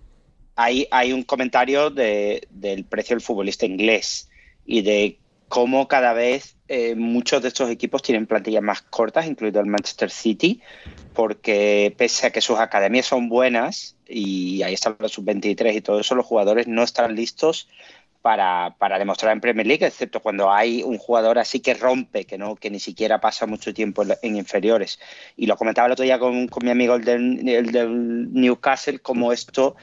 hay, 0.56 0.88
hay 0.92 1.14
un 1.14 1.24
comentario 1.24 1.90
de- 1.90 2.48
del 2.50 2.86
precio 2.86 3.16
del 3.16 3.22
futbolista 3.22 3.66
inglés 3.66 4.30
y 4.66 4.82
de 4.82 5.20
cómo 5.48 5.88
cada 5.88 6.14
vez 6.14 6.58
eh, 6.68 6.94
muchos 6.96 7.42
de 7.42 7.48
estos 7.48 7.70
equipos 7.72 8.04
tienen 8.04 8.28
plantillas 8.28 8.62
más 8.62 8.82
cortas, 8.84 9.26
incluido 9.26 9.60
el 9.60 9.66
Manchester 9.66 10.12
City, 10.12 10.62
porque 11.14 11.94
pese 11.98 12.28
a 12.28 12.30
que 12.32 12.42
sus 12.42 12.60
academias 12.60 13.08
son 13.08 13.30
buenas 13.30 13.96
y 14.08 14.62
ahí 14.62 14.76
están 14.76 14.96
los 15.00 15.12
sub-23 15.14 15.76
y 15.76 15.82
todo 15.82 16.00
eso, 16.00 16.14
los 16.14 16.26
jugadores 16.26 16.68
no 16.68 16.84
están 16.84 17.16
listos 17.16 17.68
para, 18.22 18.76
para 18.78 19.00
demostrar 19.00 19.32
en 19.34 19.42
Premier 19.42 19.66
League, 19.66 19.86
excepto 19.86 20.20
cuando 20.20 20.52
hay 20.52 20.84
un 20.84 20.98
jugador 20.98 21.40
así 21.40 21.60
que 21.60 21.74
rompe, 21.74 22.26
que 22.26 22.38
no 22.38 22.56
que 22.56 22.70
ni 22.70 22.80
siquiera 22.80 23.22
pasa 23.22 23.46
mucho 23.46 23.74
tiempo 23.74 24.04
en, 24.22 24.36
inferiores. 24.36 25.00
Y 25.38 25.46
lo 25.46 25.56
comentaba 25.58 25.88
el 25.88 25.94
otro 25.94 26.04
día 26.04 26.20
con, 26.20 26.48
con 26.48 26.66
mi 26.66 26.72
amigo 26.72 26.96
el 26.96 27.04
del, 27.04 27.48
el 27.48 27.72
del 27.72 28.34
Newcastle, 28.34 29.00
como 29.00 29.32
esto 29.32 29.76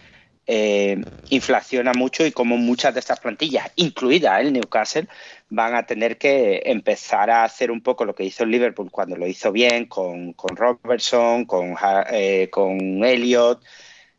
eh, 0.47 1.03
inflaciona 1.31 1.93
mucho 1.93 2.25
y 2.25 2.31
como 2.31 2.57
muchas 2.57 2.95
de 2.95 3.01
estas 3.01 3.19
plantillas, 3.19 3.71
incluida 3.77 4.41
el 4.41 4.53
Newcastle, 4.53 5.09
van 5.49 5.75
a 5.75 5.87
tener 5.87 6.19
que 6.19 6.63
empezar 6.67 7.31
a 7.31 7.43
hacer 7.43 7.71
un 7.71 7.81
poco 7.81 8.05
lo 8.05 8.15
que 8.15 8.25
hizo 8.25 8.45
el 8.45 8.51
Liverpool 8.51 8.91
cuando 8.91 9.17
lo 9.17 9.27
hizo 9.27 9.51
bien 9.51 9.87
con, 9.87 10.35
con 10.35 10.57
Robertson, 10.57 11.47
con, 11.47 11.75
eh, 12.13 12.49
con 12.51 13.05
Elliot 13.05 13.61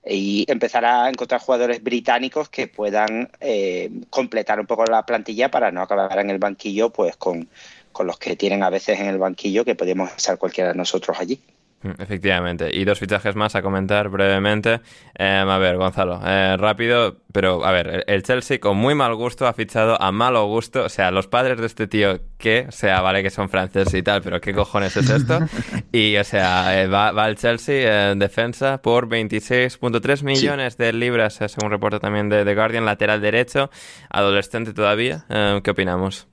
y 0.10 0.46
empezar 0.48 0.86
a 0.86 1.10
encontrar 1.10 1.42
jugadores 1.42 1.84
británicos 1.84 2.50
que 2.50 2.68
puedan 2.68 3.30
eh, 3.40 3.90
completar 4.10 4.60
un 4.60 4.66
poco 4.66 4.86
la 4.86 5.06
plantilla 5.06 5.50
para 5.52 5.72
no 5.72 5.82
acabar 5.82 6.20
en 6.20 6.30
el 6.30 6.40
banquillo 6.40 6.90
pues 6.90 7.16
con, 7.18 7.50
con 7.92 8.08
los 8.08 8.18
que 8.18 8.36
tienen 8.36 8.64
a 8.64 8.70
veces 8.70 9.00
en 9.00 9.08
el 9.08 9.18
banquillo 9.18 9.66
que 9.66 9.76
podríamos 9.76 10.12
ser 10.16 10.38
cualquiera 10.38 10.72
de 10.72 10.78
nosotros 10.78 11.18
allí. 11.20 11.40
Mm, 11.84 11.92
Efectivamente. 12.02 12.76
Y 12.76 12.86
dos 12.86 12.98
fichajes 12.98 13.36
más 13.36 13.54
a 13.56 13.62
comentar 13.62 14.10
brevemente. 14.10 14.82
Em, 15.14 15.48
a 15.48 15.58
ver, 15.60 15.78
Gonzalo, 15.78 16.20
eh, 16.26 16.58
rápido, 16.58 17.18
pero 17.32 17.64
a 17.64 17.72
ver, 17.72 17.88
el- 17.88 18.04
el 18.08 18.24
Chelsea 18.24 18.60
con 18.60 18.78
muy 18.78 18.96
mal 18.96 19.14
gusto 19.14 19.46
ha 19.46 19.54
fichado 19.54 20.02
a 20.02 20.12
malo 20.12 20.46
gusto. 20.48 20.86
O 20.86 20.90
sea, 20.90 21.12
los 21.12 21.28
padres 21.28 21.60
de 21.60 21.68
este 21.68 21.86
tío, 21.86 22.20
¿qué? 22.40 22.66
O 22.68 22.72
sea, 22.72 23.02
vale 23.02 23.22
que 23.22 23.30
son 23.30 23.48
franceses 23.50 23.94
y 23.94 24.02
tal, 24.02 24.24
pero 24.24 24.42
¿qué 24.42 24.54
cojones 24.54 24.98
es 24.98 25.08
esto? 25.10 25.40
Y, 25.92 26.18
o 26.18 26.24
sea, 26.24 26.82
eh, 26.82 26.88
va, 26.88 27.12
va 27.12 27.26
al 27.26 27.36
Chelsea 27.38 28.12
en 28.12 28.18
defensa 28.20 28.82
por 28.82 29.08
26.3 29.08 30.24
millones 30.24 30.78
de 30.78 30.94
libras, 30.94 31.40
eh, 31.42 31.48
según 31.50 31.70
reporta 31.70 32.00
también 32.00 32.28
de 32.30 32.44
The 32.44 32.56
Guardian, 32.56 32.86
lateral 32.86 33.22
derecho, 33.22 33.70
adolescente 34.10 34.74
todavía. 34.74 35.26
Em, 35.30 35.62
¿Qué 35.62 35.72
opinamos? 35.72 36.28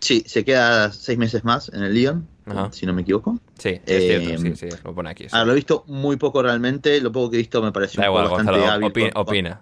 Sí, 0.00 0.22
se 0.26 0.44
queda 0.44 0.90
seis 0.92 1.18
meses 1.18 1.44
más 1.44 1.70
en 1.72 1.82
el 1.82 1.94
Lyon, 1.94 2.28
Ajá. 2.46 2.70
si 2.72 2.86
no 2.86 2.92
me 2.92 3.02
equivoco. 3.02 3.38
Sí, 3.58 3.70
es 3.70 3.80
Eh, 3.86 4.36
cierto, 4.36 4.56
sí, 4.56 4.70
sí, 4.70 4.76
lo 4.84 4.94
pone 4.94 5.10
aquí. 5.10 5.24
sí. 5.24 5.30
Ahora, 5.32 5.46
lo 5.46 5.52
he 5.52 5.56
visto 5.56 5.84
muy 5.88 6.16
poco 6.16 6.42
realmente, 6.42 7.00
lo 7.00 7.10
poco 7.12 7.30
que 7.30 7.36
he 7.36 7.38
visto 7.38 7.62
me 7.62 7.72
pareció 7.72 8.00
Da 8.00 8.08
un 8.08 8.12
igual, 8.12 8.28
jugador 8.28 8.46
bastante 8.46 8.70
hábil. 8.70 8.88
opi- 8.92 9.12
con- 9.12 9.24
con- 9.24 9.32
opina. 9.34 9.60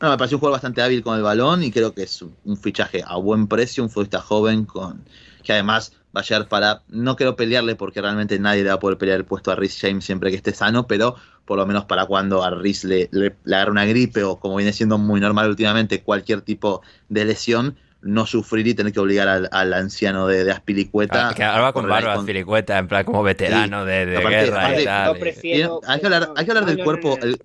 No, 0.00 0.10
me 0.10 0.18
pareció 0.18 0.36
un 0.36 0.40
jugador 0.40 0.56
bastante 0.56 0.82
hábil 0.82 1.02
con 1.02 1.16
el 1.16 1.22
balón 1.22 1.62
y 1.62 1.70
creo 1.70 1.94
que 1.94 2.02
es 2.02 2.20
un- 2.22 2.34
un 2.44 2.56
fichaje 2.56 3.02
a 3.06 3.16
buen 3.16 3.46
precio, 3.46 3.82
un 3.84 3.88
futbolista 3.90 4.20
joven 4.20 4.64
con 4.64 5.04
que 5.44 5.52
además 5.52 5.92
va 6.16 6.20
a 6.20 6.24
llegar 6.24 6.46
para, 6.48 6.82
no 6.88 7.16
quiero 7.16 7.34
pelearle 7.34 7.74
porque 7.74 8.00
realmente 8.00 8.38
nadie 8.38 8.62
le 8.62 8.68
va 8.68 8.74
a 8.76 8.78
poder 8.78 8.96
pelear 8.98 9.18
el 9.18 9.24
puesto 9.24 9.50
a 9.50 9.56
Rhys 9.56 9.78
James 9.80 10.04
siempre 10.04 10.30
que 10.30 10.36
esté 10.36 10.52
sano, 10.54 10.86
pero 10.86 11.16
por 11.44 11.56
lo 11.56 11.66
menos 11.66 11.84
para 11.86 12.06
cuando 12.06 12.44
a 12.44 12.50
Rhys 12.50 12.84
le, 12.84 13.08
le, 13.12 13.34
le 13.44 13.56
agarre 13.56 13.70
una 13.72 13.84
gripe 13.86 14.22
o 14.22 14.38
como 14.38 14.56
viene 14.56 14.72
siendo 14.72 14.98
muy 14.98 15.20
normal 15.20 15.48
últimamente 15.48 16.02
cualquier 16.02 16.42
tipo 16.42 16.82
de 17.08 17.24
lesión, 17.24 17.76
no 18.02 18.26
sufrir 18.26 18.66
y 18.66 18.74
tener 18.74 18.92
que 18.92 19.00
obligar 19.00 19.28
al, 19.28 19.48
al 19.52 19.72
anciano 19.72 20.26
de, 20.26 20.44
de 20.44 20.50
Aspilicueta. 20.52 21.28
Ah, 21.30 21.34
que 21.34 21.44
ahora 21.44 21.62
va 21.62 21.72
con 21.72 21.88
barba, 21.88 22.16
con- 22.16 22.26
Filicueta, 22.26 22.76
en 22.78 22.88
plan 22.88 23.04
como 23.04 23.22
veterano 23.22 23.84
de, 23.84 24.06
de 24.06 24.16
Aparte- 24.18 24.36
guerra 24.44 24.80
y 24.80 24.84
tal. 24.84 25.18
Prefiero- 25.18 25.80
hay 25.86 26.00
que 26.00 26.06
hablar, 26.06 26.30
hay 26.36 26.44
que 26.44 26.50
hablar 26.50 26.64
No, 26.64 26.68
del 26.70 26.78
no, 26.78 26.84
cuerpo. 26.84 27.16
no, 27.18 27.24
el- 27.24 27.40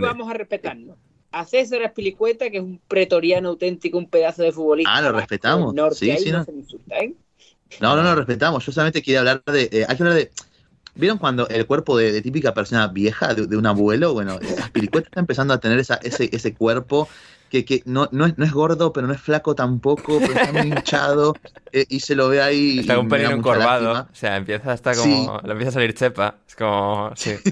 vamos 0.00 0.30
a 0.30 0.34
respetarnos. 0.34 0.96
A 1.30 1.44
César 1.44 1.82
Espilicueta, 1.82 2.48
que 2.50 2.56
es 2.56 2.62
un 2.62 2.80
pretoriano 2.88 3.50
auténtico, 3.50 3.98
un 3.98 4.08
pedazo 4.08 4.42
de 4.42 4.50
futbolista. 4.52 4.94
Ah, 4.94 5.02
lo 5.02 5.12
respetamos. 5.12 5.74
norte, 5.74 5.96
Sí, 5.96 6.16
sí, 6.24 6.32
no 6.32 6.38
no. 6.38 6.44
se 6.44 6.52
me 6.52 6.58
insulta, 6.60 6.96
¿eh? 6.98 7.12
No, 7.80 7.94
no, 7.96 8.02
no, 8.02 8.14
respetamos. 8.14 8.64
Yo 8.64 8.72
solamente 8.72 9.02
quería 9.02 9.18
hablar 9.18 9.42
de. 9.44 9.68
eh, 9.70 9.84
hay 9.86 9.96
que 9.96 10.02
hablar 10.02 10.14
de. 10.14 10.30
¿Vieron 10.94 11.18
cuando 11.18 11.46
el 11.48 11.66
cuerpo 11.66 11.96
de, 11.98 12.10
de 12.12 12.22
típica 12.22 12.54
persona 12.54 12.88
vieja, 12.88 13.34
de, 13.34 13.46
de 13.46 13.56
un 13.58 13.66
abuelo? 13.66 14.14
Bueno, 14.14 14.40
Aspilicueta 14.62 15.08
está 15.08 15.20
empezando 15.20 15.52
a 15.52 15.60
tener 15.60 15.78
esa, 15.78 15.96
ese, 15.96 16.30
ese 16.32 16.54
cuerpo 16.54 17.08
que, 17.48 17.64
que 17.64 17.82
no, 17.86 18.08
no, 18.12 18.26
es, 18.26 18.38
no 18.38 18.44
es 18.44 18.52
gordo, 18.52 18.92
pero 18.92 19.06
no 19.06 19.12
es 19.12 19.20
flaco 19.20 19.54
tampoco, 19.54 20.18
pero 20.18 20.32
está 20.32 20.52
muy 20.52 20.68
hinchado 20.68 21.34
eh, 21.72 21.86
y 21.88 22.00
se 22.00 22.14
lo 22.14 22.28
ve 22.28 22.42
ahí. 22.42 22.80
Está 22.80 22.98
un 22.98 23.08
pelín 23.08 23.30
encorvado, 23.30 23.92
lástima. 23.92 24.12
o 24.12 24.16
sea, 24.16 24.36
empieza 24.36 24.72
hasta 24.72 24.94
como... 24.94 25.38
Sí. 25.40 25.46
Le 25.46 25.52
empieza 25.52 25.70
a 25.70 25.72
salir 25.72 25.94
chepa, 25.94 26.36
es 26.46 26.54
como... 26.54 27.12
Sí. 27.16 27.32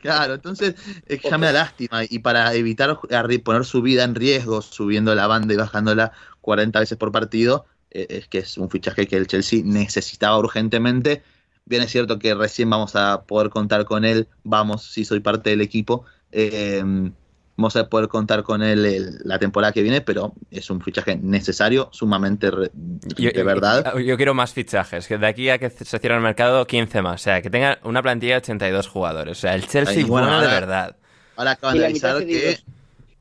Claro, 0.00 0.34
entonces 0.34 0.74
eh, 1.06 1.18
ya 1.22 1.38
me 1.38 1.46
da 1.46 1.52
lástima. 1.52 2.02
Y 2.08 2.18
para 2.18 2.54
evitar 2.54 2.98
poner 3.42 3.64
su 3.64 3.82
vida 3.82 4.04
en 4.04 4.14
riesgo, 4.14 4.62
subiendo 4.62 5.14
la 5.14 5.26
banda 5.26 5.54
y 5.54 5.56
bajándola 5.56 6.12
40 6.40 6.80
veces 6.80 6.98
por 6.98 7.12
partido, 7.12 7.64
eh, 7.90 8.06
es 8.10 8.28
que 8.28 8.38
es 8.38 8.58
un 8.58 8.70
fichaje 8.70 9.06
que 9.06 9.16
el 9.16 9.26
Chelsea 9.26 9.62
necesitaba 9.64 10.38
urgentemente. 10.38 11.22
Bien 11.64 11.82
es 11.82 11.90
cierto 11.90 12.18
que 12.18 12.34
recién 12.34 12.68
vamos 12.70 12.96
a 12.96 13.22
poder 13.22 13.50
contar 13.50 13.84
con 13.84 14.04
él, 14.04 14.28
vamos, 14.42 14.84
si 14.84 15.04
soy 15.04 15.20
parte 15.20 15.50
del 15.50 15.60
equipo, 15.60 16.04
eh, 16.32 16.82
vamos 17.56 17.76
a 17.76 17.88
poder 17.88 18.08
contar 18.08 18.42
con 18.42 18.62
él 18.62 18.84
el- 18.86 19.18
la 19.24 19.38
temporada 19.38 19.72
que 19.72 19.82
viene, 19.82 20.00
pero 20.00 20.32
es 20.50 20.70
un 20.70 20.80
fichaje 20.80 21.16
necesario, 21.16 21.88
sumamente 21.92 22.50
re- 22.50 22.70
de 22.74 23.42
verdad. 23.42 23.92
Yo, 23.94 24.00
yo 24.00 24.16
quiero 24.16 24.34
más 24.34 24.52
fichajes, 24.52 25.06
que 25.06 25.18
de 25.18 25.26
aquí 25.26 25.48
a 25.50 25.58
que 25.58 25.68
se 25.70 25.84
cierre 25.98 26.16
el 26.16 26.22
mercado, 26.22 26.66
15 26.66 27.02
más. 27.02 27.20
O 27.20 27.24
sea, 27.24 27.42
que 27.42 27.50
tenga 27.50 27.78
una 27.84 28.02
plantilla 28.02 28.34
de 28.34 28.38
82 28.38 28.88
jugadores. 28.88 29.38
O 29.38 29.40
sea, 29.40 29.54
el 29.54 29.66
Chelsea 29.66 29.96
Ay, 29.98 30.04
bueno, 30.04 30.28
bueno, 30.28 30.40
de 30.42 30.46
verdad. 30.48 30.96
Ahora 31.36 31.52
acaban 31.52 31.78
de 31.78 31.86
avisar 31.86 32.24
que. 32.26 32.58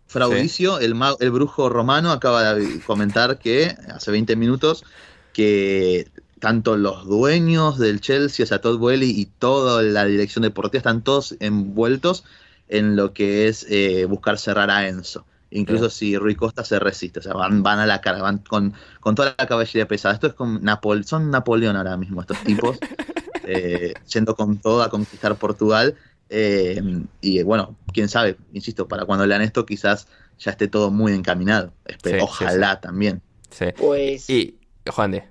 Fraudicio, 0.07 0.79
el, 0.79 0.93
ma- 0.93 1.15
el 1.21 1.31
brujo 1.31 1.69
romano, 1.69 2.11
acaba 2.11 2.53
de 2.53 2.81
comentar 2.81 3.39
que 3.39 3.73
hace 3.93 4.11
20 4.11 4.35
minutos 4.35 4.83
que 5.31 6.09
tanto 6.39 6.75
los 6.75 7.05
dueños 7.05 7.79
del 7.79 8.01
Chelsea, 8.01 8.43
o 8.43 8.47
sea, 8.47 8.59
Todd 8.59 8.77
Boehly 8.77 9.09
y 9.09 9.25
toda 9.27 9.81
la 9.83 10.03
dirección 10.03 10.43
deportiva 10.43 10.79
están 10.79 11.01
todos 11.01 11.35
envueltos 11.39 12.25
en 12.72 12.95
lo 12.95 13.14
que 13.14 13.48
es 13.48 13.65
eh, 13.69 14.06
buscar 14.06 14.39
cerrar 14.39 14.72
a 14.72 14.88
Enzo. 14.88 15.26
Incluso 15.53 15.89
si 15.89 16.18
Rui 16.18 16.35
Costa 16.35 16.64
se 16.64 16.80
resiste, 16.80 17.19
o 17.19 17.22
sea, 17.22 17.34
van, 17.34 17.61
van 17.61 17.80
a 17.80 17.85
la 17.85 17.99
cara, 17.99 18.22
van 18.22 18.38
con, 18.38 18.73
con 19.02 19.15
toda 19.15 19.35
la 19.38 19.48
caballería 19.48 19.85
pesada. 19.85 20.14
Esto 20.14 20.27
es 20.27 20.34
como 20.34 20.57
Napol 20.60 21.03
son 21.03 21.30
Napoleón 21.30 21.76
ahora 21.76 21.98
mismo, 21.98 22.22
estos 22.22 22.41
tipos, 22.45 22.77
eh, 23.45 23.93
yendo 24.14 24.34
con 24.35 24.57
todo 24.60 24.81
a 24.81 24.89
conquistar 24.89 25.35
Portugal. 25.35 25.95
Eh, 26.30 26.81
y 27.19 27.43
bueno, 27.43 27.76
quién 27.93 28.07
sabe, 28.07 28.38
insisto, 28.53 28.88
para 28.88 29.03
cuando 29.03 29.26
lean 29.26 29.41
esto 29.41 29.65
quizás 29.65 30.07
ya 30.39 30.52
esté 30.52 30.69
todo 30.69 30.89
muy 30.89 31.11
encaminado. 31.11 31.73
Espe- 31.84 32.11
Sí, 32.11 32.15
sí, 32.15 32.18
Ojalá 32.22 32.80
también. 32.80 33.22
Sí. 33.49 33.65
Pues, 33.77 34.30
Y, 34.30 34.57
Juan 34.89 35.11
de. 35.11 35.26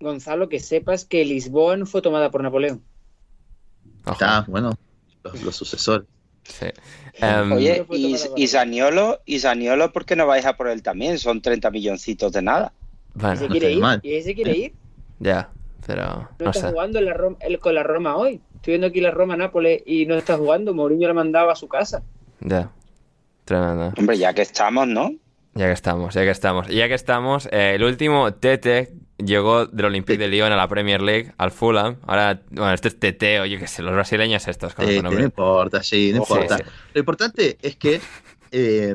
Gonzalo, 0.00 0.48
que 0.48 0.58
sepas 0.60 1.04
que 1.04 1.26
Lisboa 1.26 1.76
no 1.76 1.84
fue 1.84 2.00
tomada 2.00 2.30
por 2.30 2.42
Napoleón. 2.42 2.82
ojo. 4.04 4.12
Está, 4.12 4.46
bueno, 4.48 4.72
los, 5.22 5.42
los 5.42 5.54
sucesores. 5.54 6.06
Sí. 6.50 6.66
Em, 7.14 7.52
Oye, 7.52 7.86
y, 7.90 8.06
y 8.16 8.16
por- 8.28 8.48
Zaniolo, 8.48 9.20
y 9.26 9.38
Zaniolo, 9.40 9.92
¿por 9.92 10.04
qué 10.04 10.16
no 10.16 10.26
vais 10.26 10.44
a 10.46 10.56
por 10.56 10.68
él 10.68 10.82
también? 10.82 11.18
Son 11.18 11.40
30 11.40 11.70
milloncitos 11.70 12.32
de 12.32 12.42
nada. 12.42 12.72
¿Y 13.16 13.20
bueno, 13.20 13.36
se 13.36 13.44
no 13.44 13.50
quiere 13.50 13.66
está 13.68 13.76
ir? 13.76 13.82
mal. 13.82 14.00
¿Y 14.02 14.14
ese 14.14 14.34
quiere 14.34 14.56
ir? 14.56 14.72
ya, 15.18 15.50
pero 15.86 16.02
No, 16.06 16.28
no 16.38 16.50
está 16.50 16.60
sé. 16.66 16.70
jugando 16.72 16.98
en 16.98 17.04
la 17.06 17.14
Rom- 17.14 17.36
el- 17.40 17.58
con 17.58 17.74
la 17.74 17.82
Roma 17.82 18.16
hoy. 18.16 18.40
Estoy 18.56 18.72
viendo 18.72 18.86
aquí 18.88 19.00
la 19.00 19.10
Roma-Nápoles 19.10 19.82
y 19.86 20.06
no 20.06 20.16
está 20.16 20.36
jugando. 20.36 20.74
Mourinho 20.74 21.08
lo 21.08 21.14
mandaba 21.14 21.52
a 21.52 21.56
su 21.56 21.66
casa. 21.68 22.02
Ya. 22.40 22.70
Tremendo. 23.44 23.92
Hombre, 23.98 24.18
ya 24.18 24.32
que 24.34 24.42
estamos, 24.42 24.86
¿no? 24.86 25.12
Ya 25.54 25.66
que 25.66 25.72
estamos, 25.72 26.14
ya 26.14 26.22
que 26.22 26.30
estamos. 26.30 26.68
Ya 26.68 26.88
que 26.88 26.94
estamos, 26.94 27.48
eh, 27.50 27.72
el 27.74 27.82
último 27.84 28.32
Tete 28.34 28.92
llegó 29.18 29.66
del 29.66 29.86
Olympique 29.86 30.16
de 30.18 30.28
Lyon 30.28 30.52
a 30.52 30.56
la 30.56 30.68
Premier 30.68 31.02
League, 31.02 31.32
al 31.38 31.50
Fulham. 31.50 31.96
Ahora, 32.06 32.40
bueno, 32.50 32.72
este 32.72 32.88
es 32.88 32.98
Tete, 32.98 33.40
o 33.40 33.46
yo 33.46 33.58
qué 33.58 33.66
sé, 33.66 33.82
los 33.82 33.92
brasileños 33.92 34.46
estos 34.48 34.74
con 34.74 34.88
Eh, 34.88 35.02
no 35.02 35.12
importa, 35.20 35.82
sí, 35.82 36.12
no 36.14 36.24
Sí, 36.24 36.32
importa. 36.32 36.56
sí. 36.58 36.62
Lo 36.94 37.00
importante 37.00 37.58
es 37.60 37.76
que 37.76 38.00
eh, 38.52 38.94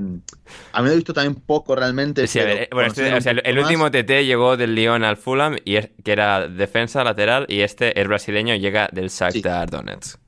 a 0.73 0.82
mí 0.82 0.88
me 0.88 0.94
he 0.94 0.95
visto 0.95 1.14
también 1.14 1.36
poco 1.36 1.76
realmente. 1.76 2.26
Sí, 2.27 2.40
ver, 2.40 2.49
eh, 2.64 2.69
bueno, 2.72 2.88
este- 2.88 3.14
o 3.14 3.22
sea, 3.22 3.32
el, 3.34 3.41
el 3.45 3.56
más- 3.56 3.65
último 3.65 3.91
TT 3.91 4.26
llegó 4.26 4.57
del 4.57 4.76
Lyon 4.76 5.03
al 5.03 5.18
Fulham, 5.18 5.57
y 5.65 5.76
es, 5.76 5.90
que 6.03 6.11
era 6.14 6.48
defensa 6.48 7.03
lateral, 7.03 7.45
y 7.49 7.61
este 7.61 7.99
es 7.99 8.07
brasileño 8.07 8.56
llega 8.56 8.90
del 8.91 9.10
Shakhtar 9.10 9.69
Donetsk. 9.69 10.19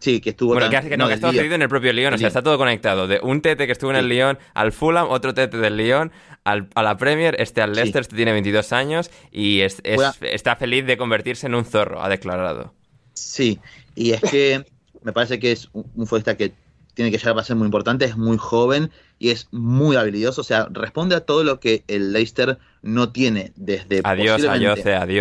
Sí, 0.00 0.20
que 0.20 0.30
estuvo. 0.30 0.54
Bueno, 0.54 0.70
que, 0.70 0.76
hace- 0.76 0.88
que 0.88 0.96
no, 0.96 1.08
que 1.08 1.14
estaba 1.14 1.32
cedido 1.32 1.54
en 1.56 1.62
el 1.62 1.68
propio 1.68 1.92
Lyon, 1.92 2.14
o 2.14 2.18
sea, 2.18 2.28
está 2.28 2.42
todo 2.42 2.56
conectado. 2.56 3.06
De 3.08 3.18
un 3.22 3.40
TT 3.40 3.66
que 3.66 3.72
estuvo 3.72 3.90
en 3.90 3.96
el 3.96 4.04
Sí. 4.04 4.10
Lyon 4.10 4.38
al 4.54 4.72
Fulham, 4.72 5.08
otro 5.10 5.34
TT 5.34 5.56
del 5.56 5.76
Lyon 5.76 6.12
al- 6.44 6.68
a 6.74 6.82
la 6.82 6.96
Premier, 6.96 7.34
este 7.40 7.62
al 7.62 7.70
Sí. 7.70 7.76
Leicester, 7.80 8.02
este 8.02 8.14
tiene 8.16 8.32
22 8.32 8.72
años 8.72 9.10
y 9.32 9.60
es- 9.60 9.82
está 10.22 10.56
feliz 10.56 10.86
de 10.86 10.96
convertirse 10.96 11.46
en 11.48 11.54
un 11.56 11.64
zorro, 11.64 12.02
ha 12.02 12.08
declarado. 12.08 12.74
Sí, 13.14 13.58
y 13.96 14.12
es 14.12 14.20
que 14.20 14.64
me 15.02 15.12
parece 15.12 15.38
que 15.40 15.50
es 15.52 15.68
un, 15.72 15.84
un 15.96 16.06
futbolista 16.06 16.36
que 16.36 16.52
tiene 16.94 17.10
que 17.10 17.18
llegar 17.18 17.38
a 17.38 17.44
ser 17.44 17.56
muy 17.56 17.66
importante, 17.66 18.04
es 18.04 18.16
muy 18.16 18.36
joven 18.38 18.90
y 19.18 19.30
es 19.30 19.48
muy 19.52 19.96
habilidoso, 19.96 20.40
o 20.40 20.44
sea, 20.44 20.68
responde 20.70 21.14
a 21.16 21.20
todo 21.20 21.42
lo 21.44 21.60
que 21.60 21.82
el 21.88 22.12
Leicester 22.12 22.58
no 22.82 23.10
tiene 23.12 23.52
desde 23.56 24.00
Adiós, 24.04 24.44
adiós, 24.44 24.78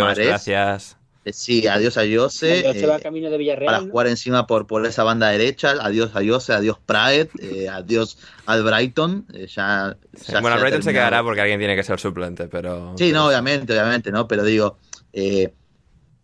Mahrez. 0.08 0.28
gracias. 0.28 0.98
Eh, 1.28 1.34
Sí, 1.34 1.68
adiós 1.68 1.98
Ayose. 1.98 2.62
Cuando 2.64 2.80
se 2.80 2.88
va 2.88 2.98
eh, 2.98 3.02
camino 3.02 3.30
de 3.30 3.62
para 3.66 3.82
jugar 3.82 4.08
encima 4.08 4.48
por, 4.48 4.66
por 4.66 4.86
esa 4.86 5.04
banda 5.04 5.30
derecha, 5.30 5.76
adiós 5.82 6.16
Ayose, 6.16 6.54
adiós 6.54 6.78
Praed, 6.86 7.28
eh, 7.40 7.68
adiós 7.70 8.18
al 8.46 8.64
Brighton, 8.64 9.26
eh, 9.34 9.48
ya, 9.48 9.98
Sí. 10.16 10.32
ya 10.32 10.42
Bueno, 10.42 10.56
ha 10.56 10.58
el 10.58 10.62
Brighton 10.62 10.84
se 10.84 10.94
quedará 10.94 11.24
porque 11.24 11.42
alguien 11.42 11.60
tiene 11.60 11.76
que 11.76 11.84
ser 11.84 12.00
suplente, 12.00 12.48
pero... 12.48 12.94
Sí, 12.98 13.06
pero 13.10 13.20
no, 13.20 13.28
obviamente, 13.28 13.74
obviamente, 13.74 14.12
¿no? 14.12 14.28
Pero 14.28 14.44
digo, 14.44 14.78
eh, 15.14 15.54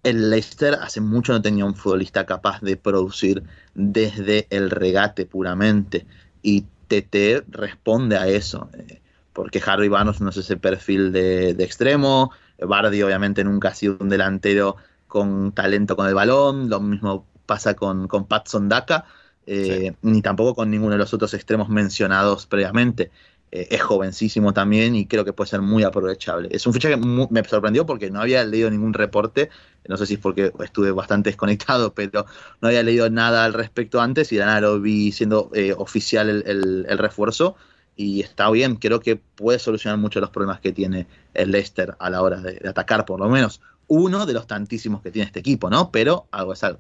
el 0.04 0.30
Leicester 0.30 0.76
hace 0.82 1.02
mucho 1.02 1.34
no 1.34 1.42
tenía 1.42 1.66
un 1.66 1.76
futbolista 1.76 2.26
capaz 2.26 2.62
de 2.62 2.78
producir 2.78 3.44
desde 3.74 4.48
el 4.50 4.70
regate 4.70 5.26
puramente. 5.26 6.06
Y 6.42 6.66
TT 6.88 7.46
responde 7.50 8.18
a 8.18 8.28
eso. 8.28 8.70
eh, 8.78 9.00
porque 9.34 9.62
Harry 9.66 9.88
Barnes 9.88 10.22
no 10.22 10.30
es 10.30 10.38
ese 10.38 10.58
perfil 10.58 11.12
de, 11.12 11.54
de 11.56 11.64
extremo. 11.64 12.32
Bardi, 12.60 13.02
obviamente, 13.02 13.44
nunca 13.44 13.70
ha 13.70 13.74
sido 13.74 13.98
un 14.00 14.08
delantero 14.10 14.78
con 15.14 15.52
talento 15.54 15.96
con 15.96 16.08
el 16.08 16.14
balón. 16.16 16.70
Lo 16.70 16.80
mismo 16.80 17.28
pasa 17.46 17.76
con, 17.76 18.08
con 18.08 18.28
Patson 18.28 18.70
Daka. 18.70 19.06
eh, 19.46 19.96
Ni 20.02 20.22
tampoco 20.22 20.56
con 20.56 20.70
ninguno 20.72 20.94
de 20.94 20.98
los 21.00 21.14
otros 21.14 21.34
extremos 21.34 21.70
mencionados 21.70 22.46
previamente. 22.48 23.12
Eh, 23.52 23.68
es 23.72 23.82
jovencísimo 23.82 24.52
también 24.54 24.96
y 24.96 25.06
creo 25.06 25.24
que 25.26 25.34
puede 25.34 25.50
ser 25.50 25.62
muy 25.62 25.84
aprovechable. 25.84 26.50
Es 26.52 26.66
un 26.66 26.74
fichaje 26.74 26.96
que 26.96 27.02
mu- 27.02 27.28
me 27.30 27.44
sorprendió 27.44 27.86
porque 27.86 28.10
no 28.10 28.20
había 28.22 28.44
leído 28.46 28.70
ningún 28.72 28.94
reporte, 28.94 29.50
no 29.88 29.98
sé 29.98 30.06
si 30.08 30.16
es 30.16 30.20
porque 30.20 30.52
estuve 30.64 30.92
bastante 30.92 31.30
desconectado, 31.30 31.94
pero 31.94 32.26
no 32.62 32.68
había 32.70 32.82
leído 32.84 33.10
nada 33.10 33.46
al 33.46 33.54
respecto 33.54 34.02
antes 34.02 34.32
y 34.32 34.38
de 34.38 34.46
nada 34.46 34.62
lo 34.62 34.80
vi 34.82 35.12
siendo 35.12 35.52
eh, 35.54 35.74
oficial 35.78 36.30
el, 36.30 36.44
el- 36.48 36.86
el 36.90 36.98
refuerzo 36.98 37.56
y 37.96 38.22
está 38.22 38.50
bien, 38.50 38.76
creo 38.78 39.00
que 39.00 39.18
puede 39.18 39.60
solucionar 39.60 40.00
mucho 40.00 40.20
los 40.20 40.32
problemas 40.32 40.60
que 40.60 40.72
tiene 40.72 41.08
el 41.34 41.52
Leicester 41.52 41.96
a 42.00 42.10
la 42.10 42.22
hora 42.24 42.40
de, 42.42 42.54
de 42.56 42.70
atacar, 42.70 43.06
por 43.06 43.20
lo 43.20 43.30
menos 43.30 43.62
uno 43.96 44.26
de 44.26 44.34
los 44.34 44.48
tantísimos 44.48 45.02
que 45.02 45.12
tiene 45.12 45.28
este 45.28 45.40
equipo, 45.40 45.70
¿no? 45.70 45.92
Pero 45.92 46.28
algo 46.32 46.54
es 46.54 46.64
algo. 46.64 46.80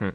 Hmm. 0.00 0.10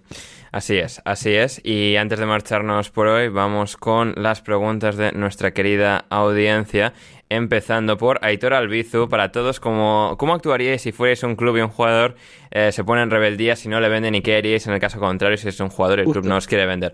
Así 0.51 0.77
es, 0.77 1.01
así 1.05 1.33
es. 1.33 1.61
Y 1.63 1.95
antes 1.95 2.19
de 2.19 2.25
marcharnos 2.25 2.89
por 2.89 3.07
hoy, 3.07 3.29
vamos 3.29 3.77
con 3.77 4.13
las 4.17 4.41
preguntas 4.41 4.97
de 4.97 5.11
nuestra 5.13 5.51
querida 5.51 6.05
audiencia. 6.09 6.93
Empezando 7.29 7.97
por 7.97 8.19
Aitor 8.21 8.53
Albizu, 8.53 9.07
para 9.09 9.31
todos, 9.31 9.59
¿cómo, 9.59 10.15
cómo 10.19 10.33
actuaríais 10.33 10.81
si 10.81 10.91
fuerais 10.91 11.23
un 11.23 11.35
club 11.35 11.57
y 11.57 11.61
un 11.61 11.69
jugador 11.69 12.15
eh, 12.51 12.71
se 12.71 12.83
pone 12.83 13.01
en 13.01 13.09
rebeldía 13.09 13.55
si 13.55 13.69
no 13.69 13.79
le 13.79 13.89
venden 13.89 14.13
y 14.13 14.21
qué 14.21 14.37
haríais 14.37 14.67
en 14.67 14.73
el 14.73 14.79
caso 14.79 14.99
contrario 14.99 15.37
si 15.37 15.47
es 15.47 15.59
un 15.59 15.69
jugador 15.69 15.99
y 15.99 16.01
el 16.03 16.09
club 16.09 16.25
no 16.25 16.35
os 16.35 16.47
quiere 16.47 16.65
vender? 16.65 16.93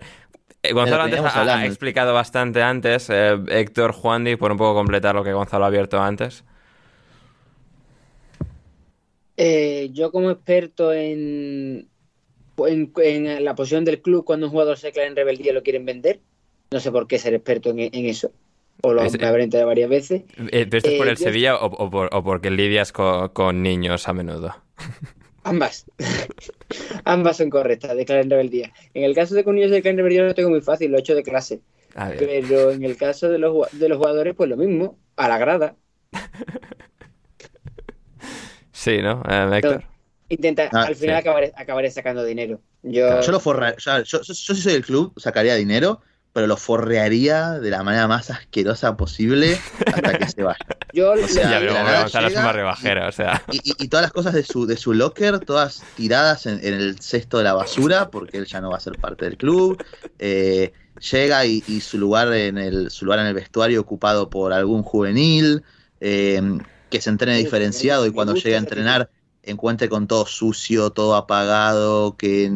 Eh, 0.62 0.72
Gonzalo 0.72 1.02
antes 1.02 1.20
ha, 1.20 1.66
explicado 1.66 2.14
bastante 2.14 2.62
antes, 2.62 3.10
eh, 3.10 3.36
Héctor 3.48 3.92
Juandi, 3.92 4.36
por 4.36 4.52
un 4.52 4.58
poco 4.58 4.74
completar 4.74 5.14
lo 5.14 5.24
que 5.24 5.32
Gonzalo 5.32 5.64
ha 5.64 5.68
abierto 5.68 6.00
antes. 6.00 6.44
Eh, 9.36 9.88
yo 9.92 10.12
como 10.12 10.30
experto 10.30 10.92
en, 10.92 11.88
en, 12.66 12.92
en 13.02 13.44
la 13.44 13.54
posición 13.54 13.84
del 13.84 14.02
club 14.02 14.24
cuando 14.24 14.46
un 14.46 14.52
jugador 14.52 14.76
se 14.76 14.88
declara 14.88 15.08
en 15.08 15.16
rebeldía 15.16 15.52
lo 15.52 15.62
quieren 15.62 15.86
vender, 15.86 16.20
no 16.70 16.80
sé 16.80 16.90
por 16.92 17.06
qué 17.06 17.18
ser 17.18 17.34
experto 17.34 17.70
en, 17.70 17.78
en 17.80 18.06
eso, 18.06 18.30
o 18.82 18.92
lo 18.92 19.02
Es- 19.02 19.18
me 19.18 19.26
habré 19.26 19.44
enterado 19.44 19.68
varias 19.68 19.88
veces. 19.88 20.22
Eh, 20.50 20.66
¿Pero 20.66 20.76
esto 20.78 20.90
es 20.90 20.98
por 20.98 21.08
Eh, 21.08 21.10
el 21.12 21.16
yo- 21.16 21.24
Sevilla 21.24 21.56
o, 21.56 21.66
o 21.66 21.90
por- 21.90 22.10
o 22.12 22.22
porque 22.22 22.50
lidias 22.50 22.92
co- 22.92 23.32
con 23.32 23.62
niños 23.62 24.06
a 24.08 24.12
menudo? 24.12 24.54
Ambas. 25.44 25.86
Ambas 27.04 27.38
son 27.38 27.50
correctas, 27.50 27.96
declarar 27.96 28.24
en 28.24 28.30
rebeldía. 28.30 28.72
En 28.94 29.02
el 29.04 29.14
caso 29.14 29.34
de 29.34 29.42
que 29.42 29.50
un 29.50 29.56
niño 29.56 29.68
se 29.68 29.74
declare 29.74 29.92
en 29.92 29.96
rebeldía 29.98 30.22
lo 30.24 30.34
tengo 30.34 30.50
muy 30.50 30.60
fácil, 30.60 30.90
lo 30.90 30.98
he 30.98 31.00
hecho 31.00 31.14
de 31.14 31.22
clase. 31.22 31.60
Ah. 31.96 32.12
Pero 32.18 32.70
en 32.70 32.84
el 32.84 32.96
caso 32.96 33.28
de 33.28 33.38
los, 33.38 33.54
de 33.72 33.88
los 33.88 33.98
jugadores, 33.98 34.34
pues 34.36 34.48
lo 34.48 34.56
mismo. 34.56 34.98
a 35.16 35.28
la 35.28 35.38
grada. 35.38 35.74
Sí, 38.82 38.98
¿no? 39.00 39.22
Eh, 39.28 39.48
Héctor. 39.58 39.84
Intenta, 40.28 40.68
Ah, 40.72 40.84
al 40.88 40.96
final 40.96 41.16
sí. 41.16 41.20
acabaré, 41.20 41.52
acabaré 41.54 41.90
sacando 41.90 42.24
dinero. 42.24 42.60
Yo, 42.82 43.20
Yo 43.20 43.30
lo 43.32 43.38
forra, 43.38 43.74
o 43.76 43.80
sea, 43.80 43.98
yo, 44.02 44.22
yo, 44.22 44.34
yo 44.34 44.54
si 44.54 44.60
soy 44.60 44.72
del 44.72 44.84
club, 44.84 45.12
sacaría 45.18 45.54
dinero, 45.54 46.00
pero 46.32 46.48
lo 46.48 46.56
forrearía 46.56 47.50
de 47.60 47.70
la 47.70 47.82
manera 47.84 48.08
más 48.08 48.30
asquerosa 48.30 48.96
posible 48.96 49.56
hasta 49.86 50.18
que 50.18 50.26
se 50.28 50.42
vaya. 50.42 50.58
yo 50.92 51.12
o 51.12 51.16
lo- 51.16 51.28
sea, 51.28 51.60
ya, 51.60 51.60
la 51.60 52.62
bajero, 52.64 53.06
o 53.06 53.12
sea. 53.12 53.42
Y, 53.52 53.58
y- 53.58 53.84
y 53.84 53.88
todas 53.88 54.02
las 54.02 54.12
cosas 54.12 54.32
de 54.34 54.42
su, 54.42 54.66
de 54.66 54.76
su 54.76 54.94
locker, 54.94 55.38
todas 55.40 55.84
tiradas 55.96 56.46
en, 56.46 56.58
en 56.66 56.74
el 56.74 56.98
cesto 57.00 57.38
de 57.38 57.44
la 57.44 57.52
basura, 57.52 58.10
porque 58.10 58.38
él 58.38 58.46
ya 58.46 58.60
no 58.60 58.70
va 58.70 58.78
a 58.78 58.80
ser 58.80 58.94
parte 58.98 59.26
del 59.26 59.36
club. 59.36 59.80
Eh, 60.18 60.72
llega 61.12 61.44
y, 61.46 61.62
y 61.68 61.80
su 61.82 61.98
lugar 61.98 62.32
en 62.32 62.58
el 62.58 62.90
su 62.90 63.04
lugar 63.04 63.20
en 63.20 63.26
el 63.26 63.34
vestuario 63.34 63.80
ocupado 63.80 64.28
por 64.28 64.52
algún 64.52 64.82
juvenil, 64.82 65.62
eh, 66.00 66.40
que 66.92 67.00
se 67.00 67.10
entrene 67.10 67.38
diferenciado 67.38 68.06
y 68.06 68.12
cuando 68.12 68.34
llegue 68.34 68.54
a 68.54 68.58
entrenar 68.58 69.10
encuentre 69.42 69.88
con 69.88 70.06
todo 70.06 70.24
sucio, 70.26 70.90
todo 70.90 71.16
apagado, 71.16 72.16
que, 72.16 72.48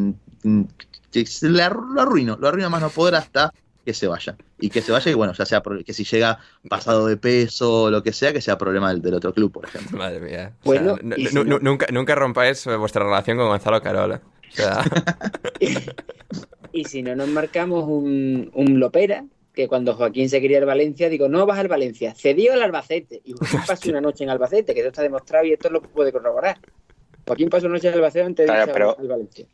mm, 0.43 0.61
que 1.11 1.25
se 1.25 1.49
le 1.49 1.61
arru- 1.63 1.93
lo 1.93 2.01
arruino, 2.01 2.37
lo 2.39 2.47
arruino 2.47 2.69
más 2.69 2.79
no 2.81 2.89
poder 2.89 3.15
hasta 3.15 3.53
que 3.83 3.93
se 3.93 4.07
vaya. 4.07 4.37
Y 4.59 4.69
que 4.69 4.81
se 4.81 4.91
vaya 4.91 5.11
y 5.11 5.13
bueno, 5.13 5.33
ya 5.33 5.45
sea 5.45 5.61
que 5.85 5.93
si 5.93 6.03
llega 6.03 6.39
pasado 6.69 7.07
de 7.07 7.17
peso 7.17 7.83
o 7.83 7.89
lo 7.89 8.03
que 8.03 8.13
sea, 8.13 8.31
que 8.33 8.41
sea 8.41 8.57
problema 8.57 8.89
del, 8.91 9.01
del 9.01 9.15
otro 9.15 9.33
club, 9.33 9.51
por 9.51 9.65
ejemplo. 9.65 9.97
Madre 9.97 10.19
mía. 10.19 10.53
O 10.61 10.65
Bueno, 10.65 10.95
sea, 10.97 11.29
si 11.29 11.35
no- 11.35 11.59
nunca, 11.59 11.87
nunca 11.91 12.15
rompáis 12.15 12.65
vuestra 12.77 13.03
relación 13.03 13.37
con 13.37 13.47
Gonzalo 13.47 13.81
Carola. 13.81 14.21
O 14.49 14.55
sea, 14.55 14.83
y 16.71 16.85
si 16.85 17.01
no 17.01 17.15
nos 17.15 17.27
marcamos 17.29 17.85
un, 17.87 18.49
un 18.53 18.79
Lopera, 18.79 19.25
que 19.57 19.67
cuando 19.67 19.95
Joaquín 19.95 20.29
se 20.29 20.39
quería 20.39 20.57
ir 20.57 20.63
al 20.63 20.67
Valencia, 20.67 21.09
digo, 21.09 21.27
no 21.27 21.47
vas 21.47 21.57
al 21.57 21.67
Valencia, 21.67 22.13
cedió 22.15 22.53
al 22.53 22.61
Albacete. 22.61 23.21
Y 23.25 23.33
Joaquín 23.33 23.59
pasó 23.67 23.89
una 23.89 24.01
noche 24.01 24.23
en 24.23 24.29
Albacete, 24.29 24.73
que 24.75 24.81
esto 24.81 24.89
está 24.89 25.01
demostrado 25.01 25.45
y 25.45 25.53
esto 25.53 25.69
lo 25.71 25.81
puede 25.81 26.11
corroborar. 26.11 26.59
Joaquín 27.25 27.49
pasó 27.49 27.65
una 27.65 27.73
noche 27.75 27.87
en 27.87 27.95
Albacete 27.95 28.23
antes 28.25 28.45
de 28.45 28.53
Claro, 28.53 28.61
irse 28.61 28.73
pero- 28.73 28.97
al 28.99 29.07
Valencia. 29.07 29.45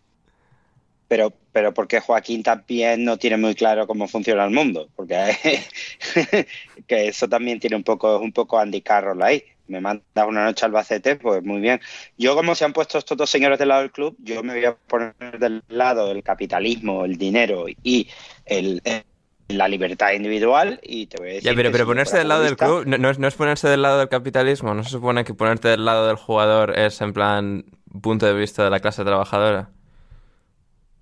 Pero, 1.08 1.32
pero 1.52 1.74
porque 1.74 2.00
Joaquín 2.02 2.44
también 2.44 3.06
no 3.06 3.18
tiene 3.18 3.38
muy 3.38 3.56
claro 3.56 3.86
cómo 3.88 4.08
funciona 4.08 4.44
el 4.46 4.52
mundo, 4.52 4.90
porque 4.96 5.16
que 6.88 7.08
eso 7.08 7.30
también 7.30 7.60
tiene 7.60 7.76
un 7.76 7.84
poco, 7.84 8.20
un 8.20 8.32
poco 8.34 8.60
Andy 8.60 8.82
Carroll 8.82 9.22
ahí. 9.24 9.44
Me 9.68 9.80
manda 9.80 10.26
una 10.28 10.44
noche 10.44 10.66
al 10.66 10.72
Albacete, 10.72 11.16
pues 11.16 11.42
muy 11.44 11.62
bien. 11.62 11.80
Yo, 12.18 12.36
como 12.36 12.56
se 12.56 12.66
han 12.66 12.74
puesto 12.74 12.98
estos 12.98 13.18
dos 13.18 13.30
señores 13.30 13.58
del 13.58 13.70
lado 13.70 13.82
del 13.82 13.92
club, 13.92 14.16
yo 14.20 14.44
me 14.44 14.54
voy 14.54 14.66
a 14.66 14.76
poner 14.76 15.14
del 15.40 15.64
lado 15.70 16.10
del 16.10 16.24
capitalismo, 16.24 17.06
el 17.06 17.18
dinero 17.18 17.66
y 17.70 18.10
el, 18.46 18.82
el- 18.84 19.04
la 19.50 19.68
libertad 19.68 20.12
individual 20.14 20.80
y 20.84 21.08
te 21.08 21.18
voy 21.18 21.30
a 21.30 21.34
decir 21.34 21.52
ya, 21.52 21.56
pero, 21.56 21.72
pero 21.72 21.86
ponerse 21.86 22.18
del 22.18 22.30
lado 22.30 22.44
del 22.44 22.58
club 22.58 22.86
no, 22.88 22.98
no 22.98 23.10
es, 23.10 23.20
no 23.20 23.28
es 23.28 23.36
ponerse 23.36 23.68
del 23.70 23.82
lado 23.82 24.00
del 24.00 24.10
capitalismo. 24.10 24.74
¿No 24.74 24.84
se 24.84 24.90
supone 24.90 25.24
que 25.24 25.34
ponerte 25.34 25.68
del 25.68 25.86
lado 25.86 26.08
del 26.08 26.16
jugador 26.16 26.78
es 26.78 27.02
en 27.02 27.14
plan 27.14 27.66
punto 28.02 28.26
de 28.26 28.34
vista 28.34 28.64
de 28.64 28.70
la 28.70 28.80
clase 28.80 29.04
trabajadora? 29.04 29.70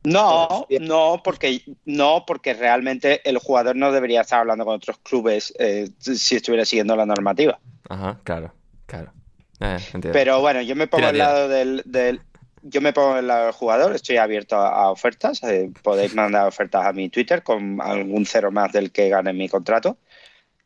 No, 0.03 0.65
no, 0.80 1.22
porque 1.23 1.61
no, 1.85 2.23
porque 2.26 2.55
realmente 2.55 3.22
el 3.30 3.38
jugador 3.38 3.76
no 3.76 3.91
debería 3.91 4.22
estar 4.22 4.39
hablando 4.39 4.65
con 4.65 4.73
otros 4.76 4.97
clubes 4.97 5.53
eh, 5.59 5.89
si 5.99 6.35
estuviera 6.38 6.65
siguiendo 6.65 6.95
la 6.95 7.05
normativa. 7.05 7.59
Ajá, 7.88 8.19
claro, 8.23 8.51
claro. 8.88 9.13
Eh, 9.59 9.76
entiendo. 9.93 10.11
Pero 10.11 10.41
bueno, 10.41 10.61
yo 10.61 10.76
me 10.76 10.88
pongo 10.88 11.01
Tira, 11.01 11.09
al 11.09 11.13
tira. 11.13 11.27
lado 11.27 11.47
del, 11.49 11.84
del- 11.85 12.22
yo 12.63 12.81
me 12.81 12.93
pongo 12.93 13.21
lado 13.21 13.45
del 13.45 13.53
jugador, 13.53 13.95
estoy 13.95 14.17
abierto 14.17 14.55
a, 14.55 14.83
a 14.83 14.91
ofertas, 14.91 15.41
eh, 15.43 15.71
podéis 15.81 16.13
mandar 16.13 16.47
ofertas 16.47 16.85
a 16.85 16.93
mi 16.93 17.09
Twitter 17.09 17.43
con 17.43 17.81
algún 17.81 18.25
cero 18.25 18.51
más 18.51 18.71
del 18.71 18.91
que 18.91 19.09
gane 19.09 19.33
mi 19.33 19.49
contrato. 19.49 19.97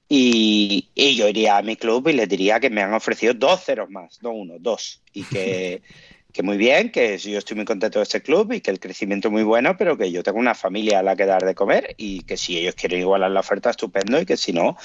Y, 0.08 0.90
y 0.94 1.16
yo 1.16 1.28
iría 1.28 1.58
a 1.58 1.64
mi 1.64 1.78
club 1.78 2.08
y 2.10 2.14
les 2.14 2.30
diría 2.30 2.60
que 2.60 2.70
me 2.70 2.84
han 2.84 2.94
ofrecido 2.94 3.34
dos 3.34 3.64
ceros 3.64 3.90
más, 3.90 4.22
no 4.22 4.32
uno, 4.32 4.56
dos. 4.60 5.02
Y 5.14 5.24
que, 5.24 5.82
que 6.32 6.44
muy 6.44 6.58
bien, 6.58 6.92
que 6.92 7.18
yo 7.18 7.40
estoy 7.40 7.56
muy 7.56 7.66
contento 7.66 8.00
de 8.00 8.04
este 8.04 8.22
club 8.22 8.52
y 8.54 8.62
que 8.62 8.72
el 8.72 8.80
crecimiento 8.80 9.30
es 9.30 9.32
muy 9.32 9.44
bueno, 9.44 9.76
pero 9.78 9.98
que 9.98 10.12
yo 10.12 10.22
tengo 10.22 10.38
una 10.38 10.54
familia 10.54 11.00
a 11.00 11.04
la 11.04 11.16
que 11.16 11.26
dar 11.26 11.44
de 11.44 11.56
comer 11.56 11.96
y 11.98 12.22
que 12.24 12.38
si 12.38 12.58
ellos 12.58 12.76
quieren 12.76 13.00
igualar 13.00 13.32
la 13.32 13.40
oferta, 13.40 13.72
estupendo, 13.72 14.20
y 14.22 14.26
que 14.26 14.38
si 14.38 14.54
no, 14.54 14.78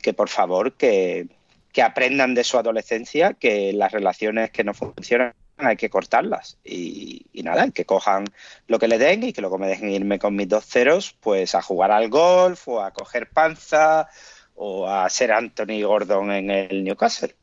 que 0.00 0.12
por 0.14 0.28
favor 0.28 0.74
que, 0.74 1.26
que 1.72 1.82
aprendan 1.82 2.34
de 2.34 2.44
su 2.44 2.58
adolescencia 2.58 3.34
que 3.34 3.72
las 3.72 3.90
relaciones 3.90 4.50
que 4.50 4.64
no 4.64 4.74
funcionan 4.74 5.34
hay 5.58 5.76
que 5.76 5.90
cortarlas 5.90 6.58
y, 6.64 7.26
y 7.32 7.42
nada, 7.42 7.70
que 7.70 7.84
cojan 7.84 8.24
lo 8.66 8.78
que 8.78 8.88
le 8.88 8.98
den 8.98 9.24
y 9.24 9.32
que 9.32 9.40
luego 9.40 9.58
me 9.58 9.68
dejen 9.68 9.90
irme 9.90 10.18
con 10.18 10.36
mis 10.36 10.48
dos 10.48 10.64
ceros 10.64 11.16
pues 11.20 11.54
a 11.54 11.62
jugar 11.62 11.90
al 11.90 12.08
golf 12.08 12.68
o 12.68 12.82
a 12.82 12.92
coger 12.92 13.28
panza 13.30 14.08
o 14.54 14.88
a 14.88 15.08
ser 15.08 15.32
Anthony 15.32 15.82
Gordon 15.82 16.32
en 16.32 16.50
el 16.50 16.84
Newcastle. 16.84 17.34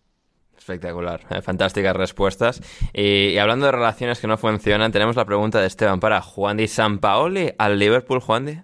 Espectacular, 0.57 1.21
eh, 1.29 1.41
fantásticas 1.41 1.95
respuestas. 1.95 2.61
Y, 2.93 3.29
y 3.29 3.37
hablando 3.37 3.67
de 3.67 3.71
relaciones 3.71 4.19
que 4.19 4.27
no 4.27 4.37
funcionan, 4.37 4.91
tenemos 4.91 5.15
la 5.15 5.25
pregunta 5.25 5.61
de 5.61 5.67
Esteban 5.67 5.99
para 5.99 6.21
Juan 6.21 6.57
Di 6.57 6.67
Sampaoli 6.67 7.53
al 7.57 7.77
Liverpool, 7.77 8.19
Juan 8.19 8.45
Di. 8.45 8.59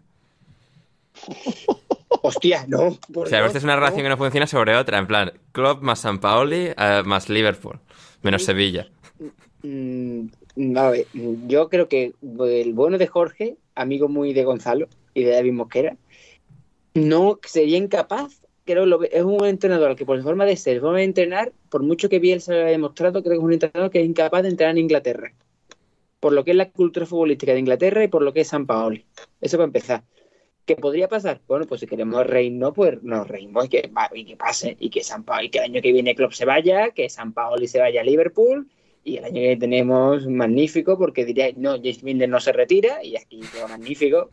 Hostia, 2.23 2.65
no. 2.67 2.97
O 3.15 3.25
sea, 3.25 3.45
es 3.45 3.63
una 3.63 3.73
no. 3.73 3.79
relación 3.79 4.03
que 4.03 4.09
no 4.09 4.17
funciona 4.17 4.47
sobre 4.47 4.75
otra, 4.75 4.97
en 4.97 5.07
plan, 5.07 5.33
Club 5.51 5.81
más 5.81 5.99
Sampaoli 5.99 6.71
eh, 6.77 7.03
más 7.05 7.29
Liverpool, 7.29 7.79
menos 8.21 8.43
Sevilla. 8.43 8.87
Mm, 9.63 10.27
ver, 10.55 11.07
yo 11.47 11.69
creo 11.69 11.87
que 11.87 12.13
el 12.21 12.73
bueno 12.73 12.97
de 12.97 13.07
Jorge, 13.07 13.57
amigo 13.75 14.07
muy 14.07 14.33
de 14.33 14.43
Gonzalo 14.43 14.87
y 15.13 15.23
de 15.23 15.31
David 15.31 15.53
Mosquera, 15.53 15.97
no 16.93 17.39
sería 17.43 17.77
incapaz. 17.77 18.41
Creo 18.63 18.85
lo, 18.85 19.03
es 19.03 19.23
un 19.23 19.43
entrenador 19.45 19.95
que 19.95 20.05
por 20.05 20.17
su 20.17 20.23
forma 20.23 20.45
de 20.45 20.55
ser, 20.55 20.81
forma 20.81 20.99
de 20.99 21.05
entrenar, 21.05 21.51
por 21.69 21.83
mucho 21.83 22.09
que 22.09 22.19
bien 22.19 22.41
se 22.41 22.53
lo 22.53 22.59
haya 22.59 22.69
demostrado, 22.69 23.21
creo 23.23 23.33
que 23.33 23.37
es 23.37 23.43
un 23.43 23.53
entrenador 23.53 23.91
que 23.91 24.01
es 24.01 24.05
incapaz 24.05 24.43
de 24.43 24.49
entrenar 24.49 24.75
en 24.75 24.83
Inglaterra. 24.83 25.33
Por 26.19 26.33
lo 26.33 26.43
que 26.43 26.51
es 26.51 26.57
la 26.57 26.69
cultura 26.69 27.07
futbolística 27.07 27.53
de 27.53 27.59
Inglaterra 27.59 28.03
y 28.03 28.07
por 28.07 28.21
lo 28.21 28.33
que 28.33 28.41
es 28.41 28.47
San 28.47 28.67
Paoli. 28.67 29.05
Eso 29.41 29.57
para 29.57 29.65
empezar. 29.65 30.03
¿Qué 30.65 30.75
podría 30.75 31.07
pasar? 31.07 31.41
Bueno, 31.47 31.65
pues 31.65 31.81
si 31.81 31.87
queremos 31.87 32.25
reírnos, 32.27 32.73
pues 32.75 33.01
nos 33.01 33.27
reímos 33.27 33.65
y 33.65 33.69
que, 33.69 33.91
y 34.13 34.25
que 34.25 34.37
pase. 34.37 34.77
Y 34.79 34.91
que, 34.91 35.03
San 35.03 35.23
Pa- 35.23 35.43
y 35.43 35.49
que 35.49 35.57
el 35.57 35.65
año 35.65 35.81
que 35.81 35.91
viene 35.91 36.13
Klopp 36.13 36.33
se 36.33 36.45
vaya, 36.45 36.91
que 36.91 37.09
San 37.09 37.33
Paoli 37.33 37.67
se 37.67 37.79
vaya 37.79 38.01
a 38.01 38.03
Liverpool 38.03 38.69
y 39.03 39.17
el 39.17 39.25
año 39.25 39.41
que 39.41 39.57
tenemos 39.57 40.27
magnífico, 40.27 40.97
porque 40.97 41.25
diríais, 41.25 41.57
no, 41.57 41.71
James 41.77 42.03
Milner 42.03 42.29
no 42.29 42.39
se 42.39 42.51
retira, 42.53 43.03
y 43.03 43.15
aquí 43.17 43.39
queda 43.53 43.67
magnífico, 43.67 44.29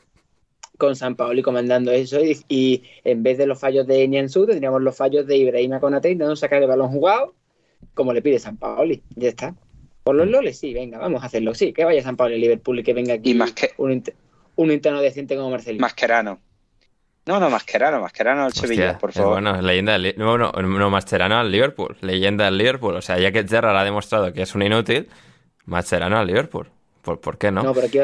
con 0.77 0.95
San 0.95 1.17
Paoli 1.17 1.43
comandando 1.43 1.91
eso, 1.91 2.21
y, 2.25 2.37
y 2.49 2.83
en 3.05 3.23
vez 3.23 3.39
de 3.39 3.47
los 3.47 3.59
fallos 3.59 3.87
de 3.87 4.07
Nianzú, 4.07 4.47
tendríamos 4.47 4.83
los 4.83 4.97
fallos 4.97 5.27
de 5.27 5.37
Ibrahima 5.37 5.81
Konate 5.81 6.11
intentando 6.11 6.37
sacar 6.37 6.63
el 6.63 6.69
balón 6.69 6.91
jugado, 6.91 7.35
como 7.95 8.13
le 8.13 8.23
pide 8.23 8.39
San 8.39 8.57
Paoli, 8.57 9.03
ya 9.17 9.29
está. 9.29 9.55
Por 10.05 10.15
los 10.15 10.29
loles, 10.29 10.59
sí, 10.59 10.73
venga, 10.73 10.99
vamos 10.99 11.23
a 11.23 11.27
hacerlo, 11.27 11.55
sí, 11.55 11.73
que 11.73 11.85
vaya 11.85 12.03
San 12.03 12.17
Paoli 12.17 12.39
Liverpool 12.39 12.79
y 12.79 12.83
que 12.83 12.95
venga 12.95 13.15
aquí 13.15 13.31
Y 13.31 13.35
más 13.35 13.53
que- 13.53 13.71
un, 13.79 14.03
un 14.57 14.71
interno 14.73 15.01
decente 15.01 15.35
como 15.37 15.51
Marcelino. 15.51 15.81
Mascherano. 15.83 16.41
No, 17.29 17.39
no, 17.39 17.51
Mascherano, 17.51 18.01
Mascherano 18.01 18.45
al 18.45 18.55
Sevilla, 18.55 18.93
Hostia, 18.93 18.99
por 18.99 19.11
es 19.11 19.17
favor. 19.17 19.35
bueno, 19.35 19.61
leyenda 19.61 19.99
del 19.99 20.15
no, 20.17 20.39
no, 20.39 20.51
no, 20.51 20.91
Mascherano 20.91 21.39
al 21.39 21.53
Liverpool, 21.53 21.95
leyenda 22.01 22.47
del 22.47 22.57
Liverpool. 22.57 22.97
O 22.97 23.03
sea, 23.03 23.19
ya 23.19 23.31
que 23.31 23.47
Gerrard 23.47 23.77
ha 23.77 23.85
demostrado 23.85 24.33
que 24.33 24.41
es 24.41 24.55
un 24.55 24.63
inútil, 24.63 25.11
Mascherano 25.67 26.17
al 26.19 26.27
Liverpool. 26.27 26.69
¿Por, 27.03 27.21
por 27.21 27.37
qué 27.37 27.51
no? 27.53 27.63
No, 27.63 27.75
pero 27.75 27.87
aquí, 27.87 27.99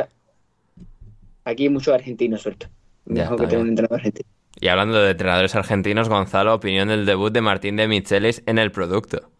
aquí 1.43 1.63
hay 1.63 1.69
muchos 1.71 1.95
argentinos 1.95 2.43
sueltos. 2.43 2.69
Mejor 3.07 3.41
que 3.41 3.47
tener 3.47 3.63
un 3.63 3.69
entrenador 3.71 3.99
argentino. 3.99 4.29
Y 4.61 4.69
hablando 4.69 4.99
de 5.01 5.13
entrenadores 5.13 5.55
argentinos, 5.55 6.11
Gonzalo, 6.11 6.53
opinión 6.53 6.89
del 6.89 7.07
debut 7.07 7.33
de 7.33 7.41
Martín 7.41 7.77
de 7.77 7.89
Michelis 7.89 8.43
en 8.45 8.59
el 8.59 8.73
producto. 8.73 9.31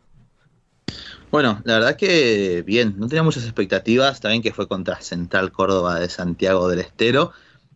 Bueno, 1.31 1.61
la 1.65 1.75
verdad 1.75 1.97
que 1.97 2.63
bien, 2.65 2.95
no 2.97 3.07
tenía 3.07 3.23
muchas 3.23 3.45
expectativas, 3.45 4.21
también 4.21 4.43
que 4.43 4.53
fue 4.55 4.67
contra 4.67 5.01
Central 5.03 5.53
Córdoba 5.53 6.01
de 6.01 6.09
Santiago 6.09 6.69
del 6.69 6.81
Estero, 6.81 7.33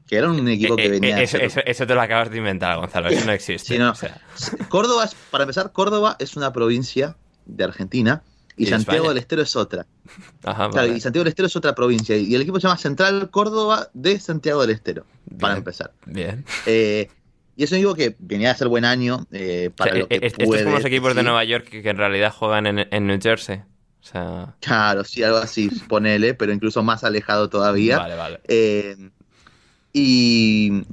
que 0.08 0.16
era 0.16 0.30
un 0.30 0.48
equipo 0.48 0.74
que 0.76 0.82
Eh, 0.84 0.86
eh, 0.86 0.90
venía 0.90 1.20
eh, 1.20 1.24
eso, 1.24 1.36
eso- 1.38 1.60
eso 1.64 1.86
te 1.86 1.94
lo 1.94 2.00
acabas 2.00 2.30
de 2.30 2.38
inventar, 2.38 2.76
Gonzalo, 2.78 3.08
eso 3.10 3.24
no 3.26 3.32
existe. 3.32 3.74
Sí, 3.74 3.78
no. 3.78 3.90
O 3.92 3.94
sea, 3.94 4.20
Córdoba, 4.68 5.04
es- 5.04 5.14
para 5.30 5.44
empezar, 5.44 5.70
Córdoba 5.72 6.16
es 6.18 6.36
una 6.36 6.52
provincia 6.52 7.16
de 7.46 7.64
Argentina 7.64 8.22
y, 8.56 8.66
Santiago 8.66 8.96
España. 8.96 9.08
del 9.10 9.18
Estero 9.18 9.42
es 9.42 9.54
otra. 9.54 9.86
ajá, 10.44 10.70
Claro, 10.70 10.88
vale. 10.88 10.96
y 10.96 11.00
Santiago 11.00 11.22
del 11.24 11.28
Estero 11.28 11.46
es 11.46 11.54
otra 11.56 11.74
provincia 11.74 12.16
y 12.16 12.34
el 12.34 12.42
equipo 12.42 12.58
se 12.58 12.66
llama 12.66 12.78
Central 12.78 13.30
Córdoba 13.30 13.88
de 13.94 14.18
Santiago 14.18 14.62
del 14.62 14.70
Estero, 14.70 15.04
para 15.38 15.56
empezar. 15.56 15.92
Bien. 16.06 16.44
Eh, 16.66 17.08
y 17.56 17.64
es 17.64 17.70
un 17.72 17.78
equipo 17.78 17.94
que 17.94 18.16
venía 18.18 18.50
a 18.50 18.54
ser 18.54 18.68
buen 18.68 18.84
año 18.84 19.26
eh, 19.32 19.70
para 19.76 19.90
O 19.90 19.94
sea, 19.94 20.02
lo 20.02 20.08
que 20.08 20.14
eh, 20.16 20.20
estos 20.22 20.46
como 20.46 20.70
los 20.76 20.84
equipos 20.84 21.14
de. 21.14 21.22
Nueva 21.22 21.44
York 21.44 21.68
que, 21.68 21.82
que 21.82 21.90
en 21.90 21.96
realidad 21.98 22.32
juegan 22.32 22.66
en, 22.66 22.86
en 22.90 23.06
New 23.06 23.18
Jersey. 23.20 23.58
O 23.58 24.04
sea, 24.10 24.54
Claro, 24.60 25.04
sí, 25.04 25.22
algo 25.22 25.38
así, 25.38 25.68
ponele, 25.88 26.34
pero 26.34 26.52
incluso 26.52 26.82
más 26.82 27.04
alejado 27.04 27.48
todavía. 27.50 27.98
vale, 27.98 28.14
vale. 28.16 28.40
Eh, 28.48 28.96
y 29.98 30.84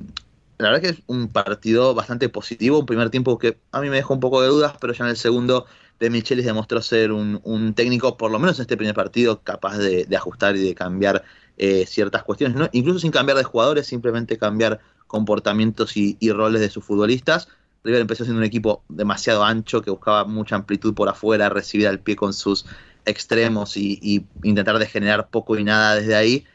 la 0.57 0.69
verdad 0.69 0.82
que 0.82 0.90
es 0.90 1.02
un 1.07 1.27
partido 1.27 1.94
bastante 1.94 2.30
positivo, 2.30 2.80
un 2.80 2.86
primer 2.86 3.10
tiempo 3.10 3.38
que 3.38 3.57
a 3.72 3.82
mí 3.82 3.90
me 3.90 3.98
dejó 3.98 4.14
un 4.14 4.19
poco 4.19 4.41
de 4.41 4.48
dudas, 4.48 4.73
pero 4.80 4.94
ya 4.94 5.03
en 5.03 5.11
el 5.11 5.18
segundo 5.18 5.65
de 5.99 6.10
Michelis 6.10 6.45
demostró 6.45 6.82
ser 6.82 7.11
un, 7.11 7.73
técnico, 7.76 8.18
por 8.18 8.32
lo 8.32 8.40
menos 8.40 8.57
en 8.57 8.64
este 8.64 8.77
primer 8.77 8.95
partido, 8.95 9.41
capaz 9.41 9.77
de, 9.77 10.07
ajustar 10.15 10.56
y 10.56 10.64
de 10.64 10.76
cambiar 10.76 11.23
eh, 11.57 11.86
ciertas 11.86 12.23
cuestiones, 12.23 12.57
¿no? 12.57 12.68
incluso 12.73 12.99
sin 12.99 13.11
cambiar 13.11 13.38
de 13.38 13.44
jugadores, 13.44 13.88
simplemente 13.88 14.38
cambiar 14.38 14.80
comportamientos 15.07 15.95
y, 15.95 16.18
roles 16.32 16.61
de 16.61 16.69
sus 16.69 16.84
futbolistas, 16.84 17.48
River 17.84 18.02
empezó 18.02 18.23
siendo 18.23 18.40
un 18.40 18.45
equipo 18.45 18.84
demasiado 18.90 19.44
ancho 19.44 19.84
que 19.84 19.91
buscaba 19.91 20.26
mucha 20.26 20.56
amplitud 20.56 20.95
por 20.95 21.07
afuera, 21.07 21.49
recibir 21.49 21.88
al 21.88 21.99
pie 21.99 22.15
con 22.15 22.34
sus 22.34 22.65
extremos 23.06 23.77
y, 23.77 24.26
intentar 24.44 24.80
de 24.80 24.88
generar 24.88 25.30
poco 25.30 25.57
y 25.57 25.64
nada 25.64 25.95
desde 25.95 26.15
ahí. 26.15 26.45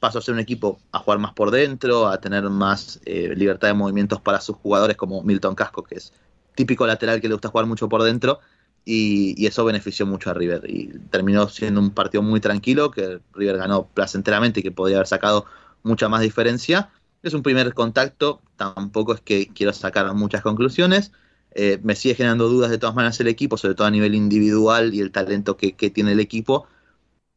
Pasó 0.00 0.18
a 0.18 0.22
ser 0.22 0.34
un 0.34 0.40
equipo 0.40 0.80
a 0.92 0.98
jugar 0.98 1.18
más 1.18 1.34
por 1.34 1.50
dentro, 1.50 2.08
a 2.08 2.20
tener 2.20 2.48
más 2.50 3.00
eh, 3.04 3.34
libertad 3.36 3.68
de 3.68 3.74
movimientos 3.74 4.20
para 4.20 4.40
sus 4.40 4.56
jugadores, 4.56 4.96
como 4.96 5.22
Milton 5.22 5.54
Casco, 5.54 5.84
que 5.84 5.96
es 5.96 6.12
típico 6.54 6.86
lateral 6.86 7.20
que 7.20 7.28
le 7.28 7.34
gusta 7.34 7.50
jugar 7.50 7.66
mucho 7.66 7.88
por 7.88 8.02
dentro, 8.02 8.40
y, 8.84 9.46
eso 9.46 9.64
benefició 9.64 10.06
mucho 10.06 10.30
a 10.30 10.34
River. 10.34 10.62
Y 10.68 10.88
terminó 11.10 11.48
siendo 11.48 11.80
un 11.80 11.90
partido 11.90 12.22
muy 12.22 12.40
tranquilo, 12.40 12.90
que 12.90 13.20
River 13.34 13.58
ganó 13.58 13.86
placenteramente 13.88 14.60
y 14.60 14.62
que 14.62 14.72
podía 14.72 14.96
haber 14.96 15.06
sacado 15.06 15.46
mucha 15.82 16.08
más 16.08 16.22
diferencia. 16.22 16.90
Es 17.22 17.34
un 17.34 17.42
primer 17.42 17.74
contacto, 17.74 18.40
tampoco 18.56 19.14
es 19.14 19.20
que 19.20 19.48
quiero 19.48 19.72
sacar 19.72 20.12
muchas 20.14 20.42
conclusiones. 20.42 21.12
Eh, 21.54 21.78
me 21.82 21.94
sigue 21.96 22.14
generando 22.14 22.48
dudas 22.48 22.70
de 22.70 22.78
todas 22.78 22.94
maneras 22.94 23.20
el 23.20 23.28
equipo, 23.28 23.56
sobre 23.56 23.74
todo 23.74 23.86
a 23.86 23.90
nivel 23.90 24.14
individual 24.14 24.94
y 24.94 25.00
el 25.00 25.12
talento 25.12 25.56
que 25.56 25.90
tiene 25.90 26.12
el 26.12 26.20
equipo, 26.20 26.66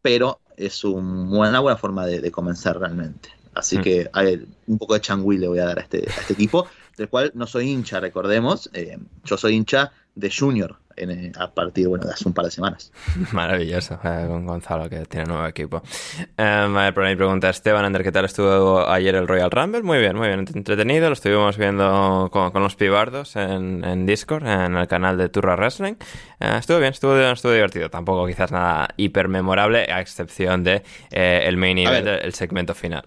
pero 0.02 0.40
es 0.57 0.84
un, 0.84 1.34
una 1.34 1.59
buena 1.59 1.77
forma 1.77 2.05
de, 2.05 2.21
de 2.21 2.31
comenzar 2.31 2.80
realmente. 2.80 3.30
Así 3.53 3.77
Mm. 3.77 3.81
que 3.81 4.09
a 4.13 4.23
ver, 4.23 4.45
un 4.67 4.77
poco 4.77 4.93
de 4.95 5.01
changüí 5.01 5.38
le 5.38 5.47
voy 5.47 5.59
a 5.59 5.65
dar 5.65 5.80
a 5.80 5.81
este, 5.81 6.13
a 6.17 6.21
este 6.21 6.34
equipo, 6.34 6.67
del 6.97 7.09
cual 7.09 7.31
no 7.35 7.45
soy 7.47 7.69
hincha, 7.69 7.99
recordemos. 7.99 8.69
eh, 8.73 8.97
yo 9.23 9.38
soy 9.38 9.55
hincha 9.55 9.91
de 10.15 10.31
Junior 10.31 10.77
en, 10.95 11.11
eh, 11.11 11.32
a 11.38 11.52
partir 11.52 11.88
bueno, 11.88 12.06
de 12.06 12.14
hace 12.14 12.28
un 12.28 12.34
par 12.34 12.45
de 12.45 12.52
semanas. 12.52 12.91
Maravilloso, 13.32 13.99
eh, 14.03 14.26
con 14.28 14.45
Gonzalo 14.45 14.90
que 14.90 15.06
tiene 15.06 15.26
nuevo 15.26 15.45
equipo. 15.45 15.82
Eh, 16.38 16.44
a 16.44 16.68
ver, 16.68 16.94
por 16.94 17.06
ahí 17.06 17.15
pregunta 17.15 17.49
Esteban 17.49 17.86
Ander, 17.86 18.03
¿qué 18.03 18.11
tal 18.11 18.26
estuvo 18.26 18.88
ayer 18.90 19.15
el 19.15 19.28
Royal 19.28 19.52
Rumble? 19.52 19.84
Muy 19.84 19.99
bien, 19.99 20.15
muy 20.15 20.28
bien, 20.28 20.45
entretenido. 20.53 21.07
Lo 21.07 21.14
estuvimos 21.14 21.57
viendo 21.57 22.30
con, 22.32 22.52
con 22.52 22.64
los 22.64 22.76
pibardos 22.76 23.36
en, 23.36 23.84
en 23.84 24.06
Discord, 24.06 24.45
en 24.48 24.76
el 24.76 24.88
canal 24.88 25.18
de 25.18 25.30
Turra 25.30 25.56
Wrestling. 25.56 25.95
Eh, 26.40 26.57
estuvo 26.60 26.80
bien, 26.80 26.91
estuvo, 26.91 27.18
estuvo 27.20 27.52
divertido. 27.52 27.90
Tampoco 27.90 28.28
quizás 28.28 28.52
nada 28.52 28.90
hiper 28.98 29.28
memorable, 29.28 29.91
a 29.91 30.02
excepción 30.02 30.64
de 30.64 30.84
eh, 31.11 31.44
el 31.45 31.57
main 31.57 31.78
event, 31.78 32.07
el 32.07 32.34
segmento 32.34 32.76
final. 32.76 33.06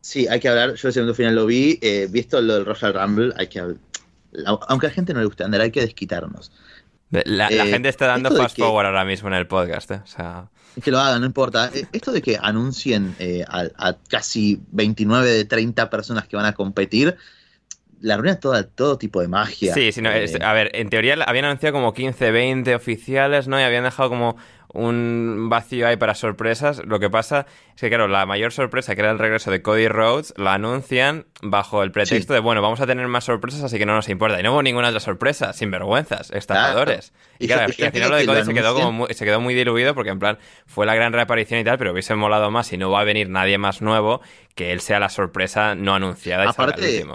Sí, 0.00 0.26
hay 0.28 0.40
que 0.40 0.48
hablar. 0.48 0.74
Yo 0.74 0.88
el 0.88 0.94
segundo 0.94 1.14
final 1.14 1.34
lo 1.34 1.46
vi. 1.46 1.78
Eh, 1.80 2.08
visto 2.10 2.40
lo 2.40 2.54
del 2.54 2.64
Royal 2.64 2.94
Rumble, 2.94 3.32
hay 3.36 3.48
que. 3.48 3.60
Aunque 4.68 4.86
a 4.86 4.88
la 4.88 4.94
gente 4.94 5.14
no 5.14 5.20
le 5.20 5.26
guste 5.26 5.44
andar, 5.44 5.60
hay 5.60 5.70
que 5.70 5.80
desquitarnos. 5.80 6.52
La, 7.24 7.48
la 7.50 7.64
Eh, 7.64 7.70
gente 7.70 7.88
está 7.88 8.06
dando 8.06 8.30
fast 8.30 8.56
que- 8.56 8.62
forward 8.62 8.86
ahora 8.86 9.04
mismo 9.04 9.28
en 9.28 9.34
el 9.34 9.46
podcast, 9.46 9.90
eh. 9.90 10.00
O 10.02 10.06
sea, 10.06 10.48
Que 10.82 10.90
lo 10.90 10.98
hagan, 10.98 11.20
no 11.20 11.26
importa. 11.26 11.70
Eh, 11.74 11.86
Esto 11.92 12.12
de 12.12 12.20
que 12.20 12.38
anuncien 12.40 13.14
eh, 13.18 13.44
a, 13.48 13.64
a 13.78 13.96
casi 14.10 14.60
29 14.72 15.30
de 15.30 15.44
30 15.46 15.88
personas 15.88 16.26
que 16.28 16.36
van 16.36 16.44
a 16.46 16.52
competir, 16.52 17.16
la 18.02 18.14
arruina 18.14 18.38
toda, 18.38 18.62
todo 18.64 18.98
tipo 18.98 19.22
de 19.22 19.28
magia. 19.28 19.72
Sí, 19.72 19.90
sí, 19.90 20.02
no, 20.02 20.10
Eh, 20.10 20.24
es- 20.24 20.38
a 20.40 20.52
ver, 20.52 20.70
en 20.74 20.90
teoría 20.90 21.14
habían 21.26 21.46
anunciado 21.46 21.72
como 21.72 21.94
15, 21.94 22.30
20 22.30 22.74
oficiales, 22.74 23.48
¿no? 23.48 23.58
Y 23.58 23.62
habían 23.62 23.84
dejado 23.84 24.10
como 24.10 24.36
un 24.72 25.48
vacío 25.48 25.86
ahí 25.88 25.96
para 25.96 26.14
sorpresas. 26.14 26.82
Lo 26.84 26.98
que 27.00 27.08
pasa 27.10 27.46
es 27.74 27.80
que, 27.80 27.88
claro, 27.88 28.08
la 28.08 28.26
mayor 28.26 28.52
sorpresa, 28.52 28.94
que 28.94 29.00
era 29.02 29.10
el 29.10 29.18
regreso 29.18 29.50
de 29.50 29.62
Cody 29.62 29.88
Rhodes, 29.88 30.34
la 30.36 30.54
anuncian 30.54 31.26
bajo 31.42 31.82
el 31.82 31.92
pretexto 31.92 32.32
Sí. 32.32 32.34
de, 32.34 32.40
bueno, 32.40 32.62
vamos 32.62 32.80
a 32.80 32.86
tener 32.86 33.06
más 33.08 33.24
sorpresas, 33.24 33.62
así 33.62 33.78
que 33.78 33.86
no 33.86 33.94
nos 33.94 34.08
importa. 34.08 34.38
Y 34.38 34.42
no 34.42 34.52
hubo 34.52 34.62
ninguna 34.62 34.88
otra 34.88 35.00
sorpresa, 35.00 35.52
sinvergüenzas, 35.52 36.30
estafadores. 36.30 37.12
Y 37.38 37.44
Y 37.44 37.48
claro, 37.48 37.72
y 37.76 37.84
al 37.84 37.92
final 37.92 38.10
lo 38.10 38.16
de 38.16 38.26
Cody 38.26 38.44
se 38.44 38.54
quedó, 38.54 38.74
como 38.74 38.92
muy, 38.92 39.14
se 39.14 39.24
quedó 39.24 39.40
muy 39.40 39.54
diluido 39.54 39.94
porque, 39.94 40.10
en 40.10 40.18
plan, 40.18 40.38
fue 40.66 40.86
la 40.86 40.94
gran 40.94 41.12
reaparición 41.12 41.60
y 41.60 41.64
tal, 41.64 41.78
pero 41.78 41.92
hubiese 41.92 42.14
molado 42.14 42.50
más 42.50 42.66
si 42.66 42.76
no 42.76 42.90
va 42.90 43.00
a 43.00 43.04
venir 43.04 43.28
nadie 43.28 43.58
más 43.58 43.82
nuevo 43.82 44.20
que 44.54 44.72
él 44.72 44.80
sea 44.80 44.98
la 45.00 45.08
sorpresa 45.08 45.74
no 45.74 45.94
anunciada 45.94 46.44
y 46.44 46.48
Aparte. 46.48 47.06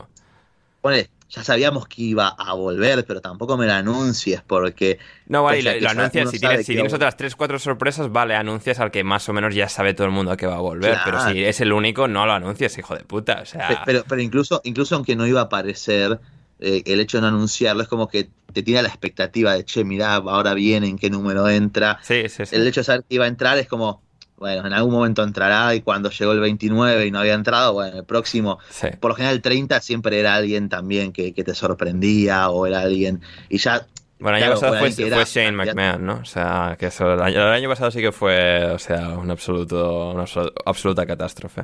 Pone, 0.81 1.09
ya 1.31 1.43
sabíamos 1.43 1.87
que 1.87 2.01
iba 2.03 2.27
a 2.27 2.53
volver, 2.53 3.05
pero 3.05 3.21
tampoco 3.21 3.57
me 3.57 3.65
lo 3.65 3.73
anuncies 3.73 4.41
porque. 4.41 4.99
No, 5.27 5.43
vale, 5.43 5.61
lo, 5.63 5.79
lo 5.79 5.89
anuncias, 5.89 6.29
si 6.29 6.39
tienes, 6.39 6.65
si 6.65 6.77
otras 6.77 7.15
3, 7.17 7.35
4 7.35 7.57
sorpresas, 7.57 8.11
vale, 8.11 8.35
anuncias 8.35 8.79
al 8.79 8.91
que 8.91 9.03
más 9.03 9.27
o 9.29 9.33
menos 9.33 9.55
ya 9.55 9.69
sabe 9.69 9.93
todo 9.93 10.05
el 10.07 10.13
mundo 10.13 10.35
que 10.37 10.45
va 10.45 10.55
a 10.55 10.59
volver, 10.59 11.01
pero 11.03 11.19
si 11.19 11.43
es 11.43 11.61
el 11.61 11.71
único, 11.73 12.07
no 12.07 12.25
lo 12.25 12.33
anuncias, 12.33 12.77
hijo 12.77 12.95
de 12.95 13.03
puta, 13.05 13.39
o 13.41 13.45
sea... 13.45 13.67
Pe- 13.67 13.77
Pero, 13.85 14.03
pero 14.07 14.21
incluso, 14.21 14.61
incluso 14.65 14.95
aunque 14.95 15.15
no 15.15 15.25
iba 15.25 15.39
a 15.41 15.43
aparecer, 15.45 16.19
eh, 16.59 16.83
el 16.85 16.99
hecho 16.99 17.17
de 17.17 17.21
no 17.21 17.27
anunciarlo 17.29 17.81
es 17.81 17.87
como 17.87 18.07
que 18.07 18.29
te 18.53 18.61
tiene 18.63 18.81
la 18.81 18.89
expectativa 18.89 19.53
de, 19.53 19.63
che, 19.63 19.83
mirá, 19.85 20.15
ahora 20.15 20.53
viene, 20.53 20.87
en 20.87 20.97
qué 20.97 21.09
número 21.09 21.47
entra. 21.49 21.99
sí, 22.03 22.27
sí, 22.27 22.45
sí. 22.45 22.55
El 22.55 22.67
hecho 22.67 22.81
de 22.81 22.85
saber 22.85 23.03
que 23.07 23.15
iba 23.15 23.25
a 23.25 23.27
entrar 23.29 23.57
es 23.57 23.67
como, 23.67 24.01
bueno, 24.41 24.65
en 24.65 24.73
algún 24.73 24.91
momento 24.91 25.21
entrará 25.23 25.75
y 25.75 25.81
cuando 25.81 26.09
llegó 26.09 26.31
el 26.31 26.39
29 26.39 27.05
y 27.05 27.11
no 27.11 27.19
había 27.19 27.35
entrado, 27.35 27.73
bueno, 27.73 27.99
el 27.99 28.03
próximo, 28.05 28.57
Sí. 28.71 28.87
por 28.99 29.11
lo 29.11 29.15
general 29.15 29.35
el 29.35 29.41
30 29.43 29.79
siempre 29.81 30.19
era 30.19 30.33
alguien 30.33 30.67
también 30.67 31.13
que, 31.13 31.31
que 31.33 31.43
te 31.43 31.53
sorprendía 31.53 32.49
o 32.49 32.65
era 32.65 32.81
alguien, 32.81 33.21
y 33.49 33.59
ya, 33.59 33.85
Bueno, 34.19 34.37
el 34.39 34.43
año 34.43 34.53
claro, 34.59 34.73
pasado 34.75 34.93
fue, 34.95 35.05
era- 35.07 35.23
Shane 35.23 35.51
McMahon, 35.51 36.05
¿no? 36.05 36.13
O 36.21 36.25
sea, 36.25 36.75
que 36.79 36.87
eso, 36.87 37.13
el 37.13 37.21
año, 37.21 37.39
el 37.47 37.53
año 37.53 37.69
pasado 37.69 37.91
sí 37.91 38.01
que 38.01 38.11
fue, 38.11 38.65
o 38.65 38.79
sea, 38.79 39.09
un 39.09 39.29
absoluto, 39.29 40.09
una 40.11 40.23
absolu- 40.25 40.53
absoluta 40.65 41.05
catástrofe. 41.05 41.61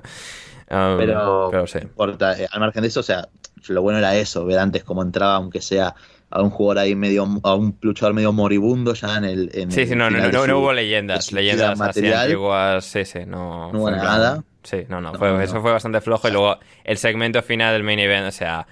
Um, 0.70 0.98
pero, 0.98 1.48
pero 1.50 1.66
sí. 1.66 1.80
importa, 1.82 2.40
eh, 2.40 2.48
al 2.52 2.60
margen 2.60 2.82
de 2.84 2.90
eso, 2.90 3.00
o 3.00 3.04
sea, 3.04 3.28
lo 3.70 3.82
bueno 3.82 3.98
era 4.00 4.16
eso, 4.16 4.46
ver 4.46 4.60
antes 4.60 4.84
cómo 4.84 5.02
entraba, 5.02 5.36
aunque 5.36 5.62
sea 5.62 5.96
a 6.30 6.42
un 6.42 6.50
jugador 6.50 6.80
ahí 6.84 6.96
medio, 6.96 7.26
a 7.44 7.56
un 7.56 7.78
luchador 7.82 8.14
medio 8.14 8.34
moribundo 8.34 8.94
ya 8.94 9.18
en 9.18 9.24
el... 9.26 9.50
En 9.54 9.72
Sí, 9.72 9.86
sí, 9.88 9.96
no, 9.96 10.10
no, 10.10 10.20
no, 10.30 10.48
no 10.48 10.60
hubo 10.60 10.74
leyendas, 10.74 11.32
leyendas 11.32 11.72
así 11.72 11.80
material. 11.80 12.22
antiguas, 12.24 12.86
sí, 12.86 13.06
sí, 13.06 13.20
no, 13.26 13.72
No 13.72 13.80
hubo 13.80 13.88
plan- 13.88 13.98
nada. 14.04 14.44
Sí, 14.64 14.84
no, 14.90 15.00
no, 15.00 15.14
No, 15.14 15.18
fue, 15.20 15.30
no. 15.30 15.42
eso 15.42 15.62
fue 15.62 15.72
bastante 15.72 16.02
flojo 16.02 16.28
y 16.28 16.32
luego 16.32 16.58
el 16.84 16.98
segmento 16.98 17.42
final 17.42 17.74
del 17.74 17.84
main 17.84 18.00
event, 18.00 18.28
o 18.28 18.32
sea, 18.32 18.68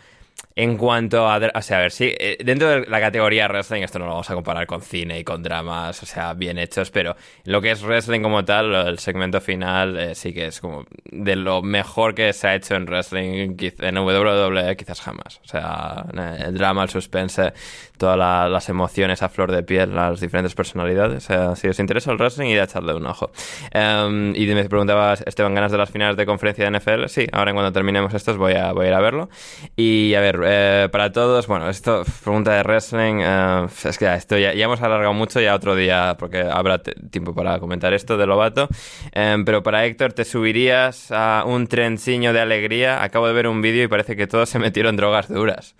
en 0.57 0.77
cuanto 0.77 1.27
a, 1.29 1.37
o 1.53 1.61
sea, 1.61 1.77
a 1.77 1.81
ver, 1.81 1.91
sí, 1.91 2.13
eh, 2.17 2.37
dentro 2.43 2.69
de 2.69 2.85
la 2.87 3.01
categoría 3.01 3.47
wrestling, 3.47 3.81
esto 3.81 3.99
no 3.99 4.05
lo 4.05 4.11
vamos 4.11 4.29
a 4.29 4.35
comparar 4.35 4.65
con 4.67 4.81
cine 4.81 5.19
y 5.19 5.23
con 5.25 5.43
dramas, 5.43 6.01
o 6.01 6.05
sea, 6.05 6.33
bien 6.33 6.57
hechos, 6.57 6.91
pero 6.91 7.15
lo 7.43 7.61
que 7.61 7.71
es 7.71 7.81
wrestling 7.83 8.21
como 8.21 8.45
tal, 8.45 8.73
el 8.73 8.99
segmento 8.99 9.41
final 9.41 9.97
eh, 9.97 10.15
sí 10.15 10.33
que 10.33 10.45
es 10.47 10.61
como 10.61 10.85
de 11.11 11.35
lo 11.35 11.61
mejor 11.61 12.15
que 12.15 12.31
se 12.31 12.47
ha 12.47 12.55
hecho 12.55 12.75
en 12.75 12.85
wrestling, 12.85 13.57
en 13.79 13.97
WWE 13.97 14.75
quizás 14.77 15.01
jamás, 15.01 15.41
o 15.43 15.47
sea, 15.47 16.05
el 16.39 16.57
drama, 16.57 16.83
el 16.83 16.89
suspense, 16.89 17.51
todas 17.97 18.17
la- 18.17 18.47
las 18.47 18.69
emociones 18.69 19.21
a 19.23 19.29
flor 19.29 19.51
de 19.51 19.61
piel, 19.63 19.93
las 19.93 20.21
diferentes 20.21 20.55
personalidades, 20.55 21.23
sea, 21.25 21.55
si 21.57 21.67
os 21.67 21.79
interesa 21.79 22.11
el 22.11 22.17
wrestling, 22.17 22.47
id 22.47 22.59
a 22.59 22.63
echarle 22.63 22.93
un 22.93 23.05
ojo. 23.05 23.31
Em, 23.71 24.33
y 24.35 24.45
me 24.47 24.63
preguntabas, 24.69 25.21
Esteban, 25.25 25.53
¿ganas 25.53 25.71
de 25.71 25.77
las 25.77 25.89
finales 25.89 26.15
de 26.17 26.25
conferencia 26.25 26.63
de 26.63 26.71
NFL? 26.77 27.07
Sí, 27.09 27.27
ahora 27.31 27.51
en 27.51 27.55
cuando 27.55 27.71
terminemos 27.73 28.13
estos 28.13 28.37
voy 28.37 28.53
a, 28.53 28.71
voy 28.71 28.85
a 28.85 28.89
ir 28.89 28.93
a 28.95 28.99
verlo. 29.01 29.29
Y 29.75 30.13
a 30.15 30.19
ver, 30.21 30.44
eh, 30.45 30.89
para 30.91 31.11
todos, 31.11 31.47
bueno, 31.47 31.69
esto, 31.69 32.03
pregunta 32.23 32.53
de 32.53 32.63
wrestling, 32.63 33.19
eh, 33.21 33.67
es 33.83 33.97
que 33.97 34.13
esto 34.13 34.37
ya, 34.37 34.53
ya 34.53 34.65
hemos 34.65 34.81
alargado 34.81 35.13
mucho, 35.13 35.41
ya 35.41 35.55
otro 35.55 35.75
día, 35.75 36.15
porque 36.19 36.41
habrá 36.41 36.81
tiempo 36.81 37.33
para 37.33 37.59
comentar 37.59 37.93
esto 37.93 38.17
de 38.17 38.25
Lobato. 38.25 38.67
Em, 39.11 39.43
pero 39.45 39.63
para 39.63 39.85
Héctor, 39.85 40.13
¿te 40.13 40.25
subirías 40.25 41.11
a 41.11 41.43
un 41.45 41.67
trenciño 41.67 42.33
de 42.33 42.41
alegría? 42.41 43.03
Acabo 43.03 43.27
de 43.27 43.33
ver 43.33 43.47
un 43.47 43.61
vídeo 43.61 43.83
y 43.83 43.87
parece 43.87 44.15
que 44.15 44.27
todos 44.27 44.49
se 44.49 44.59
metieron 44.59 44.95
drogas 44.95 45.27
duras. 45.27 45.75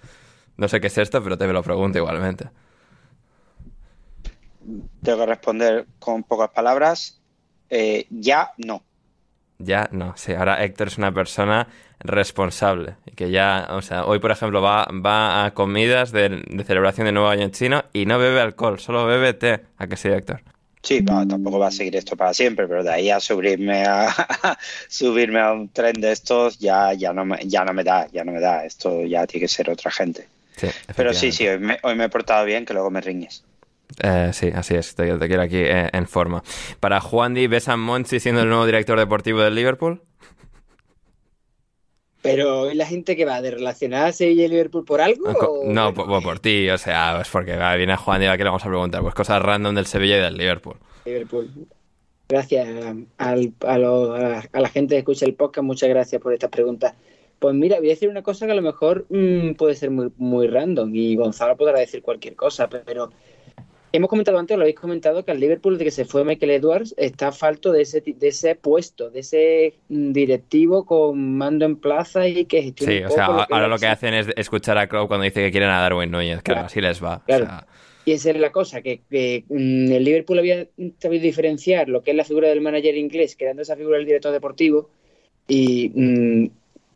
No 0.58 0.68
sé 0.68 0.82
qué 0.82 0.88
es 0.88 0.98
esto, 0.98 1.24
pero 1.24 1.38
te 1.38 1.48
lo 1.48 1.64
pregunto 1.64 1.98
igualmente. 1.98 2.50
Tengo 5.04 5.20
que 5.20 5.26
responder 5.26 5.86
con 6.00 6.24
pocas 6.24 6.50
palabras. 6.50 7.22
Eh, 7.70 8.08
ya 8.10 8.52
no. 8.58 8.84
Ya, 9.58 9.88
no, 9.92 10.14
sí, 10.18 10.34
ahora 10.34 10.64
Héctor 10.64 10.88
es 10.88 10.98
una 10.98 11.14
persona 11.14 11.68
responsable. 12.00 12.96
Y 13.06 13.12
que 13.12 13.32
ya, 13.32 13.68
o 13.72 13.82
sea, 13.82 14.06
hoy 14.06 14.20
por 14.20 14.32
ejemplo 14.32 14.62
va, 14.62 14.88
va 15.06 15.46
a 15.46 15.54
comidas 15.54 16.12
de, 16.12 16.44
de 16.48 16.64
celebración 16.64 17.06
de 17.06 17.12
Nuevo 17.12 17.30
Año 17.30 17.50
Chino 17.50 17.86
y 17.94 18.06
no 18.06 18.20
bebe 18.20 18.42
alcohol, 18.42 18.80
solo 18.80 19.06
bebe 19.06 19.34
té. 19.34 19.62
¿A 19.78 19.88
que 19.88 19.98
sí, 19.98 20.10
Héctor? 20.10 20.42
Sí, 20.86 21.04
tampoco 21.04 21.58
va 21.58 21.68
a 21.68 21.72
seguir 21.72 21.96
esto 21.96 22.16
para 22.16 22.32
siempre, 22.32 22.68
pero 22.68 22.84
de 22.84 22.92
ahí 22.92 23.10
a 23.10 23.20
subirme 23.20 23.86
a 23.86 24.08
subirme 24.88 25.40
a 25.40 25.52
un 25.52 25.70
tren 25.70 26.00
de 26.00 26.12
estos 26.12 26.60
ya, 26.60 26.94
ya 26.94 27.12
no 27.12 27.26
me, 27.26 27.40
ya 27.44 27.66
no 27.66 27.74
me 27.74 27.84
da, 27.84 28.08
ya 28.14 28.24
no 28.24 28.32
me 28.32 28.40
da. 28.40 28.66
Esto 28.66 29.04
ya 29.04 29.26
tiene 29.26 29.46
que 29.46 29.48
ser 29.48 29.68
otra 29.72 29.90
gente. 29.90 30.28
Sí, 30.56 30.68
Pero 30.96 31.12
sí, 31.16 31.32
sí, 31.32 31.48
hoy 31.48 31.58
me, 31.58 31.80
hoy 31.82 31.96
me 31.96 32.06
he 32.06 32.10
portado 32.10 32.46
bien, 32.46 32.66
que 32.66 32.74
luego 32.74 32.92
me 32.92 33.02
riñes. 33.02 33.44
Eh, 34.04 34.30
sí, 34.32 34.52
así 34.54 34.76
es, 34.76 34.94
te, 34.94 35.12
te 35.12 35.28
quiero 35.28 35.42
aquí 35.42 35.58
eh, 35.58 35.90
en 35.92 36.08
forma. 36.08 36.44
Para 36.80 37.02
Juan 37.02 37.34
Di, 37.34 37.48
¿ves 37.48 37.68
a 37.68 37.78
Monchi 37.78 38.20
siendo 38.20 38.44
el 38.44 38.50
nuevo 38.50 38.68
director 38.68 39.00
deportivo 39.00 39.42
del 39.42 39.56
Liverpool? 39.56 40.04
Pero 42.26 42.62
hoy 42.62 42.76
la 42.76 42.86
gente 42.86 43.16
que 43.16 43.26
va 43.26 43.42
de 43.42 43.52
relacionar 43.52 44.08
a 44.08 44.12
Sevilla 44.12 44.46
y 44.46 44.48
Liverpool 44.50 44.84
por 44.86 45.02
algo. 45.02 45.34
Co- 45.34 45.62
o- 45.62 45.72
No, 45.72 45.94
por, 45.94 46.22
por 46.24 46.40
ti, 46.40 46.70
o 46.70 46.78
sea, 46.78 47.22
es 47.22 47.30
porque 47.30 47.56
va, 47.56 47.76
viene 47.76 47.96
Juan 47.96 48.20
Di, 48.22 48.28
¿a 48.28 48.38
qué 48.38 48.44
le 48.44 48.50
vamos 48.50 48.66
a 48.66 48.70
preguntar? 48.70 49.02
Pues 49.02 49.14
cosas 49.14 49.42
random 49.42 49.76
del 49.76 49.86
Sevilla 49.86 50.18
y 50.18 50.22
del 50.22 50.38
Liverpool. 50.38 50.76
Liverpool. 51.06 51.50
Gracias 52.28 52.68
al- 53.18 53.54
a, 53.60 53.78
lo- 53.78 54.14
a 54.16 54.44
la, 54.54 54.70
gente 54.70 54.96
que 54.96 55.00
escucha 55.00 55.26
el 55.26 55.36
podcast, 55.36 55.64
muchas 55.66 55.90
gracias 55.90 56.22
por 56.22 56.34
estas 56.34 56.50
preguntas. 56.50 56.96
Pues 57.38 57.54
mira, 57.54 57.78
voy 57.78 57.88
a 57.88 57.92
decir 57.92 58.10
una 58.10 58.24
cosa 58.24 58.46
que 58.46 58.54
a 58.54 58.56
lo 58.56 58.62
mejor 58.62 59.06
mm, 59.10 59.52
puede 59.54 59.76
ser 59.76 59.92
muy, 59.92 60.10
muy 60.18 60.48
random 60.48 60.90
y 60.96 61.16
Gonzalo 61.16 61.56
podrá 61.56 61.80
decir 61.80 62.02
cualquier 62.02 62.36
cosa, 62.36 62.68
pero 62.68 63.12
hemos 63.98 64.10
comentado 64.10 64.38
antes, 64.38 64.56
lo 64.58 64.64
habéis 64.64 64.78
comentado, 64.78 65.24
que 65.26 65.32
al 65.32 65.40
Liverpool 65.40 65.78
de 65.78 65.86
que 65.86 65.92
se 65.92 66.06
fue 66.06 66.24
Michael 66.24 66.52
Edwards 66.52 66.94
está 66.98 67.32
falto 67.32 67.72
de 67.72 67.82
ese, 67.84 68.02
de 68.06 68.28
ese 68.28 68.56
puesto, 68.56 69.10
de 69.10 69.20
ese 69.20 69.74
mm, 69.90 70.12
directivo 70.12 70.86
con 70.86 71.38
mando 71.38 71.66
en 71.66 71.76
plaza 71.78 72.28
y 72.28 72.46
que 72.46 72.62
gestione 72.64 72.94
Sí, 72.94 73.00
un 73.00 73.06
o 73.06 73.10
poco 73.10 73.16
sea, 73.22 73.28
lo 73.28 73.46
ahora 73.50 73.68
lo 73.68 73.78
que 73.78 73.88
hacen 73.88 74.14
es 74.14 74.28
escuchar 74.36 74.78
a 74.78 74.88
Klopp 74.88 75.08
cuando 75.08 75.24
dice 75.24 75.42
que 75.44 75.52
quieren 75.52 75.70
a 75.70 75.82
Darwin 75.82 76.12
Núñez, 76.12 76.42
claro, 76.42 76.60
Claro. 76.62 76.66
así 76.68 76.82
les 76.82 77.04
va. 77.04 77.18
o 77.18 77.26
Claro. 77.26 77.46
sea, 77.46 77.68
Y 78.08 78.12
esa 78.12 78.30
es 78.30 78.38
la 78.40 78.52
cosa, 78.52 78.82
que, 78.82 79.02
que, 79.10 79.46
mm, 79.50 79.92
el 79.92 80.04
Liverpool 80.04 80.38
había 80.40 80.68
sabido 81.00 81.24
diferenciar 81.24 81.90
lo 81.90 82.04
que 82.04 82.12
es 82.12 82.18
la 82.18 82.24
figura 82.24 82.48
del 82.50 82.62
manager 82.62 82.96
inglés, 82.96 83.36
creando 83.38 83.64
esa 83.64 83.76
figura 83.76 83.98
del 83.98 84.06
director 84.06 84.32
deportivo, 84.32 84.90
y 85.48 85.92
mm, 85.96 86.50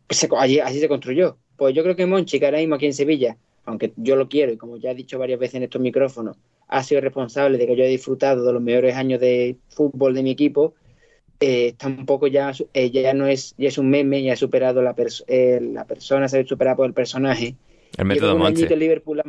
se- 0.08 0.28
allí, 0.38 0.60
así 0.60 0.78
se 0.80 0.88
construyó. 0.88 1.36
Pues 1.56 1.74
yo 1.74 1.82
creo 1.82 1.96
que 1.96 2.06
Monchi, 2.06 2.38
que 2.38 2.46
ahora 2.46 2.58
mismo 2.58 2.76
aquí 2.76 2.86
en 2.86 2.94
Sevilla, 2.94 3.36
aunque 3.64 3.92
yo 3.96 4.16
lo 4.16 4.28
quiero, 4.28 4.52
y 4.52 4.56
como 4.56 4.76
ya 4.76 4.92
he 4.92 4.94
dicho 4.94 5.18
varias 5.18 5.38
veces 5.40 5.56
en 5.56 5.64
estos 5.64 5.82
micrófonos, 5.82 6.36
ha 6.70 6.82
sido 6.84 7.00
responsable 7.00 7.58
de 7.58 7.66
que 7.66 7.76
yo 7.76 7.82
haya 7.82 7.90
disfrutado 7.90 8.44
de 8.44 8.52
los 8.52 8.62
mejores 8.62 8.94
años 8.94 9.20
de 9.20 9.56
fútbol 9.68 10.14
de 10.14 10.22
mi 10.22 10.30
equipo, 10.30 10.74
eh, 11.40 11.74
tampoco 11.78 12.26
ya, 12.26 12.52
eh, 12.74 12.90
ya 12.90 13.12
no 13.14 13.26
es, 13.26 13.54
ya 13.58 13.68
es 13.68 13.78
un 13.78 13.90
meme, 13.90 14.22
ya 14.22 14.34
ha 14.34 14.36
superado 14.36 14.80
la, 14.82 14.94
pers- 14.94 15.24
eh, 15.26 15.58
la 15.60 15.84
persona, 15.84 16.28
se 16.28 16.38
ha 16.38 16.46
superado 16.46 16.76
por 16.78 16.86
el 16.86 16.94
personaje. 16.94 17.56
el 17.98 18.04
método 18.04 18.34
un 18.34 18.38
Monchi. 18.40 18.60
añito 18.62 18.76
Liverpool 18.76 19.20
a, 19.20 19.24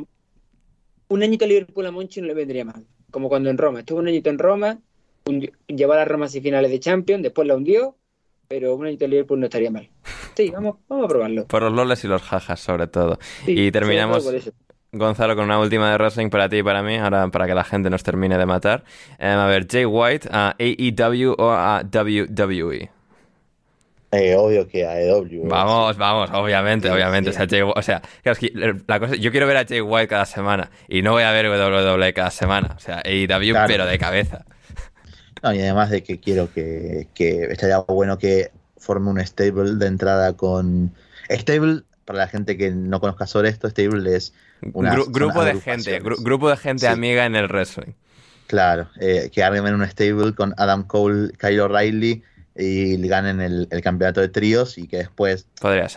un 1.09 1.23
añito 1.23 1.45
Liverpool 1.45 1.85
a 1.85 1.91
Monchi 1.91 2.21
no 2.21 2.27
le 2.27 2.33
vendría 2.33 2.65
mal. 2.65 2.85
Como 3.11 3.27
cuando 3.27 3.49
en 3.49 3.57
Roma. 3.57 3.79
Estuvo 3.79 3.99
un 3.99 4.07
añito 4.07 4.29
en 4.29 4.39
Roma, 4.39 4.79
hundi- 5.25 5.51
llevó 5.67 5.93
a 5.93 5.97
la 5.97 6.05
Roma 6.05 6.25
a 6.25 6.29
finales 6.29 6.71
de 6.71 6.79
Champions, 6.79 7.23
después 7.23 7.47
la 7.47 7.55
hundió, 7.55 7.97
pero 8.47 8.75
un 8.75 8.85
añito 8.85 9.05
en 9.05 9.11
Liverpool 9.11 9.39
no 9.39 9.45
estaría 9.47 9.71
mal. 9.71 9.89
Sí, 10.35 10.49
vamos, 10.49 10.77
vamos 10.87 11.05
a 11.05 11.07
probarlo. 11.09 11.45
Por 11.47 11.63
los 11.63 11.73
loles 11.73 12.03
y 12.03 12.07
los 12.07 12.21
jajas, 12.21 12.59
sobre 12.59 12.87
todo. 12.87 13.19
Sí, 13.45 13.53
y 13.67 13.71
terminamos, 13.71 14.23
todo. 14.23 14.37
Gonzalo, 14.93 15.35
con 15.37 15.45
una 15.45 15.57
última 15.59 15.89
de 15.91 15.97
wrestling 15.97 16.29
para 16.29 16.49
ti 16.49 16.57
y 16.57 16.63
para 16.63 16.83
mí, 16.83 16.97
ahora 16.97 17.27
para 17.29 17.47
que 17.47 17.53
la 17.55 17.63
gente 17.63 17.89
nos 17.89 18.03
termine 18.03 18.37
de 18.37 18.45
matar. 18.45 18.83
Eh, 19.19 19.27
a 19.27 19.45
ver, 19.45 19.65
Jay 19.69 19.85
White 19.85 20.27
a 20.31 20.55
AEW 20.59 21.33
o 21.37 21.49
a 21.51 21.81
WWE. 21.83 22.89
Eh, 24.13 24.35
obvio 24.35 24.67
que 24.67 24.85
AEW. 24.85 25.47
Vamos, 25.47 25.95
vamos, 25.97 26.29
obviamente, 26.33 26.89
Sí, 26.89 26.93
obviamente. 26.93 27.31
sí. 27.31 27.37
O 27.37 27.39
sea, 27.39 27.47
Jay 27.47 27.61
Wh- 27.61 27.73
o 27.77 27.81
sea, 27.81 28.01
claro, 28.21 28.33
es 28.33 28.39
que 28.39 28.81
la 28.85 28.99
cosa, 28.99 29.15
yo 29.15 29.31
quiero 29.31 29.47
ver 29.47 29.55
a 29.57 29.65
Jay 29.65 29.79
White 29.79 30.09
cada 30.09 30.25
semana 30.25 30.69
y 30.89 31.01
no 31.01 31.13
voy 31.13 31.23
a 31.23 31.31
ver 31.31 31.45
WWE 31.47 32.13
cada 32.13 32.29
semana. 32.31 32.73
O 32.75 32.79
sea, 32.79 33.01
AEW, 33.05 33.51
Claro. 33.53 33.67
pero 33.67 33.85
de 33.85 33.97
cabeza. 33.97 34.43
No, 35.41 35.53
y 35.53 35.61
además 35.61 35.89
de 35.89 36.03
que 36.03 36.19
quiero 36.19 36.51
que, 36.53 37.07
que 37.13 37.45
estaría 37.45 37.79
bueno 37.79 38.17
que 38.17 38.51
forme 38.77 39.09
un 39.09 39.19
stable 39.25 39.75
de 39.75 39.87
entrada 39.87 40.33
con. 40.35 40.93
Stable, 41.29 41.83
para 42.05 42.19
la 42.19 42.27
gente 42.27 42.57
que 42.57 42.71
no 42.71 42.99
conozca 42.99 43.27
sobre 43.27 43.49
esto, 43.49 43.69
stable 43.69 44.15
es 44.15 44.33
una. 44.73 44.95
Gru- 44.95 45.11
grupo 45.11 45.43
de 45.43 45.55
gente, 45.59 46.01
gru- 46.01 46.21
grupo 46.23 46.49
de 46.49 46.57
gente 46.57 46.85
Sí. 46.87 46.91
amiga 46.91 47.25
en 47.25 47.35
el 47.35 47.47
wrestling. 47.47 47.93
Claro, 48.47 48.89
eh, 48.99 49.29
que 49.31 49.43
armen 49.43 49.73
un 49.73 49.87
stable 49.87 50.35
con 50.35 50.53
Adam 50.57 50.83
Cole, 50.83 51.31
Kyle 51.39 51.61
O'Reilly 51.61 52.23
y 52.53 53.07
ganen 53.07 53.39
el, 53.39 53.67
el 53.71 53.81
campeonato 53.81 54.19
de 54.19 54.27
tríos 54.27 54.77
y 54.77 54.87
que 54.87 54.97
después 54.97 55.47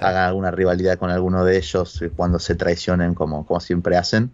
hagan 0.06 0.28
alguna 0.28 0.52
rivalidad 0.52 0.98
con 0.98 1.10
alguno 1.10 1.44
de 1.44 1.56
ellos 1.56 2.00
cuando 2.14 2.38
se 2.38 2.54
traicionen 2.54 3.14
como, 3.14 3.44
como 3.44 3.58
siempre 3.58 3.96
hacen. 3.96 4.30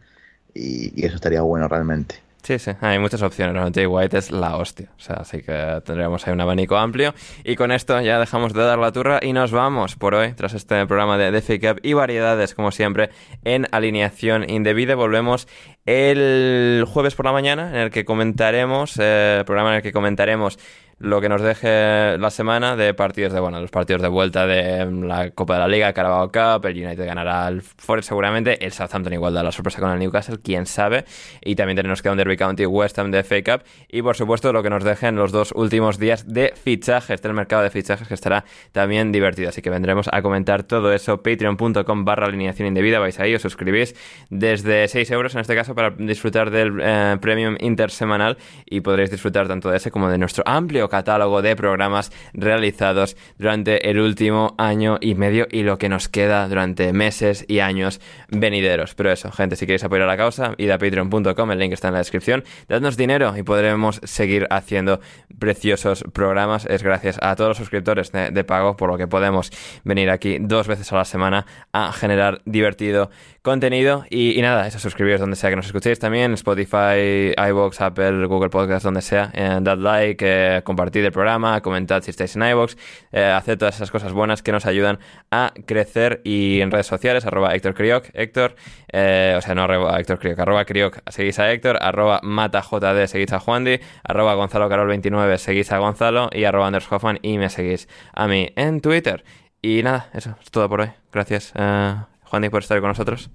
Y, 0.53 1.01
y 1.01 1.07
eso 1.07 1.15
estaría 1.15 1.41
bueno 1.41 1.67
realmente. 1.69 2.17
Sí, 2.43 2.59
sí, 2.59 2.73
hay 2.81 2.99
muchas 2.99 3.23
opciones. 3.23 3.55
¿no? 3.55 3.71
Jay 3.73 3.87
White 3.87 4.17
es 4.17 4.31
la 4.31 4.57
hostia. 4.57 4.89
O 4.97 5.01
sea, 5.01 5.17
así 5.17 5.43
que 5.43 5.81
tendríamos 5.85 6.27
ahí 6.27 6.33
un 6.33 6.41
abanico 6.41 6.77
amplio. 6.77 7.15
Y 7.45 7.57
con 7.57 7.71
esto 7.71 8.01
ya 8.01 8.19
dejamos 8.19 8.53
de 8.55 8.63
dar 8.63 8.79
la 8.79 8.93
turra 8.93 9.21
y 9.23 9.33
nos 9.33 9.53
vamos 9.53 9.97
por 9.97 10.15
hoy, 10.15 10.33
tras 10.33 10.55
este 10.55 10.87
programa 10.87 11.19
de 11.19 11.33
The 11.33 11.43
Fake 11.43 11.73
Up 11.73 11.81
y 11.83 11.93
variedades, 11.93 12.55
como 12.55 12.71
siempre, 12.71 13.11
en 13.45 13.67
alineación 13.73 14.49
indebida. 14.49 14.95
Volvemos 14.95 15.49
el 15.85 16.85
jueves 16.89 17.15
por 17.15 17.27
la 17.27 17.33
mañana, 17.33 17.71
en 17.71 17.77
el 17.77 17.91
que 17.91 18.05
comentaremos, 18.05 18.99
eh, 18.99 19.43
programa 19.45 19.71
en 19.71 19.77
el 19.77 19.83
que 19.83 19.93
comentaremos 19.93 20.59
lo 21.01 21.21
que 21.21 21.29
nos 21.29 21.43
deje 21.43 22.17
la 22.19 22.31
semana 22.31 22.77
de 22.77 22.95
partidos 22.95 23.33
de, 23.33 23.41
bueno, 23.41 23.61
los 23.61 23.71
partidos 23.71 24.03
de 24.03 24.09
vuelta 24.09 24.47
de 24.47 24.85
la 24.91 25.31
Copa 25.31 25.55
de 25.55 25.61
la 25.61 25.69
Liga, 25.69 25.93
Carabao 25.93 26.31
Cup, 26.31 26.67
el 26.67 26.85
United 26.85 27.05
ganará 27.05 27.47
al 27.47 27.63
Forest 27.63 28.09
seguramente, 28.09 28.65
el 28.65 28.73
Southampton 28.73 29.13
igual 29.13 29.35
da 29.35 29.43
la 29.43 29.51
sorpresa 29.51 29.81
con 29.81 29.91
el 29.91 29.99
Newcastle, 29.99 30.39
quién 30.43 30.67
sabe, 30.67 31.05
y 31.43 31.57
también 31.57 31.77
tenemos 31.77 32.03
que 32.03 32.11
un 32.11 32.17
Derby 32.17 32.37
County 32.37 32.67
West 32.67 32.99
Ham 32.99 33.11
de 33.11 33.23
FA 33.25 33.43
Cup, 33.43 33.65
y 33.89 34.03
por 34.03 34.17
supuesto 34.17 34.53
lo 34.53 34.63
que 34.63 34.71
nos 34.71 34.85
dejen 34.85 35.17
los 35.17 35.33
dos 35.33 35.53
últimos 35.57 35.99
días 35.99 36.27
de 36.33 36.53
fichajes, 36.55 37.23
del 37.23 37.35
mercado 37.35 37.63
de 37.63 37.71
fichajes, 37.71 38.07
que 38.07 38.15
estará 38.15 38.45
también 38.73 39.11
divertido, 39.11 39.49
así 39.49 39.63
que 39.63 39.71
vendremos 39.71 40.09
a 40.13 40.23
comentar 40.23 40.63
todo 40.63 40.93
eso, 40.93 41.23
patreon.com 41.23 42.05
barra 42.05 42.27
alineación 42.27 42.69
indebida, 42.69 42.99
vais 42.99 43.19
ahí, 43.21 43.35
os 43.35 43.43
suscribís 43.43 43.95
desde 44.29 44.87
6 44.87 45.11
euros 45.13 45.35
en 45.35 45.41
este 45.41 45.55
caso 45.55 45.75
para 45.75 45.91
disfrutar 45.91 46.51
del 46.51 46.79
eh, 46.81 47.17
premium 47.21 47.57
intersemanal. 47.61 48.39
Y 48.67 48.81
podréis 48.81 49.11
disfrutar 49.11 49.49
tanto 49.49 49.71
de 49.71 49.77
ese 49.77 49.91
como 49.91 50.09
de 50.09 50.19
nuestro 50.19 50.45
amplio 50.47 50.89
catálogo 50.91 51.41
de 51.41 51.57
programas 51.57 52.13
realizados 52.35 53.17
durante 53.39 53.89
el 53.89 53.99
último 53.99 54.55
año 54.59 54.99
y 55.01 55.15
medio 55.15 55.47
y 55.51 55.63
lo 55.63 55.79
que 55.79 55.89
nos 55.89 56.09
queda 56.09 56.47
durante 56.49 56.93
meses 56.93 57.47
y 57.49 57.61
años 57.61 58.01
venideros. 58.29 58.95
Pero 58.95 59.11
eso, 59.11 59.33
gente, 59.33 59.57
si 59.57 59.65
queréis 59.65 59.85
apoyar 59.85 60.05
a 60.05 60.13
la 60.13 60.17
causa, 60.19 60.55
id 60.59 60.71
a 60.71 60.79
patreon.com, 60.79 61.51
el 61.51 61.59
link 61.59 61.73
está 61.73 61.89
en 61.89 61.95
la 61.95 62.01
descripción, 62.01 62.45
dadnos 62.69 62.97
dinero 62.97 63.35
y 63.37 63.43
podremos 63.43 64.01
seguir 64.05 64.47
haciendo 64.51 65.01
preciosos 65.39 66.05
programas. 66.13 66.67
Es 66.67 66.83
gracias 66.83 67.19
a 67.23 67.35
todos 67.37 67.49
los 67.49 67.57
suscriptores 67.57 68.13
de, 68.13 68.45
pago 68.45 68.77
por 68.77 68.91
lo 68.91 68.99
que 68.99 69.07
podemos 69.07 69.51
venir 69.85 70.11
aquí 70.11 70.39
dos 70.41 70.67
veces 70.67 70.93
a 70.93 70.97
la 70.97 71.05
semana 71.05 71.47
a 71.73 71.93
generar 71.93 72.43
divertido 72.45 73.11
contenido 73.43 74.05
y, 74.11 74.41
nada, 74.43 74.67
eso, 74.67 74.79
suscribiros 74.79 75.21
donde 75.21 75.37
sea 75.37 75.51
que 75.51 75.57
nos 75.57 75.67
escuchéis 75.67 75.99
también, 75.99 76.35
Spotify, 76.35 77.33
iVoox, 77.37 77.81
Apple, 77.81 78.27
Google 78.27 78.51
Podcast, 78.51 78.85
donde 78.85 79.03
sea, 79.03 79.31
eh, 79.35 79.59
dad 79.61 79.79
like, 79.79 80.25
eh, 80.27 80.63
el 80.83 81.13
programa, 81.13 81.61
comentad 81.61 82.03
si 82.03 82.11
estáis 82.11 82.37
en 82.37 82.43
iVoox, 82.43 82.77
eh, 83.13 83.25
haced 83.25 83.59
todas 83.59 83.77
esas 83.77 83.91
cosas 83.91 84.13
buenas 84.13 84.43
que 84.43 84.53
nos 84.53 84.67
ayudan 84.67 84.99
a 85.31 85.53
crecer 85.67 86.21
y 86.25 86.61
en 86.61 86.71
redes 86.71 86.87
sociales, 86.87 87.25
arroba 87.27 87.55
Héctor 87.55 87.75
Crioc, 87.75 88.07
Héctor, 88.13 88.57
eh, 88.93 89.35
o 89.37 89.41
sea, 89.41 89.55
no 89.55 89.63
arroba 89.63 89.99
Héctor 90.01 90.19
Crioc, 90.19 90.39
arroba 90.39 90.65
Crioc, 90.65 90.99
seguís 91.11 91.39
a 91.39 91.51
Héctor, 91.53 91.79
arroba 91.81 92.21
MataJD, 92.23 93.07
seguís 93.07 93.33
a 93.33 93.41
Juandi, 93.41 93.81
arroba 94.03 94.35
Gonzalo 94.35 94.69
Carol 94.69 94.89
29, 94.89 95.39
seguís 95.39 95.71
a 95.73 95.79
Gonzalo 95.79 96.31
y 96.33 96.45
arroba 96.45 96.67
Anders 96.67 96.91
Hoffman 96.91 97.19
y 97.23 97.39
me 97.39 97.49
seguís 97.51 97.89
a 98.13 98.27
mí 98.27 98.53
en 98.57 98.81
Twitter. 98.81 99.25
Y 99.63 99.83
nada, 99.83 100.09
eso 100.15 100.37
es 100.41 100.51
todo 100.51 100.69
por 100.69 100.81
hoy. 100.81 100.91
Gracias, 101.13 101.53
eh, 101.55 101.95
Juandi, 102.25 102.49
por 102.49 102.63
estar 102.63 102.81
con 102.81 102.89
nosotros. 102.89 103.31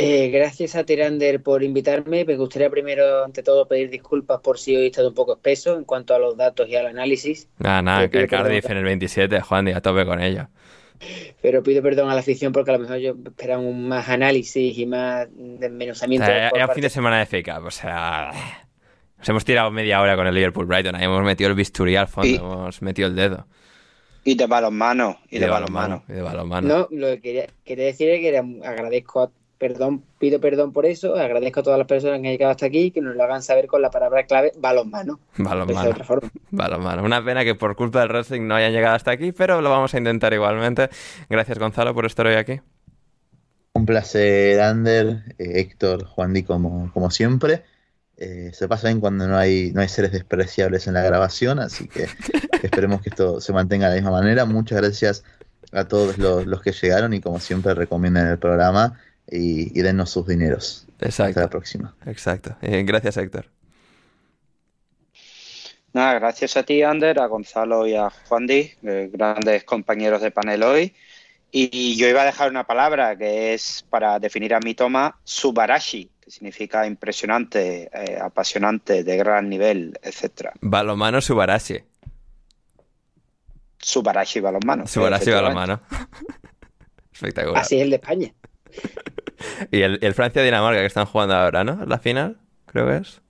Eh, 0.00 0.28
gracias 0.30 0.76
a 0.76 0.84
Tirander 0.84 1.42
por 1.42 1.62
invitarme. 1.62 2.24
Me 2.24 2.36
gustaría 2.36 2.70
primero, 2.70 3.24
ante 3.24 3.42
todo, 3.42 3.66
pedir 3.66 3.90
disculpas 3.90 4.40
por 4.40 4.58
si 4.58 4.76
hoy 4.76 4.84
he 4.84 4.86
estado 4.86 5.08
un 5.08 5.14
poco 5.14 5.34
espeso 5.34 5.76
en 5.76 5.84
cuanto 5.84 6.14
a 6.14 6.18
los 6.18 6.36
datos 6.36 6.68
y 6.68 6.76
al 6.76 6.86
análisis. 6.86 7.48
Nada, 7.58 7.82
nada, 7.82 8.08
que 8.08 8.18
el 8.20 8.28
Cardiff 8.28 8.62
perdón. 8.62 8.72
en 8.72 8.78
el 8.78 8.84
27, 8.84 9.40
Juandi, 9.40 9.72
a 9.72 9.80
tope 9.80 10.04
con 10.06 10.20
ello. 10.20 10.48
Pero 11.42 11.62
pido 11.62 11.82
perdón 11.82 12.10
a 12.10 12.14
la 12.14 12.20
afición 12.20 12.52
porque 12.52 12.70
a 12.70 12.74
lo 12.74 12.80
mejor 12.80 12.98
yo 12.98 13.14
esperaba 13.24 13.60
un 13.60 13.88
más 13.88 14.08
análisis 14.08 14.76
y 14.78 14.86
más 14.86 15.26
O 15.26 15.30
desmenuzamiento. 15.58 16.26
sea, 16.26 16.50
por 16.50 16.58
era 16.58 16.66
un 16.68 16.74
fin 16.74 16.82
de 16.82 16.90
semana 16.90 17.24
de 17.24 17.42
Cup, 17.42 17.64
o 17.66 17.70
sea... 17.70 18.30
Nos 19.18 19.28
hemos 19.28 19.44
tirado 19.44 19.72
media 19.72 20.00
hora 20.00 20.14
con 20.14 20.28
el 20.28 20.34
Liverpool 20.34 20.66
Brighton, 20.66 20.94
ahí 20.94 21.04
hemos 21.04 21.24
metido 21.24 21.50
el 21.50 21.56
bisturí 21.56 21.96
al 21.96 22.06
fondo, 22.06 22.28
Y- 22.28 22.36
hemos 22.36 22.82
metido 22.82 23.08
el 23.08 23.16
dedo. 23.16 23.48
Y 24.24 24.34
de 24.36 24.46
balonmano. 24.46 25.18
Y, 25.30 25.38
de, 25.38 25.48
balonmano. 25.48 26.04
Y 26.08 26.12
de 26.12 26.22
balonmano. 26.22 26.68
No, 26.68 26.88
lo 26.90 27.06
que 27.14 27.20
quería, 27.20 27.46
quería 27.64 27.86
decir 27.86 28.10
es 28.10 28.20
que 28.20 28.28
era- 28.28 28.44
agradezco, 28.64 29.22
a- 29.22 29.30
perdón, 29.58 30.04
pido 30.18 30.40
perdón 30.40 30.72
por 30.72 30.86
eso, 30.86 31.16
agradezco 31.16 31.60
a 31.60 31.62
todas 31.62 31.78
las 31.78 31.88
personas 31.88 32.20
que 32.20 32.28
han 32.28 32.32
llegado 32.32 32.52
hasta 32.52 32.66
aquí 32.66 32.90
que 32.90 33.00
nos 33.00 33.16
lo 33.16 33.22
hagan 33.24 33.42
saber 33.42 33.66
con 33.66 33.82
la 33.82 33.90
palabra 33.90 34.24
clave 34.24 34.52
balonmano. 34.56 35.20
Balonmano. 35.36 35.94
Balonmano. 36.50 37.02
Una 37.02 37.24
pena 37.24 37.44
que 37.44 37.54
por 37.54 37.74
culpa 37.74 38.00
del 38.00 38.10
wrestling 38.10 38.46
no 38.46 38.54
hayan 38.54 38.72
llegado 38.72 38.94
hasta 38.94 39.10
aquí, 39.10 39.32
pero 39.32 39.60
lo 39.60 39.70
vamos 39.70 39.92
a 39.94 39.98
intentar 39.98 40.32
igualmente. 40.32 40.88
Gracias, 41.28 41.58
Gonzalo, 41.58 41.92
por 41.92 42.06
estar 42.06 42.26
hoy 42.26 42.34
aquí. 42.34 42.60
Un 43.74 43.84
placer, 43.84 44.60
Ander, 44.60 45.34
eh, 45.38 45.60
Héctor, 45.60 46.04
Juan 46.04 46.32
Di, 46.32 46.44
como, 46.44 46.90
como 46.92 47.10
siempre. 47.10 47.64
Eh, 48.16 48.50
se 48.52 48.66
pasa 48.66 48.88
bien 48.88 49.00
cuando 49.00 49.28
no 49.28 49.36
hay, 49.36 49.70
no 49.72 49.80
hay 49.80 49.88
seres 49.88 50.10
despreciables 50.10 50.88
en 50.88 50.94
la 50.94 51.02
grabación, 51.02 51.60
así 51.60 51.86
que 51.86 52.06
esperemos 52.62 53.00
que 53.00 53.10
esto 53.10 53.40
se 53.40 53.52
mantenga 53.52 53.88
de 53.88 53.96
la 53.96 54.02
misma 54.02 54.18
manera. 54.18 54.44
Muchas 54.44 54.80
gracias 54.80 55.24
a 55.72 55.84
todos 55.84 56.18
los, 56.18 56.46
los 56.46 56.62
que 56.62 56.72
llegaron 56.72 57.12
y 57.12 57.20
como 57.20 57.38
siempre 57.40 57.74
recomienden 57.74 58.26
el 58.26 58.38
programa 58.38 58.98
y, 59.30 59.78
y 59.78 59.82
dennos 59.82 60.10
sus 60.10 60.26
dineros. 60.26 60.86
Hasta 61.00 61.04
la 61.24 61.30
Exacto, 61.30 61.50
próxima. 61.50 61.94
exacto. 62.06 62.56
Eh, 62.62 62.82
gracias, 62.86 63.16
Héctor. 63.16 63.46
Nada, 65.92 66.14
gracias 66.14 66.56
a 66.56 66.62
ti, 66.62 66.82
Ander, 66.82 67.18
a 67.18 67.26
Gonzalo 67.26 67.86
y 67.86 67.94
a 67.94 68.10
Juan 68.10 68.46
Di, 68.46 68.70
eh, 68.82 69.10
grandes 69.12 69.64
compañeros 69.64 70.20
de 70.20 70.30
panel 70.30 70.62
hoy. 70.62 70.94
Y 71.50 71.96
yo 71.96 72.06
iba 72.08 72.22
a 72.22 72.26
dejar 72.26 72.50
una 72.50 72.64
palabra 72.64 73.16
que 73.16 73.54
es 73.54 73.82
para 73.88 74.18
definir 74.18 74.52
a 74.54 74.60
mi 74.60 74.74
toma, 74.74 75.18
subarashi, 75.24 76.10
que 76.20 76.30
significa 76.30 76.86
impresionante, 76.86 77.88
eh, 77.90 78.18
apasionante, 78.20 79.02
de 79.02 79.16
gran 79.16 79.48
nivel, 79.48 79.98
etcétera. 80.02 80.52
Balonmano 80.60 81.22
Subarashi. 81.22 81.78
Subarashi 83.78 84.40
balonmano. 84.40 84.86
Subarashi 84.86 85.30
balonmano. 85.30 85.80
Espectacular. 87.14 87.62
Así 87.62 87.76
es 87.76 87.82
el 87.82 87.90
de 87.90 87.96
España. 87.96 88.34
Y 89.70 89.82
el, 89.82 89.98
el 90.02 90.14
Francia-Dinamarca 90.14 90.80
que 90.80 90.86
están 90.86 91.06
jugando 91.06 91.34
ahora, 91.34 91.64
¿no? 91.64 91.84
La 91.86 91.98
final, 91.98 92.38
creo 92.66 92.86
que 92.86 92.96
es. 92.96 93.20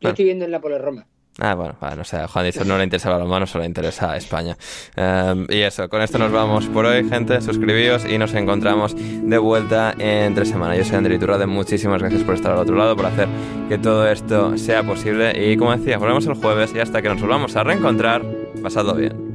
Yo 0.00 0.10
estoy 0.10 0.24
viendo 0.26 0.44
en 0.44 0.50
la 0.50 0.60
Polo 0.60 0.78
Roma. 0.78 1.06
Ah, 1.40 1.54
bueno, 1.56 1.76
vale, 1.80 1.96
no 1.96 2.04
sé, 2.04 2.16
a 2.16 2.28
Juan 2.28 2.44
dice 2.46 2.64
no 2.64 2.78
le 2.78 2.84
interesa 2.84 3.10
los 3.18 3.28
manos, 3.28 3.50
solo 3.50 3.62
le 3.62 3.66
interesa 3.66 4.12
a 4.12 4.16
España. 4.16 4.56
Em, 4.94 5.46
y 5.50 5.62
eso, 5.62 5.88
con 5.88 6.00
esto 6.00 6.16
nos 6.16 6.30
vamos 6.30 6.66
por 6.66 6.86
hoy, 6.86 7.08
gente. 7.08 7.40
Suscribíos 7.40 8.04
y 8.04 8.18
nos 8.18 8.34
encontramos 8.34 8.94
de 8.96 9.38
vuelta 9.38 9.94
en 9.98 10.32
tres 10.34 10.50
semanas. 10.50 10.78
Yo 10.78 10.84
soy 10.84 10.96
André 10.96 11.16
Iturrade, 11.16 11.46
muchísimas 11.46 12.00
gracias 12.00 12.22
por 12.22 12.36
estar 12.36 12.52
al 12.52 12.58
otro 12.58 12.76
lado, 12.76 12.94
por 12.94 13.06
hacer 13.06 13.26
que 13.68 13.78
todo 13.78 14.06
esto 14.08 14.56
sea 14.56 14.84
posible. 14.84 15.50
Y 15.50 15.56
como 15.56 15.76
decía, 15.76 15.98
volvemos 15.98 16.24
el 16.26 16.34
jueves 16.34 16.72
y 16.72 16.78
hasta 16.78 17.02
que 17.02 17.08
nos 17.08 17.20
volvamos 17.20 17.56
a 17.56 17.64
reencontrar, 17.64 18.22
pasadlo 18.62 18.94
bien. 18.94 19.33